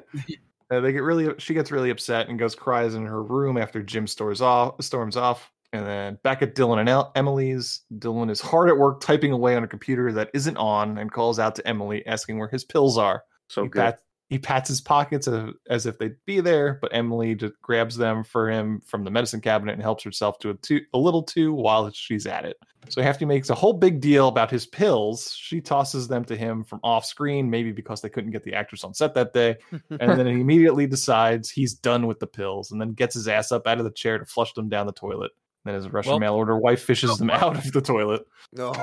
they 0.70 0.92
get 0.92 1.04
really 1.04 1.34
she 1.38 1.54
gets 1.54 1.72
really 1.72 1.90
upset 1.90 2.28
and 2.30 2.38
goes 2.40 2.56
cries 2.56 2.96
in 2.96 3.06
her 3.06 3.24
room 3.24 3.58
after 3.58 3.82
Jim 3.82 4.08
storms 4.08 4.42
off 4.42 4.84
storms 4.84 5.16
off. 5.16 5.50
And 5.74 5.86
then 5.86 6.20
back 6.24 6.42
at 6.44 6.56
Dylan 6.56 6.80
and 6.80 6.88
El- 6.88 7.12
Emily's, 7.16 7.82
Dylan 7.98 8.30
is 8.30 8.40
hard 8.40 8.70
at 8.70 8.78
work 8.78 9.02
typing 9.02 9.32
away 9.32 9.56
on 9.56 9.64
a 9.64 9.68
computer 9.68 10.12
that 10.14 10.30
isn't 10.34 10.56
on 10.56 11.00
and 11.00 11.12
calls 11.12 11.40
out 11.40 11.56
to 11.56 11.68
Emily 11.68 12.06
asking 12.06 12.38
where 12.38 12.48
his 12.48 12.64
pills 12.64 12.98
are. 12.98 13.24
so 13.48 13.64
he, 13.64 13.70
pat- 13.70 14.00
he 14.30 14.40
pats 14.40 14.68
his 14.70 14.82
pockets 14.82 15.28
as, 15.70 15.86
if 15.86 15.98
they'd 15.98 16.16
be 16.26 16.40
there, 16.40 16.80
but 16.82 16.94
Emily 16.94 17.36
just 17.36 17.54
grabs 17.62 17.98
them 17.98 18.24
for 18.24 18.50
him 18.50 18.82
from 18.86 19.04
the 19.04 19.12
medicine 19.12 19.42
cabinet 19.42 19.74
and 19.74 19.82
helps 19.82 20.04
herself 20.04 20.40
to 20.40 20.52
a, 20.52 20.54
too, 20.56 20.82
a 20.94 20.98
little 20.98 21.24
too 21.24 21.54
while 21.54 21.90
she's 21.92 22.26
at 22.26 22.46
it. 22.46 22.58
So 22.90 23.02
Hefty 23.02 23.26
makes 23.26 23.50
a 23.50 23.56
whole 23.56 23.74
big 23.74 24.02
deal 24.02 24.28
about 24.28 24.52
his 24.52 24.68
pills. 24.68 25.34
She 25.38 25.62
tosses 25.62 26.08
them 26.08 26.26
to 26.26 26.36
him 26.36 26.64
from 26.64 26.82
off 26.84 27.06
screen, 27.06 27.50
maybe 27.50 27.72
because 27.72 28.02
they 28.02 28.10
couldn't 28.10 28.32
get 28.32 28.44
the 28.44 28.54
actress 28.54 28.84
on 28.84 28.94
set 28.94 29.14
that 29.14 29.34
day. 29.34 29.56
And 29.90 30.20
then 30.20 30.28
he 30.28 30.34
immediately 30.42 30.86
decides 30.88 31.50
he's 31.50 31.74
done 31.74 32.08
with 32.08 32.20
the 32.20 32.28
pills 32.28 32.72
and 32.72 32.82
then 32.82 32.94
gets 32.94 33.14
his 33.14 33.28
ass 33.28 33.52
up 33.52 33.68
out 33.68 33.78
of 33.78 33.86
the 33.86 33.92
chair 33.92 34.18
to 34.18 34.26
flush 34.26 34.54
them 34.54 34.68
down 34.68 34.86
the 34.86 34.94
toilet. 34.94 35.32
Then 35.66 35.76
his 35.76 35.88
Russian 35.90 36.12
Well- 36.12 36.20
mail 36.20 36.34
order 36.34 36.58
wife 36.58 36.82
fishes 36.84 37.18
them 37.18 37.30
out 37.30 37.56
of 37.58 37.72
the 37.72 37.80
toilet. 37.82 38.26
No, 38.52 38.74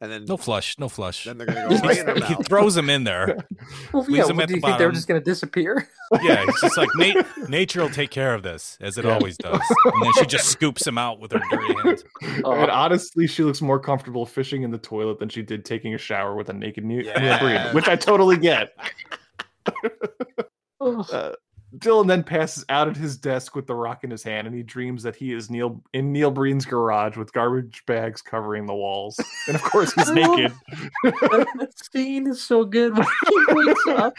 and 0.00 0.12
then 0.12 0.24
No 0.26 0.36
flush, 0.36 0.78
no 0.78 0.88
flush. 0.90 1.24
then 1.24 1.38
they're 1.38 1.46
gonna 1.46 1.68
go 1.68 1.76
right 1.78 1.98
in 1.98 2.06
her 2.06 2.26
he 2.26 2.34
throws 2.44 2.74
them 2.74 2.90
in 2.90 3.04
there. 3.04 3.38
well, 3.92 4.02
leaves 4.04 4.18
yeah. 4.18 4.24
them 4.26 4.36
What, 4.36 4.42
at 4.42 4.48
do 4.48 4.52
the 4.54 4.58
you 4.60 4.66
think 4.66 4.78
they're 4.78 4.92
just 4.92 5.08
going 5.08 5.20
to 5.20 5.24
disappear? 5.24 5.88
Yeah, 6.22 6.44
it's 6.46 6.60
just 6.60 6.76
like 6.76 6.88
nat- 6.96 7.26
nature 7.48 7.80
will 7.80 7.90
take 7.90 8.10
care 8.10 8.32
of 8.34 8.44
this, 8.44 8.78
as 8.80 8.96
it 8.96 9.04
Yeah. 9.04 9.14
always 9.14 9.36
does. 9.36 9.60
And 9.86 10.02
then 10.04 10.12
she 10.18 10.26
just 10.26 10.46
scoops 10.50 10.86
him 10.86 10.98
out 10.98 11.18
with 11.18 11.32
her 11.32 11.40
dirty 11.50 11.74
hands. 11.82 12.04
Oh. 12.44 12.52
and 12.52 12.70
honestly, 12.70 13.26
she 13.26 13.42
looks 13.42 13.60
more 13.60 13.80
comfortable 13.80 14.24
fishing 14.24 14.62
in 14.62 14.70
the 14.70 14.78
toilet 14.78 15.18
than 15.18 15.28
she 15.28 15.42
did 15.42 15.64
taking 15.64 15.94
a 15.94 15.98
shower 15.98 16.36
with 16.36 16.48
a 16.48 16.52
naked 16.52 16.84
Neil 16.84 17.02
Neil 17.18 17.38
Breen, 17.40 17.54
Yes. 17.54 17.74
which 17.74 17.88
I 17.88 17.96
totally 17.96 18.36
get. 18.36 18.72
Uh, 20.80 21.32
Dylan 21.78 22.06
then 22.06 22.22
passes 22.22 22.64
out 22.68 22.88
at 22.88 22.96
his 22.96 23.16
desk 23.16 23.54
with 23.56 23.66
the 23.66 23.74
rock 23.74 24.04
in 24.04 24.10
his 24.10 24.22
hand, 24.22 24.46
and 24.46 24.56
he 24.56 24.62
dreams 24.62 25.02
that 25.02 25.16
he 25.16 25.32
is 25.32 25.50
Neil 25.50 25.82
in 25.92 26.12
Neil 26.12 26.30
Breen's 26.30 26.64
garage 26.64 27.16
with 27.16 27.32
garbage 27.32 27.82
bags 27.86 28.22
covering 28.22 28.66
the 28.66 28.74
walls, 28.74 29.18
and 29.46 29.56
of 29.56 29.62
course 29.62 29.92
he's 29.92 30.10
naked. 30.12 30.52
that 31.02 31.72
scene 31.92 32.26
is 32.28 32.42
so 32.42 32.64
good. 32.64 32.96
When 32.96 33.06
he 33.26 33.54
wakes 33.54 33.86
up, 33.88 34.16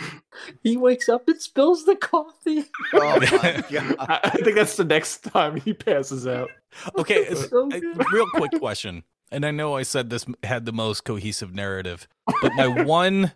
he 0.61 0.77
wakes 0.77 1.09
up 1.09 1.27
and 1.27 1.41
spills 1.41 1.85
the 1.85 1.95
coffee. 1.95 2.65
Oh 2.93 3.19
my 3.19 3.63
god! 3.71 3.95
I 3.99 4.19
I 4.25 4.29
think 4.29 4.55
that's 4.55 4.75
the 4.75 4.83
next 4.83 5.19
time 5.23 5.55
he 5.59 5.73
passes 5.73 6.27
out. 6.27 6.49
Okay, 6.97 7.21
it's- 7.21 7.45
uh, 7.45 7.47
So 7.47 7.67
a 7.71 7.79
good. 7.79 8.05
real 8.11 8.27
quick 8.33 8.51
question. 8.59 9.03
And 9.29 9.45
I 9.45 9.51
know 9.51 9.75
I 9.75 9.83
said 9.83 10.09
this 10.09 10.25
had 10.43 10.65
the 10.65 10.71
most 10.71 11.03
cohesive 11.03 11.53
narrative, 11.53 12.07
but 12.41 12.53
my 12.55 12.67
one 12.67 13.33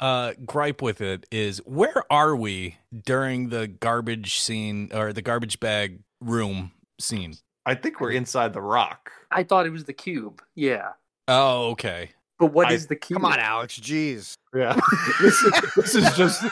uh, 0.00 0.32
gripe 0.44 0.82
with 0.82 1.00
it 1.00 1.26
is 1.30 1.58
where 1.66 2.04
are 2.10 2.36
we 2.36 2.76
during 3.04 3.48
the 3.48 3.66
garbage 3.66 4.38
scene 4.40 4.90
or 4.92 5.12
the 5.12 5.22
garbage 5.22 5.58
bag 5.60 6.00
room 6.20 6.72
scene? 6.98 7.36
I 7.64 7.74
think 7.74 8.00
we're 8.00 8.12
inside 8.12 8.52
the 8.52 8.60
rock. 8.62 9.10
I 9.30 9.42
thought 9.42 9.66
it 9.66 9.70
was 9.70 9.84
the 9.84 9.92
cube. 9.92 10.42
Yeah, 10.54 10.90
Oh, 11.28 11.70
okay. 11.70 12.10
but 12.38 12.52
what 12.52 12.68
I- 12.68 12.72
is 12.74 12.86
the 12.86 12.96
cube? 12.96 13.20
Come 13.20 13.32
on, 13.32 13.38
Alex. 13.40 13.78
Jeez. 13.80 14.34
Yeah, 14.54 14.78
this 15.20 15.42
is, 15.42 15.52
this 15.76 15.94
is 15.96 16.16
just. 16.16 16.44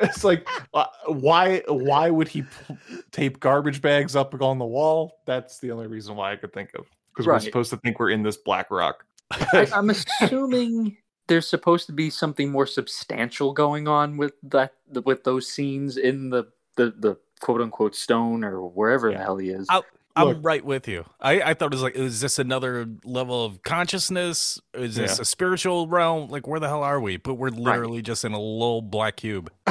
It's 0.00 0.24
like, 0.24 0.46
uh, 0.74 0.86
why? 1.06 1.62
Why 1.68 2.10
would 2.10 2.26
he 2.28 2.42
p- 2.42 2.76
tape 3.12 3.38
garbage 3.38 3.80
bags 3.80 4.16
up 4.16 4.34
on 4.42 4.58
the 4.58 4.64
wall? 4.64 5.20
That's 5.26 5.58
the 5.60 5.70
only 5.70 5.86
reason 5.86 6.16
why 6.16 6.32
I 6.32 6.36
could 6.36 6.52
think 6.52 6.70
of. 6.74 6.86
Because 7.14 7.26
we're 7.26 7.38
supposed 7.38 7.70
to 7.70 7.76
think 7.76 8.00
we're 8.00 8.10
in 8.10 8.22
this 8.22 8.36
black 8.36 8.70
rock. 8.70 9.04
I, 9.30 9.68
I'm 9.72 9.90
assuming 9.90 10.96
there's 11.28 11.48
supposed 11.48 11.86
to 11.86 11.92
be 11.92 12.10
something 12.10 12.50
more 12.50 12.66
substantial 12.66 13.52
going 13.52 13.88
on 13.88 14.16
with 14.16 14.32
that 14.42 14.74
with 15.04 15.24
those 15.24 15.48
scenes 15.48 15.96
in 15.96 16.30
the 16.30 16.44
the, 16.76 16.92
the 16.98 17.16
quote 17.40 17.60
unquote 17.60 17.94
stone 17.94 18.44
or 18.44 18.60
wherever 18.68 19.10
the 19.12 19.18
hell 19.18 19.36
he 19.36 19.50
is. 19.50 19.66
I, 19.68 19.82
I'm 20.14 20.26
Look. 20.28 20.38
right 20.42 20.62
with 20.64 20.88
you. 20.88 21.06
I, 21.22 21.40
I 21.40 21.54
thought 21.54 21.66
it 21.66 21.72
was 21.72 21.80
like, 21.82 21.94
is 21.96 22.20
this 22.20 22.38
another 22.38 22.86
level 23.02 23.46
of 23.46 23.62
consciousness? 23.62 24.60
Is 24.74 24.96
this 24.96 25.16
Yeah. 25.16 25.22
a 25.22 25.24
spiritual 25.24 25.88
realm? 25.88 26.28
Like, 26.28 26.46
where 26.46 26.60
the 26.60 26.68
hell 26.68 26.82
are 26.82 27.00
we? 27.00 27.16
But 27.16 27.34
we're 27.34 27.48
literally 27.48 28.02
just 28.02 28.22
in 28.22 28.32
a 28.32 28.38
little 28.40 28.82
black 28.82 29.16
cube. 29.16 29.50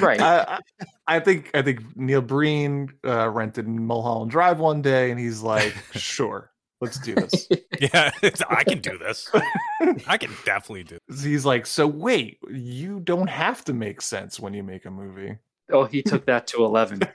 Right. 0.00 0.20
I, 0.20 0.38
I, 0.40 0.60
I 1.16 1.20
think 1.20 1.50
I 1.54 1.62
think 1.62 1.80
Neil 1.96 2.20
Breen 2.22 2.92
uh, 3.04 3.28
rented 3.28 3.66
Mulholland 3.66 4.30
Drive 4.30 4.58
one 4.60 4.80
day, 4.80 5.10
and 5.10 5.18
he's 5.18 5.42
like, 5.42 5.74
"Sure, 5.92 6.50
let's 6.80 6.98
do 7.00 7.14
this." 7.14 7.48
Yeah, 7.80 8.10
I 8.50 8.64
can 8.64 8.80
do 8.80 8.98
this. 8.98 9.30
I 10.08 10.16
can 10.18 10.32
definitely 10.44 10.82
do. 10.82 10.98
This. 11.06 11.22
He's 11.22 11.46
like, 11.46 11.64
"So 11.64 11.86
wait, 11.86 12.38
you 12.50 12.98
don't 12.98 13.28
have 13.28 13.64
to 13.66 13.72
make 13.72 14.00
sense 14.00 14.40
when 14.40 14.52
you 14.52 14.64
make 14.64 14.84
a 14.84 14.90
movie." 14.90 15.38
oh, 15.70 15.84
he 15.84 16.02
took 16.02 16.26
that 16.26 16.46
to 16.48 16.64
eleven. 16.64 17.00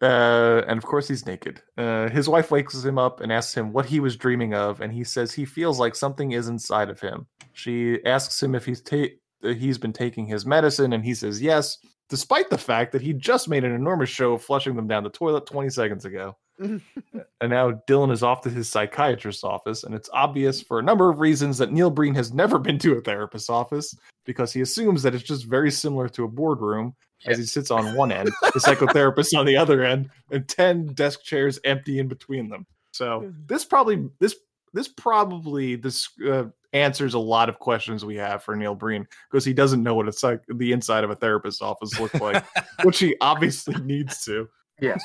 Uh, 0.00 0.62
and 0.68 0.78
of 0.78 0.84
course, 0.84 1.08
he's 1.08 1.26
naked. 1.26 1.60
Uh, 1.76 2.08
his 2.08 2.28
wife 2.28 2.52
wakes 2.52 2.84
him 2.84 2.98
up 2.98 3.20
and 3.20 3.32
asks 3.32 3.54
him 3.54 3.72
what 3.72 3.86
he 3.86 3.98
was 3.98 4.16
dreaming 4.16 4.54
of, 4.54 4.80
and 4.80 4.92
he 4.92 5.02
says 5.02 5.32
he 5.32 5.44
feels 5.44 5.80
like 5.80 5.96
something 5.96 6.32
is 6.32 6.46
inside 6.46 6.88
of 6.88 7.00
him. 7.00 7.26
She 7.52 7.98
asks 8.04 8.40
him 8.40 8.54
if 8.54 8.64
he's 8.64 8.80
ta- 8.80 9.06
uh, 9.42 9.48
he's 9.48 9.76
been 9.76 9.92
taking 9.92 10.26
his 10.26 10.46
medicine, 10.46 10.92
and 10.92 11.04
he 11.04 11.14
says 11.14 11.42
yes, 11.42 11.78
despite 12.08 12.48
the 12.48 12.58
fact 12.58 12.92
that 12.92 13.02
he 13.02 13.12
just 13.12 13.48
made 13.48 13.64
an 13.64 13.72
enormous 13.74 14.08
show 14.08 14.34
of 14.34 14.42
flushing 14.42 14.76
them 14.76 14.86
down 14.86 15.02
the 15.02 15.10
toilet 15.10 15.46
20 15.46 15.68
seconds 15.70 16.04
ago. 16.04 16.36
and 16.60 17.50
now 17.50 17.70
Dylan 17.88 18.12
is 18.12 18.22
off 18.22 18.42
to 18.42 18.50
his 18.50 18.68
psychiatrist's 18.68 19.44
office, 19.44 19.84
and 19.84 19.94
it's 19.94 20.10
obvious 20.12 20.60
for 20.60 20.78
a 20.78 20.82
number 20.82 21.10
of 21.10 21.20
reasons 21.20 21.58
that 21.58 21.72
Neil 21.72 21.90
Breen 21.90 22.14
has 22.14 22.32
never 22.32 22.58
been 22.58 22.78
to 22.80 22.96
a 22.96 23.00
therapist's 23.00 23.50
office 23.50 23.94
because 24.24 24.52
he 24.52 24.60
assumes 24.60 25.02
that 25.02 25.14
it's 25.14 25.24
just 25.24 25.46
very 25.46 25.70
similar 25.70 26.08
to 26.10 26.24
a 26.24 26.28
boardroom 26.28 26.94
as 27.26 27.38
he 27.38 27.44
sits 27.44 27.70
on 27.70 27.96
one 27.96 28.12
end, 28.12 28.28
the 28.42 28.60
psychotherapist 28.60 29.36
on 29.36 29.46
the 29.46 29.56
other 29.56 29.84
end, 29.84 30.08
and 30.30 30.48
10 30.48 30.94
desk 30.94 31.22
chairs 31.22 31.58
empty 31.64 31.98
in 31.98 32.08
between 32.08 32.48
them. 32.48 32.66
So 32.92 33.32
this 33.46 33.64
probably 33.64 34.08
this 34.18 34.36
this 34.72 34.88
probably 34.88 35.76
this 35.76 36.08
uh, 36.28 36.44
answers 36.72 37.14
a 37.14 37.18
lot 37.18 37.48
of 37.48 37.58
questions 37.58 38.04
we 38.04 38.16
have 38.16 38.42
for 38.42 38.54
Neil 38.54 38.74
Breen 38.74 39.06
because 39.30 39.44
he 39.44 39.52
doesn't 39.52 39.82
know 39.82 39.94
what 39.94 40.08
it's 40.08 40.22
like 40.22 40.42
the 40.48 40.72
inside 40.72 41.04
of 41.04 41.10
a 41.10 41.16
therapist's 41.16 41.62
office 41.62 41.98
looks 41.98 42.20
like, 42.20 42.44
which 42.82 42.98
he 42.98 43.16
obviously 43.20 43.74
needs 43.82 44.24
to. 44.24 44.48
Yes. 44.80 45.02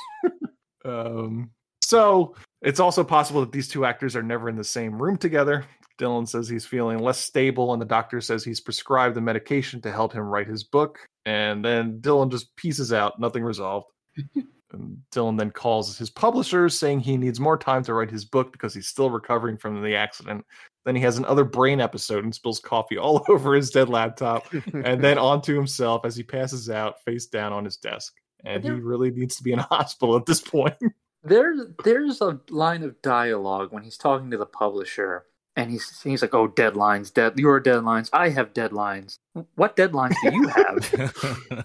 Um, 0.86 1.52
so 1.84 2.36
it's 2.62 2.80
also 2.80 3.04
possible 3.04 3.42
that 3.42 3.52
these 3.52 3.68
two 3.68 3.86
actors 3.86 4.16
are 4.16 4.24
never 4.24 4.50
in 4.50 4.56
the 4.56 4.64
same 4.64 5.02
room 5.02 5.18
together. 5.18 5.66
Dylan 6.00 6.28
says 6.28 6.50
he's 6.50 6.66
feeling 6.66 7.00
less 7.00 7.20
stable, 7.20 7.74
and 7.74 7.82
the 7.82 7.86
doctor 7.86 8.20
says 8.20 8.44
he's 8.44 8.62
prescribed 8.62 9.16
the 9.16 9.22
medication 9.22 9.82
to 9.82 9.92
help 9.92 10.14
him 10.14 10.24
write 10.24 10.48
his 10.48 10.64
book. 10.64 11.00
And 11.26 11.64
then 11.64 12.00
Dylan 12.00 12.32
just 12.32 12.56
pieces 12.56 12.92
out, 12.92 13.20
nothing 13.20 13.44
resolved. 13.44 13.88
and 14.74 14.98
Dylan 15.14 15.38
then 15.38 15.52
calls 15.52 15.98
his 15.98 16.10
publishers 16.10 16.78
saying 16.78 17.00
he 17.00 17.18
needs 17.18 17.40
more 17.40 17.58
time 17.58 17.84
to 17.84 17.94
write 17.94 18.10
his 18.10 18.26
book 18.26 18.52
because 18.52 18.74
he's 18.74 18.88
still 18.88 19.10
recovering 19.10 19.58
from 19.58 19.82
the 19.82 19.96
accident. 19.96 20.46
Then 20.86 20.96
he 20.96 21.02
has 21.04 21.18
another 21.18 21.44
brain 21.44 21.80
episode 21.80 22.24
and 22.24 22.34
spills 22.34 22.60
coffee 22.60 22.98
all 22.98 23.24
over 23.30 23.54
his 23.54 23.70
dead 23.70 23.90
laptop 23.90 24.52
and 24.52 25.02
then 25.02 25.18
onto 25.18 25.56
himself 25.56 26.06
as 26.06 26.16
he 26.16 26.24
passes 26.24 26.70
out 26.70 27.02
face 27.04 27.28
down 27.28 27.54
on 27.54 27.64
his 27.64 27.78
desk. 27.78 28.14
And 28.44 28.64
he 28.64 28.72
really 28.72 29.12
needs 29.12 29.36
to 29.38 29.44
be 29.44 29.54
in 29.54 29.60
a 29.60 29.64
hospital 29.70 30.16
at 30.16 30.26
this 30.26 30.42
point. 30.42 30.76
There's 31.24 31.62
there's 31.84 32.22
a 32.22 32.40
line 32.50 32.84
of 32.84 33.02
dialogue 33.02 33.72
when 33.72 33.84
he's 33.84 33.98
talking 33.98 34.30
to 34.32 34.38
the 34.38 34.46
publisher, 34.46 35.24
and 35.56 35.72
he's 35.72 36.02
he's 36.02 36.22
like, 36.22 36.34
"Oh, 36.34 36.50
deadlines, 36.50 37.14
dead. 37.14 37.40
Your 37.40 37.62
deadlines. 37.62 38.10
I 38.12 38.30
have 38.30 38.54
deadlines. 38.54 39.20
What 39.56 39.78
deadlines 39.78 40.16
do 40.22 40.36
you 40.36 40.48
have?" 40.50 40.86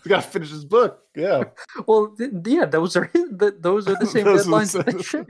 He's 0.02 0.09
got 0.09 0.22
to 0.22 0.28
finish 0.30 0.50
his 0.50 0.64
book. 0.64 1.00
Yeah. 1.16 1.44
well, 1.86 2.14
th- 2.16 2.30
yeah, 2.46 2.66
those 2.66 2.94
are 2.94 3.10
his, 3.12 3.24
th- 3.38 3.55
those 3.59 3.88
are 3.88 3.96
the 3.96 4.06
same 4.14 4.24
Those 4.24 4.46
the 4.46 4.52
deadlines 4.52 4.72
that 4.72 4.86
they 4.86 5.02
share. 5.02 5.26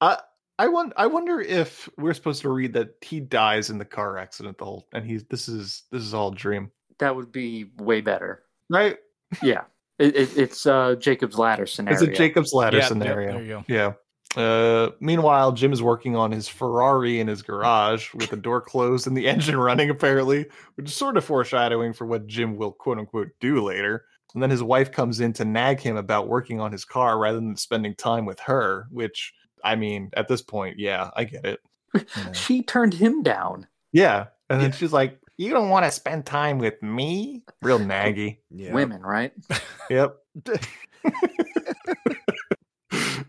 I 0.00 0.18
I 0.58 0.68
wonder 0.68 0.94
I 0.96 1.06
wonder 1.06 1.40
if 1.40 1.88
we're 1.98 2.14
supposed 2.14 2.42
to 2.42 2.50
read 2.50 2.72
that 2.74 2.90
he 3.02 3.20
dies 3.20 3.70
in 3.70 3.78
the 3.78 3.84
car 3.84 4.16
accident 4.16 4.58
the 4.58 4.64
whole 4.64 4.86
and 4.92 5.04
he's 5.04 5.24
this 5.24 5.48
is 5.48 5.82
this 5.90 6.02
is 6.02 6.14
all 6.14 6.32
a 6.32 6.34
dream. 6.34 6.70
That 6.98 7.14
would 7.16 7.30
be 7.30 7.72
way 7.78 8.00
better, 8.00 8.44
right? 8.70 8.96
Yeah, 9.42 9.64
it, 9.98 10.14
it, 10.16 10.36
it's 10.36 10.66
uh, 10.66 10.94
Jacob's 10.96 11.38
ladder 11.38 11.66
scenario. 11.66 12.00
It's 12.00 12.08
a 12.08 12.12
Jacob's 12.12 12.52
ladder 12.52 12.78
Yeah, 12.78 12.86
scenario. 12.86 13.32
there 13.32 13.42
you 13.42 13.48
go. 13.48 13.64
Yeah. 13.68 13.92
Uh, 14.36 14.90
meanwhile, 15.00 15.52
Jim 15.52 15.72
is 15.72 15.82
working 15.82 16.14
on 16.14 16.30
his 16.30 16.46
Ferrari 16.46 17.20
in 17.20 17.26
his 17.28 17.40
garage 17.40 18.12
with 18.12 18.28
the 18.28 18.36
door 18.36 18.60
closed 18.60 19.06
and 19.06 19.16
the 19.16 19.26
engine 19.28 19.56
running, 19.56 19.88
apparently, 19.88 20.46
which 20.74 20.88
is 20.88 20.94
sort 20.94 21.16
of 21.16 21.24
foreshadowing 21.24 21.92
for 21.94 22.06
what 22.06 22.26
Jim 22.26 22.56
will 22.56 22.72
quote 22.72 22.98
unquote 22.98 23.28
do 23.40 23.62
later. 23.64 24.04
And 24.34 24.42
then 24.42 24.50
his 24.50 24.62
wife 24.62 24.92
comes 24.92 25.20
in 25.20 25.32
to 25.34 25.46
nag 25.46 25.80
him 25.80 25.96
about 25.96 26.28
working 26.28 26.60
on 26.60 26.70
his 26.70 26.84
car 26.84 27.18
rather 27.18 27.38
than 27.38 27.56
spending 27.56 27.94
time 27.94 28.26
with 28.26 28.38
her, 28.40 28.86
which, 28.90 29.32
I 29.64 29.76
mean, 29.76 30.10
at 30.14 30.28
this 30.28 30.42
point, 30.42 30.78
yeah, 30.78 31.10
I 31.16 31.24
get 31.24 31.46
it. 31.46 31.60
She 32.34 32.62
turned 32.62 32.92
him 32.92 33.22
down. 33.22 33.66
Yeah. 33.92 34.26
And 34.50 34.60
then 34.60 34.72
she's 34.72 34.92
like, 34.92 35.18
You 35.38 35.50
don't 35.50 35.68
want 35.68 35.84
to 35.84 35.90
spend 35.90 36.24
time 36.24 36.58
with 36.58 36.82
me? 36.82 37.42
Real 37.62 37.78
naggy. 37.78 38.38
Yeah. 38.50 38.72
Women, 38.72 39.02
right? 39.02 39.32
Yep. 39.90 40.16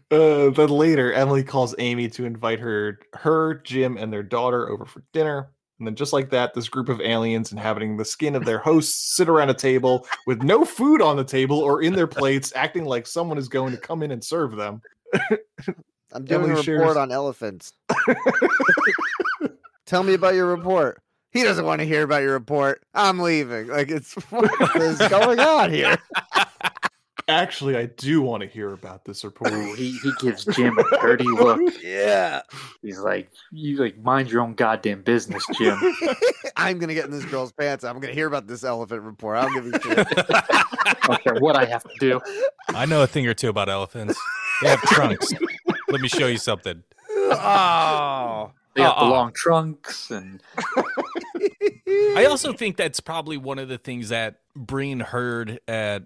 Uh, 0.09 0.49
then 0.51 0.69
later, 0.69 1.11
Emily 1.11 1.43
calls 1.43 1.75
Amy 1.79 2.07
to 2.07 2.23
invite 2.23 2.59
her, 2.59 2.97
her, 3.13 3.55
Jim, 3.55 3.97
and 3.97 4.11
their 4.11 4.23
daughter 4.23 4.69
over 4.69 4.85
for 4.85 5.03
dinner. 5.11 5.51
And 5.79 5.87
then, 5.87 5.95
just 5.95 6.13
like 6.13 6.29
that, 6.29 6.53
this 6.53 6.69
group 6.69 6.87
of 6.87 7.01
aliens 7.01 7.51
inhabiting 7.51 7.97
the 7.97 8.05
skin 8.05 8.33
of 8.33 8.45
their 8.45 8.57
hosts 8.57 9.15
sit 9.17 9.27
around 9.27 9.49
a 9.49 9.53
table 9.53 10.07
with 10.25 10.43
no 10.43 10.63
food 10.63 11.01
on 11.01 11.17
the 11.17 11.25
table 11.25 11.59
or 11.59 11.81
in 11.81 11.93
their 11.93 12.07
plates, 12.07 12.53
acting 12.55 12.85
like 12.85 13.05
someone 13.05 13.37
is 13.37 13.49
going 13.49 13.73
to 13.73 13.77
come 13.77 14.01
in 14.01 14.11
and 14.11 14.23
serve 14.23 14.55
them. 14.55 14.81
I'm 16.13 16.23
doing 16.23 16.41
Emily 16.41 16.51
a 16.51 16.55
report 16.55 16.65
shares- 16.65 16.97
on 16.97 17.11
elephants. 17.11 17.73
Tell 19.85 20.03
me 20.03 20.13
about 20.13 20.35
your 20.35 20.47
report. 20.47 21.01
He 21.37 21.43
doesn't 21.43 21.65
want 21.65 21.79
to 21.81 21.85
hear 21.87 22.03
about 22.03 22.21
your 22.23 22.33
report. 22.33 22.83
I'm 22.93 23.19
leaving. 23.19 23.67
Like 23.67 23.89
it's 23.89 24.13
what 24.31 24.75
is 24.81 24.97
going 25.09 25.39
on 25.39 25.71
here? 25.71 25.97
Actually, 27.29 27.75
I 27.75 27.87
do 27.87 28.21
want 28.21 28.41
to 28.43 28.47
hear 28.47 28.71
about 28.71 29.03
this 29.03 29.25
report. 29.25 29.51
Ooh, 29.51 29.73
he 29.75 29.91
he 29.97 30.11
gives 30.21 30.45
Jim 30.45 30.77
a 30.77 30.83
dirty 31.01 31.25
look. 31.27 31.59
Yeah. 31.83 32.41
He's 32.81 32.99
like, 32.99 33.29
"You 33.51 33.75
like 33.77 33.97
mind 33.97 34.31
your 34.31 34.41
own 34.41 34.53
goddamn 34.53 35.01
business, 35.01 35.43
Jim." 35.57 35.77
I'm 36.55 36.79
gonna 36.79 36.93
get 36.93 37.03
in 37.03 37.11
this 37.11 37.25
girl's 37.25 37.51
pants. 37.51 37.83
I'm 37.83 37.99
gonna 37.99 38.13
hear 38.13 38.27
about 38.27 38.47
this 38.47 38.63
elephant 38.63 39.01
report. 39.01 39.37
I 39.37 39.41
don't 39.41 39.53
give 39.53 39.73
a 39.73 39.81
shit. 39.81 40.07
I 40.29 40.95
don't 41.03 41.21
care 41.21 41.35
what 41.35 41.57
I 41.57 41.65
have 41.65 41.83
to 41.83 41.93
do. 41.99 42.21
I 42.69 42.85
know 42.85 43.03
a 43.03 43.07
thing 43.07 43.27
or 43.27 43.33
two 43.33 43.49
about 43.49 43.67
elephants. 43.67 44.17
They 44.61 44.69
have 44.69 44.81
trunks. 44.83 45.27
Let 45.89 45.99
me 45.99 46.07
show 46.07 46.27
you 46.27 46.37
something. 46.37 46.81
oh. 47.13 48.51
They 48.73 48.83
have 48.83 48.91
the 48.95 49.01
Uh-uh. 49.01 49.09
long 49.09 49.33
trunks 49.33 50.11
and 50.11 50.41
I 51.87 52.25
also 52.29 52.53
think 52.53 52.77
that's 52.77 52.99
probably 52.99 53.37
one 53.37 53.59
of 53.59 53.69
the 53.69 53.77
things 53.77 54.09
that 54.09 54.39
Breen 54.55 54.99
heard 54.99 55.59
at 55.67 56.03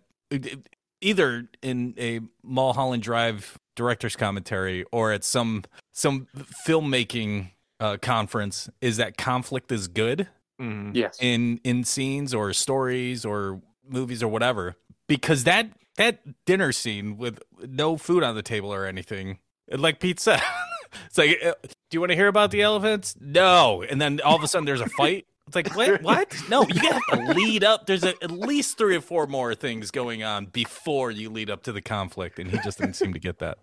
either 1.02 1.50
in 1.62 1.94
a 1.98 2.20
Mulholland 2.44 3.04
Drive 3.04 3.58
director's 3.76 4.16
commentary 4.16 4.84
or 4.92 5.12
at 5.12 5.24
some 5.24 5.64
some 5.92 6.28
filmmaking 6.68 7.52
uh, 7.80 7.98
conference 8.02 8.70
is 8.82 8.98
that 8.98 9.18
conflict 9.18 9.72
is 9.72 9.88
good. 9.88 10.28
Mhm. 10.62 10.92
Yes. 10.96 11.18
in 11.20 11.60
in 11.64 11.84
scenes 11.84 12.34
or 12.36 12.54
stories 12.54 13.26
or 13.26 13.62
movies 13.90 14.22
or 14.22 14.28
whatever 14.28 14.76
because 15.08 15.44
that 15.46 15.72
that 15.98 16.46
dinner 16.46 16.72
scene 16.72 17.18
with 17.18 17.40
no 17.68 17.98
food 17.98 18.22
on 18.24 18.36
the 18.36 18.44
table 18.44 18.72
or 18.72 18.86
anything 18.86 19.40
like 19.76 20.00
Pete 20.00 20.20
said 20.20 20.40
it's 21.06 21.18
like 21.18 21.38
uh, 21.44 21.54
do 21.64 21.70
you 21.96 22.00
want 22.00 22.10
to 22.12 22.16
hear 22.16 22.28
about 22.28 22.52
the 22.52 22.62
elephants 22.62 23.16
no 23.20 23.82
and 23.84 24.02
then 24.02 24.20
all 24.22 24.36
of 24.36 24.44
a 24.44 24.48
sudden 24.48 24.66
there's 24.66 24.82
a 24.82 24.90
fight 24.90 25.26
it's 25.48 25.56
like 25.56 25.76
what 25.76 26.02
what 26.04 26.36
no 26.50 26.66
you 26.68 26.80
have 26.90 27.02
to 27.12 27.34
lead 27.34 27.64
up 27.64 27.86
there's 27.86 28.04
a, 28.04 28.10
at 28.24 28.32
least 28.32 28.78
three 28.78 28.96
or 28.96 29.02
four 29.02 29.28
more 29.28 29.54
things 29.56 29.92
going 29.92 30.24
on 30.24 30.46
before 30.46 31.12
you 31.12 31.30
lead 31.30 31.50
up 31.50 31.64
to 31.64 31.72
the 31.72 31.82
conflict 31.82 32.40
and 32.40 32.50
he 32.52 32.58
just 32.64 32.78
didn't 32.80 32.96
seem 32.96 33.14
to 33.14 33.20
get 33.20 33.40
that 33.40 33.58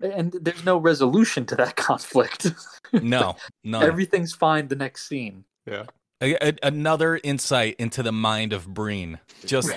And 0.00 0.32
there's 0.40 0.64
no 0.64 0.76
resolution 0.78 1.46
to 1.46 1.56
that 1.56 1.76
conflict. 1.88 2.48
no 2.92 3.36
no 3.62 3.80
Everything's 3.80 4.34
fine 4.34 4.68
the 4.68 4.76
next 4.76 5.08
scene. 5.08 5.44
Yeah. 5.66 5.84
A- 6.20 6.48
a- 6.48 6.58
another 6.64 7.20
insight 7.22 7.76
into 7.78 8.02
the 8.02 8.10
mind 8.10 8.52
of 8.52 8.66
Breen. 8.66 9.20
Just 9.46 9.70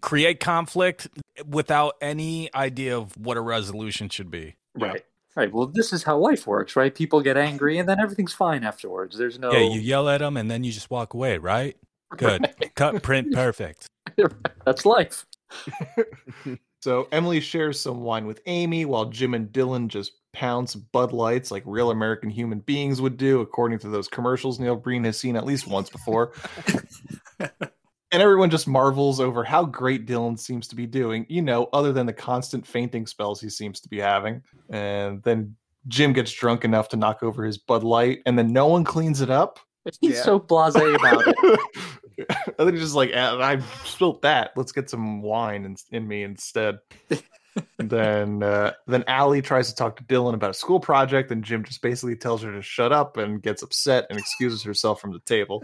create 0.00 0.38
conflict 0.38 1.08
without 1.48 1.96
any 2.00 2.48
idea 2.54 2.96
of 2.96 3.16
what 3.16 3.36
a 3.36 3.40
resolution 3.40 4.08
should 4.08 4.30
be. 4.30 4.54
Right. 4.76 5.04
Right. 5.38 5.52
Well, 5.52 5.68
this 5.68 5.92
is 5.92 6.02
how 6.02 6.18
life 6.18 6.48
works, 6.48 6.74
right? 6.74 6.92
People 6.92 7.20
get 7.20 7.36
angry 7.36 7.78
and 7.78 7.88
then 7.88 8.00
everything's 8.00 8.32
fine 8.32 8.64
afterwards. 8.64 9.16
There's 9.16 9.38
no 9.38 9.52
Yeah, 9.52 9.60
you 9.60 9.78
yell 9.78 10.08
at 10.08 10.18
them 10.18 10.36
and 10.36 10.50
then 10.50 10.64
you 10.64 10.72
just 10.72 10.90
walk 10.90 11.14
away, 11.14 11.38
right? 11.38 11.76
Good. 12.16 12.52
Cut, 12.74 13.04
print, 13.04 13.32
perfect. 13.34 13.86
That's 14.66 14.84
life. 14.84 15.24
So 16.80 17.08
Emily 17.10 17.40
shares 17.40 17.80
some 17.80 18.02
wine 18.02 18.24
with 18.24 18.40
Amy 18.46 18.84
while 18.84 19.06
Jim 19.06 19.34
and 19.34 19.48
Dylan 19.48 19.88
just 19.88 20.12
pounce 20.32 20.76
Bud 20.76 21.12
Lights 21.12 21.50
like 21.50 21.64
real 21.66 21.90
American 21.90 22.30
human 22.30 22.60
beings 22.60 23.00
would 23.00 23.16
do, 23.16 23.40
according 23.40 23.80
to 23.80 23.88
those 23.88 24.06
commercials 24.06 24.60
Neil 24.60 24.76
Breen 24.76 25.02
has 25.02 25.18
seen 25.18 25.34
at 25.34 25.44
least 25.44 25.66
once 25.66 25.90
before. 25.90 26.34
and 28.10 28.22
everyone 28.22 28.50
just 28.50 28.66
marvels 28.66 29.20
over 29.20 29.44
how 29.44 29.64
great 29.64 30.06
Dylan 30.06 30.38
seems 30.38 30.68
to 30.68 30.76
be 30.76 30.86
doing, 30.86 31.26
you 31.28 31.42
know, 31.42 31.68
other 31.72 31.92
than 31.92 32.06
the 32.06 32.12
constant 32.12 32.66
fainting 32.66 33.06
spells 33.06 33.40
he 33.40 33.50
seems 33.50 33.80
to 33.80 33.88
be 33.88 33.98
having. 33.98 34.42
And 34.70 35.22
then 35.22 35.56
Jim 35.88 36.12
gets 36.12 36.32
drunk 36.32 36.64
enough 36.64 36.88
to 36.90 36.96
knock 36.96 37.22
over 37.22 37.44
his 37.44 37.58
Bud 37.58 37.84
Light, 37.84 38.20
and 38.26 38.38
then 38.38 38.52
no 38.52 38.66
one 38.66 38.84
cleans 38.84 39.20
it 39.20 39.30
up. 39.30 39.58
He's 40.00 40.22
so 40.22 40.38
blasé 40.38 40.94
about 40.94 41.22
it. 41.26 41.60
I 42.30 42.34
think 42.64 42.72
he's 42.72 42.80
just 42.80 42.96
like, 42.96 43.12
"Ah, 43.14 43.38
I 43.38 43.60
spilt 43.84 44.22
that. 44.22 44.50
Let's 44.56 44.72
get 44.72 44.90
some 44.90 45.22
wine 45.22 45.64
in, 45.64 45.76
in 45.92 46.08
me 46.08 46.24
instead. 46.24 46.78
then 47.78 48.42
uh, 48.42 48.72
then 48.88 49.04
Allie 49.06 49.40
tries 49.40 49.68
to 49.68 49.74
talk 49.74 49.96
to 49.96 50.04
Dylan 50.04 50.34
about 50.34 50.50
a 50.50 50.54
school 50.54 50.80
project, 50.80 51.30
and 51.30 51.44
Jim 51.44 51.64
just 51.64 51.80
basically 51.80 52.16
tells 52.16 52.42
her 52.42 52.52
to 52.52 52.60
shut 52.60 52.92
up 52.92 53.16
and 53.16 53.40
gets 53.40 53.62
upset 53.62 54.06
and 54.10 54.18
excuses 54.18 54.64
herself 54.64 55.00
from 55.00 55.12
the 55.12 55.20
table. 55.20 55.62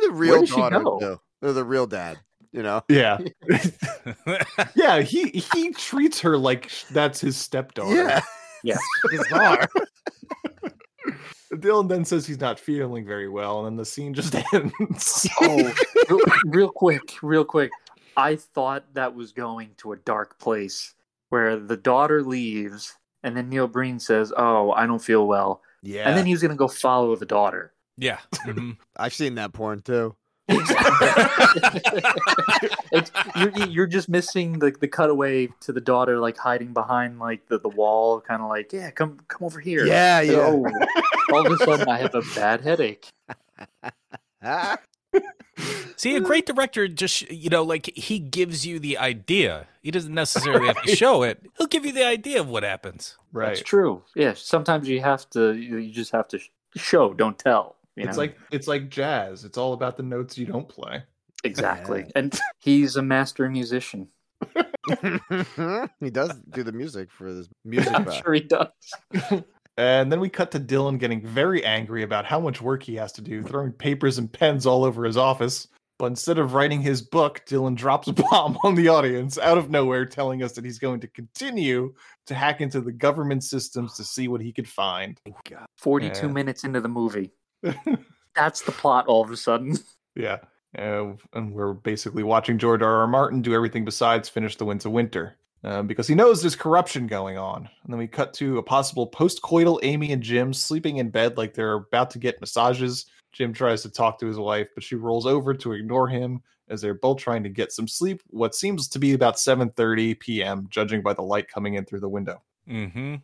The 0.00 0.10
real 0.12 0.40
did 0.40 0.50
daughter, 0.50 0.80
go? 0.82 0.98
though. 1.00 1.20
They're 1.40 1.52
the 1.52 1.64
real 1.64 1.86
dad. 1.86 2.18
You 2.52 2.62
know. 2.62 2.82
Yeah, 2.88 3.18
yeah. 4.74 5.00
He 5.00 5.28
he 5.52 5.70
treats 5.72 6.20
her 6.20 6.36
like 6.36 6.70
that's 6.90 7.20
his 7.20 7.36
stepdaughter. 7.36 7.94
Yeah. 7.94 8.20
Yes. 8.62 8.78
Bizarre. 9.10 9.66
Dylan 11.54 11.88
then 11.88 12.04
says 12.04 12.26
he's 12.26 12.40
not 12.40 12.60
feeling 12.60 13.06
very 13.06 13.28
well, 13.28 13.58
and 13.60 13.66
then 13.66 13.76
the 13.76 13.84
scene 13.86 14.12
just 14.14 14.34
ends. 14.52 15.26
Oh, 15.40 15.72
real, 16.10 16.20
real 16.44 16.68
quick, 16.70 17.16
real 17.22 17.44
quick. 17.44 17.70
I 18.18 18.36
thought 18.36 18.84
that 18.94 19.14
was 19.14 19.32
going 19.32 19.70
to 19.78 19.92
a 19.92 19.96
dark 19.96 20.38
place 20.38 20.94
where 21.30 21.56
the 21.58 21.76
daughter 21.76 22.22
leaves, 22.22 22.94
and 23.22 23.34
then 23.36 23.48
Neil 23.48 23.66
Breen 23.66 23.98
says, 23.98 24.32
"Oh, 24.36 24.72
I 24.72 24.86
don't 24.86 25.02
feel 25.02 25.26
well," 25.26 25.62
Yeah. 25.82 26.06
and 26.08 26.16
then 26.16 26.26
he's 26.26 26.42
gonna 26.42 26.54
go 26.54 26.68
follow 26.68 27.16
the 27.16 27.24
daughter. 27.26 27.72
Yeah. 28.00 28.18
mhm. 28.46 28.76
I've 28.96 29.14
seen 29.14 29.36
that 29.36 29.52
porn 29.52 29.82
too. 29.82 30.16
it's, 32.92 33.12
you're, 33.36 33.50
you're 33.68 33.86
just 33.86 34.08
missing 34.08 34.58
the, 34.58 34.74
the 34.80 34.88
cutaway 34.88 35.48
to 35.60 35.72
the 35.72 35.80
daughter 35.80 36.18
like 36.18 36.36
hiding 36.36 36.72
behind 36.72 37.20
like 37.20 37.46
the, 37.46 37.60
the 37.60 37.68
wall, 37.68 38.20
kind 38.20 38.42
of 38.42 38.48
like, 38.48 38.72
"Yeah, 38.72 38.90
come 38.90 39.20
come 39.28 39.46
over 39.46 39.60
here." 39.60 39.86
Yeah, 39.86 40.20
And, 40.20 40.30
yeah. 40.30 40.38
Oh, 40.38 40.66
all 41.32 41.46
of 41.46 41.52
a 41.52 41.64
sudden, 41.64 41.88
I 41.88 41.98
have 41.98 42.16
a 42.16 42.22
bad 42.34 42.62
headache. 42.62 43.08
See, 45.96 46.16
a 46.16 46.20
great 46.20 46.46
director 46.46 46.88
just, 46.88 47.30
you 47.30 47.50
know, 47.50 47.62
like 47.62 47.90
he 47.94 48.18
gives 48.18 48.66
you 48.66 48.78
the 48.78 48.96
idea. 48.96 49.66
He 49.82 49.90
doesn't 49.90 50.14
necessarily 50.14 50.66
have 50.68 50.82
to 50.82 50.96
show 50.96 51.22
it. 51.22 51.42
He'll 51.58 51.66
give 51.66 51.84
you 51.84 51.92
the 51.92 52.06
idea 52.06 52.40
of 52.40 52.48
what 52.48 52.62
happens. 52.62 53.18
Right 53.32 53.48
that's 53.48 53.60
true. 53.60 54.02
Yeah, 54.16 54.32
sometimes 54.34 54.88
you 54.88 55.00
have 55.02 55.28
to. 55.30 55.52
You 55.52 55.76
you 55.76 55.92
just 55.92 56.12
have 56.12 56.26
to 56.28 56.40
show, 56.76 57.12
don't 57.12 57.38
tell. 57.38 57.76
You 58.00 58.08
It's 58.08 58.16
know? 58.16 58.22
like 58.22 58.38
it's 58.50 58.66
like 58.68 58.88
jazz. 58.88 59.44
It's 59.44 59.58
all 59.58 59.72
about 59.74 59.96
the 59.96 60.02
notes 60.02 60.36
you 60.38 60.46
don't 60.46 60.68
play. 60.68 61.02
exactly, 61.44 62.10
and 62.16 62.38
he's 62.58 62.96
a 62.96 63.02
master 63.02 63.48
musician. 63.48 64.08
he 66.00 66.10
does 66.10 66.34
do 66.50 66.62
the 66.62 66.72
music 66.72 67.10
for 67.10 67.32
this 67.32 67.48
music. 67.64 67.92
I'm 67.94 68.04
back. 68.04 68.22
sure 68.24 68.34
he 68.34 68.40
does. 68.40 68.68
And 69.76 70.12
then 70.12 70.20
we 70.20 70.28
cut 70.28 70.50
to 70.52 70.60
Dylan 70.60 70.98
getting 70.98 71.24
very 71.26 71.64
angry 71.64 72.02
about 72.02 72.26
how 72.26 72.38
much 72.40 72.60
work 72.60 72.82
he 72.82 72.96
has 72.96 73.12
to 73.12 73.22
do, 73.22 73.42
throwing 73.42 73.72
papers 73.72 74.18
and 74.18 74.30
pens 74.30 74.66
all 74.66 74.84
over 74.84 75.04
his 75.04 75.16
office. 75.16 75.68
But 75.98 76.06
instead 76.06 76.38
of 76.38 76.54
writing 76.54 76.80
his 76.82 77.02
book, 77.02 77.42
Dylan 77.46 77.76
drops 77.76 78.08
a 78.08 78.12
bomb 78.30 78.58
on 78.64 78.74
the 78.74 78.88
audience 78.88 79.38
out 79.38 79.58
of 79.58 79.70
nowhere, 79.70 80.04
telling 80.06 80.42
us 80.42 80.52
that 80.52 80.64
he's 80.64 80.78
going 80.78 81.00
to 81.00 81.06
continue 81.08 81.94
to 82.26 82.34
hack 82.34 82.60
into 82.60 82.80
the 82.80 82.92
government 82.92 83.44
systems 83.44 83.94
to 83.96 84.04
see 84.04 84.26
what 84.28 84.40
he 84.40 84.52
could 84.52 84.68
find. 84.68 85.18
Forty-two 85.78 86.26
Yeah. 86.26 86.32
minutes 86.32 86.64
into 86.64 86.80
the 86.80 86.88
movie, 86.88 87.30
that's 88.34 88.62
the 88.62 88.72
plot. 88.72 89.06
All 89.06 89.22
of 89.22 89.30
a 89.30 89.36
sudden, 89.36 89.78
Yeah. 90.14 90.38
Uh, 90.78 91.14
and 91.32 91.52
we're 91.52 91.72
basically 91.72 92.22
watching 92.22 92.58
George 92.58 92.82
R. 92.82 93.00
R. 93.00 93.06
Martin 93.06 93.42
do 93.42 93.54
everything 93.54 93.84
besides 93.84 94.28
finish 94.28 94.56
The 94.56 94.64
Winds 94.64 94.84
of 94.84 94.92
Winter. 94.92 95.36
Um, 95.62 95.86
because 95.86 96.08
he 96.08 96.14
knows 96.14 96.40
there's 96.40 96.56
corruption 96.56 97.06
going 97.06 97.36
on. 97.36 97.68
And 97.84 97.92
then 97.92 97.98
we 97.98 98.06
cut 98.06 98.32
to 98.34 98.56
a 98.56 98.62
possible 98.62 99.06
post-coital 99.06 99.80
Amy 99.82 100.12
and 100.12 100.22
Jim 100.22 100.54
sleeping 100.54 100.96
in 100.96 101.10
bed 101.10 101.36
like 101.36 101.52
they're 101.52 101.74
about 101.74 102.10
to 102.12 102.18
get 102.18 102.40
massages. 102.40 103.06
Jim 103.32 103.52
tries 103.52 103.82
to 103.82 103.90
talk 103.90 104.18
to 104.18 104.26
his 104.26 104.38
wife, 104.38 104.68
but 104.74 104.82
she 104.82 104.94
rolls 104.94 105.26
over 105.26 105.52
to 105.52 105.72
ignore 105.72 106.08
him 106.08 106.40
as 106.70 106.80
they're 106.80 106.94
both 106.94 107.18
trying 107.18 107.42
to 107.42 107.50
get 107.50 107.72
some 107.72 107.86
sleep. 107.86 108.22
What 108.28 108.54
seems 108.54 108.88
to 108.88 108.98
be 108.98 109.12
about 109.12 109.36
7:30 109.36 110.18
p.m., 110.18 110.66
judging 110.70 111.02
by 111.02 111.12
the 111.12 111.22
light 111.22 111.48
coming 111.48 111.74
in 111.74 111.84
through 111.84 112.00
the 112.00 112.08
window. 112.08 112.40
Mm-hmm. 112.66 113.16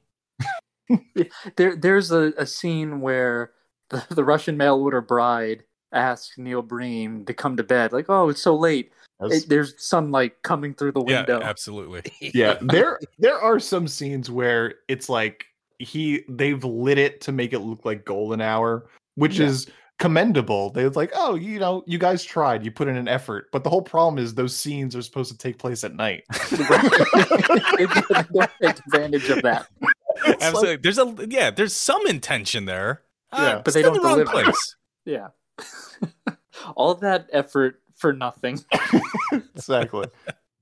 there 1.57 1.77
there's 1.77 2.11
a, 2.11 2.35
a 2.37 2.45
scene 2.45 3.01
where 3.01 3.53
the, 3.91 4.05
the 4.11 4.25
Russian 4.25 4.57
mail 4.57 4.77
order 4.77 5.01
bride 5.01 5.63
asks 5.93 6.37
Neil 6.39 6.63
Breen 6.63 7.25
to 7.27 7.33
come 7.35 7.57
to 7.57 7.63
bed. 7.63 7.93
Like, 7.93 8.07
oh, 8.09 8.29
it's 8.29 8.43
so 8.43 8.55
late. 8.57 8.93
That's- 9.21 9.45
It- 9.45 9.49
there's 9.49 9.75
sunlight 9.79 10.43
coming 10.43 10.75
through 10.75 10.93
the 10.93 11.05
Yeah, 11.07 11.19
window. 11.21 11.41
absolutely. 11.43 12.03
yeah 12.35 12.59
there 12.61 12.99
there 13.19 13.39
are 13.39 13.59
some 13.59 13.89
scenes 13.89 14.31
where 14.31 14.75
it's 14.89 15.09
like 15.09 15.47
he 15.79 16.23
they've 16.29 16.63
lit 16.65 16.99
it 16.99 17.21
to 17.23 17.33
make 17.33 17.53
it 17.53 17.61
look 17.61 17.85
like 17.85 18.05
golden 18.05 18.41
hour 18.43 18.87
which 19.15 19.39
Yeah. 19.39 19.47
is 19.47 19.67
commendable 19.99 20.69
they're 20.71 20.91
like 20.91 21.11
oh 21.15 21.35
you 21.35 21.59
know 21.59 21.83
you 21.87 21.97
guys 21.99 22.23
tried 22.23 22.63
you 22.65 22.71
put 22.71 22.87
in 22.89 22.97
an 22.97 23.09
effort 23.09 23.47
but 23.53 23.65
the 23.65 23.71
whole 23.71 23.81
problem 23.81 24.23
is 24.23 24.35
those 24.35 24.55
scenes 24.55 24.95
are 24.95 25.01
supposed 25.01 25.31
to 25.33 25.39
take 25.39 25.59
place 25.59 25.85
at 25.85 25.95
night 25.95 26.23
don't 26.51 27.79
take 28.61 28.79
advantage 28.87 29.29
of 29.31 29.41
that. 29.43 29.67
Absolutely. 30.41 30.77
there's 30.77 30.99
a 30.99 31.15
yeah, 31.29 31.51
there's 31.51 31.75
some 31.75 32.07
intention 32.07 32.65
there. 32.67 33.03
Yeah, 33.33 33.39
Uh, 33.57 33.63
but 33.63 33.75
they 33.75 33.83
don't 33.83 33.95
the 33.95 34.01
wrong 34.01 34.19
deliver. 34.19 34.31
place. 34.31 34.77
Yeah. 35.05 35.29
All 36.77 36.95
that 36.97 37.29
effort 37.33 37.81
for 37.95 38.13
nothing. 38.13 38.59
exactly 39.33 40.05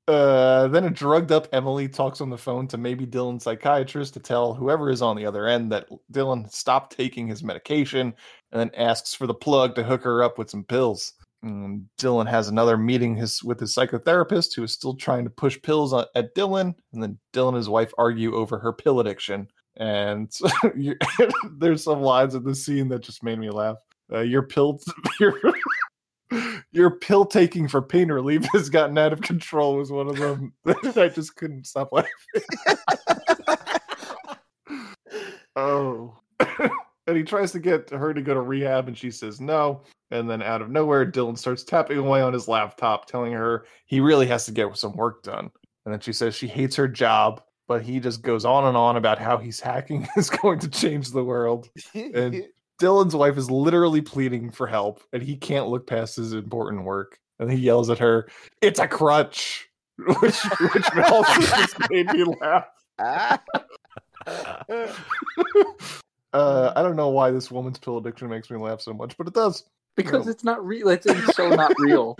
uh 0.06 0.68
then 0.68 0.84
a 0.84 0.90
drugged 0.90 1.32
up 1.32 1.48
emily 1.52 1.88
talks 1.88 2.20
on 2.20 2.28
the 2.28 2.36
phone 2.36 2.68
to 2.68 2.76
maybe 2.76 3.06
dylan's 3.06 3.44
psychiatrist 3.44 4.12
to 4.12 4.20
tell 4.20 4.52
whoever 4.52 4.90
is 4.90 5.00
on 5.00 5.16
the 5.16 5.24
other 5.24 5.46
end 5.48 5.72
that 5.72 5.88
dylan 6.12 6.50
stopped 6.52 6.94
taking 6.94 7.26
his 7.26 7.42
medication 7.42 8.14
and 8.52 8.60
then 8.60 8.70
asks 8.76 9.14
for 9.14 9.26
the 9.26 9.32
plug 9.32 9.74
to 9.74 9.82
hook 9.82 10.04
her 10.04 10.22
up 10.22 10.36
with 10.36 10.50
some 10.50 10.62
pills 10.62 11.14
And 11.42 11.86
dylan 11.98 12.28
has 12.28 12.48
another 12.48 12.76
meeting 12.76 13.16
his 13.16 13.42
with 13.42 13.58
his 13.58 13.74
psychotherapist 13.74 14.54
who 14.54 14.62
is 14.62 14.72
still 14.72 14.94
trying 14.94 15.24
to 15.24 15.30
push 15.30 15.60
pills 15.62 15.94
on, 15.94 16.04
at 16.14 16.34
dylan 16.34 16.74
and 16.92 17.02
then 17.02 17.18
dylan 17.32 17.48
and 17.48 17.56
his 17.56 17.70
wife 17.70 17.92
argue 17.96 18.34
over 18.34 18.58
her 18.58 18.74
pill 18.74 19.00
addiction 19.00 19.48
and 19.76 20.32
you, 20.76 20.96
there's 21.58 21.84
some 21.84 22.00
lines 22.00 22.34
in 22.34 22.44
the 22.44 22.54
scene 22.54 22.88
that 22.88 23.02
just 23.02 23.22
made 23.22 23.38
me 23.38 23.50
laugh. 23.50 23.76
Uh, 24.12 24.20
your 24.20 24.42
pill 24.42 24.80
your 25.20 25.40
your 26.72 26.90
pill 26.90 27.24
taking 27.24 27.68
for 27.68 27.80
pain 27.80 28.10
relief 28.10 28.44
has 28.52 28.68
gotten 28.68 28.98
out 28.98 29.12
of 29.12 29.20
control 29.22 29.76
was 29.76 29.90
one 29.90 30.08
of 30.08 30.16
them. 30.16 30.52
I 30.96 31.08
just 31.08 31.36
couldn't 31.36 31.66
stop 31.66 31.90
laughing. 31.92 32.10
Oh. 35.56 36.18
And 37.06 37.18
he 37.18 37.22
tries 37.22 37.52
to 37.52 37.58
get 37.58 37.90
her 37.90 38.14
to 38.14 38.22
go 38.22 38.32
to 38.32 38.40
rehab 38.40 38.88
and 38.88 38.96
she 38.96 39.10
says 39.10 39.38
no. 39.38 39.82
And 40.10 40.28
then 40.28 40.40
out 40.40 40.62
of 40.62 40.70
nowhere 40.70 41.04
dylan 41.04 41.36
starts 41.36 41.62
tapping 41.62 41.98
away 41.98 42.22
on 42.22 42.32
his 42.32 42.48
laptop 42.48 43.04
telling 43.04 43.30
her 43.32 43.66
he 43.84 44.00
really 44.00 44.26
has 44.28 44.46
to 44.46 44.52
get 44.52 44.74
some 44.78 44.96
work 44.96 45.22
done. 45.22 45.50
And 45.84 45.92
then 45.92 46.00
she 46.00 46.14
says 46.14 46.34
she 46.34 46.48
hates 46.48 46.74
her 46.76 46.88
job 46.88 47.42
but 47.68 47.82
he 47.82 48.00
just 48.00 48.22
goes 48.22 48.44
on 48.44 48.64
and 48.64 48.76
on 48.76 48.96
about 48.96 49.18
how 49.18 49.36
he's 49.36 49.60
hacking 49.60 50.06
is 50.16 50.30
going 50.30 50.58
to 50.60 50.68
change 50.68 51.10
the 51.10 51.24
world 51.24 51.68
and 51.94 52.44
Dylan's 52.80 53.14
wife 53.14 53.36
is 53.36 53.50
literally 53.50 54.00
pleading 54.00 54.50
for 54.50 54.66
help, 54.66 55.02
and 55.12 55.22
he 55.22 55.36
can't 55.36 55.68
look 55.68 55.86
past 55.86 56.16
his 56.16 56.32
important 56.32 56.84
work. 56.84 57.18
And 57.38 57.50
he 57.50 57.58
yells 57.58 57.90
at 57.90 57.98
her, 57.98 58.28
"It's 58.60 58.80
a 58.80 58.88
crutch," 58.88 59.68
which 59.98 60.40
which 60.74 60.96
also 60.96 61.40
just 61.40 61.76
made 61.90 62.06
me 62.12 62.24
laugh. 62.40 62.66
uh, 62.98 63.40
I 66.32 66.82
don't 66.82 66.96
know 66.96 67.08
why 67.08 67.30
this 67.30 67.50
woman's 67.50 67.78
pill 67.78 67.98
addiction 67.98 68.28
makes 68.28 68.50
me 68.50 68.58
laugh 68.58 68.80
so 68.80 68.92
much, 68.92 69.16
but 69.16 69.26
it 69.26 69.34
does. 69.34 69.64
Because 69.96 70.26
it's 70.26 70.42
not 70.42 70.64
real. 70.64 70.88
It's, 70.88 71.06
it's 71.06 71.36
so 71.36 71.50
not 71.50 71.72
real. 71.78 72.18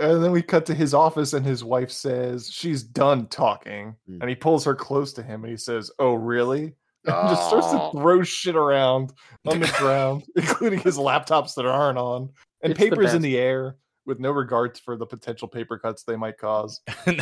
And 0.00 0.22
then 0.24 0.32
we 0.32 0.42
cut 0.42 0.64
to 0.66 0.74
his 0.74 0.94
office, 0.94 1.32
and 1.34 1.44
his 1.44 1.62
wife 1.62 1.90
says 1.90 2.50
she's 2.50 2.82
done 2.82 3.26
talking, 3.28 3.94
and 4.08 4.28
he 4.28 4.34
pulls 4.34 4.64
her 4.64 4.74
close 4.74 5.12
to 5.14 5.22
him, 5.22 5.44
and 5.44 5.50
he 5.50 5.56
says, 5.56 5.90
"Oh, 5.98 6.14
really?" 6.14 6.74
And 7.04 7.28
just 7.28 7.46
starts 7.48 7.70
to 7.70 7.90
throw 7.92 8.22
shit 8.22 8.56
around 8.56 9.12
on 9.46 9.60
the 9.60 9.74
ground, 9.78 10.24
including 10.36 10.80
his 10.80 10.96
laptops 10.98 11.54
that 11.54 11.66
aren't 11.66 11.98
on, 11.98 12.30
and 12.62 12.72
It's 12.72 12.80
the 12.80 12.90
papers 12.90 13.14
in 13.14 13.22
the 13.22 13.38
air, 13.38 13.76
with 14.06 14.18
no 14.20 14.30
regards 14.30 14.80
for 14.80 14.96
the 14.96 15.06
potential 15.06 15.48
paper 15.48 15.78
cuts 15.78 16.02
they 16.02 16.16
might 16.16 16.36
cause. 16.38 16.80
no. 17.06 17.14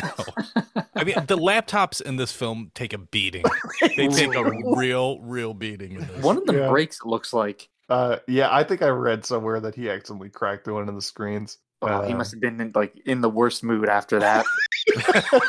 I 0.95 1.03
mean, 1.03 1.15
the 1.27 1.37
laptops 1.37 2.01
in 2.01 2.15
this 2.15 2.31
film 2.31 2.71
take 2.75 2.93
a 2.93 2.97
beating. 2.97 3.43
They 3.95 4.07
take 4.09 4.35
a 4.35 4.43
real, 4.75 5.19
real 5.21 5.53
beating. 5.53 5.93
In 5.93 6.07
this. 6.07 6.23
One 6.23 6.37
of 6.37 6.45
them 6.45 6.57
Yeah. 6.57 6.69
breaks. 6.69 6.99
Looks 7.05 7.31
like. 7.33 7.69
Uh, 7.89 8.17
yeah, 8.27 8.53
I 8.53 8.63
think 8.63 8.81
I 8.81 8.89
read 8.89 9.25
somewhere 9.25 9.59
that 9.61 9.75
he 9.75 9.89
accidentally 9.89 10.29
cracked 10.29 10.67
one 10.67 10.87
of 10.89 10.95
the 10.95 11.01
screens. 11.01 11.57
Oh, 11.81 12.01
he 12.03 12.13
Uh, 12.13 12.17
must 12.17 12.31
have 12.31 12.41
been 12.41 12.59
in, 12.59 12.71
like 12.75 12.93
in 13.05 13.21
the 13.21 13.29
worst 13.29 13.63
mood 13.63 13.87
after 13.89 14.19
that. 14.19 14.45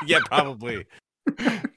yeah, 0.06 0.20
probably. 0.26 0.86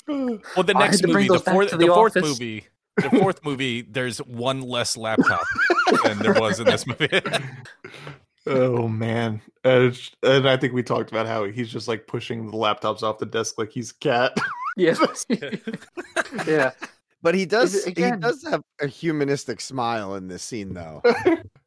Well, 0.07 0.63
the 0.65 0.73
next 0.77 1.05
movie, 1.05 1.27
the 1.27 1.39
fourth, 1.39 1.71
the, 1.71 1.77
the 1.77 1.87
fourth 1.87 2.15
movie, 2.15 2.67
the 2.97 3.09
fourth 3.09 3.43
movie, 3.45 3.81
there's 3.81 4.17
one 4.19 4.61
less 4.61 4.97
laptop 4.97 5.43
than 6.03 6.19
there 6.19 6.33
was 6.33 6.59
in 6.59 6.65
this 6.65 6.85
movie. 6.85 7.07
Oh 8.45 8.89
man, 8.89 9.39
and, 9.63 9.97
and 10.21 10.49
I 10.49 10.57
think 10.57 10.73
we 10.73 10.83
talked 10.83 11.09
about 11.09 11.27
how 11.27 11.45
he's 11.45 11.71
just 11.71 11.87
like 11.87 12.07
pushing 12.07 12.45
the 12.51 12.57
laptops 12.57 13.01
off 13.01 13.17
the 13.17 13.25
desk 13.25 13.57
like 13.57 13.71
he's 13.71 13.91
a 13.91 13.95
cat. 13.99 14.37
yeah. 14.75 14.95
yeah. 16.45 16.71
But 17.21 17.35
he 17.35 17.45
does. 17.45 17.73
it- 17.73 17.87
again- 17.87 18.15
He 18.15 18.19
does 18.19 18.43
have 18.43 18.61
a 18.81 18.87
humanistic 18.87 19.61
smile 19.61 20.15
in 20.15 20.27
this 20.27 20.43
scene, 20.43 20.73
though. 20.73 21.01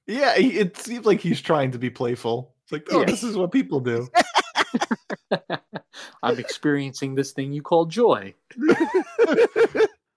Yeah, 0.07 0.37
he, 0.37 0.59
it 0.59 0.77
seems 0.77 1.07
like 1.07 1.21
he's 1.21 1.41
trying 1.41 1.71
to 1.73 1.79
be 1.79 1.91
playful. 1.91 2.55
It's 2.65 2.73
like, 2.73 2.87
oh, 2.91 3.01
Yeah. 3.01 3.07
this 3.07 3.23
is 3.23 3.37
what 3.37 3.53
people 3.53 3.81
do. 3.81 4.09
I'm 6.23 6.39
experiencing 6.39 7.15
this 7.15 7.33
thing 7.33 7.53
you 7.53 7.63
call 7.63 7.87
joy. 7.87 8.35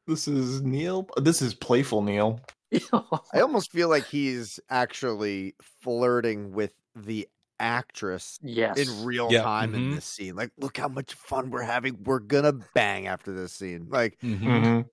This 0.07 0.27
is 0.27 0.63
Neil. 0.63 1.07
This 1.17 1.39
is 1.39 1.53
playful 1.53 2.01
Neil. 2.01 2.39
I 3.31 3.41
almost 3.41 3.71
feel 3.71 3.89
like 3.89 4.05
he's 4.07 4.59
actually 4.71 5.53
flirting 5.83 6.51
with 6.51 6.73
the 6.95 7.27
actress 7.59 8.39
Yes. 8.41 8.79
in 8.79 9.05
real 9.05 9.27
Yeah, 9.31 9.43
time 9.43 9.75
in 9.75 9.81
mhm. 9.91 9.95
this 9.95 10.05
scene. 10.05 10.35
Like, 10.35 10.51
look 10.57 10.77
how 10.79 10.87
much 10.87 11.13
fun 11.13 11.51
we're 11.51 11.61
having. 11.61 11.95
We're 12.05 12.21
gonna 12.21 12.53
bang 12.73 13.05
after 13.05 13.31
this 13.31 13.53
scene. 13.53 13.85
Like, 13.87 14.17
Mhm. 14.23 14.39
Mhm. 14.41 14.85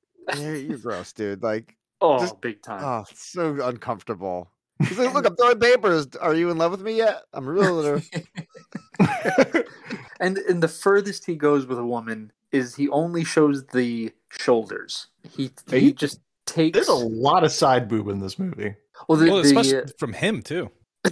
you're, 0.42 0.54
you're 0.56 0.78
gross, 0.78 1.14
dude. 1.14 1.42
Like, 1.42 1.74
Oh, 2.02 2.18
Just- 2.18 2.38
big 2.42 2.60
time. 2.62 2.84
oh, 2.84 3.04
so 3.14 3.66
uncomfortable. 3.66 4.50
He's 4.80 4.98
like, 4.98 5.14
look, 5.14 5.26
I'm 5.26 5.36
throwing 5.36 5.58
papers. 5.58 6.06
Are 6.20 6.34
you 6.34 6.50
in 6.50 6.58
love 6.58 6.70
with 6.70 6.82
me 6.82 6.96
yet? 6.96 7.22
I'm 7.32 7.48
really. 7.48 8.02
and 10.20 10.36
and 10.38 10.62
the 10.62 10.68
furthest 10.68 11.24
he 11.24 11.34
goes 11.34 11.66
with 11.66 11.78
a 11.78 11.84
woman 11.86 12.32
is 12.52 12.74
he 12.74 12.88
only 12.90 13.24
shows 13.24 13.66
the 13.68 14.12
shoulders. 14.30 15.06
He 15.30 15.50
he 15.70 15.80
He- 15.80 15.92
just 15.92 16.20
takes 16.46 16.76
There's 16.76 16.88
a 16.88 16.94
lot 16.94 17.42
of 17.42 17.52
side 17.52 17.88
boob 17.88 18.08
in 18.08 18.20
this 18.20 18.38
movie. 18.38 18.74
well, 19.08 19.18
the, 19.18 19.26
Well, 19.30 19.42
the, 19.42 19.48
especially 19.48 19.78
uh, 19.78 19.86
from 19.98 20.12
him 20.12 20.42
too. 20.42 20.70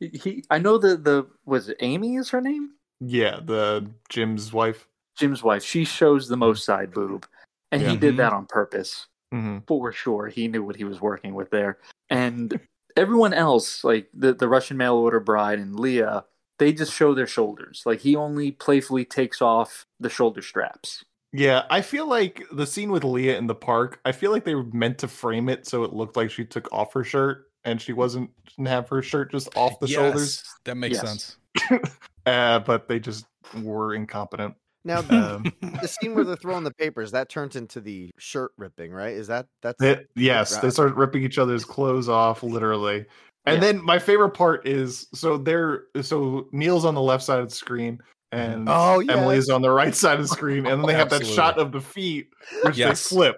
he 0.00 0.44
I 0.50 0.58
know 0.58 0.78
the 0.78 0.96
the 0.96 1.26
was 1.44 1.68
it 1.68 1.76
Amy 1.80 2.16
is 2.16 2.30
her 2.30 2.40
name 2.40 2.70
yeah, 3.00 3.40
the 3.42 3.90
Jim's 4.10 4.52
wife. 4.52 4.86
Jim's 5.16 5.42
wife. 5.42 5.62
She 5.64 5.84
shows 5.86 6.28
the 6.28 6.36
most 6.36 6.64
side 6.66 6.92
boob, 6.92 7.26
and 7.72 7.80
he 7.80 7.96
did 7.96 8.18
that 8.18 8.32
on 8.34 8.44
purpose 8.46 9.06
hmm 9.32 9.58
for 9.66 9.92
sure. 9.92 10.28
He 10.28 10.48
knew 10.48 10.64
what 10.64 10.76
he 10.76 10.84
was 10.84 11.00
working 11.00 11.34
with 11.34 11.50
there, 11.50 11.78
and 12.08 12.58
everyone 12.96 13.32
else 13.32 13.84
like 13.84 14.08
the 14.14 14.34
the 14.34 14.48
Russian 14.48 14.76
mail 14.76 14.94
order 14.94 15.20
bride 15.20 15.58
and 15.58 15.78
Leah. 15.78 16.24
They 16.58 16.74
just 16.74 16.92
show 16.92 17.14
their 17.14 17.26
shoulders. 17.26 17.82
Like 17.86 18.00
he 18.00 18.16
only 18.16 18.50
playfully 18.50 19.06
takes 19.06 19.40
off 19.40 19.86
the 19.98 20.10
shoulder 20.10 20.42
straps. 20.42 21.02
Yeah, 21.32 21.62
I 21.70 21.80
feel 21.80 22.06
like 22.06 22.42
the 22.52 22.66
scene 22.66 22.90
with 22.90 23.04
Leah 23.04 23.38
in 23.38 23.46
the 23.46 23.54
park. 23.54 24.00
I 24.04 24.12
feel 24.12 24.30
like 24.30 24.44
they 24.44 24.54
were 24.54 24.64
meant 24.72 24.98
to 24.98 25.08
frame 25.08 25.48
it 25.48 25.66
so 25.66 25.84
it 25.84 25.94
looked 25.94 26.16
like 26.16 26.30
she 26.30 26.44
took 26.44 26.70
off 26.72 26.92
her 26.92 27.04
shirt 27.04 27.46
and 27.64 27.80
she 27.80 27.92
wasn't 27.94 28.30
didn't 28.48 28.66
have 28.68 28.88
her 28.90 29.00
shirt 29.00 29.30
just 29.30 29.48
off 29.56 29.78
the 29.80 29.86
shoulders. 29.86 30.42
That 30.64 30.74
makes 30.74 30.96
Yes. 31.02 31.36
sense. 31.60 31.80
Uh, 32.26 32.58
but 32.58 32.86
they 32.86 33.00
just 33.00 33.24
were 33.62 33.94
incompetent. 33.94 34.54
Now, 34.84 34.98
Um, 35.10 35.44
the 35.80 35.86
scene 35.88 36.14
where 36.14 36.24
they're 36.24 36.36
throwing 36.36 36.64
the 36.64 36.72
papers 36.72 37.12
that 37.12 37.28
turns 37.28 37.56
into 37.56 37.80
the 37.80 38.10
shirt 38.18 38.52
ripping, 38.56 38.92
right? 38.92 39.14
Is 39.14 39.26
that 39.28 39.46
that's 39.62 39.80
It- 39.82 40.08
yes, 40.16 40.56
they 40.58 40.70
start 40.70 40.94
ripping 40.96 41.22
each 41.22 41.38
other's 41.38 41.64
clothes 41.64 42.08
off, 42.08 42.42
literally. 42.42 43.06
And 43.46 43.56
Yeah. 43.56 43.60
then 43.72 43.84
my 43.84 43.98
favorite 43.98 44.30
part 44.30 44.66
is 44.66 45.06
so 45.14 45.36
they're 45.38 45.84
so 46.02 46.48
Neil's 46.52 46.84
on 46.84 46.94
the 46.94 47.00
left 47.00 47.24
side 47.24 47.40
of 47.40 47.48
the 47.48 47.54
screen 47.54 48.00
and 48.32 48.68
Oh, 48.68 49.00
yeah. 49.00 49.14
Emily's 49.16 49.48
on 49.50 49.62
the 49.62 49.70
right 49.70 49.94
side 49.94 50.20
of 50.20 50.22
the 50.22 50.28
screen, 50.28 50.66
and 50.66 50.80
then 50.80 50.86
they 50.86 50.94
have 50.94 51.10
that 51.10 51.26
shot 51.26 51.58
of 51.58 51.72
the 51.72 51.80
feet 51.80 52.28
which 52.64 52.76
Yes. 52.76 53.08
they 53.08 53.16
flip. 53.16 53.36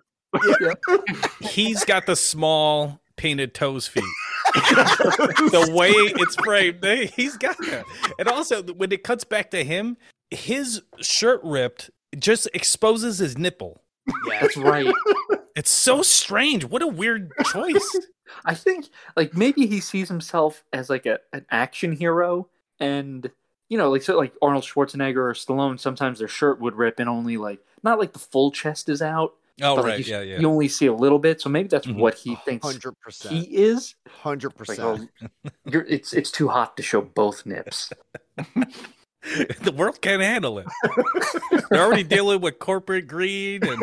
He's 1.41 1.85
got 1.85 2.07
the 2.07 2.17
small 2.17 3.01
painted 3.17 3.55
toes 3.55 3.87
feet. 3.87 4.05
the 4.55 5.73
way 5.75 5.91
it's 5.93 6.35
framed, 6.37 6.81
they, 6.83 7.07
he's 7.07 7.37
got 7.37 7.57
that. 7.59 7.85
And 8.19 8.29
also, 8.29 8.63
when 8.63 8.93
it 8.93 9.03
cuts 9.05 9.25
back 9.25 9.51
to 9.53 9.63
him, 9.65 9.97
his 10.33 10.83
shirt 11.01 11.41
ripped 11.45 11.91
just 12.19 12.49
exposes 12.55 13.19
his 13.19 13.37
nipple. 13.39 13.83
That's 14.29 14.57
right. 14.57 14.93
It's 15.55 15.71
so 15.71 16.01
strange. 16.01 16.65
What 16.65 16.81
a 16.81 16.87
weird 16.87 17.31
choice. 17.53 17.97
I 18.47 18.55
think 18.55 18.89
like 19.17 19.37
maybe 19.37 19.67
he 19.67 19.81
sees 19.81 20.09
himself 20.09 20.65
as 20.73 20.89
like 20.89 21.05
a 21.05 21.19
an 21.35 21.45
action 21.51 21.93
hero, 21.93 22.49
and 22.81 23.31
you 23.69 23.77
know, 23.77 23.91
like 23.91 24.01
so 24.03 24.17
like 24.17 24.33
Arnold 24.41 24.65
Schwarzenegger 24.65 25.17
or 25.19 25.35
Stallone. 25.35 25.79
Sometimes 25.79 26.21
their 26.21 26.27
shirt 26.29 26.59
would 26.63 26.75
rip, 26.75 26.99
and 27.01 27.07
only 27.09 27.37
like 27.37 27.61
not 27.83 27.99
like 27.99 28.15
the 28.15 28.19
full 28.19 28.51
chest 28.51 28.89
is 28.89 29.03
out. 29.03 29.35
Oh, 29.61 29.77
but, 29.77 29.85
like, 29.85 29.91
right. 29.91 30.07
you, 30.07 30.11
yeah, 30.15 30.21
yeah. 30.23 30.41
You 30.41 30.49
only 30.49 30.69
see 30.69 30.87
a 30.87 30.95
little 30.95 31.19
bit, 31.19 31.43
so 31.43 31.51
maybe 31.51 31.69
that's 31.69 31.87
Mhm. 31.87 31.97
what 31.99 32.15
he 32.15 32.35
thinks 32.37 32.65
hundred 32.67 32.95
he 33.29 33.41
is. 33.55 33.95
hundred 34.09 34.53
Like, 34.59 34.79
percent. 34.79 35.11
oh, 35.23 35.51
you're, 35.67 35.83
it's 35.85 36.15
it's 36.15 36.31
too 36.31 36.49
hot 36.49 36.79
to 36.79 36.83
show 36.83 37.03
both 37.03 37.45
nips. 37.45 37.93
the 39.63 39.73
world 39.77 40.01
can't 40.01 40.23
handle 40.23 40.59
it. 40.59 40.67
They're 41.71 41.83
already 41.85 42.03
dealing 42.03 42.41
with 42.41 42.59
corporate 42.59 43.07
greed 43.07 43.65
and 43.65 43.79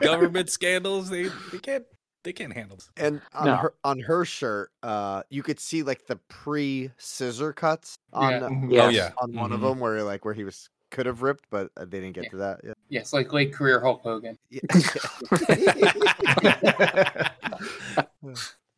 government 0.00 0.50
scandals. 0.50 1.08
They 1.10 1.28
they 1.52 1.58
can't 1.58 1.84
they 2.24 2.32
can't 2.32 2.52
handle 2.52 2.76
this. 2.76 2.90
And 2.96 3.20
on 3.32 3.46
No. 3.46 3.56
her 3.56 3.74
on 3.84 3.98
her 4.00 4.24
shirt, 4.24 4.72
uh, 4.82 5.22
you 5.30 5.42
could 5.42 5.60
see 5.60 5.82
like 5.82 6.06
the 6.06 6.16
pre 6.28 6.90
scissor 6.98 7.52
cuts 7.52 7.96
on 8.12 8.32
Yeah. 8.32 8.40
Mhm. 8.40 8.72
Yes. 8.72 8.84
Oh 8.84 8.88
yeah. 8.90 9.10
on 9.18 9.32
one 9.34 9.52
of 9.52 9.60
Mhm. 9.60 9.68
them 9.70 9.80
where 9.80 10.02
like 10.02 10.24
where 10.24 10.34
he 10.34 10.44
was 10.44 10.68
could 10.90 11.06
have 11.06 11.22
ripped, 11.22 11.44
but 11.50 11.70
uh, 11.76 11.84
they 11.84 12.00
didn't 12.00 12.14
get 12.14 12.24
Yeah. 12.24 12.30
to 12.30 12.36
that. 12.38 12.60
Yeah. 12.64 12.72
Yes, 12.88 13.12
like 13.12 13.32
late 13.32 13.54
career 13.54 13.80
Hulk 13.80 14.02
Hogan. 14.02 14.36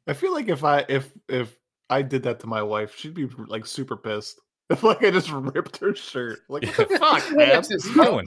I 0.07 0.13
feel 0.15 0.33
like 0.33 0.49
if 0.49 0.65
I 0.65 0.85
if 0.89 1.11
if 1.29 1.59
I 1.91 2.03
did 2.03 2.23
that 2.25 2.41
to 2.41 2.47
my 2.47 2.63
wife, 2.63 2.97
she'd 2.97 3.15
be 3.15 3.29
like 3.49 3.67
super 3.67 3.97
pissed. 3.97 4.41
If 4.71 4.83
like 4.83 5.03
I 5.03 5.11
just 5.11 5.31
ripped 5.31 5.77
her 5.79 5.95
shirt. 5.95 6.41
Like 6.49 6.65
what 6.65 6.89
the 6.89 6.99
fuck, 6.99 7.31
man? 7.37 7.49
That's 7.49 7.69
his 7.69 7.83
Doing? 7.95 8.27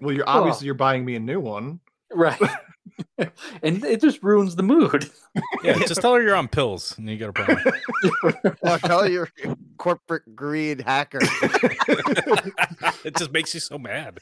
well, 0.00 0.14
you're 0.14 0.28
obviously 0.28 0.66
you're 0.66 0.74
buying 0.74 1.04
me 1.04 1.16
a 1.16 1.20
new 1.20 1.38
one. 1.40 1.80
right. 2.14 2.40
and 3.62 3.84
it 3.84 4.00
just 4.00 4.22
ruins 4.22 4.56
the 4.56 4.62
mood. 4.62 5.10
Yeah, 5.62 5.78
just 5.80 6.00
tell 6.00 6.14
her 6.14 6.22
you're 6.22 6.36
on 6.36 6.48
pills 6.48 6.96
and 6.96 7.10
you 7.10 7.18
got 7.18 7.30
a 7.30 7.32
problem. 7.32 7.74
oh, 8.62 8.78
tell 8.78 9.10
your 9.10 9.28
corporate 9.76 10.34
greed 10.36 10.80
hacker. 10.80 11.18
it 13.04 13.16
just 13.16 13.32
makes 13.32 13.52
you 13.52 13.60
so 13.60 13.78
mad. 13.78 14.20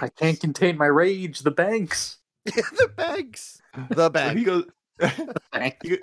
I 0.00 0.08
can't 0.16 0.40
contain 0.40 0.76
my 0.78 0.86
rage. 0.86 1.40
The 1.40 1.50
banks. 1.50 2.18
the 2.46 2.90
banks. 2.96 3.60
The 3.90 4.10
banks. 4.10 4.38
he 4.38 4.44
goes 4.44 4.64
Bank. 4.64 4.74
He, 5.82 5.98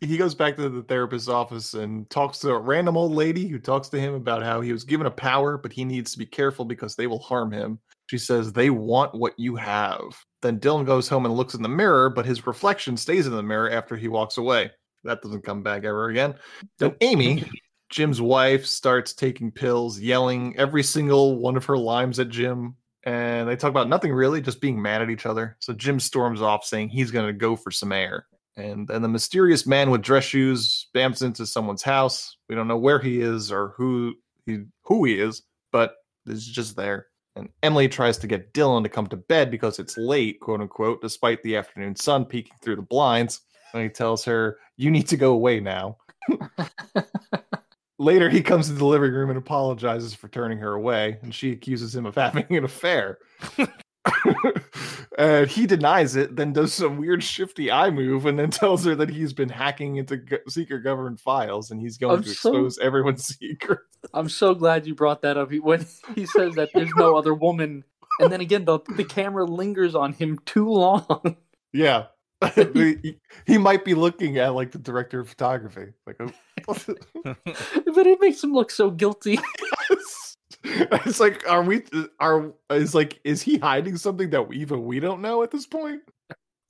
he 0.00 0.16
goes 0.16 0.34
back 0.34 0.56
to 0.56 0.68
the 0.68 0.82
therapist's 0.82 1.28
office 1.28 1.74
and 1.74 2.08
talks 2.10 2.38
to 2.40 2.50
a 2.50 2.58
random 2.58 2.96
old 2.96 3.12
lady 3.12 3.46
who 3.46 3.58
talks 3.58 3.88
to 3.88 4.00
him 4.00 4.14
about 4.14 4.42
how 4.42 4.60
he 4.60 4.72
was 4.72 4.84
given 4.84 5.06
a 5.06 5.10
power, 5.10 5.58
but 5.58 5.72
he 5.72 5.84
needs 5.84 6.12
to 6.12 6.18
be 6.18 6.26
careful 6.26 6.64
because 6.64 6.96
they 6.96 7.06
will 7.06 7.18
harm 7.18 7.52
him. 7.52 7.78
She 8.06 8.18
says, 8.18 8.52
They 8.52 8.70
want 8.70 9.14
what 9.14 9.38
you 9.38 9.56
have. 9.56 10.02
Then 10.42 10.58
Dylan 10.58 10.86
goes 10.86 11.08
home 11.08 11.26
and 11.26 11.36
looks 11.36 11.54
in 11.54 11.62
the 11.62 11.68
mirror, 11.68 12.10
but 12.10 12.26
his 12.26 12.46
reflection 12.46 12.96
stays 12.96 13.26
in 13.26 13.32
the 13.32 13.42
mirror 13.42 13.70
after 13.70 13.96
he 13.96 14.08
walks 14.08 14.38
away. 14.38 14.70
That 15.04 15.22
doesn't 15.22 15.44
come 15.44 15.62
back 15.62 15.84
ever 15.84 16.08
again. 16.08 16.34
Then 16.78 16.96
Amy, 17.00 17.44
Jim's 17.90 18.20
wife, 18.20 18.66
starts 18.66 19.12
taking 19.12 19.50
pills, 19.50 19.98
yelling 19.98 20.56
every 20.56 20.82
single 20.82 21.38
one 21.38 21.56
of 21.56 21.64
her 21.66 21.78
limes 21.78 22.18
at 22.18 22.28
Jim. 22.28 22.76
And 23.04 23.48
they 23.48 23.56
talk 23.56 23.70
about 23.70 23.88
nothing 23.88 24.12
really, 24.12 24.40
just 24.40 24.60
being 24.60 24.80
mad 24.80 25.02
at 25.02 25.10
each 25.10 25.26
other. 25.26 25.56
So 25.60 25.72
Jim 25.72 26.00
storms 26.00 26.42
off 26.42 26.64
saying 26.64 26.90
he's 26.90 27.10
going 27.10 27.26
to 27.26 27.32
go 27.32 27.56
for 27.56 27.70
some 27.70 27.92
air. 27.92 28.26
And 28.56 28.86
then 28.88 29.02
the 29.02 29.08
mysterious 29.08 29.66
man 29.66 29.90
with 29.90 30.02
dress 30.02 30.24
shoes 30.24 30.88
bamps 30.94 31.22
into 31.22 31.46
someone's 31.46 31.82
house. 31.82 32.36
We 32.48 32.54
don't 32.54 32.68
know 32.68 32.76
where 32.76 32.98
he 32.98 33.20
is 33.20 33.50
or 33.50 33.74
who 33.76 34.14
he 34.44 34.64
who 34.84 35.04
he 35.04 35.18
is, 35.18 35.42
but 35.72 35.94
he's 36.26 36.46
just 36.46 36.76
there. 36.76 37.06
And 37.36 37.48
Emily 37.62 37.88
tries 37.88 38.18
to 38.18 38.26
get 38.26 38.52
Dylan 38.52 38.82
to 38.82 38.88
come 38.88 39.06
to 39.06 39.16
bed 39.16 39.50
because 39.50 39.78
it's 39.78 39.96
late, 39.96 40.40
quote 40.40 40.60
unquote, 40.60 41.00
despite 41.00 41.42
the 41.42 41.56
afternoon 41.56 41.96
sun 41.96 42.24
peeking 42.24 42.56
through 42.60 42.76
the 42.76 42.82
blinds. 42.82 43.40
And 43.72 43.82
he 43.82 43.88
tells 43.88 44.24
her, 44.24 44.58
You 44.76 44.90
need 44.90 45.08
to 45.08 45.16
go 45.16 45.32
away 45.32 45.60
now. 45.60 45.96
Later, 48.00 48.30
he 48.30 48.40
comes 48.40 48.66
to 48.68 48.72
the 48.72 48.86
living 48.86 49.12
room 49.12 49.28
and 49.28 49.38
apologizes 49.38 50.14
for 50.14 50.28
turning 50.28 50.56
her 50.56 50.72
away, 50.72 51.18
and 51.20 51.34
she 51.34 51.52
accuses 51.52 51.94
him 51.94 52.06
of 52.06 52.14
having 52.14 52.46
an 52.56 52.64
affair. 52.64 53.18
and 55.18 55.48
he 55.48 55.66
denies 55.66 56.16
it, 56.16 56.34
then 56.34 56.54
does 56.54 56.72
some 56.72 56.96
weird 56.96 57.22
shifty 57.22 57.70
eye 57.70 57.90
move, 57.90 58.24
and 58.24 58.38
then 58.38 58.50
tells 58.50 58.84
her 58.86 58.94
that 58.94 59.10
he's 59.10 59.34
been 59.34 59.50
hacking 59.50 59.96
into 59.96 60.16
go- 60.16 60.38
secret 60.48 60.80
government 60.80 61.20
files 61.20 61.70
and 61.70 61.78
he's 61.78 61.98
going 61.98 62.18
I'm 62.18 62.22
to 62.22 62.28
so- 62.30 62.50
expose 62.50 62.78
everyone's 62.78 63.26
secrets. 63.38 63.82
I'm 64.14 64.30
so 64.30 64.54
glad 64.54 64.86
you 64.86 64.94
brought 64.94 65.20
that 65.22 65.36
up. 65.36 65.50
He- 65.50 65.60
When 65.60 65.84
he 66.14 66.24
says 66.24 66.54
that 66.54 66.70
there's 66.72 66.92
no 66.96 67.16
other 67.16 67.34
woman, 67.34 67.84
and 68.18 68.32
then 68.32 68.40
again, 68.40 68.64
the, 68.64 68.78
the 68.96 69.04
camera 69.04 69.44
lingers 69.44 69.94
on 69.94 70.14
him 70.14 70.38
too 70.46 70.70
long. 70.70 71.36
Yeah. 71.74 72.06
he, 72.54 73.18
he 73.46 73.58
might 73.58 73.84
be 73.84 73.94
looking 73.94 74.38
at 74.38 74.54
like 74.54 74.72
the 74.72 74.78
director 74.78 75.20
of 75.20 75.28
photography. 75.28 75.92
Like, 76.06 76.16
oh. 76.20 76.32
but 77.24 78.06
it 78.06 78.20
makes 78.20 78.42
him 78.42 78.52
look 78.52 78.70
so 78.70 78.90
guilty. 78.90 79.38
it's 80.64 81.20
like, 81.20 81.48
are 81.48 81.62
we? 81.62 81.82
Are 82.18 82.52
is 82.70 82.94
like, 82.94 83.20
is 83.24 83.42
he 83.42 83.58
hiding 83.58 83.96
something 83.96 84.30
that 84.30 84.48
we, 84.48 84.56
even 84.56 84.84
we 84.84 85.00
don't 85.00 85.22
know 85.22 85.42
at 85.42 85.50
this 85.50 85.66
point? 85.66 86.02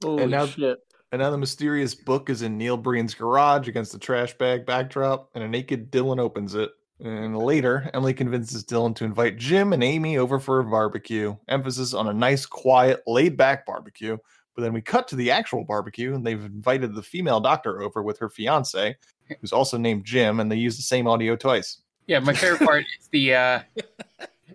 Holy 0.03 0.23
and 0.23 0.31
now, 0.31 0.47
shit. 0.47 0.79
And 1.13 1.21
now 1.21 1.31
the 1.31 1.39
mysterious 1.39 1.95
book 1.95 2.31
is 2.31 2.43
in 2.43 2.57
Neil 2.57 2.77
Breen's 2.77 3.15
garage 3.15 3.69
against 3.69 3.93
the 3.93 3.99
trash 3.99 4.37
bag 4.39 4.65
backdrop, 4.65 5.29
and 5.35 5.43
a 5.43 5.49
naked 5.49 5.91
Dylan 5.91 6.21
opens 6.21 6.55
it. 6.55 6.71
And 7.01 7.37
later, 7.37 7.91
Emily 7.95 8.13
convinces 8.13 8.65
Dylan 8.65 8.95
to 8.97 9.05
invite 9.05 9.39
Jim 9.39 9.73
and 9.73 9.83
Amy 9.83 10.19
over 10.19 10.39
for 10.39 10.61
a 10.61 10.65
barbecue. 10.65 11.35
Emphasis 11.49 11.95
on 11.95 12.09
a 12.09 12.15
nice, 12.15 12.45
quiet, 12.45 13.03
laid 13.07 13.37
back 13.37 13.65
barbecue. 13.65 14.19
But 14.61 14.65
then 14.65 14.75
we 14.75 14.83
cut 14.83 15.09
to 15.09 15.17
the 15.17 15.31
actual 15.31 15.65
barbecue, 15.65 16.15
and 16.15 16.27
they've 16.27 16.45
invited 16.45 16.95
the 16.95 17.03
female 17.03 17.41
doctor 17.41 17.81
over 17.81 18.03
with 18.03 18.19
her 18.19 18.29
fiance, 18.29 18.95
who's 19.41 19.55
also 19.55 19.79
named 19.79 20.05
Jim, 20.05 20.39
and 20.39 20.53
they 20.53 20.57
use 20.57 20.77
the 20.77 20.83
same 20.83 21.09
audio 21.09 21.35
twice. 21.35 21.81
Yeah, 22.07 22.19
my 22.19 22.35
favorite 22.35 22.61
part 22.61 22.85
is 23.01 23.09
the 23.09 23.35
uh 23.35 23.61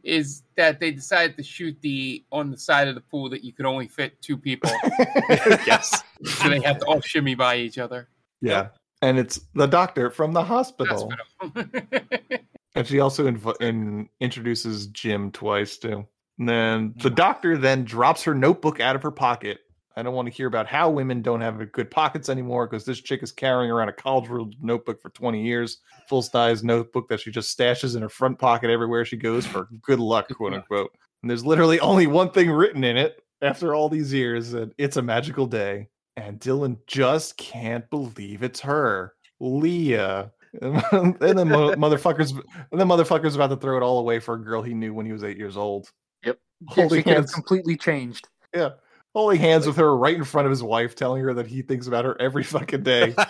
is 0.04 0.44
that 0.58 0.80
they 0.80 0.92
decided 0.92 1.38
to 1.38 1.42
shoot 1.42 1.76
the 1.82 2.24
on 2.32 2.52
the 2.52 2.58
side 2.58 2.88
of 2.88 2.94
the 2.94 3.02
pool 3.02 3.32
that 3.32 3.44
you 3.44 3.52
could 3.52 3.66
only 3.66 3.88
fit 3.88 4.22
two 4.22 4.38
people. 4.38 4.70
yes. 5.66 6.04
So 6.26 6.50
they 6.50 6.62
have 6.62 6.80
to 6.80 6.86
all 6.86 7.02
shimmy 7.02 7.36
by 7.36 7.58
each 7.58 7.78
other. 7.78 8.08
Yeah. 8.42 8.70
And 9.02 9.20
it's 9.20 9.42
the 9.54 9.66
doctor 9.66 10.10
from 10.10 10.32
the 10.32 10.44
hospital. 10.44 11.12
And 12.74 12.88
she 12.88 13.00
also 13.00 13.30
inv- 13.30 13.62
in, 13.62 14.08
introduces 14.22 14.88
Jim 14.88 15.32
twice 15.32 15.78
too. 15.78 16.08
And 16.38 16.50
then 16.50 16.94
the 16.98 17.10
doctor 17.10 17.58
then 17.58 17.84
drops 17.86 18.24
her 18.24 18.36
notebook 18.36 18.80
out 18.80 18.96
of 18.96 19.04
her 19.04 19.12
pocket. 19.12 19.60
I 19.98 20.04
don't 20.04 20.14
want 20.14 20.28
to 20.28 20.34
hear 20.34 20.48
about 20.48 20.68
how 20.68 20.90
women 20.90 21.22
don't 21.22 21.42
have 21.42 21.72
good 21.72 21.90
pockets 21.90 22.28
anymore 22.28 22.68
because 22.68 22.84
this 22.84 23.00
chick 23.00 23.24
is 23.24 23.32
carrying 23.32 23.72
around 23.72 23.90
a 23.90 23.94
college 23.94 24.30
ruled 24.30 24.56
notebook 24.62 25.02
for 25.02 25.10
20 25.10 25.42
years, 25.42 25.78
full 26.10 26.22
size 26.22 26.64
notebook 26.64 27.08
that 27.08 27.22
she 27.22 27.32
just 27.32 27.58
stashes 27.58 27.96
in 27.96 28.02
her 28.02 28.10
front 28.10 28.38
pocket 28.38 28.70
everywhere 28.70 29.06
she 29.06 29.16
goes 29.16 29.46
for 29.46 29.70
good 29.82 30.00
luck, 30.00 30.28
quote 30.36 30.54
unquote. 30.56 30.92
And 31.22 31.30
there's 31.30 31.46
literally 31.46 31.80
only 31.80 32.08
one 32.08 32.30
thing 32.32 32.52
written 32.52 32.84
in 32.84 32.98
it 32.98 33.24
after 33.42 33.74
all 33.74 33.90
these 33.90 34.14
years, 34.14 34.54
and 34.54 34.74
it's 34.78 34.98
a 34.98 35.02
magical 35.02 35.46
day. 35.46 35.88
And 36.18 36.40
Dylan 36.40 36.78
just 36.88 37.38
can't 37.38 37.90
believe 37.90 38.44
it's 38.44 38.60
her, 38.62 39.14
Leah. 39.40 40.32
And 40.62 40.76
then 41.20 41.36
mo- 41.48 41.74
motherfuckers, 41.76 42.32
and 42.72 42.80
then 42.80 42.88
motherfuckers 42.88 43.36
about 43.36 43.50
to 43.50 43.58
throw 43.58 43.78
it 43.78 43.84
all 43.84 44.00
away 44.00 44.20
for 44.20 44.36
a 44.36 44.44
girl 44.44 44.62
he 44.62 44.74
knew 44.74 44.94
when 44.94 45.06
he 45.06 45.12
was 45.12 45.24
eight 45.24 45.38
years 45.38 45.58
old. 45.58 45.90
Yep. 46.26 46.40
Holding 46.68 47.00
she 47.00 47.04
could 47.04 47.14
hands, 47.14 47.34
completely 47.34 47.76
changed. 47.76 48.28
yeah, 48.54 48.70
holding 49.16 49.40
hands 49.40 49.66
with 49.66 49.78
her 49.78 49.96
right 49.98 50.16
in 50.16 50.24
front 50.24 50.46
of 50.46 50.52
his 50.52 50.62
wife, 50.62 50.94
telling 50.96 51.24
her 51.24 51.34
that 51.34 51.48
he 51.48 51.62
thinks 51.62 51.88
about 51.88 52.06
her 52.06 52.20
every 52.22 52.44
fucking 52.44 52.84
day. 52.84 53.16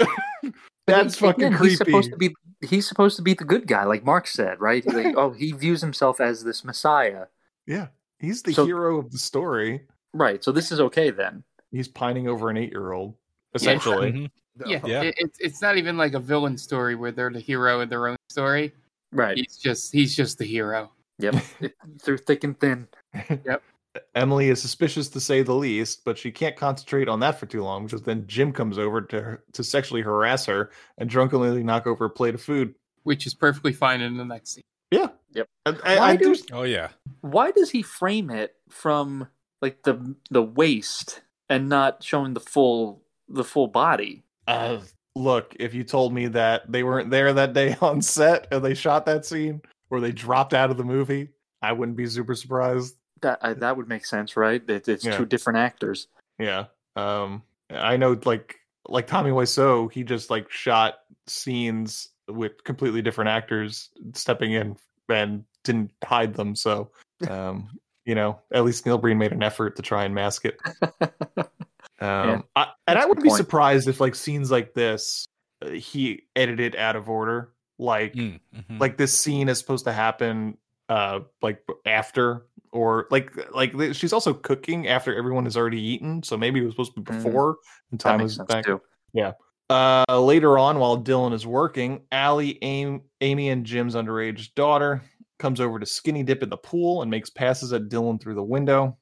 That's 0.86 1.16
fucking 1.16 1.44
Again, 1.44 1.58
creepy. 1.58 1.70
He's 1.70 1.78
supposed 1.78 2.10
to 2.12 2.16
be 2.16 2.34
he's 2.62 2.88
supposed 2.88 3.16
to 3.16 3.22
be 3.22 3.34
the 3.34 3.44
good 3.44 3.66
guy, 3.66 3.84
like 3.84 4.04
Mark 4.04 4.26
said, 4.26 4.60
right? 4.60 4.86
Like, 4.86 5.14
oh, 5.16 5.30
he 5.30 5.52
views 5.52 5.80
himself 5.80 6.20
as 6.20 6.42
this 6.44 6.64
messiah. 6.64 7.26
Yeah, 7.66 7.88
he's 8.20 8.42
the 8.42 8.54
So- 8.54 8.64
hero 8.64 8.98
of 8.98 9.10
the 9.10 9.18
story. 9.18 9.82
Right. 10.14 10.42
So 10.42 10.52
this 10.52 10.72
is 10.72 10.80
okay 10.80 11.10
then. 11.10 11.44
He's 11.70 11.86
pining 11.88 12.28
over 12.28 12.48
an 12.48 12.56
eight-year-old, 12.56 13.10
Yeah. 13.10 13.56
essentially. 13.56 14.12
Mhm. 14.12 14.30
Yeah, 14.66 15.02
It, 15.02 15.14
it's 15.18 15.38
it's 15.40 15.62
not 15.62 15.76
even 15.76 15.96
like 15.98 16.14
a 16.14 16.18
villain 16.18 16.56
story 16.56 16.94
where 16.94 17.12
they're 17.12 17.30
the 17.30 17.38
hero 17.38 17.80
of 17.80 17.90
their 17.90 18.08
own 18.08 18.16
story. 18.30 18.72
Right. 19.12 19.36
He's 19.36 19.56
just 19.56 19.92
he's 19.92 20.16
just 20.16 20.38
the 20.38 20.46
hero. 20.46 20.90
Yep. 21.18 21.34
Through 22.00 22.18
thick 22.18 22.44
and 22.44 22.58
thin. 22.58 22.88
Yep. 23.28 23.62
Emily 24.14 24.48
is 24.48 24.60
suspicious 24.60 25.08
to 25.10 25.20
say 25.20 25.42
the 25.42 25.54
least, 25.54 26.04
but 26.04 26.18
she 26.18 26.30
can't 26.30 26.56
concentrate 26.56 27.08
on 27.08 27.20
that 27.20 27.38
for 27.38 27.46
too 27.46 27.62
long 27.62 27.84
because 27.86 28.02
then 28.02 28.24
Jim 28.26 28.52
comes 28.52 28.78
over 28.78 29.00
to 29.02 29.20
her, 29.20 29.44
to 29.52 29.64
sexually 29.64 30.02
harass 30.02 30.46
her 30.46 30.70
and 30.98 31.08
drunkenly 31.08 31.62
knock 31.62 31.86
over 31.86 32.04
a 32.06 32.10
plate 32.10 32.34
of 32.34 32.42
food. 32.42 32.74
Which 33.04 33.26
is 33.26 33.34
perfectly 33.34 33.72
fine 33.72 34.00
in 34.00 34.16
the 34.16 34.24
next 34.24 34.54
scene. 34.54 34.64
Yeah. 34.90 35.08
Yep. 35.32 35.46
I, 35.66 35.70
I, 35.70 35.96
Why 35.98 36.08
I 36.10 36.16
do. 36.16 36.34
do- 36.34 36.42
Oh 36.52 36.62
yeah. 36.62 36.88
Why 37.20 37.50
does 37.50 37.70
he 37.70 37.82
frame 37.82 38.30
it 38.30 38.54
from 38.68 39.28
like 39.60 39.82
the 39.82 40.14
the 40.30 40.42
waist 40.42 41.20
and 41.48 41.68
not 41.68 42.02
showing 42.02 42.34
the 42.34 42.40
full 42.40 43.02
the 43.28 43.44
full 43.44 43.68
body? 43.68 44.24
Uh, 44.46 44.78
look, 45.14 45.54
if 45.60 45.74
you 45.74 45.84
told 45.84 46.12
me 46.14 46.26
that 46.28 46.70
they 46.72 46.82
weren't 46.82 47.10
there 47.10 47.32
that 47.34 47.52
day 47.52 47.76
on 47.82 48.00
set 48.02 48.46
and 48.50 48.64
they 48.64 48.74
shot 48.74 49.04
that 49.06 49.26
scene 49.26 49.60
or 49.90 50.00
they 50.00 50.12
dropped 50.12 50.54
out 50.54 50.70
of 50.70 50.76
the 50.76 50.84
movie, 50.84 51.28
I 51.62 51.72
wouldn't 51.72 51.96
be 51.96 52.06
super 52.06 52.34
surprised. 52.34 52.94
That 53.22 53.38
I, 53.42 53.52
that 53.54 53.76
would 53.76 53.88
make 53.88 54.04
sense, 54.06 54.36
right? 54.36 54.62
It, 54.68 54.88
it's 54.88 55.04
Yeah. 55.04 55.16
two 55.16 55.26
different 55.26 55.58
actors. 55.58 56.08
Yeah. 56.38 56.66
Um 56.96 57.42
I 57.70 57.96
know 57.96 58.18
like 58.24 58.56
like 58.86 59.06
Tommy 59.06 59.30
Wiseau, 59.30 59.90
he 59.92 60.02
just 60.04 60.30
like 60.30 60.50
shot 60.50 60.94
scenes 61.26 62.08
with 62.28 62.62
completely 62.64 63.02
different 63.02 63.28
actors 63.30 63.90
stepping 64.14 64.52
in 64.52 64.76
and 65.08 65.44
didn't 65.64 65.92
hide 66.04 66.34
them. 66.34 66.54
So 66.54 66.90
um, 67.28 67.68
you 68.04 68.14
know, 68.14 68.40
at 68.52 68.64
least 68.64 68.86
Neil 68.86 68.96
Breen 68.98 69.18
made 69.18 69.32
an 69.32 69.42
effort 69.42 69.76
to 69.76 69.82
try 69.82 70.04
and 70.04 70.14
mask 70.14 70.44
it. 70.44 70.58
Um 72.00 72.44
I, 72.54 72.62
and 72.86 72.96
That's 72.96 73.00
I 73.00 73.04
a 73.04 73.08
wouldn't 73.08 73.24
be 73.24 73.30
point. 73.30 73.38
surprised 73.38 73.88
if 73.88 74.00
like 74.00 74.14
scenes 74.14 74.50
like 74.52 74.72
this 74.72 75.26
uh, 75.62 75.70
he 75.70 76.22
edited 76.36 76.76
out 76.76 76.94
of 76.94 77.08
order. 77.08 77.52
Like 77.76 78.14
Mm, 78.14 78.38
mhm. 78.56 78.78
like 78.80 78.96
this 78.96 79.12
scene 79.18 79.48
is 79.48 79.58
supposed 79.58 79.84
to 79.86 79.92
happen 79.92 80.56
uh 80.88 81.20
like 81.42 81.62
after 81.84 82.46
or 82.72 83.06
like 83.10 83.30
like 83.54 83.72
she's 83.94 84.12
also 84.12 84.32
cooking 84.34 84.88
after 84.88 85.16
everyone 85.16 85.44
has 85.44 85.56
already 85.56 85.80
eaten 85.80 86.22
so 86.22 86.36
maybe 86.36 86.60
it 86.60 86.64
was 86.64 86.72
supposed 86.74 86.94
to 86.94 87.00
be 87.00 87.12
Mhm. 87.12 87.22
before 87.24 87.56
and 87.90 87.98
time 88.00 88.18
makes 88.18 88.36
sense 88.36 88.48
back 88.48 88.64
too. 88.64 88.80
yeah 89.12 89.32
uh 89.70 90.04
later 90.20 90.58
on 90.58 90.78
while 90.78 91.02
dylan 91.02 91.32
is 91.32 91.46
working 91.46 92.02
Allie, 92.12 92.58
Amy, 92.62 93.00
amy 93.20 93.48
and 93.50 93.64
jim's 93.64 93.94
underage 93.94 94.54
daughter 94.54 95.02
comes 95.38 95.60
over 95.60 95.78
to 95.78 95.86
skinny 95.86 96.22
dip 96.22 96.42
in 96.42 96.48
the 96.48 96.56
pool 96.56 97.02
and 97.02 97.10
makes 97.10 97.30
passes 97.30 97.72
at 97.72 97.88
dylan 97.88 98.20
through 98.20 98.34
the 98.34 98.42
window 98.42 98.96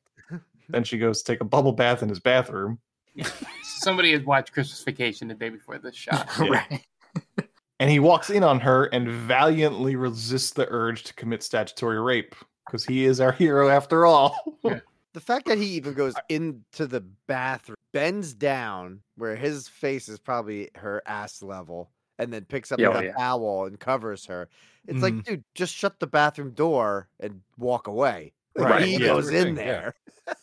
then 0.69 0.83
she 0.83 0.99
goes 0.99 1.23
to 1.23 1.33
take 1.33 1.41
a 1.41 1.45
bubble 1.45 1.73
bath 1.73 2.03
in 2.03 2.09
his 2.09 2.21
bathroom 2.21 2.79
Somebody 3.63 4.13
had 4.13 4.27
watched 4.27 4.53
Christmas 4.53 4.83
Vacation 4.83 5.29
the 5.29 5.35
day 5.35 5.49
before 5.49 5.79
this 5.79 5.95
shot. 5.95 6.29
right. 6.39 6.85
and 7.81 7.91
he 7.91 7.99
walks 7.99 8.29
in 8.31 8.43
on 8.43 8.59
her 8.61 8.87
and 8.87 9.09
valiantly 9.09 9.97
resists 9.97 10.51
the 10.53 10.67
urge 10.71 11.05
to 11.05 11.15
commit 11.15 11.43
statutory 11.43 12.01
rape 12.01 12.35
because 12.67 12.85
he 12.85 13.05
is 13.05 13.21
our 13.21 13.33
hero 13.45 13.69
after 13.69 14.05
all 14.07 14.37
The 15.15 15.21
fact 15.23 15.47
that 15.47 15.57
he 15.57 15.65
even 15.69 15.95
goes 15.95 16.15
into 16.29 16.87
the 16.87 17.01
bathroom, 17.27 17.77
bends 17.95 18.35
down 18.35 19.01
where 19.17 19.35
his 19.35 19.67
face 19.67 20.11
is 20.11 20.19
probably 20.19 20.69
her 20.75 21.03
ass 21.07 21.43
level, 21.43 21.91
and 22.19 22.31
then 22.31 22.45
picks 22.45 22.71
up 22.71 22.79
Yeah, 22.79 22.91
the 22.91 22.99
oh, 22.99 23.01
yeah. 23.01 23.13
towel 23.15 23.65
and 23.65 23.81
covers 23.81 24.27
her. 24.27 24.51
It's 24.87 24.99
Mhm. 24.99 25.03
like, 25.03 25.25
dude, 25.25 25.45
just 25.55 25.75
shut 25.75 25.99
the 26.01 26.07
bathroom 26.07 26.51
door 26.51 27.09
and 27.19 27.41
walk 27.57 27.87
away. 27.87 28.35
Like, 28.57 28.69
Right, 28.71 28.85
he 28.85 28.93
yeah. 28.99 29.07
goes 29.07 29.31
in 29.31 29.57
Yeah. 29.57 29.63
there. 29.65 29.95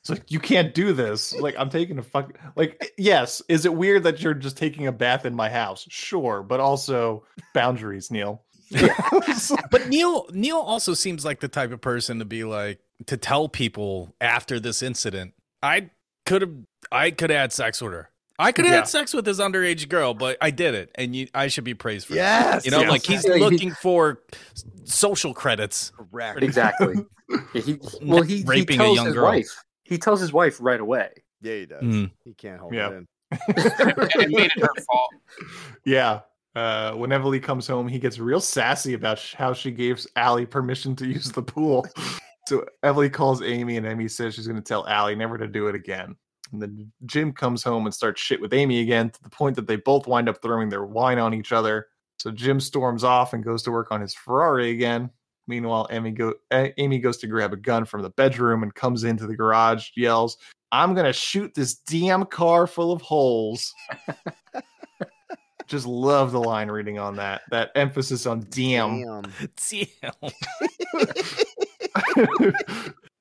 It's 0.00 0.10
like 0.10 0.30
you 0.30 0.38
can't 0.40 0.74
do 0.74 0.92
this. 0.92 1.34
Like 1.34 1.54
I'm 1.58 1.68
taking 1.70 1.98
a 1.98 2.02
fuck. 2.02 2.38
Like 2.54 2.92
yes, 2.98 3.42
is 3.48 3.64
it 3.66 3.74
weird 3.74 4.02
that 4.04 4.20
you're 4.22 4.32
just 4.32 4.56
taking 4.56 4.86
a 4.86 4.92
bath 4.92 5.24
in 5.26 5.34
my 5.34 5.50
house? 5.50 5.86
Sure, 5.90 6.42
but 6.42 6.60
also 6.60 7.24
boundaries, 7.52 8.10
Neil. 8.10 8.42
But 9.70 9.88
Neil 9.88 10.26
Neil 10.32 10.56
also 10.58 10.94
seems 10.94 11.24
like 11.24 11.40
the 11.40 11.48
type 11.48 11.72
of 11.72 11.80
person 11.80 12.18
to 12.18 12.24
be 12.24 12.44
like 12.44 12.80
to 13.06 13.16
tell 13.16 13.48
people 13.48 14.14
after 14.20 14.58
this 14.60 14.82
incident, 14.82 15.34
I 15.62 15.90
could 16.26 16.42
have 16.42 16.52
I 16.92 17.10
could 17.10 17.30
have 17.30 17.40
had 17.40 17.52
sex 17.52 17.80
with 17.80 17.92
her. 17.92 18.10
I 18.38 18.52
could 18.52 18.64
have 18.66 18.72
Yeah. 18.72 18.78
had 18.80 18.88
sex 18.88 19.12
with 19.14 19.24
this 19.24 19.40
underage 19.40 19.88
girl, 19.88 20.14
but 20.14 20.36
I 20.40 20.50
did 20.50 20.74
it, 20.74 20.90
and 20.94 21.14
you, 21.16 21.26
I 21.34 21.48
should 21.48 21.64
be 21.64 21.74
praised 21.74 22.06
for 22.06 22.14
Yes, 22.14 22.62
that. 22.62 22.64
You 22.64 22.70
know, 22.70 22.82
yes. 22.82 22.90
like 22.90 23.02
he's 23.04 23.26
Yeah, 23.26 23.34
he- 23.34 23.40
looking 23.40 23.72
for 23.72 24.20
social 24.84 25.34
credits. 25.34 25.90
Correct. 26.12 26.42
Exactly. 26.42 26.94
He, 27.52 27.78
well, 28.00 28.22
he, 28.22 28.38
he 28.38 28.44
Raping 28.44 28.76
a 28.80 28.84
tells 28.84 28.96
young 28.96 29.04
his 29.06 29.14
girl. 29.14 29.24
wife. 29.24 29.54
He 29.84 29.98
tells 29.98 30.18
his 30.18 30.32
wife 30.32 30.56
right 30.62 30.80
away. 30.80 31.10
Yeah, 31.42 31.54
he 31.56 31.66
does. 31.66 31.82
Mm. 31.82 32.10
He 32.24 32.32
can't 32.32 32.58
hold 32.58 32.72
Yeah. 32.72 32.88
it 32.88 32.92
in. 32.94 33.06
and 33.32 33.38
it 34.14 34.30
made 34.30 34.50
it 34.56 34.60
her 34.62 34.68
fault. 34.90 35.10
Yeah. 35.84 36.20
Uh, 36.58 36.92
when 36.94 37.12
Emily 37.12 37.38
comes 37.38 37.68
home, 37.68 37.86
he 37.86 38.00
gets 38.00 38.18
real 38.18 38.40
sassy 38.40 38.94
about 38.94 39.16
sh- 39.16 39.34
how 39.34 39.52
she 39.52 39.70
gave 39.70 40.04
Allie 40.16 40.44
permission 40.44 40.96
to 40.96 41.06
use 41.16 41.30
the 41.30 41.42
pool. 41.42 41.86
so 42.48 42.64
Emily 42.82 43.08
calls 43.08 43.42
Amy, 43.42 43.76
and 43.76 43.86
Amy 43.86 44.08
says 44.08 44.34
she's 44.34 44.48
going 44.48 44.60
to 44.60 44.62
tell 44.62 44.84
Allie 44.88 45.14
never 45.14 45.38
to 45.38 45.46
do 45.46 45.68
it 45.68 45.76
again. 45.76 46.16
And 46.52 46.60
then 46.60 46.90
Jim 47.06 47.32
comes 47.32 47.62
home 47.62 47.86
and 47.86 47.94
starts 47.94 48.20
shit 48.20 48.40
with 48.40 48.52
Amy 48.52 48.80
again 48.80 49.10
to 49.10 49.22
the 49.22 49.30
point 49.30 49.54
that 49.54 49.68
they 49.68 49.76
both 49.76 50.08
wind 50.08 50.28
up 50.28 50.42
throwing 50.42 50.68
their 50.68 50.84
wine 50.84 51.20
on 51.20 51.32
each 51.32 51.52
other. 51.52 51.86
So 52.18 52.32
Jim 52.32 52.58
storms 52.58 53.04
off 53.04 53.34
and 53.34 53.44
goes 53.44 53.62
to 53.62 53.70
work 53.70 53.92
on 53.92 54.00
his 54.00 54.14
Ferrari 54.14 54.70
again. 54.70 55.10
Meanwhile, 55.46 55.86
Amy, 55.92 56.10
go- 56.10 56.34
Amy 56.50 56.98
goes 56.98 57.18
to 57.18 57.28
grab 57.28 57.52
a 57.52 57.56
gun 57.56 57.84
from 57.84 58.02
the 58.02 58.10
bedroom 58.10 58.64
and 58.64 58.74
comes 58.74 59.04
into 59.04 59.28
the 59.28 59.36
garage, 59.36 59.90
yells, 59.94 60.38
I'm 60.72 60.94
going 60.94 61.06
to 61.06 61.12
shoot 61.12 61.54
this 61.54 61.76
damn 61.76 62.24
car 62.24 62.66
full 62.66 62.90
of 62.90 63.00
holes. 63.00 63.72
Just 65.68 65.86
love 65.86 66.32
the 66.32 66.40
line 66.40 66.70
reading 66.70 66.98
on 66.98 67.16
that. 67.16 67.42
That 67.50 67.70
emphasis 67.74 68.26
on 68.26 68.46
damn. 68.50 69.02
Damn. 69.02 69.22
Damn. 69.70 70.32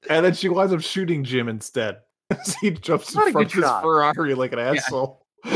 and 0.09 0.25
then 0.25 0.33
she 0.33 0.49
winds 0.49 0.73
up 0.73 0.81
shooting 0.81 1.23
Jim 1.23 1.49
instead. 1.49 1.97
he 2.61 2.71
jumps 2.71 3.13
in 3.13 3.21
front 3.21 3.35
of 3.35 3.51
his 3.51 3.61
shot. 3.61 3.83
Ferrari 3.83 4.33
like 4.33 4.53
an 4.53 4.59
asshole. 4.59 5.25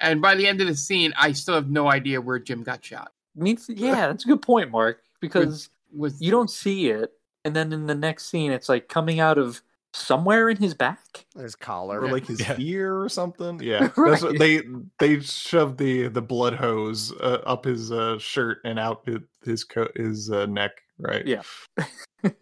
And 0.00 0.22
by 0.22 0.34
the 0.34 0.46
end 0.46 0.60
of 0.60 0.68
the 0.68 0.76
scene, 0.76 1.12
I 1.18 1.32
still 1.32 1.56
have 1.56 1.70
no 1.70 1.90
idea 1.90 2.20
where 2.20 2.38
Jim 2.38 2.62
got 2.62 2.84
shot. 2.84 3.12
Yeah, 3.34 4.06
that's 4.06 4.24
a 4.24 4.28
good 4.28 4.42
point, 4.42 4.70
Mark. 4.70 5.02
Because 5.20 5.70
Was 5.92 6.20
you 6.20 6.30
don't 6.30 6.50
see 6.50 6.90
it, 6.90 7.12
and 7.44 7.54
then 7.54 7.72
in 7.72 7.86
the 7.86 7.94
next 7.94 8.26
scene, 8.26 8.52
it's 8.52 8.68
like 8.68 8.88
coming 8.88 9.18
out 9.18 9.38
of 9.38 9.60
somewhere 9.92 10.48
in 10.50 10.56
his 10.56 10.74
back. 10.74 11.26
His 11.36 11.54
collar. 11.54 12.00
Or 12.02 12.10
like 12.10 12.26
his 12.26 12.40
Yeah. 12.40 12.56
ear 12.58 13.00
or 13.00 13.08
something. 13.08 13.60
Yeah, 13.62 13.90
Right. 13.96 14.10
that's 14.10 14.22
what 14.22 14.38
they 14.38 14.62
they 14.98 15.20
shoved 15.20 15.78
the 15.78 16.08
the 16.08 16.22
blood 16.22 16.54
hose 16.54 17.12
uh, 17.20 17.42
up 17.46 17.64
his 17.64 17.90
uh, 17.92 18.18
shirt 18.18 18.58
and 18.64 18.78
out 18.78 19.02
his 19.06 19.18
his, 19.44 19.64
co- 19.64 19.88
his 19.96 20.30
uh, 20.30 20.46
neck. 20.46 20.72
Right. 20.98 21.26
Yeah. 21.26 21.42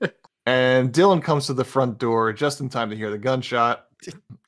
And 0.49 0.93
Dylan 0.93 1.21
comes 1.23 1.47
to 1.47 1.55
the 1.55 1.65
front 1.65 1.99
door 1.99 2.33
just 2.33 2.61
in 2.61 2.69
time 2.69 2.89
to 2.91 2.97
hear 2.97 3.11
the 3.11 3.19
gunshot. 3.19 3.87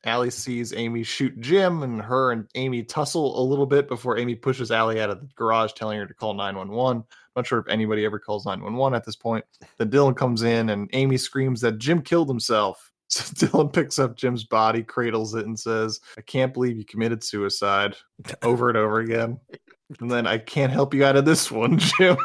Allie 0.05 0.31
sees 0.31 0.73
Amy 0.73 1.03
shoot 1.03 1.41
Jim, 1.41 1.83
and 1.83 2.01
her 2.01 2.31
and 2.31 2.47
Amy 2.55 2.85
tussle 2.85 3.41
a 3.41 3.43
little 3.43 3.67
bit 3.67 3.89
before 3.89 4.17
Amy 4.17 4.37
pushes 4.37 4.71
Allie 4.71 5.01
out 5.01 5.11
of 5.11 5.21
the 5.21 5.27
garage, 5.35 5.73
telling 5.73 5.99
her 5.99 6.07
to 6.07 6.15
call 6.15 6.35
911. 6.35 7.03
Not 7.35 7.47
sure 7.49 7.59
if 7.59 7.67
anybody 7.69 8.05
ever 8.05 8.21
calls 8.21 8.47
911 8.47 8.95
at 8.97 9.05
this 9.05 9.17
point. 9.17 9.45
Then 9.79 9.91
Dylan 9.91 10.17
comes 10.17 10.43
in, 10.45 10.69
and 10.71 10.89
Amy 10.93 11.17
screams 11.17 11.61
that 11.63 11.79
Jim 11.79 12.01
killed 12.03 12.29
himself. 12.29 12.88
So 13.11 13.47
Dylan 13.47 13.73
picks 13.73 13.99
up 13.99 14.17
Jim's 14.17 14.45
body, 14.45 14.83
cradles 14.83 15.35
it, 15.35 15.47
and 15.47 15.59
says, 15.59 15.99
I 16.19 16.21
can't 16.21 16.53
believe 16.53 16.77
you 16.77 16.85
committed 16.85 17.25
suicide 17.25 17.97
over 18.43 18.69
and 18.69 18.77
over 18.77 19.01
again. 19.01 19.41
And 20.01 20.11
then 20.11 20.27
I 20.27 20.37
can't 20.37 20.71
help 20.71 20.93
you 20.93 21.05
out 21.07 21.17
of 21.17 21.25
this 21.25 21.51
one, 21.51 21.79
Jim. 21.79 22.19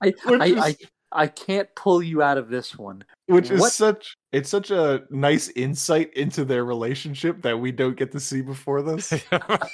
I, 0.00 0.14
I, 0.26 0.44
is- 0.46 0.56
I, 0.58 0.76
I 1.12 1.26
can't 1.26 1.68
pull 1.74 2.02
you 2.02 2.22
out 2.22 2.36
of 2.38 2.48
this 2.50 2.76
one. 2.76 3.04
which 3.26 3.50
is 3.50 3.60
What- 3.60 3.72
such 3.72 4.16
it's 4.32 4.50
such 4.50 4.70
a 4.70 5.04
nice 5.10 5.48
insight 5.50 6.12
into 6.14 6.44
their 6.44 6.64
relationship 6.64 7.40
that 7.42 7.58
we 7.58 7.72
don't 7.72 7.96
get 7.96 8.12
to 8.12 8.20
see 8.20 8.42
before 8.42 8.82
this 8.82 9.12
But 9.30 9.70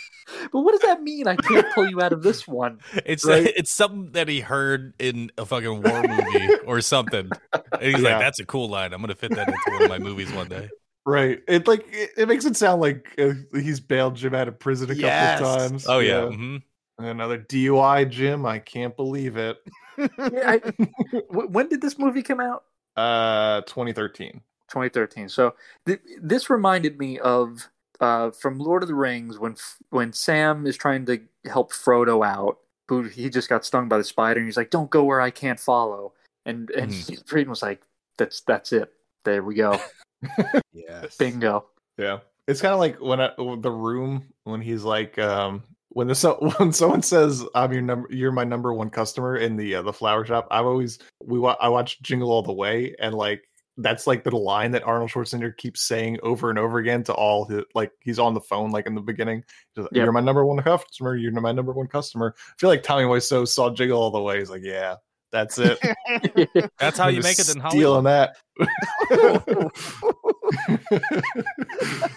what 0.52 0.72
does 0.72 0.80
that 0.82 1.02
mean? 1.02 1.26
I 1.26 1.36
can't 1.36 1.66
pull 1.74 1.88
you 1.88 2.00
out 2.00 2.12
of 2.12 2.22
this 2.22 2.46
one. 2.46 2.78
It's 3.06 3.24
Right. 3.24 3.52
it's 3.56 3.70
something 3.72 4.12
that 4.12 4.28
he 4.28 4.40
heard 4.40 4.94
in 4.98 5.30
a 5.38 5.44
fucking 5.46 5.82
war 5.82 6.02
movie 6.02 6.54
or 6.66 6.80
something. 6.80 7.28
And 7.52 7.62
he's 7.82 8.00
Yeah. 8.02 8.10
like, 8.10 8.20
"That's 8.20 8.40
a 8.40 8.46
cool 8.46 8.68
line. 8.68 8.92
I'm 8.92 9.00
gonna 9.00 9.14
fit 9.14 9.34
that 9.34 9.48
into 9.48 9.60
one 9.72 9.82
of 9.82 9.88
my 9.88 9.98
movies 9.98 10.32
one 10.32 10.48
day." 10.48 10.68
right 11.06 11.42
it 11.48 11.68
like 11.68 11.84
it, 11.92 12.10
it 12.16 12.26
makes 12.28 12.46
it 12.46 12.56
sound 12.56 12.80
like 12.80 13.14
uh, 13.18 13.34
he's 13.52 13.78
bailed 13.78 14.16
jim 14.16 14.34
out 14.34 14.48
of 14.48 14.58
prison 14.58 14.90
a 14.90 14.94
Yes. 14.94 15.38
couple 15.38 15.56
times 15.68 15.86
Oh 15.86 15.98
yeah, 15.98 16.22
mhm. 16.22 16.62
Another 16.98 17.38
dui 17.38 18.08
jim 18.08 18.46
i 18.46 18.58
can't 18.58 18.96
believe 18.96 19.36
it 19.36 19.58
Yeah, 19.98 20.08
I, 20.18 20.58
w- 21.30 21.48
when 21.48 21.68
did 21.68 21.80
this 21.80 21.98
movie 21.98 22.22
come 22.22 22.40
out? 22.40 22.64
uh 22.96 23.60
2013 23.62 24.40
2013. 24.68 25.28
So 25.28 25.54
th- 25.86 26.00
this 26.20 26.48
reminded 26.50 26.98
me 26.98 27.18
of 27.20 27.68
uh, 28.00 28.30
from 28.32 28.58
Lord 28.58 28.82
of 28.82 28.88
the 28.88 28.94
Rings 28.94 29.38
when 29.38 29.52
F- 29.52 29.76
when 29.90 30.12
Sam 30.12 30.66
is 30.66 30.76
trying 30.76 31.06
to 31.06 31.20
help 31.44 31.72
Frodo 31.72 32.26
out, 32.26 32.58
who 32.88 33.02
he 33.04 33.30
just 33.30 33.48
got 33.48 33.64
stung 33.64 33.88
by 33.88 33.98
the 33.98 34.04
spider, 34.04 34.40
and 34.40 34.48
he's 34.48 34.56
like, 34.56 34.70
"Don't 34.70 34.90
go 34.90 35.04
where 35.04 35.20
I 35.20 35.30
can't 35.30 35.60
follow." 35.60 36.12
And 36.44 36.70
and. 36.70 36.92
Frieden 37.26 37.50
was 37.50 37.62
like, 37.62 37.82
"That's 38.18 38.40
that's 38.40 38.72
it. 38.72 38.92
There 39.24 39.42
we 39.44 39.54
go. 39.54 39.78
Yes. 40.72 41.16
Bingo." 41.16 41.66
Yeah, 41.98 42.18
it's 42.48 42.60
kind 42.60 42.74
of 42.74 42.80
like 42.80 43.00
when 43.00 43.20
I, 43.20 43.30
the 43.36 43.70
room 43.70 44.24
when 44.42 44.60
he's 44.60 44.82
like, 44.82 45.18
um, 45.18 45.62
when 45.94 46.08
the 46.08 46.14
so 46.14 46.34
when 46.58 46.72
someone 46.72 47.02
says, 47.02 47.44
"I'm 47.54 47.72
your 47.72 47.82
number, 47.82 48.08
you're 48.10 48.32
my 48.32 48.44
number 48.44 48.74
one 48.74 48.90
customer" 48.90 49.36
in 49.36 49.56
the 49.56 49.76
uh, 49.76 49.82
the 49.82 49.92
flower 49.92 50.24
shop. 50.26 50.46
I've 50.50 50.66
always 50.66 50.98
we 51.22 51.38
wa- 51.38 51.56
I 51.60 51.68
watch 51.68 52.02
Jingle 52.02 52.30
All 52.30 52.42
the 52.42 52.52
Way, 52.52 52.94
and 52.98 53.14
like 53.14 53.48
that's 53.76 54.06
like 54.06 54.22
the 54.22 54.36
line 54.36 54.70
that 54.72 54.84
Arnold 54.84 55.10
Schwarzenegger 55.10 55.56
keeps 55.56 55.80
saying 55.82 56.18
over 56.22 56.50
and 56.50 56.58
over 56.58 56.78
again 56.78 57.02
to 57.04 57.12
all 57.12 57.44
his 57.44 57.64
like 57.74 57.90
he's 58.00 58.18
on 58.18 58.34
the 58.34 58.40
phone 58.40 58.70
like 58.70 58.86
in 58.86 58.94
the 58.94 59.00
beginning. 59.00 59.42
He's 59.74 59.82
like, 59.82 59.92
Yep. 59.92 60.04
You're 60.04 60.12
my 60.12 60.20
number 60.20 60.44
one 60.44 60.62
customer. 60.62 61.16
You're 61.16 61.32
my 61.32 61.52
number 61.52 61.72
one 61.72 61.88
customer. 61.88 62.34
I 62.38 62.52
feel 62.58 62.70
like 62.70 62.82
Tommy 62.82 63.04
Wiseau 63.04 63.48
saw 63.48 63.70
Jingle 63.70 64.00
All 64.00 64.10
the 64.10 64.20
Way. 64.20 64.38
He's 64.38 64.50
like, 64.50 64.62
yeah, 64.62 64.96
that's 65.32 65.58
it. 65.58 65.80
That's 66.78 66.96
how 66.96 67.08
you 67.08 67.20
make 67.20 67.32
it 67.32 67.46
just 67.46 67.56
in 67.56 67.60
Hollywood. 67.60 67.72
Stealing 67.72 68.04
that. 68.04 68.36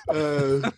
Uh, 0.09 0.71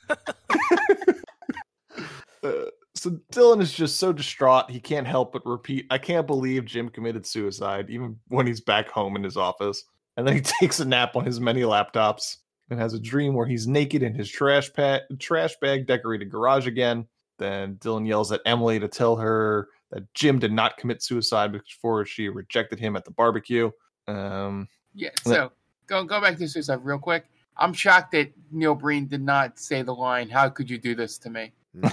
uh, 2.44 2.66
so 3.00 3.12
Dylan 3.32 3.62
is 3.62 3.74
just 3.74 3.98
so 3.98 4.12
distraught 4.12 4.70
he 4.70 4.80
can't 4.80 5.08
help 5.08 5.34
but 5.34 5.46
repeat, 5.46 5.86
"I 5.90 5.98
can't 5.98 6.28
believe 6.28 6.66
Jim 6.66 6.90
committed 6.90 7.26
suicide," 7.26 7.90
even 7.90 8.20
when 8.28 8.46
he's 8.46 8.62
back 8.62 8.90
home 8.90 9.16
in 9.16 9.24
his 9.24 9.38
office. 9.38 9.84
And 10.18 10.28
then 10.28 10.36
he 10.36 10.42
takes 10.60 10.80
a 10.80 10.86
nap 10.86 11.16
on 11.16 11.26
his 11.26 11.40
many 11.40 11.62
laptops 11.62 12.38
and 12.70 12.80
has 12.80 12.94
a 12.94 13.00
dream 13.00 13.34
where 13.34 13.48
he's 13.48 13.68
naked 13.68 14.04
in 14.04 14.14
his 14.14 14.30
trash 14.30 14.72
pa- 14.74 15.00
trash 15.18 15.56
bag 15.62 15.88
decorated 15.88 16.30
garage 16.30 16.68
again. 16.68 17.08
Then 17.38 17.76
Dylan 17.76 18.06
yells 18.06 18.32
at 18.32 18.42
Emily 18.46 18.80
to 18.80 18.88
tell 18.88 19.16
her 19.16 19.70
that 19.92 20.14
Jim 20.14 20.40
did 20.40 20.52
not 20.52 20.78
commit 20.78 21.02
suicide 21.02 21.52
before 21.52 22.06
she 22.06 22.30
rejected 22.30 22.80
him 22.80 22.96
at 22.96 23.06
the 23.06 23.12
barbecue. 23.12 23.72
Um, 24.08 24.68
Yeah. 24.94 25.10
So 25.24 25.52
go 25.88 26.04
go 26.04 26.22
back 26.22 26.38
to 26.38 26.48
suicide 26.48 26.80
real 26.84 27.00
quick. 27.00 27.26
I'm 27.58 27.74
shocked 27.74 28.12
that 28.12 28.32
Neil 28.52 28.76
Breen 28.76 29.08
did 29.08 29.22
not 29.22 29.60
say 29.60 29.82
the 29.82 29.94
line, 29.94 30.30
"How 30.30 30.50
could 30.50 30.70
you 30.70 30.78
do 30.78 30.96
this 30.96 31.18
to 31.20 31.30
me?" 31.30 31.54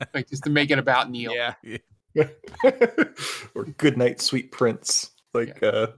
like 0.14 0.28
just 0.28 0.44
to 0.44 0.50
make 0.50 0.70
it 0.70 0.78
about 0.78 1.10
Neil. 1.10 1.32
Yeah. 1.34 1.54
or 3.54 3.64
good 3.76 3.96
night, 3.96 4.20
sweet 4.20 4.52
prince. 4.52 5.10
Like 5.34 5.62
uh 5.62 5.88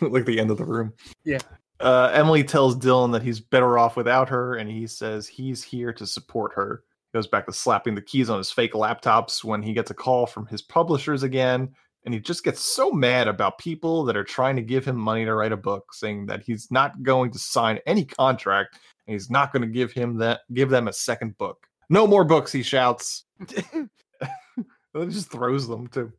like 0.00 0.26
the 0.26 0.38
end 0.38 0.50
of 0.50 0.58
the 0.58 0.64
room. 0.64 0.92
Yeah. 1.24 1.38
Uh 1.80 2.10
Emily 2.12 2.44
tells 2.44 2.76
Dylan 2.76 3.12
that 3.12 3.22
he's 3.22 3.40
better 3.40 3.78
off 3.78 3.96
without 3.96 4.28
her, 4.28 4.56
and 4.56 4.70
he 4.70 4.86
says 4.86 5.26
he's 5.26 5.62
here 5.62 5.92
to 5.94 6.06
support 6.06 6.52
her. 6.54 6.82
Goes 7.14 7.26
back 7.26 7.46
to 7.46 7.52
slapping 7.52 7.94
the 7.94 8.02
keys 8.02 8.28
on 8.28 8.38
his 8.38 8.50
fake 8.50 8.72
laptops 8.72 9.42
when 9.42 9.62
he 9.62 9.72
gets 9.72 9.90
a 9.90 9.94
call 9.94 10.26
from 10.26 10.46
his 10.46 10.60
publishers 10.60 11.22
again, 11.22 11.70
and 12.04 12.12
he 12.12 12.20
just 12.20 12.44
gets 12.44 12.60
so 12.60 12.90
mad 12.90 13.28
about 13.28 13.58
people 13.58 14.04
that 14.04 14.16
are 14.16 14.24
trying 14.24 14.56
to 14.56 14.62
give 14.62 14.84
him 14.84 14.96
money 14.96 15.24
to 15.24 15.34
write 15.34 15.52
a 15.52 15.56
book, 15.56 15.94
saying 15.94 16.26
that 16.26 16.42
he's 16.42 16.70
not 16.70 17.02
going 17.02 17.30
to 17.30 17.38
sign 17.38 17.78
any 17.86 18.04
contract 18.04 18.76
and 18.76 18.80
he's 19.06 19.30
not 19.30 19.52
going 19.52 19.62
to 19.62 19.68
give 19.68 19.92
him 19.92 20.16
that 20.18 20.40
give 20.52 20.70
them 20.70 20.88
a 20.88 20.92
second 20.92 21.36
book. 21.38 21.66
No 21.88 22.06
more 22.06 22.24
books, 22.24 22.50
he 22.52 22.62
shouts. 22.62 23.24
Then 23.38 23.90
he 24.94 25.06
just 25.06 25.30
throws 25.30 25.68
them 25.68 25.86
too. 25.88 26.12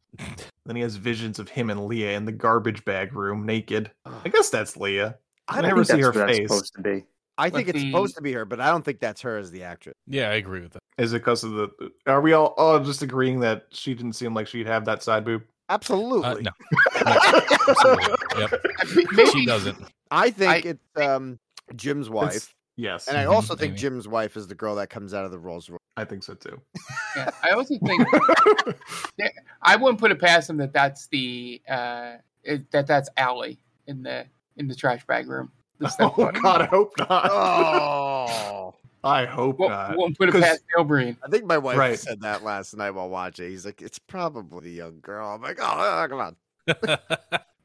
Then 0.65 0.76
he 0.76 0.81
has 0.81 0.95
visions 0.95 1.39
of 1.39 1.49
him 1.49 1.69
and 1.69 1.85
Leah 1.88 2.15
in 2.15 2.26
the 2.26 2.31
garbage 2.31 2.84
bag 2.85 3.14
room, 3.14 3.45
naked. 3.45 3.91
I 4.05 4.30
guess 4.30 4.49
that's 4.49 4.77
Leah. 4.77 5.18
I, 5.47 5.61
never 5.61 5.84
see 5.84 5.99
her 6.01 6.11
face. 6.14 6.47
supposed 6.47 6.73
to 6.76 6.81
be. 6.81 7.05
I 7.38 7.49
But 7.49 7.57
think 7.57 7.69
it's 7.69 7.80
the- 7.80 7.91
supposed 7.91 8.15
to 8.15 8.22
be 8.22 8.34
her, 8.34 8.45
but 8.45 8.59
I 8.59 8.69
don't 8.69 8.84
think 8.84 8.99
that's 8.99 9.22
her 9.22 9.38
as 9.38 9.51
the 9.51 9.64
actress. 9.64 9.95
Yeah, 10.07 10.30
I 10.30 10.34
agree 10.35 10.61
with 10.61 10.73
that. 10.73 10.80
Is 10.97 11.14
it 11.14 11.19
because 11.19 11.43
of 11.43 11.51
the? 11.51 11.69
Are 12.07 12.19
we 12.22 12.34
all 12.34 12.55
all 12.57 12.80
just 12.80 13.03
agreeing 13.03 13.39
that 13.41 13.68
she 13.69 13.93
didn't 13.93 14.14
seem 14.14 14.34
like 14.34 14.47
she'd 14.47 14.65
have 14.68 14.84
that 14.85 15.03
side 15.03 15.23
boob? 15.23 15.43
Absolutely. 15.69 16.23
Uh, 16.26 16.35
no. 16.39 16.51
Absolutely. 17.05 18.15
Yep. 18.39 18.65
Maybe 19.11 19.30
She 19.31 19.45
doesn't. 19.45 19.77
I 20.09 20.30
think 20.31 20.65
I- 20.65 20.69
it's 20.69 21.07
um 21.07 21.39
Jim's 21.76 22.09
wife. 22.09 22.55
It's- 22.77 23.05
yes, 23.05 23.07
and 23.07 23.17
I 23.17 23.25
Mhm, 23.25 23.31
also 23.33 23.55
think 23.55 23.71
maybe. 23.71 23.79
Jim's 23.81 24.07
wife 24.07 24.37
is 24.37 24.47
the 24.47 24.55
girl 24.55 24.75
that 24.75 24.89
comes 24.89 25.13
out 25.13 25.25
of 25.25 25.31
the 25.31 25.39
Rolls 25.39 25.69
Royce. 25.69 25.79
I 25.97 26.05
think 26.05 26.23
so 26.23 26.35
too. 26.35 26.61
Yeah, 27.15 27.31
I 27.43 27.49
also 27.51 27.75
think 27.79 28.07
I 29.63 29.75
wouldn't 29.75 29.99
put 29.99 30.11
it 30.11 30.19
past 30.19 30.49
him 30.49 30.57
that 30.57 30.73
that's 30.73 31.07
the 31.07 31.61
uh, 31.69 32.13
it, 32.43 32.69
that 32.71 32.85
that's 32.87 33.09
Allie 33.17 33.57
in 33.87 34.03
the 34.03 34.25
in 34.57 34.67
the 34.67 34.75
trash 34.75 35.05
bag 35.07 35.27
room. 35.27 35.51
Oh 35.79 35.87
stepdaughter. 35.89 36.39
God, 36.41 36.61
I 36.61 36.65
hope 36.65 36.91
not. 36.97 37.29
Oh. 37.31 38.73
I 39.03 39.25
hope 39.25 39.59
Won't, 39.59 39.71
not. 39.71 39.95
won't 39.95 40.17
put 40.17 40.27
it 40.27 40.31
'Cause- 40.31 40.41
past 40.41 40.63
Neil 40.75 40.83
Breen. 40.83 41.15
I 41.23 41.29
think 41.29 41.45
my 41.45 41.59
wife 41.59 41.77
Right. 41.77 41.99
said 41.99 42.19
that 42.21 42.43
last 42.43 42.75
night 42.75 42.89
while 42.91 43.09
watching. 43.09 43.47
He's 43.51 43.63
like, 43.63 43.81
"It's 43.83 43.99
probably 43.99 44.69
a 44.69 44.73
young 44.73 44.99
girl." 45.01 45.27
I'm 45.29 45.41
like, 45.43 45.59
"Oh, 45.61 46.05
come 46.09 46.19
on." 46.19 46.35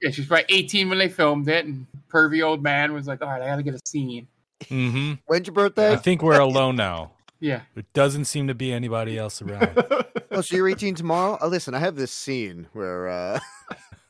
Yeah, 0.02 0.10
she's 0.10 0.26
probably 0.26 0.44
18 0.50 0.88
when 0.90 0.98
they 0.98 1.08
filmed 1.08 1.48
it, 1.48 1.64
and 1.64 1.86
pervy 2.10 2.44
old 2.44 2.62
man 2.62 2.92
was 2.92 3.06
like, 3.06 3.22
"All 3.22 3.28
right, 3.28 3.40
I 3.40 3.46
got 3.46 3.56
to 3.56 3.62
get 3.62 3.74
a 3.74 3.80
scene." 3.86 4.26
Mm-hmm. 4.68 5.12
When's 5.26 5.46
your 5.46 5.54
birthday? 5.54 5.92
I 5.92 5.96
think 5.96 6.22
we're 6.22 6.40
alone 6.40 6.76
now. 6.76 7.12
Yeah. 7.40 7.62
There 7.74 7.84
doesn't 7.92 8.26
seem 8.26 8.46
to 8.48 8.54
be 8.54 8.72
anybody 8.72 9.18
else 9.18 9.42
around. 9.42 9.84
Oh, 10.34 10.40
so 10.40 10.56
you're 10.56 10.66
18 10.70 10.94
tomorrow? 10.94 11.36
Oh, 11.42 11.48
listen, 11.48 11.74
I 11.74 11.78
have 11.78 11.94
this 11.94 12.10
scene 12.10 12.66
where 12.72 13.06
uh 13.06 13.38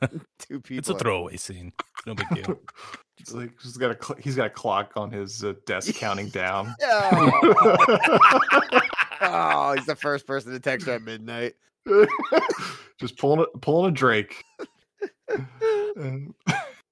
two 0.39 0.61
people. 0.61 0.79
it's 0.79 0.89
a 0.89 0.95
throwaway 0.95 1.37
scene. 1.37 1.73
No 2.07 2.15
big 2.15 2.29
deal. 2.29 2.61
It's 3.19 3.33
like 3.33 3.51
he's 3.61 3.77
got 3.77 3.91
a 3.91 3.99
cl- 4.01 4.21
he's 4.23 4.37
got 4.37 4.47
a 4.47 4.51
clock 4.51 4.93
on 4.95 5.11
his 5.11 5.43
uh, 5.43 5.55
desk 5.67 5.95
counting 5.97 6.29
down. 6.29 6.77
Yeah. 6.81 7.11
oh, 9.21 9.73
he's 9.77 9.87
the 9.87 9.97
first 10.01 10.29
person 10.29 10.53
to 10.53 10.61
text 10.61 10.87
her 10.87 10.93
at 10.93 11.03
midnight. 11.03 11.55
Just 13.01 13.19
pulling 13.19 13.41
a, 13.53 13.59
pulling 13.59 13.91
a 13.91 13.93
Drake. 13.93 14.45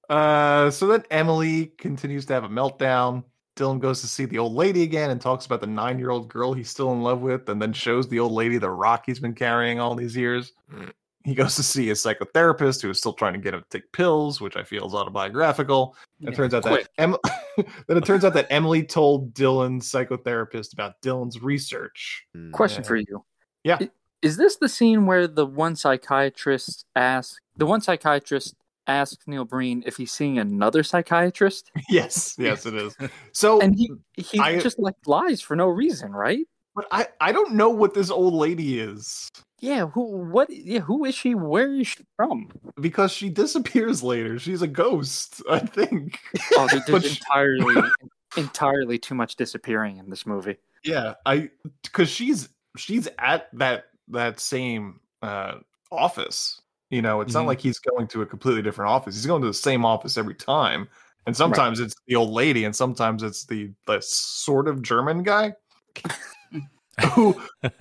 uh, 0.09 0.69
so 0.71 0.87
then 0.87 1.03
Emily 1.09 1.67
continues 1.77 2.25
to 2.25 2.33
have 2.33 2.43
a 2.43 2.49
meltdown. 2.49 3.23
Dylan 3.61 3.79
goes 3.79 4.01
to 4.01 4.07
see 4.07 4.25
the 4.25 4.39
old 4.39 4.53
lady 4.53 4.83
again 4.83 5.11
and 5.11 5.21
talks 5.21 5.45
about 5.45 5.61
the 5.61 5.67
nine 5.67 5.99
year 5.99 6.09
old 6.09 6.27
girl 6.29 6.53
he's 6.53 6.69
still 6.69 6.91
in 6.93 7.01
love 7.01 7.21
with, 7.21 7.47
and 7.49 7.61
then 7.61 7.73
shows 7.73 8.07
the 8.07 8.19
old 8.19 8.31
lady 8.31 8.57
the 8.57 8.69
rock 8.69 9.03
he's 9.05 9.19
been 9.19 9.35
carrying 9.35 9.79
all 9.79 9.93
these 9.95 10.15
years. 10.15 10.53
Mm. 10.73 10.91
He 11.23 11.35
goes 11.35 11.55
to 11.57 11.61
see 11.63 11.91
a 11.91 11.93
psychotherapist 11.93 12.81
who 12.81 12.89
is 12.89 12.97
still 12.97 13.13
trying 13.13 13.33
to 13.33 13.39
get 13.39 13.53
him 13.53 13.61
to 13.61 13.79
take 13.79 13.91
pills, 13.91 14.41
which 14.41 14.55
I 14.57 14.63
feel 14.63 14.87
is 14.87 14.95
autobiographical. 14.95 15.95
It 16.21 16.33
turns 16.35 16.55
out 16.55 16.63
quick. 16.63 16.87
that 16.97 17.03
em- 17.03 17.17
then 17.87 17.97
it 17.97 18.05
turns 18.05 18.25
out 18.25 18.33
that 18.33 18.47
Emily 18.49 18.81
told 18.81 19.31
Dylan's 19.35 19.91
psychotherapist 19.91 20.73
about 20.73 20.99
Dylan's 21.03 21.39
research. 21.43 22.25
Hmm. 22.33 22.49
Question 22.51 22.81
Yeah. 22.81 22.87
for 22.87 22.95
you. 22.95 23.25
Yeah. 23.63 23.77
Is 24.23 24.37
this 24.37 24.55
the 24.55 24.69
scene 24.69 25.05
where 25.05 25.27
the 25.27 25.45
one 25.45 25.75
psychiatrist 25.75 26.85
asks 26.95 27.37
the 27.55 27.65
one 27.67 27.81
psychiatrist 27.81 28.55
asks 28.87 29.27
Neil 29.27 29.45
Breen 29.45 29.83
if 29.85 29.97
he's 29.97 30.11
seeing 30.11 30.37
another 30.39 30.83
psychiatrist? 30.83 31.71
Yes, 31.89 32.35
yes, 32.37 32.65
it 32.65 32.73
is. 32.75 32.95
So 33.33 33.59
and 33.61 33.75
he 33.75 33.91
he 34.15 34.39
I- 34.39 34.59
just 34.59 34.79
like 34.79 34.95
lies 35.05 35.41
for 35.41 35.55
no 35.55 35.67
reason, 35.67 36.11
right? 36.11 36.45
But 36.75 36.87
I 36.91 37.07
I 37.19 37.31
don't 37.31 37.53
know 37.53 37.69
what 37.69 37.93
this 37.93 38.09
old 38.09 38.33
lady 38.33 38.79
is 38.79 39.27
Yeah, 39.59 39.87
who 39.87 40.03
what 40.31 40.49
yeah, 40.49 40.79
who 40.79 41.03
is 41.05 41.15
she? 41.15 41.35
Where 41.35 41.73
is 41.73 41.87
she 41.87 42.03
from? 42.15 42.49
because 42.79 43.11
she 43.11 43.29
disappears 43.29 44.01
later. 44.01 44.39
She's 44.39 44.61
a 44.61 44.67
ghost, 44.67 45.41
I 45.49 45.59
think. 45.59 46.19
Oh, 46.57 46.67
there's 46.87 47.05
entirely 47.11 47.89
entirely 48.37 48.97
too 48.97 49.15
much 49.15 49.35
disappearing 49.35 49.97
in 49.97 50.09
this 50.09 50.25
movie. 50.25 50.57
yeah, 50.83 51.15
I 51.25 51.49
because 51.83 52.09
she's 52.09 52.47
she's 52.77 53.07
at 53.19 53.49
that 53.53 53.85
that 54.09 54.39
same 54.39 55.01
uh 55.21 55.55
office. 55.91 56.60
You 56.91 57.01
know, 57.01 57.21
it's 57.21 57.31
Mhm. 57.31 57.39
not 57.39 57.45
like 57.47 57.59
he's 57.61 57.79
going 57.79 58.07
to 58.09 58.21
a 58.21 58.25
completely 58.27 58.61
different 58.61 58.91
office. 58.91 59.15
He's 59.15 59.25
going 59.25 59.41
to 59.41 59.47
the 59.47 59.53
same 59.53 59.83
office 59.85 60.17
every 60.17 60.35
time. 60.35 60.87
And 61.25 61.35
sometimes 61.35 61.79
it's 61.79 61.95
the 62.07 62.15
old 62.15 62.29
lady, 62.31 62.63
and 62.65 62.75
sometimes 62.75 63.23
it's 63.23 63.45
the 63.45 63.71
the 63.87 63.99
sort 64.01 64.67
of 64.67 64.81
German 64.83 65.23
guy 65.23 65.53
who 67.13 67.39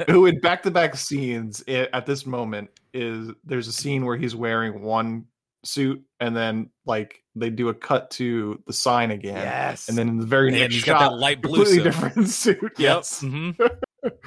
who 0.09 0.27
in 0.27 0.41
back 0.41 0.63
to 0.63 0.71
back 0.71 0.95
scenes 0.97 1.63
i- 1.69 1.89
at 1.93 2.07
this 2.07 2.25
moment 2.27 2.71
is 2.95 3.31
there's 3.45 3.67
a 3.69 3.73
scene 3.73 4.05
where 4.05 4.17
he's 4.17 4.35
wearing 4.37 4.83
one 4.83 5.25
suit 5.65 6.03
and 6.21 6.35
then 6.37 6.71
like 6.87 7.23
they 7.35 7.51
do 7.51 7.69
a 7.69 7.75
cut 7.75 8.11
to 8.13 8.63
the 8.67 8.73
sign 8.73 9.11
again. 9.11 9.37
Yes. 9.37 9.89
And 9.89 9.97
then 9.99 10.09
in 10.09 10.19
the 10.19 10.27
very 10.27 10.49
And 10.49 10.59
next 10.61 10.75
he's 10.75 10.85
shot, 10.85 10.99
got 11.01 11.11
that 11.11 11.17
light 11.17 11.41
blue 11.43 11.65
completely 11.65 11.77
suit. 11.77 11.83
different 11.85 12.29
suit. 12.45 12.73
Yes. 12.79 13.21
hmm 13.21 13.51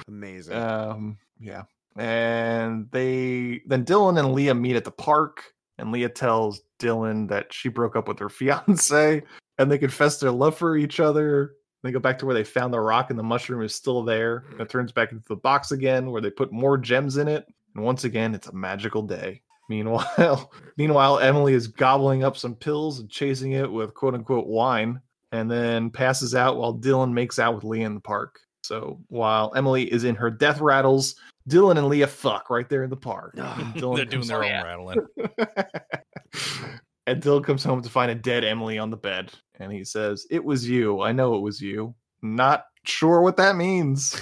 Amazing. 0.08 0.54
Um, 0.56 1.18
yeah. 1.40 1.62
And 1.96 2.88
they 2.90 3.62
then 3.66 3.84
Dylan 3.84 4.18
and 4.18 4.32
Leah 4.32 4.54
meet 4.54 4.76
at 4.76 4.84
the 4.84 4.90
park, 4.90 5.54
and 5.78 5.92
Leah 5.92 6.08
tells 6.08 6.62
Dylan 6.80 7.28
that 7.28 7.52
she 7.52 7.68
broke 7.68 7.96
up 7.96 8.08
with 8.08 8.18
her 8.18 8.28
fiance, 8.30 9.22
and 9.58 9.70
they 9.70 9.78
confess 9.78 10.18
their 10.18 10.32
love 10.32 10.56
for 10.56 10.76
each 10.76 11.00
other. 11.00 11.54
They 11.82 11.92
go 11.92 12.00
back 12.00 12.18
to 12.20 12.26
where 12.26 12.34
they 12.34 12.44
found 12.44 12.72
the 12.72 12.80
rock, 12.80 13.10
and 13.10 13.18
the 13.18 13.22
mushroom 13.22 13.62
is 13.62 13.74
still 13.74 14.02
there. 14.02 14.44
And 14.50 14.60
it 14.60 14.70
turns 14.70 14.90
back 14.90 15.12
into 15.12 15.24
the 15.28 15.36
box 15.36 15.70
again, 15.70 16.10
where 16.10 16.22
they 16.22 16.30
put 16.30 16.50
more 16.50 16.78
gems 16.78 17.18
in 17.18 17.28
it. 17.28 17.46
And 17.74 17.84
once 17.84 18.04
again, 18.04 18.34
it's 18.34 18.48
a 18.48 18.54
magical 18.54 19.02
day. 19.02 19.42
Meanwhile, 19.68 20.52
meanwhile, 20.76 21.18
Emily 21.18 21.54
is 21.54 21.68
gobbling 21.68 22.24
up 22.24 22.36
some 22.36 22.54
pills 22.54 23.00
and 23.00 23.10
chasing 23.10 23.52
it 23.52 23.70
with 23.70 23.94
quote 23.94 24.14
unquote 24.14 24.46
wine, 24.46 25.00
and 25.32 25.50
then 25.50 25.90
passes 25.90 26.34
out 26.34 26.56
while 26.56 26.76
Dylan 26.76 27.12
makes 27.12 27.38
out 27.38 27.54
with 27.54 27.64
Leah 27.64 27.86
in 27.86 27.94
the 27.94 28.00
park. 28.00 28.40
So 28.62 29.00
while 29.08 29.52
Emily 29.54 29.92
is 29.92 30.04
in 30.04 30.14
her 30.14 30.30
death 30.30 30.60
rattles, 30.60 31.16
Dylan 31.48 31.76
and 31.76 31.88
Leah 31.88 32.06
fuck 32.06 32.48
right 32.50 32.68
there 32.68 32.84
in 32.84 32.90
the 32.90 32.96
park. 32.96 33.36
Dylan 33.36 33.96
They're 33.96 34.04
doing 34.04 34.26
comes 34.26 34.28
their 34.28 34.44
own 34.44 34.50
home- 34.50 34.64
rattling. 34.64 35.06
and 37.06 37.22
Dylan 37.22 37.44
comes 37.44 37.64
home 37.64 37.82
to 37.82 37.90
find 37.90 38.10
a 38.10 38.14
dead 38.14 38.44
Emily 38.44 38.78
on 38.78 38.90
the 38.90 38.96
bed, 38.96 39.32
and 39.60 39.72
he 39.72 39.84
says, 39.84 40.26
"It 40.30 40.42
was 40.44 40.68
you. 40.68 41.00
I 41.02 41.12
know 41.12 41.34
it 41.34 41.40
was 41.40 41.60
you. 41.60 41.94
Not 42.22 42.64
sure 42.84 43.20
what 43.20 43.36
that 43.36 43.56
means." 43.56 44.14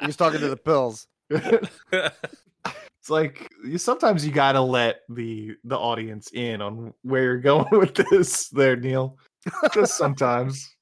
He's 0.00 0.16
talking 0.16 0.40
to 0.40 0.48
the 0.48 0.56
pills. 0.56 1.06
it's 1.30 3.10
like 3.10 3.48
you 3.64 3.78
sometimes 3.78 4.24
you 4.24 4.32
gotta 4.32 4.60
let 4.60 5.00
the 5.08 5.56
the 5.64 5.76
audience 5.76 6.30
in 6.32 6.62
on 6.62 6.94
where 7.02 7.22
you're 7.24 7.38
going 7.38 7.66
with 7.72 7.94
this 7.94 8.48
there 8.50 8.76
neil 8.76 9.18
just 9.74 9.96
sometimes 9.96 10.76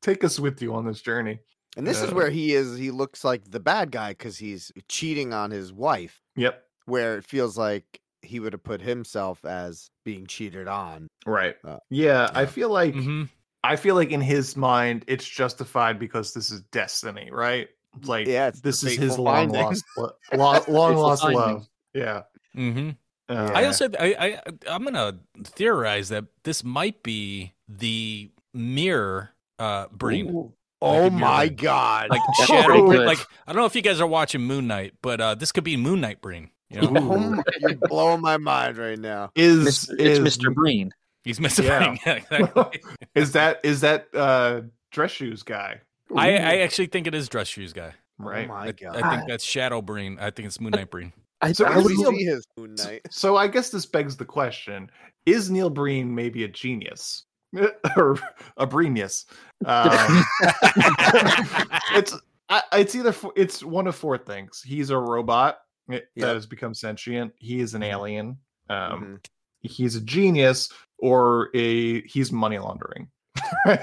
take 0.00 0.22
us 0.22 0.38
with 0.38 0.62
you 0.62 0.74
on 0.74 0.84
this 0.86 1.00
journey 1.00 1.40
And 1.76 1.86
this 1.86 2.00
is 2.00 2.10
Uh, 2.12 2.14
where 2.14 2.30
he 2.30 2.52
is. 2.54 2.76
He 2.78 2.90
looks 2.90 3.24
like 3.24 3.50
the 3.50 3.60
bad 3.60 3.90
guy 3.90 4.10
because 4.10 4.38
he's 4.38 4.70
cheating 4.88 5.32
on 5.32 5.50
his 5.50 5.72
wife. 5.72 6.22
Yep. 6.36 6.64
Where 6.86 7.16
it 7.18 7.24
feels 7.24 7.56
like 7.58 8.00
he 8.22 8.40
would 8.40 8.52
have 8.52 8.62
put 8.62 8.80
himself 8.80 9.44
as 9.44 9.90
being 10.04 10.26
cheated 10.26 10.66
on. 10.68 11.08
right 11.26 11.56
Uh, 11.64 11.78
yeah 11.90 12.30
i 12.34 12.44
feel 12.46 12.68
like 12.70 12.94
Mm-hmm. 12.94 13.24
i 13.62 13.76
feel 13.76 13.94
like 13.94 14.10
in 14.10 14.20
his 14.20 14.56
mind 14.56 15.04
it's 15.06 15.26
justified 15.28 15.98
because 15.98 16.32
this 16.34 16.50
is 16.50 16.60
destiny 16.72 17.28
right 17.30 17.68
like 18.04 18.26
Yeah, 18.26 18.50
this 18.50 18.82
is 18.82 18.96
his 18.96 19.18
long 19.18 19.48
lost 19.50 19.84
lo- 19.96 20.12
lo- 20.32 20.64
long 20.68 20.96
lost 20.96 21.22
love 21.24 21.68
yeah 21.94 22.22
hmm 22.54 22.90
Uh, 23.28 23.50
I 23.54 23.64
also 23.64 23.88
I, 23.98 24.08
I 24.26 24.40
I'm 24.68 24.84
gonna 24.84 25.18
theorize 25.44 26.08
that 26.10 26.24
this 26.44 26.62
might 26.64 27.02
be 27.02 27.52
the 27.68 28.30
mirror 28.52 29.30
uh 29.58 29.86
Breen. 29.92 30.28
Ooh. 30.28 30.52
Oh 30.82 31.04
Like, 31.04 31.12
my 31.12 31.36
like- 31.36 31.56
god! 31.56 32.10
Like 32.10 32.20
shadow 32.46 32.86
pretty 32.86 33.04
Like 33.04 33.18
I 33.46 33.52
don't 33.52 33.60
know 33.62 33.66
if 33.66 33.74
you 33.74 33.82
guys 33.82 34.00
are 34.00 34.06
watching 34.06 34.42
Moon 34.42 34.66
Knight, 34.66 34.94
but 35.02 35.20
uh 35.20 35.34
this 35.34 35.52
could 35.52 35.64
be 35.64 35.76
Moon 35.76 36.00
Knight 36.00 36.20
Breen. 36.20 36.50
You 36.70 36.82
know, 36.82 36.88
oh 37.12 37.18
my, 37.18 37.42
you're 37.60 37.74
blowing 37.76 38.20
my 38.20 38.36
mind 38.36 38.76
right 38.78 38.98
now. 38.98 39.30
is 39.36 39.64
Mis- 39.64 39.88
is 39.90 40.18
it's 40.18 40.38
Mr. 40.38 40.52
Breen. 40.52 40.92
he's 41.22 41.38
Mr. 41.38 41.62
Yeah. 41.64 41.78
Breen. 41.86 41.98
Yeah, 42.06 42.12
exactly. 42.14 42.80
is 43.14 43.32
that 43.32 43.60
is 43.62 43.80
that 43.82 44.08
uh 44.14 44.62
dress 44.90 45.10
shoes 45.12 45.42
guy 45.42 45.80
I 46.14 46.30
I 46.36 46.56
actually 46.58 46.86
think 46.86 47.06
it 47.06 47.14
is 47.14 47.28
Dress 47.28 47.48
Shoes 47.48 47.72
guy. 47.72 47.92
right 48.18 48.44
Oh 48.44 48.48
my 48.52 48.66
I, 48.68 48.72
god! 48.72 48.96
I 48.96 49.16
think 49.16 49.28
that's 49.28 49.42
Shadow 49.44 49.80
Breen. 49.82 50.18
I 50.20 50.30
think 50.30 50.46
it's 50.46 50.60
Moon 50.60 50.70
Knight 50.72 50.90
Breen. 50.90 51.12
I, 51.40 51.52
So 51.52 51.64
I 51.64 51.78
would 51.78 51.96
Neil- 51.96 52.10
see 52.12 52.24
his 52.24 52.46
Moon 52.56 52.74
Knight? 52.74 53.02
So 53.10 53.36
I 53.36 53.48
guess 53.48 53.70
this 53.70 53.86
begs 53.86 54.16
the 54.16 54.24
question: 54.24 54.90
Is 55.26 55.50
Neil 55.50 55.70
Breen 55.70 56.14
maybe 56.14 56.44
a 56.44 56.48
genius 56.48 57.24
or 57.96 58.18
a 58.56 58.66
Breenius? 58.66 59.24
Um, 59.64 60.24
it's 61.94 62.14
I, 62.48 62.62
it's 62.72 62.94
either 62.94 63.12
fo- 63.12 63.32
it's 63.36 63.62
one 63.62 63.86
of 63.86 63.96
four 63.96 64.18
things. 64.18 64.62
He's 64.64 64.90
a 64.90 64.98
robot 64.98 65.58
eh, 65.90 66.00
that 66.16 66.34
has 66.34 66.46
become 66.46 66.74
sentient. 66.74 67.32
He 67.38 67.60
is 67.60 67.74
an 67.74 67.82
alien. 67.82 68.38
Um, 68.68 69.02
Mhm. 69.02 69.26
He's 69.66 69.96
a 69.96 70.00
genius, 70.02 70.68
or 70.98 71.48
a 71.54 72.02
he's 72.02 72.30
money 72.30 72.58
laundering. 72.58 73.08
right? 73.66 73.80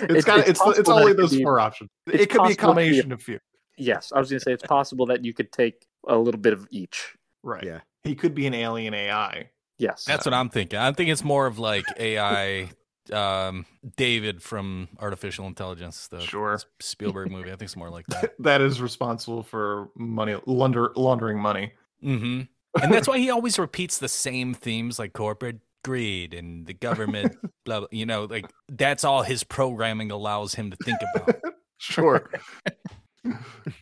It's 0.00 0.24
got 0.24 0.48
it's 0.48 0.58
possible 0.58 0.70
it's 0.80 0.88
that 0.88 0.94
only 0.94 1.12
those 1.12 1.32
be- 1.36 1.42
four 1.42 1.60
options. 1.60 1.90
It 2.06 2.30
could 2.30 2.30
be 2.30 2.34
a 2.34 2.38
possible 2.38 2.48
it 2.48 2.48
could 2.48 2.48
be 2.48 2.52
a- 2.52 2.56
combination 2.56 3.12
of 3.12 3.22
few. 3.22 3.38
yes, 3.76 4.10
I 4.14 4.18
was 4.18 4.30
going 4.30 4.40
to 4.40 4.44
say 4.44 4.52
it's 4.52 4.62
possible 4.66 5.04
that 5.06 5.22
you 5.22 5.34
could 5.34 5.52
take 5.52 5.84
a 6.08 6.16
little 6.16 6.40
bit 6.40 6.54
of 6.54 6.66
each. 6.70 7.14
Right. 7.42 7.62
Yeah. 7.62 7.80
He 8.04 8.14
could 8.14 8.34
be 8.34 8.46
an 8.46 8.54
alien 8.54 8.94
AI. 8.94 9.50
Yes. 9.78 10.04
That's 10.04 10.24
what 10.24 10.34
I'm 10.34 10.48
thinking. 10.48 10.78
I'm 10.78 10.94
thinking 10.94 11.12
it's 11.12 11.24
more 11.24 11.46
of 11.46 11.58
like 11.58 11.84
AI 11.98 12.70
um 13.12 13.66
David 13.96 14.42
from 14.42 14.88
Artificial 14.98 15.46
Intelligence, 15.46 16.08
the 16.08 16.20
Sure. 16.20 16.58
Spielberg 16.80 17.30
movie. 17.30 17.48
I 17.48 17.52
think 17.52 17.62
it's 17.62 17.76
more 17.76 17.90
like 17.90 18.06
that. 18.08 18.34
that 18.40 18.60
is 18.60 18.80
responsible 18.80 19.42
for 19.42 19.90
money 19.96 20.36
launder, 20.46 20.92
laundering 20.96 21.38
money. 21.38 21.72
hmm 22.02 22.42
And 22.82 22.92
that's 22.92 23.06
why 23.08 23.18
he 23.18 23.30
always 23.30 23.58
repeats 23.58 23.98
the 23.98 24.08
same 24.08 24.54
themes 24.54 24.98
like 24.98 25.12
corporate 25.12 25.60
greed 25.84 26.34
and 26.34 26.66
the 26.66 26.74
government, 26.74 27.36
blah, 27.64 27.80
blah. 27.80 27.88
You 27.92 28.06
know, 28.06 28.24
like 28.24 28.50
that's 28.68 29.04
all 29.04 29.22
his 29.22 29.44
programming 29.44 30.10
allows 30.10 30.54
him 30.54 30.70
to 30.70 30.76
think 30.84 30.98
about. 31.14 31.36
Sure. 31.78 32.30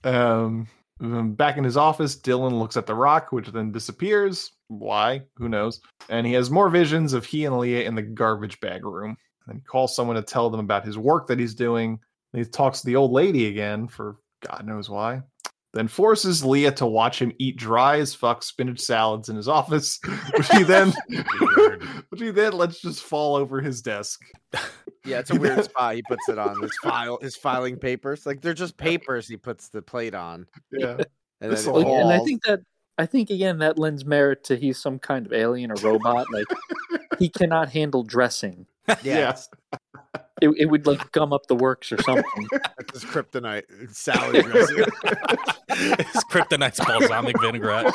um, 0.03 0.67
back 1.01 1.57
in 1.57 1.65
his 1.65 1.77
office, 1.77 2.17
Dylan 2.17 2.59
looks 2.59 2.77
at 2.77 2.87
the 2.87 2.95
rock, 2.95 3.31
which 3.33 3.49
then 3.49 3.73
disappears. 3.73 4.51
Why? 4.69 5.23
Who 5.37 5.49
knows? 5.49 5.81
And 6.09 6.27
he 6.27 6.33
has 6.35 6.51
more 6.51 6.69
visions 6.69 7.13
of 7.13 7.25
he 7.25 7.45
and 7.45 7.59
Leah 7.59 7.87
in 7.87 7.95
the 7.95 8.03
garbage 8.03 8.61
bag 8.61 8.85
room. 8.85 9.17
And 9.47 9.59
he 9.59 9.63
calls 9.65 9.95
someone 9.95 10.17
to 10.17 10.23
tell 10.23 10.51
them 10.51 10.61
about 10.61 10.85
his 10.85 10.97
work 10.97 11.27
that 11.29 11.39
he's 11.39 11.55
doing. 11.55 11.99
And 12.33 12.45
he 12.45 12.51
talks 12.51 12.81
to 12.81 12.87
the 12.87 12.97
old 12.97 13.13
lady 13.13 13.47
again 13.49 13.89
for 13.89 14.17
God 14.47 14.67
knows 14.67 14.89
why. 14.89 15.23
Then 15.75 15.89
forces 15.89 16.45
Leah 16.45 16.71
to 16.73 16.87
watch 16.87 17.21
him 17.21 17.33
eat 17.39 17.57
dry 17.57 17.99
as 17.99 18.15
fuck 18.15 18.45
spinach 18.45 18.79
salads 18.81 19.29
in 19.29 19.37
his 19.37 19.49
office, 19.61 19.99
which 20.37 20.49
he 20.49 20.63
then 20.63 20.93
which 22.09 22.21
he 22.21 22.31
then 22.31 22.53
lets 22.53 22.81
just 22.81 23.03
fall 23.03 23.35
over 23.35 23.61
his 23.61 23.83
desk. 23.83 24.21
Yeah, 25.05 25.19
it's 25.19 25.31
a 25.31 25.39
weird 25.39 25.65
spot. 25.65 25.97
He 25.97 26.03
puts 26.03 26.29
it 26.29 26.39
on 26.39 26.63
his 26.63 26.71
file, 26.83 27.19
his 27.21 27.37
filing 27.37 27.77
papers. 27.77 28.25
Like 28.25 28.41
they're 28.41 28.55
just 28.55 28.77
papers. 28.77 29.27
He 29.27 29.37
puts 29.37 29.69
the 29.69 29.83
plate 29.83 30.15
on. 30.15 30.47
Yeah, 30.71 30.97
and 31.41 31.53
then 31.53 31.53
it 31.53 31.67
and 31.67 32.13
I 32.13 32.21
think 32.21 32.45
that 32.45 32.61
I 32.97 33.07
think 33.07 33.31
again 33.31 33.59
that 33.59 33.79
lends 33.79 34.05
merit 34.05 34.45
to 34.45 34.57
he's 34.57 34.81
some 34.81 34.99
kind 34.99 35.27
of 35.27 35.33
alien 35.33 35.71
or 35.71 35.77
robot. 35.77 36.27
Like 36.33 36.47
he 37.19 37.29
cannot 37.29 37.71
handle 37.71 38.03
dressing. 38.03 38.67
Yes. 39.03 39.49
It, 40.43 40.51
it 40.59 40.67
would 40.67 40.87
like 40.87 41.11
gum 41.13 41.33
up 41.33 41.47
the 41.47 41.55
works 41.55 41.91
or 41.91 42.03
something. 42.03 42.49
That's 42.53 43.03
his 43.03 43.05
kryptonite. 43.05 43.63
Salad 43.95 44.45
dressing. 44.45 44.77
His 45.69 46.25
kryptonite's 46.25 46.85
balsamic 46.85 47.41
vinaigrette. 47.41 47.95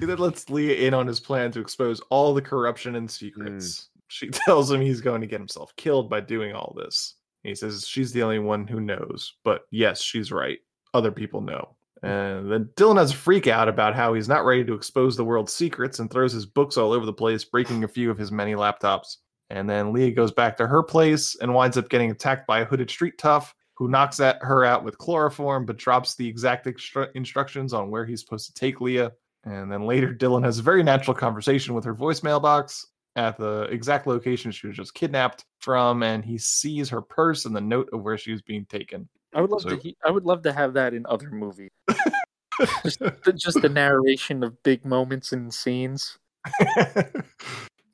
He 0.00 0.06
then 0.06 0.18
lets 0.18 0.50
Leah 0.50 0.86
in 0.86 0.94
on 0.94 1.06
his 1.06 1.20
plan 1.20 1.52
to 1.52 1.60
expose 1.60 2.00
all 2.10 2.34
the 2.34 2.42
corruption 2.42 2.96
and 2.96 3.10
secrets. 3.10 3.66
Mm. 3.66 3.88
She 4.08 4.28
tells 4.30 4.70
him 4.70 4.80
he's 4.80 5.00
going 5.00 5.20
to 5.20 5.26
get 5.26 5.40
himself 5.40 5.74
killed 5.76 6.10
by 6.10 6.20
doing 6.20 6.54
all 6.54 6.74
this. 6.76 7.14
He 7.42 7.54
says 7.54 7.86
she's 7.86 8.12
the 8.12 8.22
only 8.22 8.40
one 8.40 8.66
who 8.66 8.80
knows, 8.80 9.34
but 9.44 9.62
yes, 9.70 10.02
she's 10.02 10.32
right. 10.32 10.58
Other 10.96 11.12
people 11.12 11.40
know. 11.40 11.76
Hmm. 12.00 12.06
And 12.06 12.52
then 12.52 12.70
Dylan 12.76 12.98
has 12.98 13.12
a 13.12 13.16
freak 13.16 13.46
out 13.46 13.68
about 13.68 13.94
how 13.94 14.14
he's 14.14 14.28
not 14.28 14.44
ready 14.44 14.64
to 14.64 14.74
expose 14.74 15.16
the 15.16 15.24
world's 15.24 15.52
secrets 15.52 15.98
and 15.98 16.10
throws 16.10 16.32
his 16.32 16.46
books 16.46 16.76
all 16.76 16.92
over 16.92 17.06
the 17.06 17.12
place, 17.12 17.44
breaking 17.44 17.84
a 17.84 17.88
few 17.88 18.10
of 18.10 18.18
his 18.18 18.32
many 18.32 18.54
laptops. 18.54 19.16
And 19.50 19.70
then 19.70 19.92
Leah 19.92 20.10
goes 20.10 20.32
back 20.32 20.56
to 20.56 20.66
her 20.66 20.82
place 20.82 21.36
and 21.40 21.54
winds 21.54 21.78
up 21.78 21.88
getting 21.88 22.10
attacked 22.10 22.46
by 22.46 22.60
a 22.60 22.64
hooded 22.64 22.90
street 22.90 23.18
tough 23.18 23.54
who 23.74 23.88
knocks 23.88 24.20
at 24.20 24.38
her 24.40 24.64
out 24.64 24.84
with 24.84 24.98
chloroform 24.98 25.66
but 25.66 25.76
drops 25.76 26.16
the 26.16 26.26
exact 26.26 26.66
instructions 27.14 27.72
on 27.72 27.90
where 27.90 28.06
he's 28.06 28.20
supposed 28.20 28.46
to 28.46 28.54
take 28.54 28.80
Leah. 28.80 29.12
And 29.44 29.70
then 29.70 29.82
later, 29.82 30.12
Dylan 30.12 30.44
has 30.44 30.58
a 30.58 30.62
very 30.62 30.82
natural 30.82 31.14
conversation 31.14 31.74
with 31.74 31.84
her 31.84 31.94
voicemail 31.94 32.42
box 32.42 32.84
at 33.14 33.38
the 33.38 33.62
exact 33.70 34.06
location 34.06 34.50
she 34.50 34.66
was 34.66 34.76
just 34.76 34.94
kidnapped 34.94 35.44
from, 35.60 36.02
and 36.02 36.24
he 36.24 36.36
sees 36.36 36.88
her 36.88 37.00
purse 37.00 37.44
and 37.44 37.54
the 37.54 37.60
note 37.60 37.88
of 37.92 38.02
where 38.02 38.18
she 38.18 38.32
was 38.32 38.42
being 38.42 38.66
taken. 38.66 39.08
I 39.34 39.40
would 39.40 39.50
love 39.50 39.62
So- 39.62 39.70
to. 39.70 39.76
He, 39.76 39.96
I 40.04 40.10
would 40.10 40.24
love 40.24 40.42
to 40.42 40.52
have 40.52 40.74
that 40.74 40.94
in 40.94 41.04
other 41.06 41.30
movies. 41.30 41.70
just, 42.82 42.98
the, 43.00 43.32
just 43.34 43.60
the 43.60 43.68
narration 43.68 44.42
of 44.42 44.62
big 44.62 44.84
moments 44.84 45.32
and 45.32 45.52
scenes. 45.52 46.18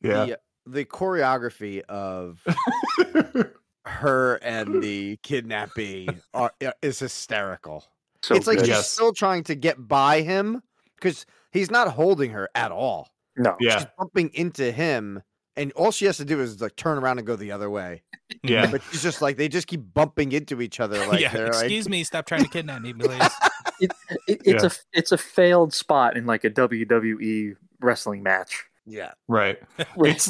Yeah. 0.01 0.27
The, 0.27 0.39
the 0.67 0.85
choreography 0.85 1.81
of 1.89 2.41
her 3.85 4.37
and 4.37 4.83
the 4.83 5.19
kidnapping 5.23 6.21
are, 6.35 6.53
is 6.83 6.99
hysterical. 6.99 7.85
So 8.23 8.35
it's 8.35 8.47
like 8.47 8.59
good. 8.59 8.67
she's 8.67 8.77
Yes. 8.77 8.91
still 8.91 9.13
trying 9.13 9.45
to 9.45 9.55
get 9.55 9.89
by 9.89 10.21
him 10.23 10.63
because 10.97 11.27
he's 11.51 11.71
not 11.71 11.89
holding 11.89 12.31
her 12.31 12.49
at 12.55 12.71
all. 12.71 13.09
No. 13.37 13.57
Yeah. 13.61 13.79
She's 13.79 13.87
bumping 13.99 14.31
into 14.35 14.71
him, 14.71 15.23
and 15.57 15.73
all 15.73 15.91
she 15.91 16.05
has 16.07 16.17
to 16.19 16.25
do 16.25 16.41
is 16.41 16.61
like 16.61 16.77
turn 16.77 16.99
around 16.99 17.19
and 17.19 17.27
go 17.27 17.37
the 17.37 17.53
other 17.53 17.69
way. 17.71 18.03
Yeah. 18.43 18.71
But 18.71 18.83
she's 18.91 19.03
just 19.03 19.21
like 19.23 19.37
they 19.37 19.49
just 19.49 19.67
keep 19.67 19.83
bumping 19.95 20.33
into 20.33 20.61
each 20.63 20.81
other. 20.81 20.99
Like 21.07 21.21
yeah, 21.21 21.33
they're 21.33 21.47
like, 21.49 21.55
excuse 21.65 21.89
me, 21.89 22.03
stop 22.05 22.27
trying 22.27 22.43
to 22.45 22.49
kidnap 22.49 22.83
me, 22.83 22.93
please. 22.93 23.21
It, 23.81 23.91
it, 24.29 24.41
it's 24.45 24.63
Yeah. 24.63 24.69
a 24.69 24.99
it's 24.99 25.11
a 25.13 25.19
failed 25.19 25.75
spot 25.75 26.17
in 26.17 26.25
like 26.25 26.45
a 26.45 26.51
WWE 26.51 27.57
wrestling 27.81 28.23
match. 28.23 28.65
yeah. 28.87 29.13
Right. 29.27 29.59
Where 29.97 30.11
It's 30.13 30.29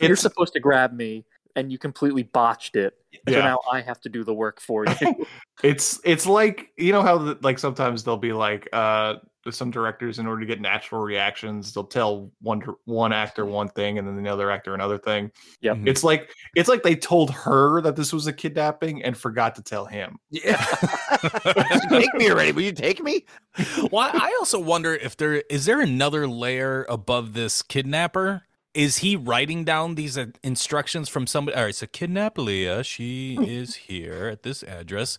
you're 0.00 0.12
it's 0.12 0.20
supposed 0.20 0.52
to 0.52 0.60
grab 0.60 0.92
me 0.92 1.24
and 1.56 1.72
you 1.72 1.78
completely 1.78 2.24
botched 2.24 2.76
it. 2.76 2.94
So 3.26 3.34
Yeah. 3.34 3.40
now 3.40 3.60
I 3.72 3.80
have 3.80 4.00
to 4.02 4.10
do 4.10 4.22
the 4.22 4.34
work 4.34 4.60
for 4.60 4.84
you. 4.86 5.26
it's 5.64 5.98
it's 6.04 6.26
like 6.26 6.68
you 6.76 6.92
know 6.92 7.00
how 7.02 7.16
the, 7.18 7.38
like 7.42 7.58
sometimes 7.58 8.04
they'll 8.04 8.18
be 8.18 8.34
like 8.34 8.68
uh 8.72 9.14
some 9.50 9.70
directors 9.70 10.18
in 10.18 10.26
order 10.26 10.40
to 10.40 10.46
get 10.46 10.60
natural 10.60 11.00
reactions 11.00 11.72
they'll 11.72 11.84
tell 11.84 12.30
one 12.42 12.60
one 12.84 13.12
actor 13.12 13.46
one 13.46 13.68
thing 13.68 13.98
and 13.98 14.06
then 14.06 14.22
the 14.22 14.28
other 14.30 14.50
actor 14.50 14.74
another 14.74 14.98
thing 14.98 15.30
Yep. 15.62 15.76
Mhm. 15.78 15.88
it's 15.88 16.04
like 16.04 16.30
it's 16.54 16.68
like 16.68 16.82
they 16.82 16.94
told 16.94 17.30
her 17.30 17.80
that 17.80 17.96
this 17.96 18.12
was 18.12 18.26
a 18.26 18.32
kidnapping 18.32 19.02
and 19.02 19.16
forgot 19.16 19.54
to 19.54 19.62
tell 19.62 19.86
him 19.86 20.18
Yeah. 20.30 20.62
take 21.88 22.12
me 22.14 22.30
already. 22.30 22.52
Will 22.52 22.62
you 22.62 22.72
take 22.72 23.02
me? 23.02 23.24
well, 23.90 24.10
I 24.12 24.34
also 24.38 24.58
wonder 24.58 24.94
if 24.94 25.16
there 25.16 25.34
is 25.50 25.64
there 25.64 25.80
another 25.80 26.26
layer 26.28 26.84
above 26.88 27.32
this 27.32 27.62
kidnapper. 27.62 28.42
Is 28.72 28.98
he 28.98 29.16
writing 29.16 29.64
down 29.64 29.96
these 29.96 30.16
uh, 30.16 30.26
instructions 30.44 31.08
from 31.08 31.26
somebody? 31.26 31.56
All 31.56 31.64
right, 31.64 31.74
so 31.74 31.86
kidnap 31.86 32.38
Leah. 32.38 32.84
She 32.84 33.36
is 33.40 33.74
here 33.74 34.28
at 34.28 34.42
this 34.44 34.62
address, 34.62 35.18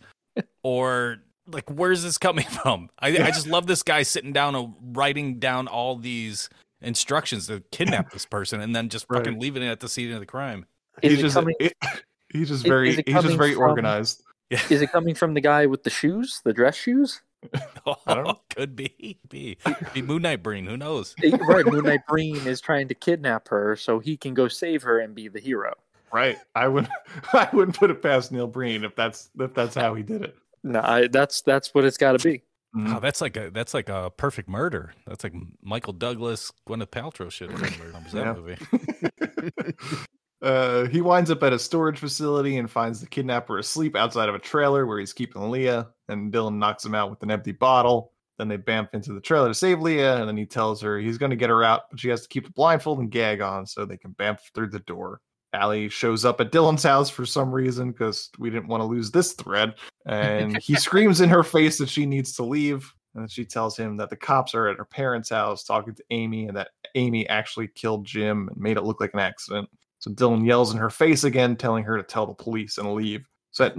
or 0.64 1.18
like 1.47 1.69
where's 1.69 2.03
this 2.03 2.18
coming 2.18 2.45
from? 2.63 2.89
I, 2.99 3.09
I 3.09 3.31
just 3.31 3.47
love 3.47 3.68
this 3.68 3.84
guy 3.84 4.03
sitting 4.03 4.34
down 4.34 4.55
and 4.55 4.73
writing 4.95 5.39
down 5.39 5.68
all 5.68 5.95
these 5.95 6.49
instructions 6.81 7.47
to 7.47 7.61
kidnap 7.72 8.11
this 8.11 8.26
person, 8.26 8.61
and 8.61 8.76
then 8.76 8.89
just 8.89 9.07
fucking 9.07 9.39
leaving 9.39 9.63
it 9.63 9.68
at 9.69 9.80
the 9.80 9.89
scene 9.89 10.11
of 10.11 10.19
the 10.19 10.26
crime. 10.26 10.65
Is 11.01 11.13
he's 11.13 11.22
just 11.22 11.35
coming- 11.35 11.55
it- 11.59 11.73
he's 12.34 12.49
just 12.49 12.65
very 12.65 12.89
is 12.91 13.01
he's 13.05 13.15
just 13.23 13.38
very 13.38 13.53
from- 13.53 13.61
organized 13.63 14.23
Is 14.69 14.81
it 14.81 14.91
coming 14.91 15.15
from 15.15 15.34
the 15.34 15.41
guy 15.41 15.65
with 15.65 15.84
the 15.84 15.89
shoes, 15.89 16.41
the 16.43 16.53
dress 16.53 16.76
shoes? 16.76 17.22
Oh, 17.88 17.95
I 18.05 18.13
don't 18.13 18.27
know. 18.27 18.39
Could 18.55 18.76
be, 18.76 19.18
be, 19.27 19.57
be 19.95 20.01
Moon 20.03 20.22
Knight 20.22 20.43
Breen. 20.43 20.68
Who 20.68 20.77
knows? 20.77 21.15
Right, 21.23 21.65
Moon 21.65 21.84
Knight 21.84 22.01
Breen 22.07 22.35
is 22.45 22.61
trying 22.61 22.88
to 22.89 22.93
kidnap 22.93 23.47
her 23.47 23.76
so 23.76 23.97
he 23.97 24.15
can 24.15 24.35
go 24.35 24.47
save 24.47 24.84
her 24.84 24.99
and 24.99 25.15
be 25.15 25.27
the 25.27 25.39
hero. 25.39 25.73
right 26.13 26.38
i 26.53 26.68
would 26.68 26.88
i 27.34 27.47
wouldn't 27.53 27.76
put 27.77 27.89
it 27.89 28.01
past 28.03 28.31
neil 28.31 28.45
breen 28.45 28.84
if 28.84 28.95
that's 28.95 29.30
if 29.39 29.53
that's 29.55 29.73
how 29.73 29.95
he 29.95 30.03
did 30.03 30.22
it 30.22 30.35
No, 30.64 30.80
I, 30.82 31.08
that's 31.08 31.42
that's 31.42 31.74
what 31.74 31.86
it's 31.86 31.98
got 31.98 32.20
to 32.20 32.28
be. 32.30 32.44
Mhm. 32.76 32.96
Oh, 32.96 33.00
that's 33.00 33.20
like 33.20 33.36
a 33.36 33.50
that's 33.50 33.74
like 33.74 33.90
a 33.90 34.12
perfect 34.16 34.48
murder. 34.48 34.94
That's 35.06 35.24
like 35.24 35.34
Michael 35.62 35.94
Douglas, 35.94 36.52
Gwyneth 36.68 36.88
Paltrow 36.88 37.30
shit. 37.32 37.52
Remember 37.52 37.92
that 38.14 38.38
movie? 38.38 38.58
Uh, 40.42 40.88
he 40.88 41.02
winds 41.02 41.30
up 41.30 41.44
at 41.44 41.54
a 41.54 41.60
storage 41.60 42.00
facility 42.00 42.58
and 42.58 42.68
finds 42.68 43.00
the 43.00 43.06
kidnapper 43.06 43.60
asleep 43.60 43.96
outside 43.96 44.28
of 44.28 44.34
a 44.34 44.40
trailer 44.40 44.88
where 44.88 44.98
he's 44.98 45.14
keeping 45.14 45.52
Leah. 45.52 45.90
And 46.10 46.34
Dylan 46.34 46.56
knocks 46.58 46.84
him 46.84 46.96
out 46.96 47.12
with 47.12 47.22
an 47.22 47.30
empty 47.30 47.52
bottle. 47.52 48.14
Then 48.40 48.48
they 48.48 48.58
bamf 48.58 48.90
into 48.94 49.14
the 49.14 49.22
trailer 49.22 49.50
to 49.50 49.54
save 49.54 49.82
Leah, 49.82 50.18
and 50.18 50.28
then 50.28 50.36
he 50.38 50.48
tells 50.48 50.82
her 50.82 50.98
he's 50.98 51.20
going 51.20 51.30
to 51.30 51.36
get 51.36 51.52
her 51.52 51.64
out, 51.64 51.82
but 51.92 52.00
she 52.00 52.10
has 52.10 52.24
to 52.24 52.28
keep 52.28 52.46
the 52.48 52.52
blindfold 52.54 52.98
and 52.98 53.12
gag 53.12 53.40
on 53.40 53.68
so 53.68 53.86
they 53.86 53.98
can 53.98 54.16
bamf 54.16 54.40
through 54.56 54.70
the 54.70 54.80
door. 54.80 55.22
Allie 55.53 55.90
shows 55.90 56.23
up 56.26 56.40
at 56.40 56.52
Dylan's 56.52 56.84
house 56.84 57.10
for 57.10 57.26
some 57.26 57.52
reason 57.52 57.91
because 57.91 58.30
we 58.40 58.49
didn't 58.49 58.68
want 58.68 58.82
to 58.82 58.86
lose 58.86 59.11
this 59.11 59.34
thread. 59.34 59.76
And 60.06 60.57
he 60.57 60.76
screams 60.78 61.22
in 61.22 61.30
her 61.30 61.44
face 61.44 61.78
that 61.78 61.90
she 61.90 62.06
needs 62.06 62.34
to 62.34 62.44
leave. 62.44 62.91
And 63.15 63.30
she 63.30 63.44
tells 63.44 63.76
him 63.76 63.98
that 63.98 64.10
the 64.10 64.15
cops 64.15 64.56
are 64.56 64.69
at 64.69 64.78
her 64.78 64.86
parents' 64.86 65.30
house 65.30 65.65
talking 65.65 65.94
to 65.94 66.03
Amy 66.11 66.48
and 66.48 66.56
that 66.56 66.69
Amy 66.95 67.28
actually 67.28 67.68
killed 67.68 68.06
Jim 68.06 68.48
and 68.48 68.57
made 68.57 68.78
it 68.78 68.84
look 68.84 69.02
like 69.02 69.14
an 69.14 69.19
accident. 69.19 69.69
So 69.99 70.11
Dylan 70.11 70.45
yells 70.45 70.72
in 70.72 70.78
her 70.80 70.90
face 70.90 71.26
again, 71.26 71.56
telling 71.56 71.84
her 71.84 71.98
to 71.98 72.03
tell 72.03 72.26
the 72.26 72.34
police 72.34 72.78
and 72.78 72.94
leave. 72.94 73.28
So 73.52 73.65
at, 73.65 73.76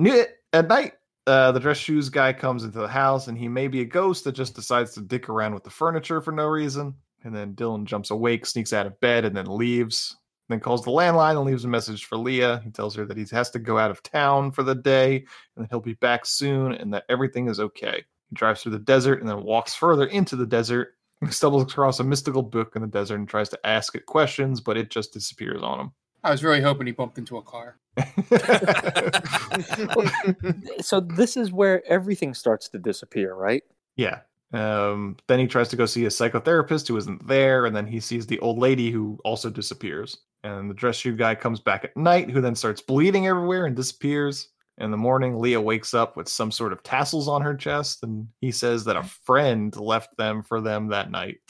at 0.53 0.69
night, 0.69 0.93
uh, 1.27 1.53
the 1.53 1.61
dress 1.61 1.79
shoes 1.79 2.11
guy 2.11 2.33
comes 2.33 2.65
into 2.65 2.79
the 2.79 2.89
house 2.89 3.29
and 3.29 3.39
he 3.39 3.49
may 3.49 3.69
be 3.69 3.81
a 3.81 3.87
ghost 3.87 4.25
that 4.25 4.33
just 4.33 4.55
decides 4.55 4.93
to 4.93 5.01
dick 5.01 5.29
around 5.29 5.55
with 5.55 5.65
the 5.65 5.71
furniture 5.71 6.21
for 6.21 6.33
no 6.33 6.47
reason. 6.47 6.95
And 7.25 7.35
then 7.35 7.55
Dylan 7.55 7.85
jumps 7.85 8.11
awake, 8.11 8.45
sneaks 8.45 8.73
out 8.73 8.87
of 8.87 8.99
bed, 9.01 9.25
and 9.25 9.37
then 9.37 9.47
leaves. 9.47 10.17
Then 10.53 10.61
calls 10.61 10.85
the 10.85 10.91
landline 10.91 11.39
and 11.39 11.47
leaves 11.47 11.65
a 11.65 11.69
message 11.69 12.05
for 12.05 12.19
Leah. 12.19 12.61
He 12.63 12.71
tells 12.71 12.95
her 12.95 13.07
that 13.07 13.17
he 13.17 13.25
has 13.31 13.49
to 13.53 13.59
go 13.59 13.79
out 13.79 13.91
of 13.91 14.03
town 14.03 14.53
for 14.53 14.63
the 14.63 14.75
day 14.75 15.25
and 15.57 15.65
that 15.65 15.71
he'll 15.71 15.81
be 15.81 15.95
back 15.95 16.27
soon 16.27 16.73
and 16.73 16.93
that 16.93 17.07
everything 17.09 17.49
is 17.49 17.59
okay. 17.59 18.05
He 18.29 18.35
drives 18.35 18.61
through 18.61 18.73
the 18.73 18.79
desert 18.79 19.21
and 19.21 19.29
then 19.31 19.45
walks 19.45 19.75
further 19.75 20.05
into 20.05 20.37
the 20.37 20.45
desert. 20.45 20.89
He 21.25 21.27
stumbles 21.31 21.63
across 21.63 22.01
a 22.01 22.05
mystical 22.05 22.43
book 22.43 22.77
in 22.77 22.83
the 22.83 22.89
desert 22.89 23.15
and 23.15 23.27
tries 23.27 23.49
to 23.49 23.67
ask 23.67 23.95
it 23.95 24.05
questions, 24.05 24.61
but 24.61 24.77
it 24.77 24.91
just 24.91 25.15
disappears 25.15 25.63
on 25.63 25.81
him. 25.81 25.93
I 26.23 26.31
was 26.31 26.45
really 26.45 26.61
hoping 26.61 26.87
he 26.87 26.93
bumped 26.93 27.17
into 27.17 27.39
a 27.39 27.43
car. 27.43 27.79
So 30.83 31.01
this 31.01 31.39
is 31.39 31.51
where 31.51 31.83
everything 31.91 32.35
starts 32.35 32.69
to 32.69 32.79
disappear, 32.79 33.35
right? 33.35 33.63
Yeah. 33.97 34.19
Um, 34.53 35.17
then 35.29 35.39
he 35.39 35.47
tries 35.47 35.69
to 35.69 35.77
go 35.77 35.87
see 35.87 36.05
a 36.05 36.09
psychotherapist 36.09 36.89
who 36.89 36.97
isn't 36.97 37.27
there, 37.27 37.67
and 37.67 37.75
then 37.75 37.87
he 37.87 38.01
sees 38.01 38.27
the 38.27 38.39
old 38.41 38.59
lady 38.59 38.91
who 38.91 39.19
also 39.25 39.51
disappears. 39.51 40.19
And 40.45 40.69
the 40.69 40.75
dress 40.75 40.97
shoe 40.97 41.17
guy 41.17 41.35
comes 41.35 41.61
back 41.61 41.85
at 41.85 41.97
night, 41.97 42.31
who 42.31 42.41
then 42.41 42.55
starts 42.55 42.81
bleeding 42.81 43.27
everywhere 43.27 43.67
and 43.67 43.77
disappears. 43.77 44.49
In 44.79 44.91
the 44.91 44.97
morning, 44.97 45.39
Leah 45.39 45.61
wakes 45.61 45.95
up 45.95 46.17
with 46.17 46.29
some 46.29 46.51
sort 46.51 46.73
of 46.73 46.83
tassels 46.83 47.29
on 47.29 47.43
her 47.43 47.55
chest, 47.55 48.03
and 48.03 48.27
he 48.41 48.51
says 48.51 48.85
that 48.85 48.97
a 48.97 49.03
friend 49.25 49.75
left 49.77 50.17
them 50.17 50.43
for 50.43 50.61
them 50.61 50.89
that 50.89 51.11
night. 51.11 51.39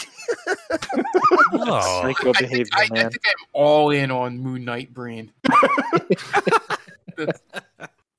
Oh, 1.55 2.03
Psycho 2.03 2.31
I 2.31 2.33
think, 2.33 2.39
behavior, 2.39 2.71
I, 2.73 2.85
I 2.85 2.95
man. 2.95 3.11
think 3.11 3.23
I'm 3.27 3.47
all 3.53 3.91
in 3.91 4.11
on 4.11 4.39
Moon 4.39 4.65
Knight 4.65 4.93
Breen. 4.95 5.31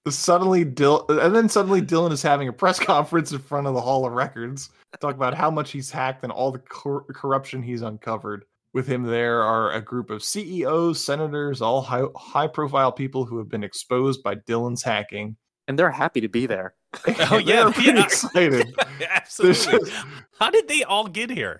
Suddenly, 0.09 0.65
Dil- 0.65 1.05
and 1.09 1.33
then 1.35 1.47
suddenly 1.47 1.81
Dylan 1.81 2.11
is 2.11 2.21
having 2.21 2.47
a 2.49 2.53
press 2.53 2.77
conference 2.91 3.31
in 3.31 3.39
front 3.39 3.67
of 3.67 3.73
the 3.73 3.81
Hall 3.81 4.05
of 4.05 4.11
Records, 4.13 4.69
talk 4.99 5.15
about 5.15 5.33
how 5.33 5.49
much 5.49 5.71
he's 5.71 5.89
hacked 5.89 6.23
and 6.23 6.31
all 6.31 6.51
the 6.51 6.59
cor- 6.59 7.05
corruption 7.13 7.63
he's 7.63 7.81
uncovered. 7.81 8.43
with 8.73 8.87
him 8.87 9.03
there 9.03 9.41
are 9.43 9.71
a 9.71 9.79
group 9.81 10.09
of 10.09 10.23
CEOs, 10.23 11.03
senators, 11.03 11.61
all 11.61 11.81
high, 11.81 12.03
high 12.17 12.47
profile 12.47 12.91
people 12.91 13.23
who 13.23 13.37
have 13.37 13.47
been 13.47 13.63
exposed 13.63 14.21
by 14.23 14.35
Dylan's 14.35 14.83
hacking. 14.83 15.37
And 15.69 15.79
they're 15.79 15.91
happy 15.91 16.19
to 16.21 16.27
be 16.27 16.45
there. 16.47 16.73
Oh 17.31 17.37
yeah, 17.37 17.63
They're 17.63 17.71
pretty 17.71 17.89
yeah. 17.97 18.03
excited. 18.03 18.75
Absolutely. 19.09 19.89
How 20.39 20.49
did 20.51 20.67
they 20.67 20.83
all 20.83 21.07
get 21.07 21.29
here? 21.31 21.57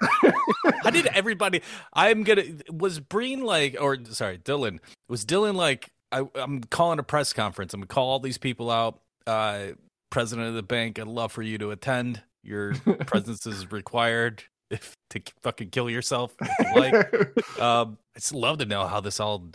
How 0.84 0.90
did 0.91 1.07
everybody? 1.07 1.61
I'm 1.94 2.24
gonna. 2.24 2.44
Was 2.72 2.99
Breen 2.99 3.44
like, 3.44 3.76
or 3.80 3.98
sorry, 4.11 4.38
Dylan? 4.38 4.78
Was 5.10 5.26
Dylan 5.26 5.56
like? 5.56 5.90
I, 6.14 6.23
I'm 6.35 6.64
calling 6.65 6.99
a 6.99 7.03
press 7.03 7.34
conference. 7.34 7.73
I'm 7.73 7.81
gonna 7.81 7.88
call 7.88 8.10
all 8.10 8.19
these 8.19 8.38
people 8.38 8.69
out. 8.69 8.99
Uh, 9.26 9.69
president 10.11 10.48
of 10.48 10.53
the 10.53 10.64
bank, 10.64 10.99
I'd 10.99 11.07
love 11.07 11.31
for 11.31 11.41
you 11.41 11.57
to 11.57 11.72
attend. 11.72 12.22
Your 12.44 12.76
presence 13.07 13.48
is 13.48 13.72
required. 13.72 14.44
If 14.69 14.95
to 15.10 15.22
fucking 15.41 15.69
kill 15.69 15.90
yourself, 15.90 16.35
if 16.40 16.76
you 16.76 16.81
like. 16.81 17.60
um, 17.60 17.98
I 18.15 18.19
just 18.19 18.34
love 18.34 18.60
to 18.60 18.65
know 18.65 18.85
how 18.85 19.02
this 19.02 19.19
all 19.19 19.49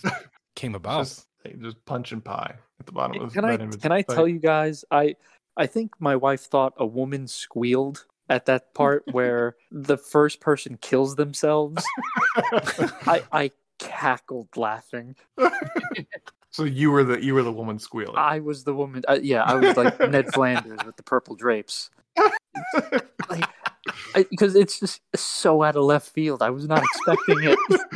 came 0.57 0.75
about. 0.75 1.05
Just, 1.05 1.27
just 1.61 2.13
and 2.13 2.25
pie 2.25 2.55
at 2.81 2.87
the 2.87 2.93
bottom 2.93 3.23
of 3.23 3.33
Can 3.33 3.45
I 3.45 3.57
that 3.57 3.63
image. 3.63 3.81
can 3.81 3.93
I 3.93 4.03
tell 4.03 4.29
you 4.29 4.39
guys? 4.39 4.85
I 4.91 5.15
I 5.57 5.67
think 5.67 5.93
my 5.99 6.17
wife 6.17 6.43
thought 6.43 6.75
a 6.77 6.87
woman 6.87 7.27
squealed 7.27 8.05
at 8.29 8.47
that 8.47 8.75
part 8.75 9.05
where 9.13 9.57
the 9.71 9.97
first 9.97 10.41
person 10.41 10.77
kills 10.81 11.17
themselves. 11.17 11.85
I 12.37 13.23
I 13.33 13.51
cackled 13.79 14.49
laughing. 14.57 15.17
So 16.51 16.65
you 16.65 16.91
were 16.91 17.05
the 17.05 17.23
you 17.23 17.35
were 17.35 17.43
the 17.43 17.53
woman 17.53 17.79
squealing. 17.79 18.17
I 18.17 18.41
was 18.41 18.65
the 18.65 18.75
woman. 18.75 19.03
Uh, 19.09 19.19
yeah, 19.23 19.43
I 19.43 19.55
was 19.55 19.77
like 19.77 19.99
Ned 20.01 20.27
Flanders 20.33 20.79
with 20.85 20.97
the 20.97 21.03
purple 21.03 21.35
drapes. 21.35 21.91
Like, 23.31 23.45
because 24.31 24.55
it's 24.57 24.81
just 24.81 25.01
so 25.15 25.63
out 25.63 25.77
of 25.77 25.85
left 25.85 26.09
field. 26.09 26.43
I 26.43 26.51
was 26.51 26.67
not 26.67 26.83
expecting 26.83 27.45
it. 27.45 27.59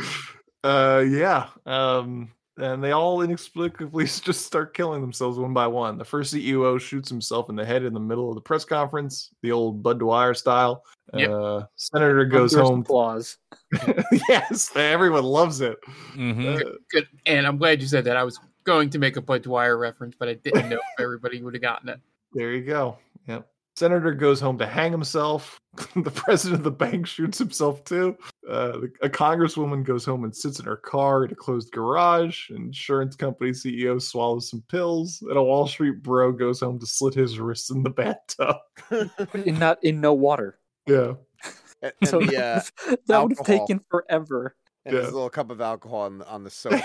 Uh, 0.63 1.03
yeah. 1.05 1.47
Um, 1.65 2.31
and 2.57 2.83
they 2.83 2.91
all 2.91 3.21
inexplicably 3.21 4.05
just 4.05 4.45
start 4.45 4.73
killing 4.73 5.01
themselves 5.01 5.37
one 5.37 5.53
by 5.53 5.67
one. 5.67 5.97
The 5.97 6.05
first 6.05 6.33
CEO 6.33 6.79
shoots 6.79 7.09
himself 7.09 7.49
in 7.49 7.55
the 7.55 7.65
head 7.65 7.83
in 7.83 7.93
the 7.93 7.99
middle 7.99 8.29
of 8.29 8.35
the 8.35 8.41
press 8.41 8.65
conference, 8.65 9.29
the 9.41 9.51
old 9.51 9.81
Budd 9.81 9.99
Dwyer 9.99 10.33
style. 10.33 10.83
Yep. 11.13 11.29
Uh, 11.29 11.63
Senator 11.75 12.25
goes 12.25 12.53
Thunderous 12.53 12.69
home. 12.69 12.79
Applause. 12.81 13.37
yes, 14.29 14.69
everyone 14.75 15.23
loves 15.23 15.61
it. 15.61 15.77
Mhm. 16.13 16.61
Uh, 16.61 16.71
Good. 16.91 17.07
And 17.25 17.45
I'm 17.45 17.57
glad 17.57 17.81
you 17.81 17.87
said 17.87 18.05
that. 18.05 18.17
I 18.17 18.23
was 18.23 18.39
going 18.63 18.89
to 18.91 18.99
make 18.99 19.17
a 19.17 19.21
Budd 19.21 19.43
Dwyer 19.43 19.77
reference, 19.77 20.15
but 20.17 20.29
I 20.29 20.35
didn't 20.35 20.69
know 20.69 20.77
if 20.77 21.03
everybody 21.03 21.41
would 21.41 21.53
have 21.53 21.61
gotten 21.61 21.89
it. 21.89 21.99
There 22.33 22.51
you 22.51 22.63
go. 22.63 22.97
Yep. 23.27 23.47
Senator 23.75 24.13
goes 24.13 24.39
home 24.39 24.57
to 24.59 24.67
hang 24.67 24.91
himself. 24.91 25.59
the 25.95 26.11
president 26.11 26.59
of 26.59 26.63
the 26.63 26.71
bank 26.71 27.07
shoots 27.07 27.39
himself 27.39 27.83
too. 27.83 28.15
Uh, 28.47 28.73
a 29.01 29.09
congresswoman 29.09 29.83
goes 29.83 30.05
home 30.05 30.23
and 30.23 30.35
sits 30.35 30.59
in 30.59 30.65
her 30.65 30.77
car 30.77 31.25
in 31.25 31.31
a 31.31 31.35
closed 31.35 31.71
garage. 31.71 32.51
Insurance 32.51 33.15
company 33.15 33.49
CEO 33.49 33.99
swallows 33.99 34.49
some 34.51 34.63
pills. 34.69 35.23
And 35.27 35.37
a 35.37 35.41
Wall 35.43 35.67
Street 35.67 36.03
bro 36.03 36.31
goes 36.31 36.59
home 36.59 36.77
to 36.79 36.85
slit 36.85 37.15
his 37.15 37.39
wrists 37.39 37.71
in 37.71 37.81
the 37.81 37.89
bathtub. 37.89 38.57
in 39.33 39.57
not 39.57 39.83
in 39.83 39.99
no 39.99 40.13
water. 40.13 40.59
Yeah. 40.87 41.13
And, 41.81 41.91
and 41.99 42.09
So 42.09 42.19
the, 42.21 42.37
uh, 42.41 42.61
that 43.07 43.21
would 43.21 43.35
have 43.37 43.45
taken 43.45 43.81
forever. 43.89 44.55
and 44.85 44.95
his 44.95 45.07
Yeah. 45.07 45.11
little 45.11 45.29
cup 45.29 45.51
of 45.51 45.59
alcohol 45.59 46.01
on, 46.03 46.19
the- 46.19 46.27
on 46.29 46.43
the 46.45 46.49
soap. 46.49 46.79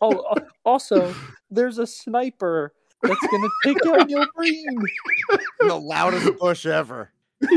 Oh, 0.00 0.34
also, 0.64 1.14
there's 1.50 1.76
a 1.76 1.86
sniper 1.86 2.72
that's 3.02 3.26
gonna 3.30 3.48
take 3.64 3.78
out 3.86 4.08
your 4.10 4.26
brain. 4.36 4.64
the 5.60 5.74
loudest 5.74 6.38
bush 6.38 6.66
ever. 6.66 7.10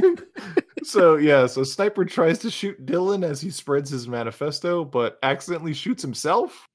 So 0.83 1.15
yeah, 1.15 1.47
so 1.47 1.63
Sniper 1.63 2.05
tries 2.05 2.37
to 2.39 2.51
shoot 2.51 2.85
Dylan 2.85 3.23
as 3.25 3.41
he 3.41 3.49
spreads 3.49 3.89
his 3.89 4.07
manifesto, 4.07 4.85
but 4.85 5.17
accidentally 5.23 5.73
shoots 5.73 6.03
himself. 6.03 6.69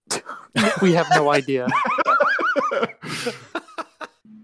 We 0.82 0.92
have 0.94 1.06
no 1.14 1.30
idea. 1.30 1.68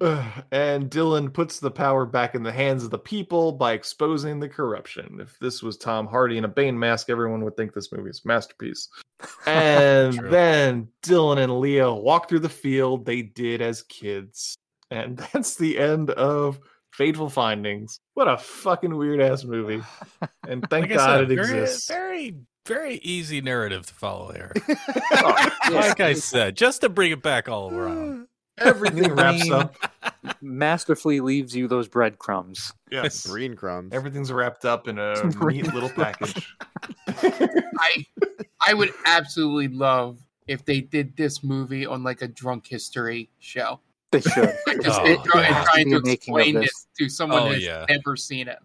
and 0.51 0.91
Dylan 0.91 1.33
puts 1.33 1.59
the 1.59 1.71
power 1.71 2.05
back 2.05 2.35
in 2.35 2.43
the 2.43 2.53
hands 2.53 2.85
of 2.85 2.91
the 2.91 2.99
people 2.99 3.53
by 3.53 3.73
exposing 3.73 4.41
the 4.41 4.49
corruption. 4.49 5.19
If 5.21 5.39
this 5.39 5.63
was 5.63 5.77
Tom 5.77 6.07
Hardy 6.07 6.37
in 6.37 6.45
a 6.45 6.49
Bane 6.49 6.79
mask, 6.79 7.09
everyone 7.09 7.45
would 7.45 7.57
think 7.57 7.73
this 7.73 7.93
movie 7.93 8.11
is 8.11 8.23
a 8.25 8.29
masterpiece. 8.29 8.89
And 9.47 10.13
then 10.31 10.89
Dylan 11.03 11.39
and 11.39 11.61
Leah 11.61 11.91
walk 11.91 12.29
through 12.29 12.41
the 12.41 12.51
field 12.51 13.07
they 13.07 13.23
did 13.23 13.63
as 13.63 13.83
kids. 13.83 14.59
And 14.91 15.17
that's 15.33 15.57
the 15.57 15.79
end 15.79 16.11
of 16.11 16.61
Fateful 16.93 17.31
Findings. 17.31 17.99
What 18.13 18.29
a 18.29 18.37
fucking 18.37 18.95
weird 18.95 19.23
ass 19.23 19.45
movie. 19.45 19.83
And 20.47 20.67
thank 20.71 20.91
Like 20.91 20.99
God 20.99 21.07
said, 21.07 21.31
it 21.31 21.35
very, 21.35 21.61
exists. 21.61 21.89
Very, 21.89 22.37
very 22.67 22.97
easy 22.97 23.41
narrative 23.41 23.87
to 23.87 23.95
follow 23.95 24.33
here. 24.33 24.53
Oh, 25.13 25.51
like 25.71 26.01
I 26.01 26.13
said, 26.13 26.57
just 26.57 26.83
to 26.83 26.91
bring 26.91 27.13
it 27.13 27.23
back 27.23 27.49
all 27.49 27.73
around. 27.73 28.27
Everything 28.59 29.13
wraps 29.15 29.51
up. 29.51 29.77
Masterfully 30.41 31.21
leaves 31.21 31.55
you 31.55 31.69
those 31.69 31.89
breadcrumbs. 31.89 32.73
Yes. 32.91 33.27
Green 33.27 33.55
crumbs. 33.55 33.93
Everything's 33.93 34.33
wrapped 34.33 34.65
up 34.65 34.89
in 34.89 34.99
a 34.99 35.15
neat 35.45 35.73
little 35.75 35.91
package. 35.91 36.57
I 37.09 38.05
I 38.67 38.75
would 38.75 38.93
absolutely 39.07 39.69
love 39.69 40.19
if 40.47 40.65
they 40.65 40.81
did 40.81 41.17
this 41.17 41.43
movie 41.45 41.87
on 41.87 42.03
like 42.03 42.23
a 42.23 42.29
drunk 42.29 42.67
history 42.67 43.31
show. 43.39 43.81
They 44.13 44.21
should. 44.21 44.55
Like 44.67 44.81
just 44.83 45.01
Oh, 45.01 45.05
it, 45.07 45.21
there 45.33 45.45
and 45.45 45.67
trying 45.67 45.91
to 45.91 45.97
a 45.97 46.03
making 46.03 46.09
of 46.35 46.41
explain 46.41 46.55
this. 46.55 46.65
this 46.65 46.87
to 46.99 47.09
someone 47.09 47.43
Oh, 47.43 47.49
who's 47.53 47.65
yeah. 47.65 47.85
never 47.89 48.17
seen 48.17 48.49
it. 48.49 48.59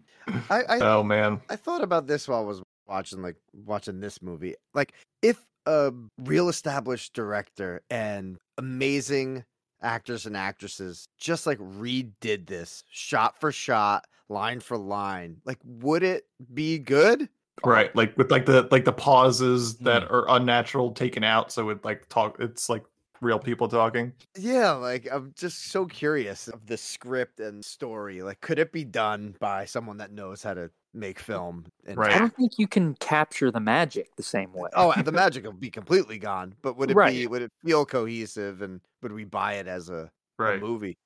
I, 0.50 0.64
I, 0.64 0.80
Oh 0.80 1.04
man. 1.04 1.42
I 1.50 1.56
thought 1.56 1.82
about 1.84 2.08
this 2.08 2.28
while 2.28 2.40
I 2.40 2.44
was 2.46 2.62
watching 2.88 3.22
like 3.22 3.36
watching 3.66 4.00
this 4.00 4.22
movie. 4.22 4.56
Like 4.74 4.94
if 5.22 5.44
a 5.66 5.92
real 6.20 6.50
established 6.50 7.14
director 7.14 7.82
and 7.90 8.38
amazing 8.58 9.44
actors 9.82 10.26
and 10.26 10.38
actresses 10.38 11.08
just 11.18 11.46
like 11.48 11.60
redid 11.60 12.48
this 12.48 12.84
shot 12.90 13.40
for 13.40 13.52
shot, 13.52 14.06
line 14.30 14.60
for 14.60 14.78
line, 14.78 15.38
like 15.46 15.60
would 15.64 16.04
it 16.04 16.26
be 16.54 16.80
good? 16.80 17.30
Right, 17.64 17.96
like 17.96 18.18
with 18.18 18.32
like 18.32 18.46
the 18.48 18.68
like 18.72 18.86
the 18.86 18.94
pauses 18.94 19.78
that 19.80 20.04
Hmm. 20.04 20.10
are 20.10 20.26
unnatural 20.30 20.94
taken 20.94 21.24
out, 21.24 21.52
so 21.52 21.70
it 21.70 21.86
like 21.86 22.08
talk. 22.10 22.38
It's 22.40 22.70
like 22.70 22.84
real 23.22 23.40
people 23.40 23.68
talking. 23.68 24.12
Yeah, 24.38 24.72
like 24.72 25.08
I'm 25.12 25.34
just 25.38 25.68
so 25.72 25.86
curious 25.86 26.48
of 26.48 26.66
the 26.66 26.78
script 26.78 27.40
and 27.40 27.64
story. 27.64 28.22
Like 28.22 28.42
could 28.42 28.60
it 28.60 28.72
be 28.72 28.84
done 28.84 29.36
by 29.40 29.66
someone 29.66 29.98
that 29.98 30.12
knows 30.12 30.44
how 30.44 30.54
to 30.56 30.70
make 30.94 31.20
mm. 31.20 31.24
film 31.24 31.66
and 31.86 31.98
Right. 31.98 32.12
I 32.12 32.20
don't 32.20 32.36
think 32.36 32.54
you 32.58 32.68
can 32.68 32.96
capture 32.96 33.50
the 33.52 33.60
magic 33.62 34.10
the 34.18 34.24
same 34.24 34.50
eh, 34.56 34.60
way. 34.62 34.70
Oh, 34.76 34.94
the 35.02 35.12
magic 35.12 35.46
will 35.46 35.54
be 35.54 35.70
completely 35.70 36.18
gone. 36.20 36.56
But 36.62 36.78
would 36.78 36.92
it 36.92 36.98
be 36.98 37.28
would 37.28 37.44
it 37.44 37.52
feel 37.64 37.86
cohesive 37.86 38.62
and 38.62 38.82
would 39.02 39.14
we 39.14 39.24
buy 39.24 39.54
it 39.54 39.68
as 39.68 39.90
a, 39.90 39.96
a 40.40 40.44
Right. 40.44 40.60
movie? 40.60 40.98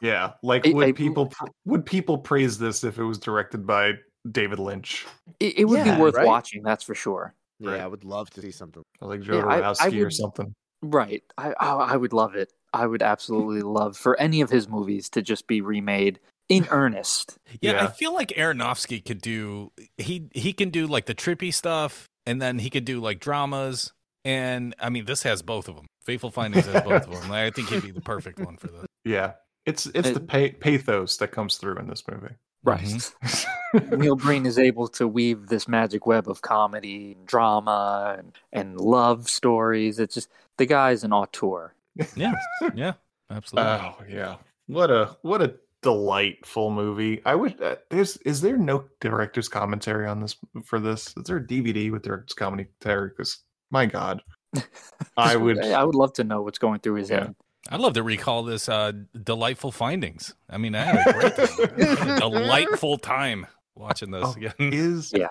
Yeah, 0.00 0.32
like 0.42 0.66
I- 0.66 0.70
would 0.70 0.88
I- 0.88 0.92
people 0.92 1.26
pr- 1.26 1.46
would 1.64 1.84
people 1.84 2.18
praise 2.18 2.58
this 2.58 2.84
if 2.84 2.98
it 2.98 3.04
was 3.04 3.18
directed 3.18 3.66
by 3.66 3.94
David 4.30 4.58
Lynch 4.58 5.06
It, 5.40 5.58
it 5.60 5.64
would 5.66 5.84
Yeah, 5.84 5.96
be 5.96 6.00
worth 6.00 6.14
right? 6.14 6.26
watching, 6.26 6.62
that's 6.62 6.84
for 6.84 6.94
sure. 6.94 7.34
Yeah, 7.58 7.70
Right. 7.70 7.80
I 7.80 7.86
would 7.86 8.04
love 8.04 8.28
to 8.30 8.42
see 8.42 8.50
something. 8.50 8.82
or 9.00 9.08
like 9.08 9.22
Joe 9.22 9.38
Yeah, 9.38 9.46
I- 9.46 9.58
I 9.58 9.72
Rodowski 9.72 10.04
or 10.06 10.10
something? 10.10 10.54
Right. 10.82 11.22
I, 11.38 11.54
I 11.58 11.72
I 11.72 11.96
would 11.96 12.12
love 12.12 12.34
it. 12.34 12.52
I 12.72 12.86
would 12.86 13.02
absolutely 13.02 13.62
love 13.62 13.96
for 13.96 14.18
any 14.20 14.40
of 14.42 14.50
his 14.50 14.68
movies 14.68 15.08
to 15.10 15.22
just 15.22 15.46
be 15.46 15.60
remade 15.60 16.20
in 16.48 16.66
earnest. 16.70 17.38
Yeah, 17.60 17.84
I 17.84 17.88
feel 17.88 18.12
like 18.14 18.28
Aronofsky 18.28 19.04
could 19.04 19.20
do 19.20 19.72
he 19.96 20.28
he 20.32 20.52
can 20.52 20.70
do 20.70 20.86
like 20.86 21.06
the 21.06 21.14
trippy 21.14 21.52
stuff, 21.52 22.08
and 22.26 22.40
then 22.40 22.58
he 22.58 22.70
could 22.70 22.84
do 22.84 23.00
like 23.00 23.20
dramas. 23.20 23.92
And 24.24 24.74
I 24.80 24.90
mean, 24.90 25.04
this 25.04 25.22
has 25.22 25.40
both 25.42 25.68
of 25.68 25.76
them. 25.76 25.86
Fateful 26.04 26.30
Findings 26.30 26.66
has 26.66 26.82
both 26.82 27.06
of 27.08 27.20
them. 27.20 27.30
I 27.30 27.50
think 27.50 27.68
he'd 27.68 27.82
be 27.82 27.92
the 27.92 28.00
perfect 28.00 28.40
one 28.40 28.56
for 28.56 28.66
this. 28.66 28.86
Yeah, 29.04 29.34
it's 29.64 29.86
it's 29.86 30.10
the 30.10 30.16
It- 30.20 30.28
pa- 30.28 30.58
pathos 30.60 31.16
that 31.18 31.28
comes 31.32 31.56
through 31.56 31.76
in 31.78 31.86
this 31.88 32.02
movie. 32.10 32.34
Right. 32.64 32.80
Mm-hmm. 32.80 33.96
Neil 34.00 34.16
Breen 34.16 34.44
is 34.44 34.58
able 34.58 34.88
to 34.88 35.06
weave 35.06 35.46
this 35.46 35.68
magic 35.68 36.04
web 36.06 36.28
of 36.28 36.42
comedy, 36.42 37.12
and 37.16 37.24
drama, 37.26 38.16
and, 38.18 38.32
and 38.52 38.80
love 38.80 39.28
stories. 39.28 40.00
It's 40.00 40.14
just 40.16 40.28
the 40.58 40.66
guy's 40.66 41.04
an 41.04 41.12
auteur. 41.12 41.74
Yeah, 42.16 42.34
yeah, 42.74 42.92
absolutely. 43.30 43.70
Oh 43.70 43.94
yeah, 44.08 44.36
what 44.66 44.90
a 44.90 45.16
what 45.22 45.42
a 45.42 45.54
delightful 45.82 46.70
movie. 46.70 47.22
I 47.24 47.34
wish 47.34 47.54
uh, 47.62 47.76
there's 47.90 48.16
is 48.18 48.40
there 48.40 48.56
no 48.56 48.84
director's 49.00 49.48
commentary 49.48 50.06
on 50.06 50.20
this 50.20 50.36
for 50.64 50.78
this? 50.80 51.14
Is 51.16 51.24
there 51.24 51.38
a 51.38 51.46
DVD 51.46 51.90
with 51.90 52.02
director's 52.02 52.34
commentary? 52.34 53.08
Because 53.10 53.38
my 53.70 53.86
God, 53.86 54.22
I 55.16 55.36
would. 55.36 55.58
I 55.64 55.84
would 55.84 55.94
love 55.94 56.12
to 56.14 56.24
know 56.24 56.42
what's 56.42 56.58
going 56.58 56.80
through 56.80 56.94
his 56.96 57.10
Yeah. 57.10 57.20
head. 57.20 57.34
I'd 57.68 57.80
love 57.80 57.94
to 57.94 58.04
recall 58.04 58.44
this 58.44 58.68
uh, 58.68 58.92
delightful 59.24 59.72
findings. 59.72 60.32
I 60.48 60.56
mean, 60.56 60.76
I 60.76 60.84
had 60.84 61.04
a 61.04 61.12
great 61.12 61.96
time. 61.98 62.18
Delightful 62.20 62.98
time 62.98 63.44
watching 63.74 64.12
this 64.12 64.22
Oh, 64.24 64.32
again. 64.36 64.52
is 64.60 65.12
Yeah. 65.12 65.28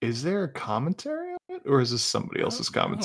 is 0.00 0.22
there 0.22 0.44
a 0.44 0.48
commentary 0.48 1.32
on 1.32 1.56
it, 1.56 1.62
or 1.66 1.80
is 1.80 1.90
this 1.90 2.02
somebody 2.04 2.40
else's 2.40 2.68
don't 2.68 2.92
know. 2.92 2.96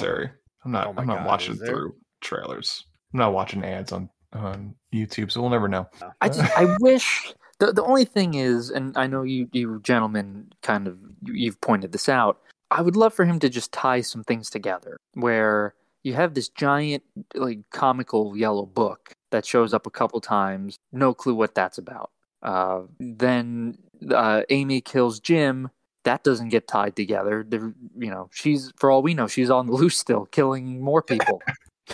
Commentary? 0.64 0.66
I'm 0.66 0.72
not. 0.72 0.88
Oh 0.88 1.02
I'm 1.02 1.08
not 1.08 1.18
God, 1.20 1.28
watching 1.28 1.54
is 1.54 1.60
there? 1.60 1.70
through 1.70 1.96
trailers. 2.22 2.86
I'm 3.14 3.20
not 3.20 3.34
watching 3.34 3.64
ads 3.64 3.92
on 3.92 4.10
on 4.34 4.76
YouTube, 4.94 5.32
so 5.32 5.42
we'll 5.42 5.50
never 5.50 5.68
know. 5.68 5.88
I 6.22 6.30
just 6.30 6.58
I 6.58 6.76
wish 6.80 7.34
the 7.60 7.74
the 7.74 7.84
only 7.84 8.06
thing 8.06 8.36
is, 8.36 8.70
and 8.70 8.98
I 8.98 9.08
know 9.08 9.24
you 9.24 9.50
you 9.52 9.80
gentlemen 9.84 10.52
kind 10.62 10.88
of 10.88 10.98
you- 11.26 11.34
you've 11.34 11.62
pointed 11.62 11.92
this 11.92 12.08
out. 12.10 12.40
I 12.70 12.82
would 12.82 12.96
love 12.96 13.14
for 13.14 13.26
him 13.26 13.38
to 13.40 13.50
just 13.50 13.74
tie 13.74 14.00
some 14.00 14.24
things 14.24 14.50
together 14.50 14.98
where 15.16 15.74
you 16.04 16.14
have 16.14 16.34
this 16.34 16.48
giant, 16.48 17.04
like, 17.36 17.60
comical 17.72 18.36
yellow 18.38 18.66
book 18.66 19.12
that 19.32 19.46
shows 19.46 19.74
up 19.74 19.86
a 19.86 19.92
couple 19.92 20.20
times. 20.22 20.78
No 20.94 21.14
clue 21.14 21.36
what 21.36 21.54
that's 21.54 21.78
about. 21.78 22.12
Uh, 22.42 22.84
then 23.00 23.78
uh, 24.10 24.44
Amy 24.50 24.80
kills 24.82 25.20
Jim. 25.20 25.70
That 26.04 26.24
doesn't 26.24 26.50
get 26.50 26.68
tied 26.68 26.96
together. 26.96 27.46
The, 27.48 27.74
you 27.98 28.10
know, 28.10 28.30
she's 28.34 28.72
for 28.78 28.90
all 28.90 29.02
we 29.02 29.14
know, 29.14 29.28
she's 29.28 29.50
on 29.52 29.68
the 29.68 29.74
loose 29.74 29.98
still, 29.98 30.26
killing 30.28 30.82
more 30.82 31.02
people. 31.02 31.42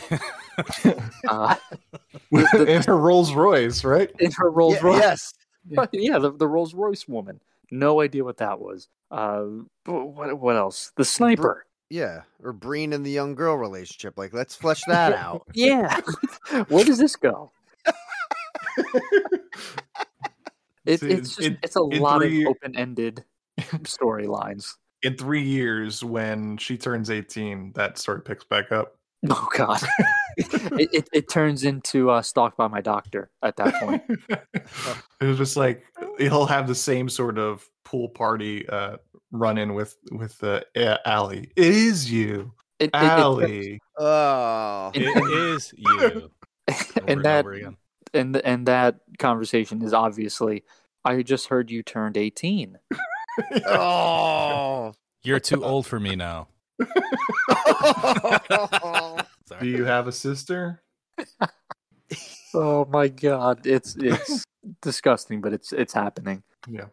uh, 1.27 1.55
in 2.31 2.83
her 2.83 2.97
Rolls 2.97 3.33
Royce, 3.33 3.83
right? 3.83 4.09
In 4.19 4.31
her 4.31 4.49
Rolls 4.49 4.75
Yeah, 4.75 4.81
Royce. 4.85 4.99
yes. 4.99 5.33
yeah, 5.91 6.19
the, 6.19 6.31
the 6.31 6.47
Rolls 6.47 6.73
Royce 6.73 7.07
woman. 7.07 7.41
No 7.71 7.99
idea 8.01 8.23
what 8.23 8.37
that 8.37 8.59
was. 8.59 8.87
Uh, 9.11 9.43
what 9.85 10.39
what 10.39 10.55
else? 10.55 10.91
The 10.95 11.03
sniper. 11.05 11.65
Yeah, 11.89 12.21
or 12.43 12.53
Breen 12.53 12.91
and 12.93 13.05
the 13.05 13.11
young 13.11 13.35
girl 13.35 13.55
relationship. 13.55 14.17
Like, 14.17 14.33
let's 14.33 14.55
flesh 14.55 14.81
that 14.87 15.13
out. 15.13 15.43
Yeah. 15.53 15.99
Where 16.67 16.83
does 16.85 16.97
this 16.97 17.15
go? 17.15 17.51
It, 20.85 21.01
See, 21.01 21.09
it's 21.09 21.35
just, 21.35 21.41
in- 21.41 21.57
it's 21.63 21.75
a 21.75 21.81
lot 21.81 22.21
three- 22.21 22.43
of 22.43 22.49
open 22.51 22.75
ended 22.77 23.23
storylines. 23.59 24.73
In 25.03 25.15
three 25.15 25.43
years, 25.43 26.03
when 26.03 26.57
she 26.57 26.77
turns 26.77 27.09
18, 27.09 27.73
that 27.75 27.97
story 27.97 28.21
picks 28.21 28.43
back 28.43 28.71
up. 28.71 28.93
Oh 29.31 29.47
God, 29.57 29.81
it, 30.37 30.89
it 30.93 31.09
it 31.11 31.29
turns 31.29 31.63
into 31.63 32.11
uh, 32.11 32.21
stalked 32.21 32.55
by 32.55 32.67
my 32.67 32.81
doctor 32.81 33.31
at 33.41 33.55
that 33.57 33.73
point. 33.75 34.03
It 35.19 35.25
was 35.25 35.39
just 35.39 35.57
like 35.57 35.83
he'll 36.19 36.45
have 36.45 36.67
the 36.67 36.75
same 36.75 37.09
sort 37.09 37.39
of 37.39 37.67
pool 37.83 38.09
party 38.09 38.69
uh, 38.69 38.97
run 39.31 39.57
in 39.57 39.73
with 39.73 39.97
with 40.11 40.41
uh, 40.43 40.61
A- 40.75 40.99
Allie. 41.09 41.51
It 41.55 41.65
is 41.73 42.11
you, 42.11 42.53
It- 42.79 42.91
it- 42.93 43.41
it- 43.49 43.81
Oh, 43.97 44.91
It 44.93 45.31
is 45.33 45.73
you. 45.75 46.29
and 46.67 47.09
and 47.09 47.25
that 47.25 47.39
over 47.45 47.53
again. 47.53 47.77
and 48.13 48.37
and 48.37 48.67
that 48.67 48.99
conversation 49.17 49.81
is 49.81 49.93
obviously. 49.93 50.63
I 51.03 51.23
just 51.23 51.47
heard 51.47 51.71
you 51.71 51.81
turned 51.81 52.17
eighteen. 52.17 52.77
Oh. 53.65 54.93
You're 55.23 55.39
too 55.39 55.63
old 55.63 55.85
for 55.85 55.99
me 55.99 56.15
now. 56.15 56.47
Do 59.59 59.67
you 59.67 59.85
have 59.85 60.07
a 60.07 60.11
sister? 60.11 60.81
Oh 62.53 62.85
my 62.85 63.07
God, 63.07 63.65
it's 63.65 63.95
it's 63.97 64.45
disgusting, 64.81 65.41
but 65.41 65.53
it's 65.53 65.73
it's 65.73 65.93
happening. 65.93 66.43
Yeah. 66.67 66.85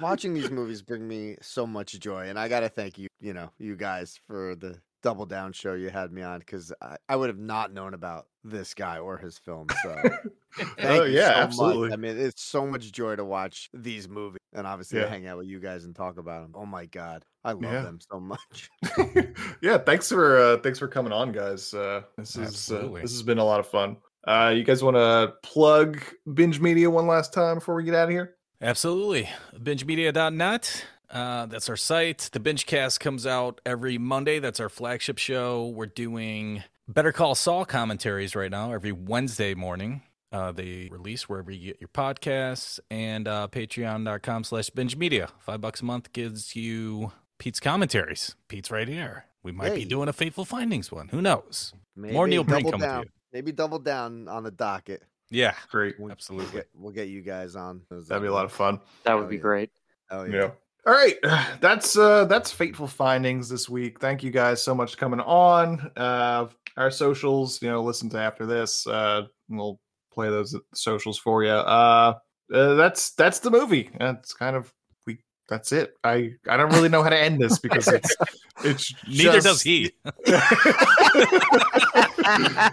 Watching 0.00 0.34
these 0.34 0.50
movies 0.50 0.82
bring 0.82 1.08
me 1.08 1.36
so 1.40 1.66
much 1.66 1.98
joy, 1.98 2.28
and 2.28 2.38
I 2.38 2.48
gotta 2.48 2.68
thank 2.68 2.98
you, 2.98 3.08
you 3.20 3.32
know, 3.32 3.50
you 3.58 3.76
guys 3.76 4.20
for 4.26 4.54
the 4.54 4.78
double 5.02 5.26
down 5.26 5.52
show 5.52 5.74
you 5.74 5.90
had 5.90 6.12
me 6.12 6.22
on 6.22 6.40
because 6.40 6.72
I, 6.82 6.96
I 7.08 7.16
would 7.16 7.28
have 7.28 7.38
not 7.38 7.72
known 7.72 7.94
about 7.94 8.26
this 8.44 8.74
guy 8.74 8.98
or 8.98 9.16
his 9.18 9.38
film. 9.38 9.68
So, 9.82 10.02
thank 10.56 11.00
Oh, 11.00 11.04
you 11.04 11.16
yeah, 11.16 11.28
so 11.28 11.34
much. 11.34 11.42
absolutely. 11.44 11.92
I 11.92 11.96
mean, 11.96 12.18
it's 12.18 12.42
so 12.42 12.66
much 12.66 12.92
joy 12.92 13.16
to 13.16 13.24
watch 13.24 13.68
these 13.74 14.08
movies 14.08 14.38
and 14.52 14.66
obviously 14.66 14.98
Yeah. 15.00 15.06
hang 15.08 15.26
out 15.26 15.38
with 15.38 15.46
you 15.46 15.60
guys 15.60 15.84
and 15.84 15.94
talk 15.94 16.18
about 16.18 16.42
them. 16.42 16.52
Oh 16.54 16.66
my 16.66 16.86
god, 16.86 17.24
I 17.44 17.52
love 17.52 17.62
Yeah. 17.72 17.82
them 17.82 17.98
so 18.10 18.20
much. 18.20 18.70
yeah, 19.62 19.78
thanks 19.78 20.08
for 20.08 20.38
uh, 20.38 20.56
thanks 20.58 20.78
for 20.78 20.88
coming 20.88 21.12
on, 21.12 21.32
guys. 21.32 21.72
Uh, 21.74 22.02
this 22.18 22.36
is 22.36 22.70
uh, 22.72 22.88
this 22.94 23.12
has 23.12 23.22
been 23.22 23.38
a 23.38 23.44
lot 23.44 23.60
of 23.60 23.66
fun. 23.66 23.96
Uh, 24.26 24.52
you 24.54 24.64
guys 24.64 24.82
want 24.84 24.96
to 24.96 25.32
plug 25.42 26.02
binge 26.34 26.60
media 26.60 26.90
one 26.90 27.06
last 27.06 27.32
time 27.32 27.56
before 27.56 27.74
we 27.74 27.84
get 27.84 27.94
out 27.94 28.04
of 28.04 28.10
here? 28.10 28.36
Absolutely. 28.62 29.26
BingeMedia.net. 29.56 30.84
Uh, 31.10 31.46
that's 31.46 31.68
our 31.68 31.76
site. 31.76 32.30
The 32.32 32.38
BingeCast 32.40 33.00
comes 33.00 33.26
out 33.26 33.60
every 33.66 33.98
Monday. 33.98 34.38
That's 34.38 34.60
our 34.60 34.68
flagship 34.68 35.18
show. 35.18 35.66
We're 35.66 35.86
doing 35.86 36.62
Better 36.86 37.12
Call 37.12 37.34
Saul 37.34 37.64
commentaries 37.64 38.36
right 38.36 38.50
now 38.50 38.72
every 38.72 38.92
Wednesday 38.92 39.54
morning. 39.54 40.02
Uh, 40.32 40.52
they 40.52 40.88
release 40.92 41.28
wherever 41.28 41.50
you 41.50 41.72
get 41.72 41.80
your 41.80 41.88
podcasts 41.88 42.78
and 42.90 43.26
uh, 43.26 43.48
patreon.com 43.50 44.44
slash 44.44 44.70
binge 44.70 44.96
media. 44.96 45.28
Five 45.40 45.60
bucks 45.60 45.80
a 45.80 45.84
month 45.84 46.12
gives 46.12 46.54
you 46.54 47.10
Pete's 47.38 47.58
commentaries. 47.58 48.36
Pete's 48.46 48.70
right 48.70 48.86
here. 48.86 49.24
We 49.42 49.50
might 49.50 49.74
be 49.74 49.84
doing 49.84 50.08
a 50.08 50.12
Fateful 50.12 50.44
Findings 50.44 50.92
one. 50.92 51.08
Who 51.08 51.20
knows? 51.20 51.72
Maybe 51.96 52.14
More 52.14 52.28
Neil 52.28 52.44
Breen 52.44 52.60
double 52.62 52.70
coming 52.72 52.86
to 52.88 52.92
down. 52.94 53.02
you. 53.04 53.08
Maybe 53.32 53.50
double 53.52 53.78
down 53.80 54.28
on 54.28 54.44
the 54.44 54.50
docket. 54.52 55.02
Yeah, 55.30 55.54
Great. 55.70 55.98
We'll, 55.98 56.12
absolutely. 56.12 56.46
We'll 56.46 56.54
get, 56.54 56.68
we'll 56.74 56.92
get 56.92 57.08
you 57.08 57.22
guys 57.22 57.56
on. 57.56 57.82
That'd 57.90 58.22
be 58.22 58.28
a 58.28 58.32
lot 58.32 58.44
of 58.44 58.52
fun. 58.52 58.80
That 59.04 59.10
Hell 59.10 59.18
would 59.20 59.30
be 59.30 59.36
yeah. 59.36 59.42
great. 59.42 59.70
Oh 60.10 60.24
Yeah. 60.24 60.36
yeah. 60.36 60.50
All 60.86 60.92
right, 60.94 61.16
that's 61.60 61.96
uh 61.96 62.24
that's 62.26 62.52
fateful 62.52 62.86
findings 62.86 63.48
this 63.48 63.68
week. 63.68 64.00
Thank 64.00 64.22
you 64.22 64.30
guys 64.30 64.62
so 64.62 64.74
much 64.74 64.92
for 64.92 64.96
coming 64.98 65.20
on. 65.20 65.90
Uh 65.96 66.46
our 66.76 66.90
socials, 66.90 67.60
you 67.62 67.68
know, 67.68 67.82
listen 67.82 68.08
to 68.10 68.18
after 68.18 68.46
this. 68.46 68.86
Uh 68.86 69.22
we'll 69.48 69.80
play 70.12 70.28
those 70.28 70.56
socials 70.74 71.18
for 71.18 71.42
you. 71.44 71.50
Uh, 71.50 72.14
uh 72.52 72.74
that's 72.74 73.10
that's 73.12 73.40
the 73.40 73.50
movie. 73.50 73.90
That's 73.98 74.32
kind 74.32 74.56
of 74.56 74.72
we 75.06 75.18
that's 75.48 75.72
it. 75.72 75.94
I 76.04 76.32
I 76.48 76.56
don't 76.56 76.72
really 76.72 76.88
know 76.88 77.02
how 77.02 77.10
to 77.10 77.18
end 77.18 77.40
this 77.40 77.58
because 77.58 77.86
it's 77.88 78.16
it's 78.64 78.94
Neither 79.06 79.40
just- 79.40 79.46
does 79.46 79.62
he. 79.62 79.92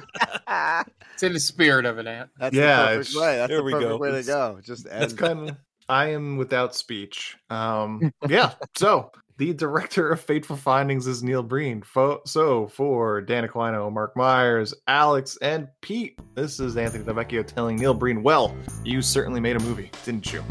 It's 1.13 1.23
in 1.23 1.33
the 1.33 1.39
spirit 1.39 1.85
of 1.85 1.97
it, 1.97 2.05
Ant. 2.05 2.29
That's 2.39 2.55
Yeah, 2.55 2.91
the 2.91 2.97
perfect 2.99 3.15
way. 3.17 3.35
That's 3.37 3.49
there 3.49 3.57
the 3.57 3.63
we 3.63 3.71
perfect 3.71 3.89
go. 3.89 3.97
way 3.97 4.11
to 4.11 4.17
It's- 4.19 4.27
go. 4.27 4.59
Just 4.63 4.83
That's 4.85 5.13
kind 5.13 5.49
of 5.49 5.57
I 5.89 6.07
am 6.07 6.37
without 6.37 6.75
speech. 6.75 7.37
Um 7.49 8.13
yeah, 8.29 8.53
so 8.75 9.11
the 9.37 9.53
director 9.53 10.09
of 10.09 10.19
Fateful 10.19 10.55
Findings 10.55 11.05
is 11.05 11.21
Neil 11.21 11.43
Breen. 11.43 11.83
Fo- 11.83 12.21
so 12.25 12.67
for 12.67 13.21
Dan 13.21 13.47
Aquino, 13.47 13.91
Mark 13.91 14.15
Myers, 14.15 14.73
Alex, 14.87 15.37
and 15.41 15.67
Pete, 15.81 16.19
this 16.33 16.59
is 16.59 16.75
Anthony 16.75 17.03
Davecchio 17.03 17.45
telling 17.45 17.77
Neil 17.77 17.93
Breen, 17.93 18.23
well, 18.23 18.55
you 18.83 19.01
certainly 19.01 19.39
made 19.39 19.55
a 19.55 19.59
movie, 19.59 19.91
didn't 20.03 20.33
you? 20.33 20.43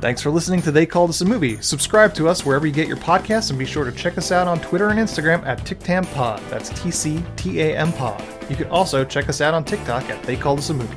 Thanks 0.00 0.20
for 0.20 0.30
listening 0.30 0.62
to 0.62 0.72
They 0.72 0.84
Called 0.84 1.10
Us 1.10 1.20
a 1.20 1.24
Movie. 1.24 1.60
Subscribe 1.60 2.12
to 2.14 2.26
us 2.26 2.44
wherever 2.44 2.66
you 2.66 2.72
get 2.72 2.88
your 2.88 2.96
podcasts 2.96 3.50
and 3.50 3.58
be 3.58 3.64
sure 3.64 3.84
to 3.84 3.92
check 3.92 4.18
us 4.18 4.32
out 4.32 4.48
on 4.48 4.58
Twitter 4.60 4.88
and 4.88 4.98
Instagram 4.98 5.46
at 5.46 5.58
TicTamPod. 5.60 6.40
That's 6.50 6.70
T 6.70 6.90
C 6.90 7.22
T 7.36 7.60
A 7.60 7.76
M 7.76 7.92
Pod. 7.92 8.20
You 8.50 8.56
can 8.56 8.66
also 8.68 9.04
check 9.04 9.28
us 9.28 9.40
out 9.40 9.54
on 9.54 9.62
TikTok 9.62 10.10
at 10.10 10.20
They 10.24 10.36
Called 10.36 10.58
Us 10.58 10.70
a 10.70 10.74
Movie. 10.74 10.96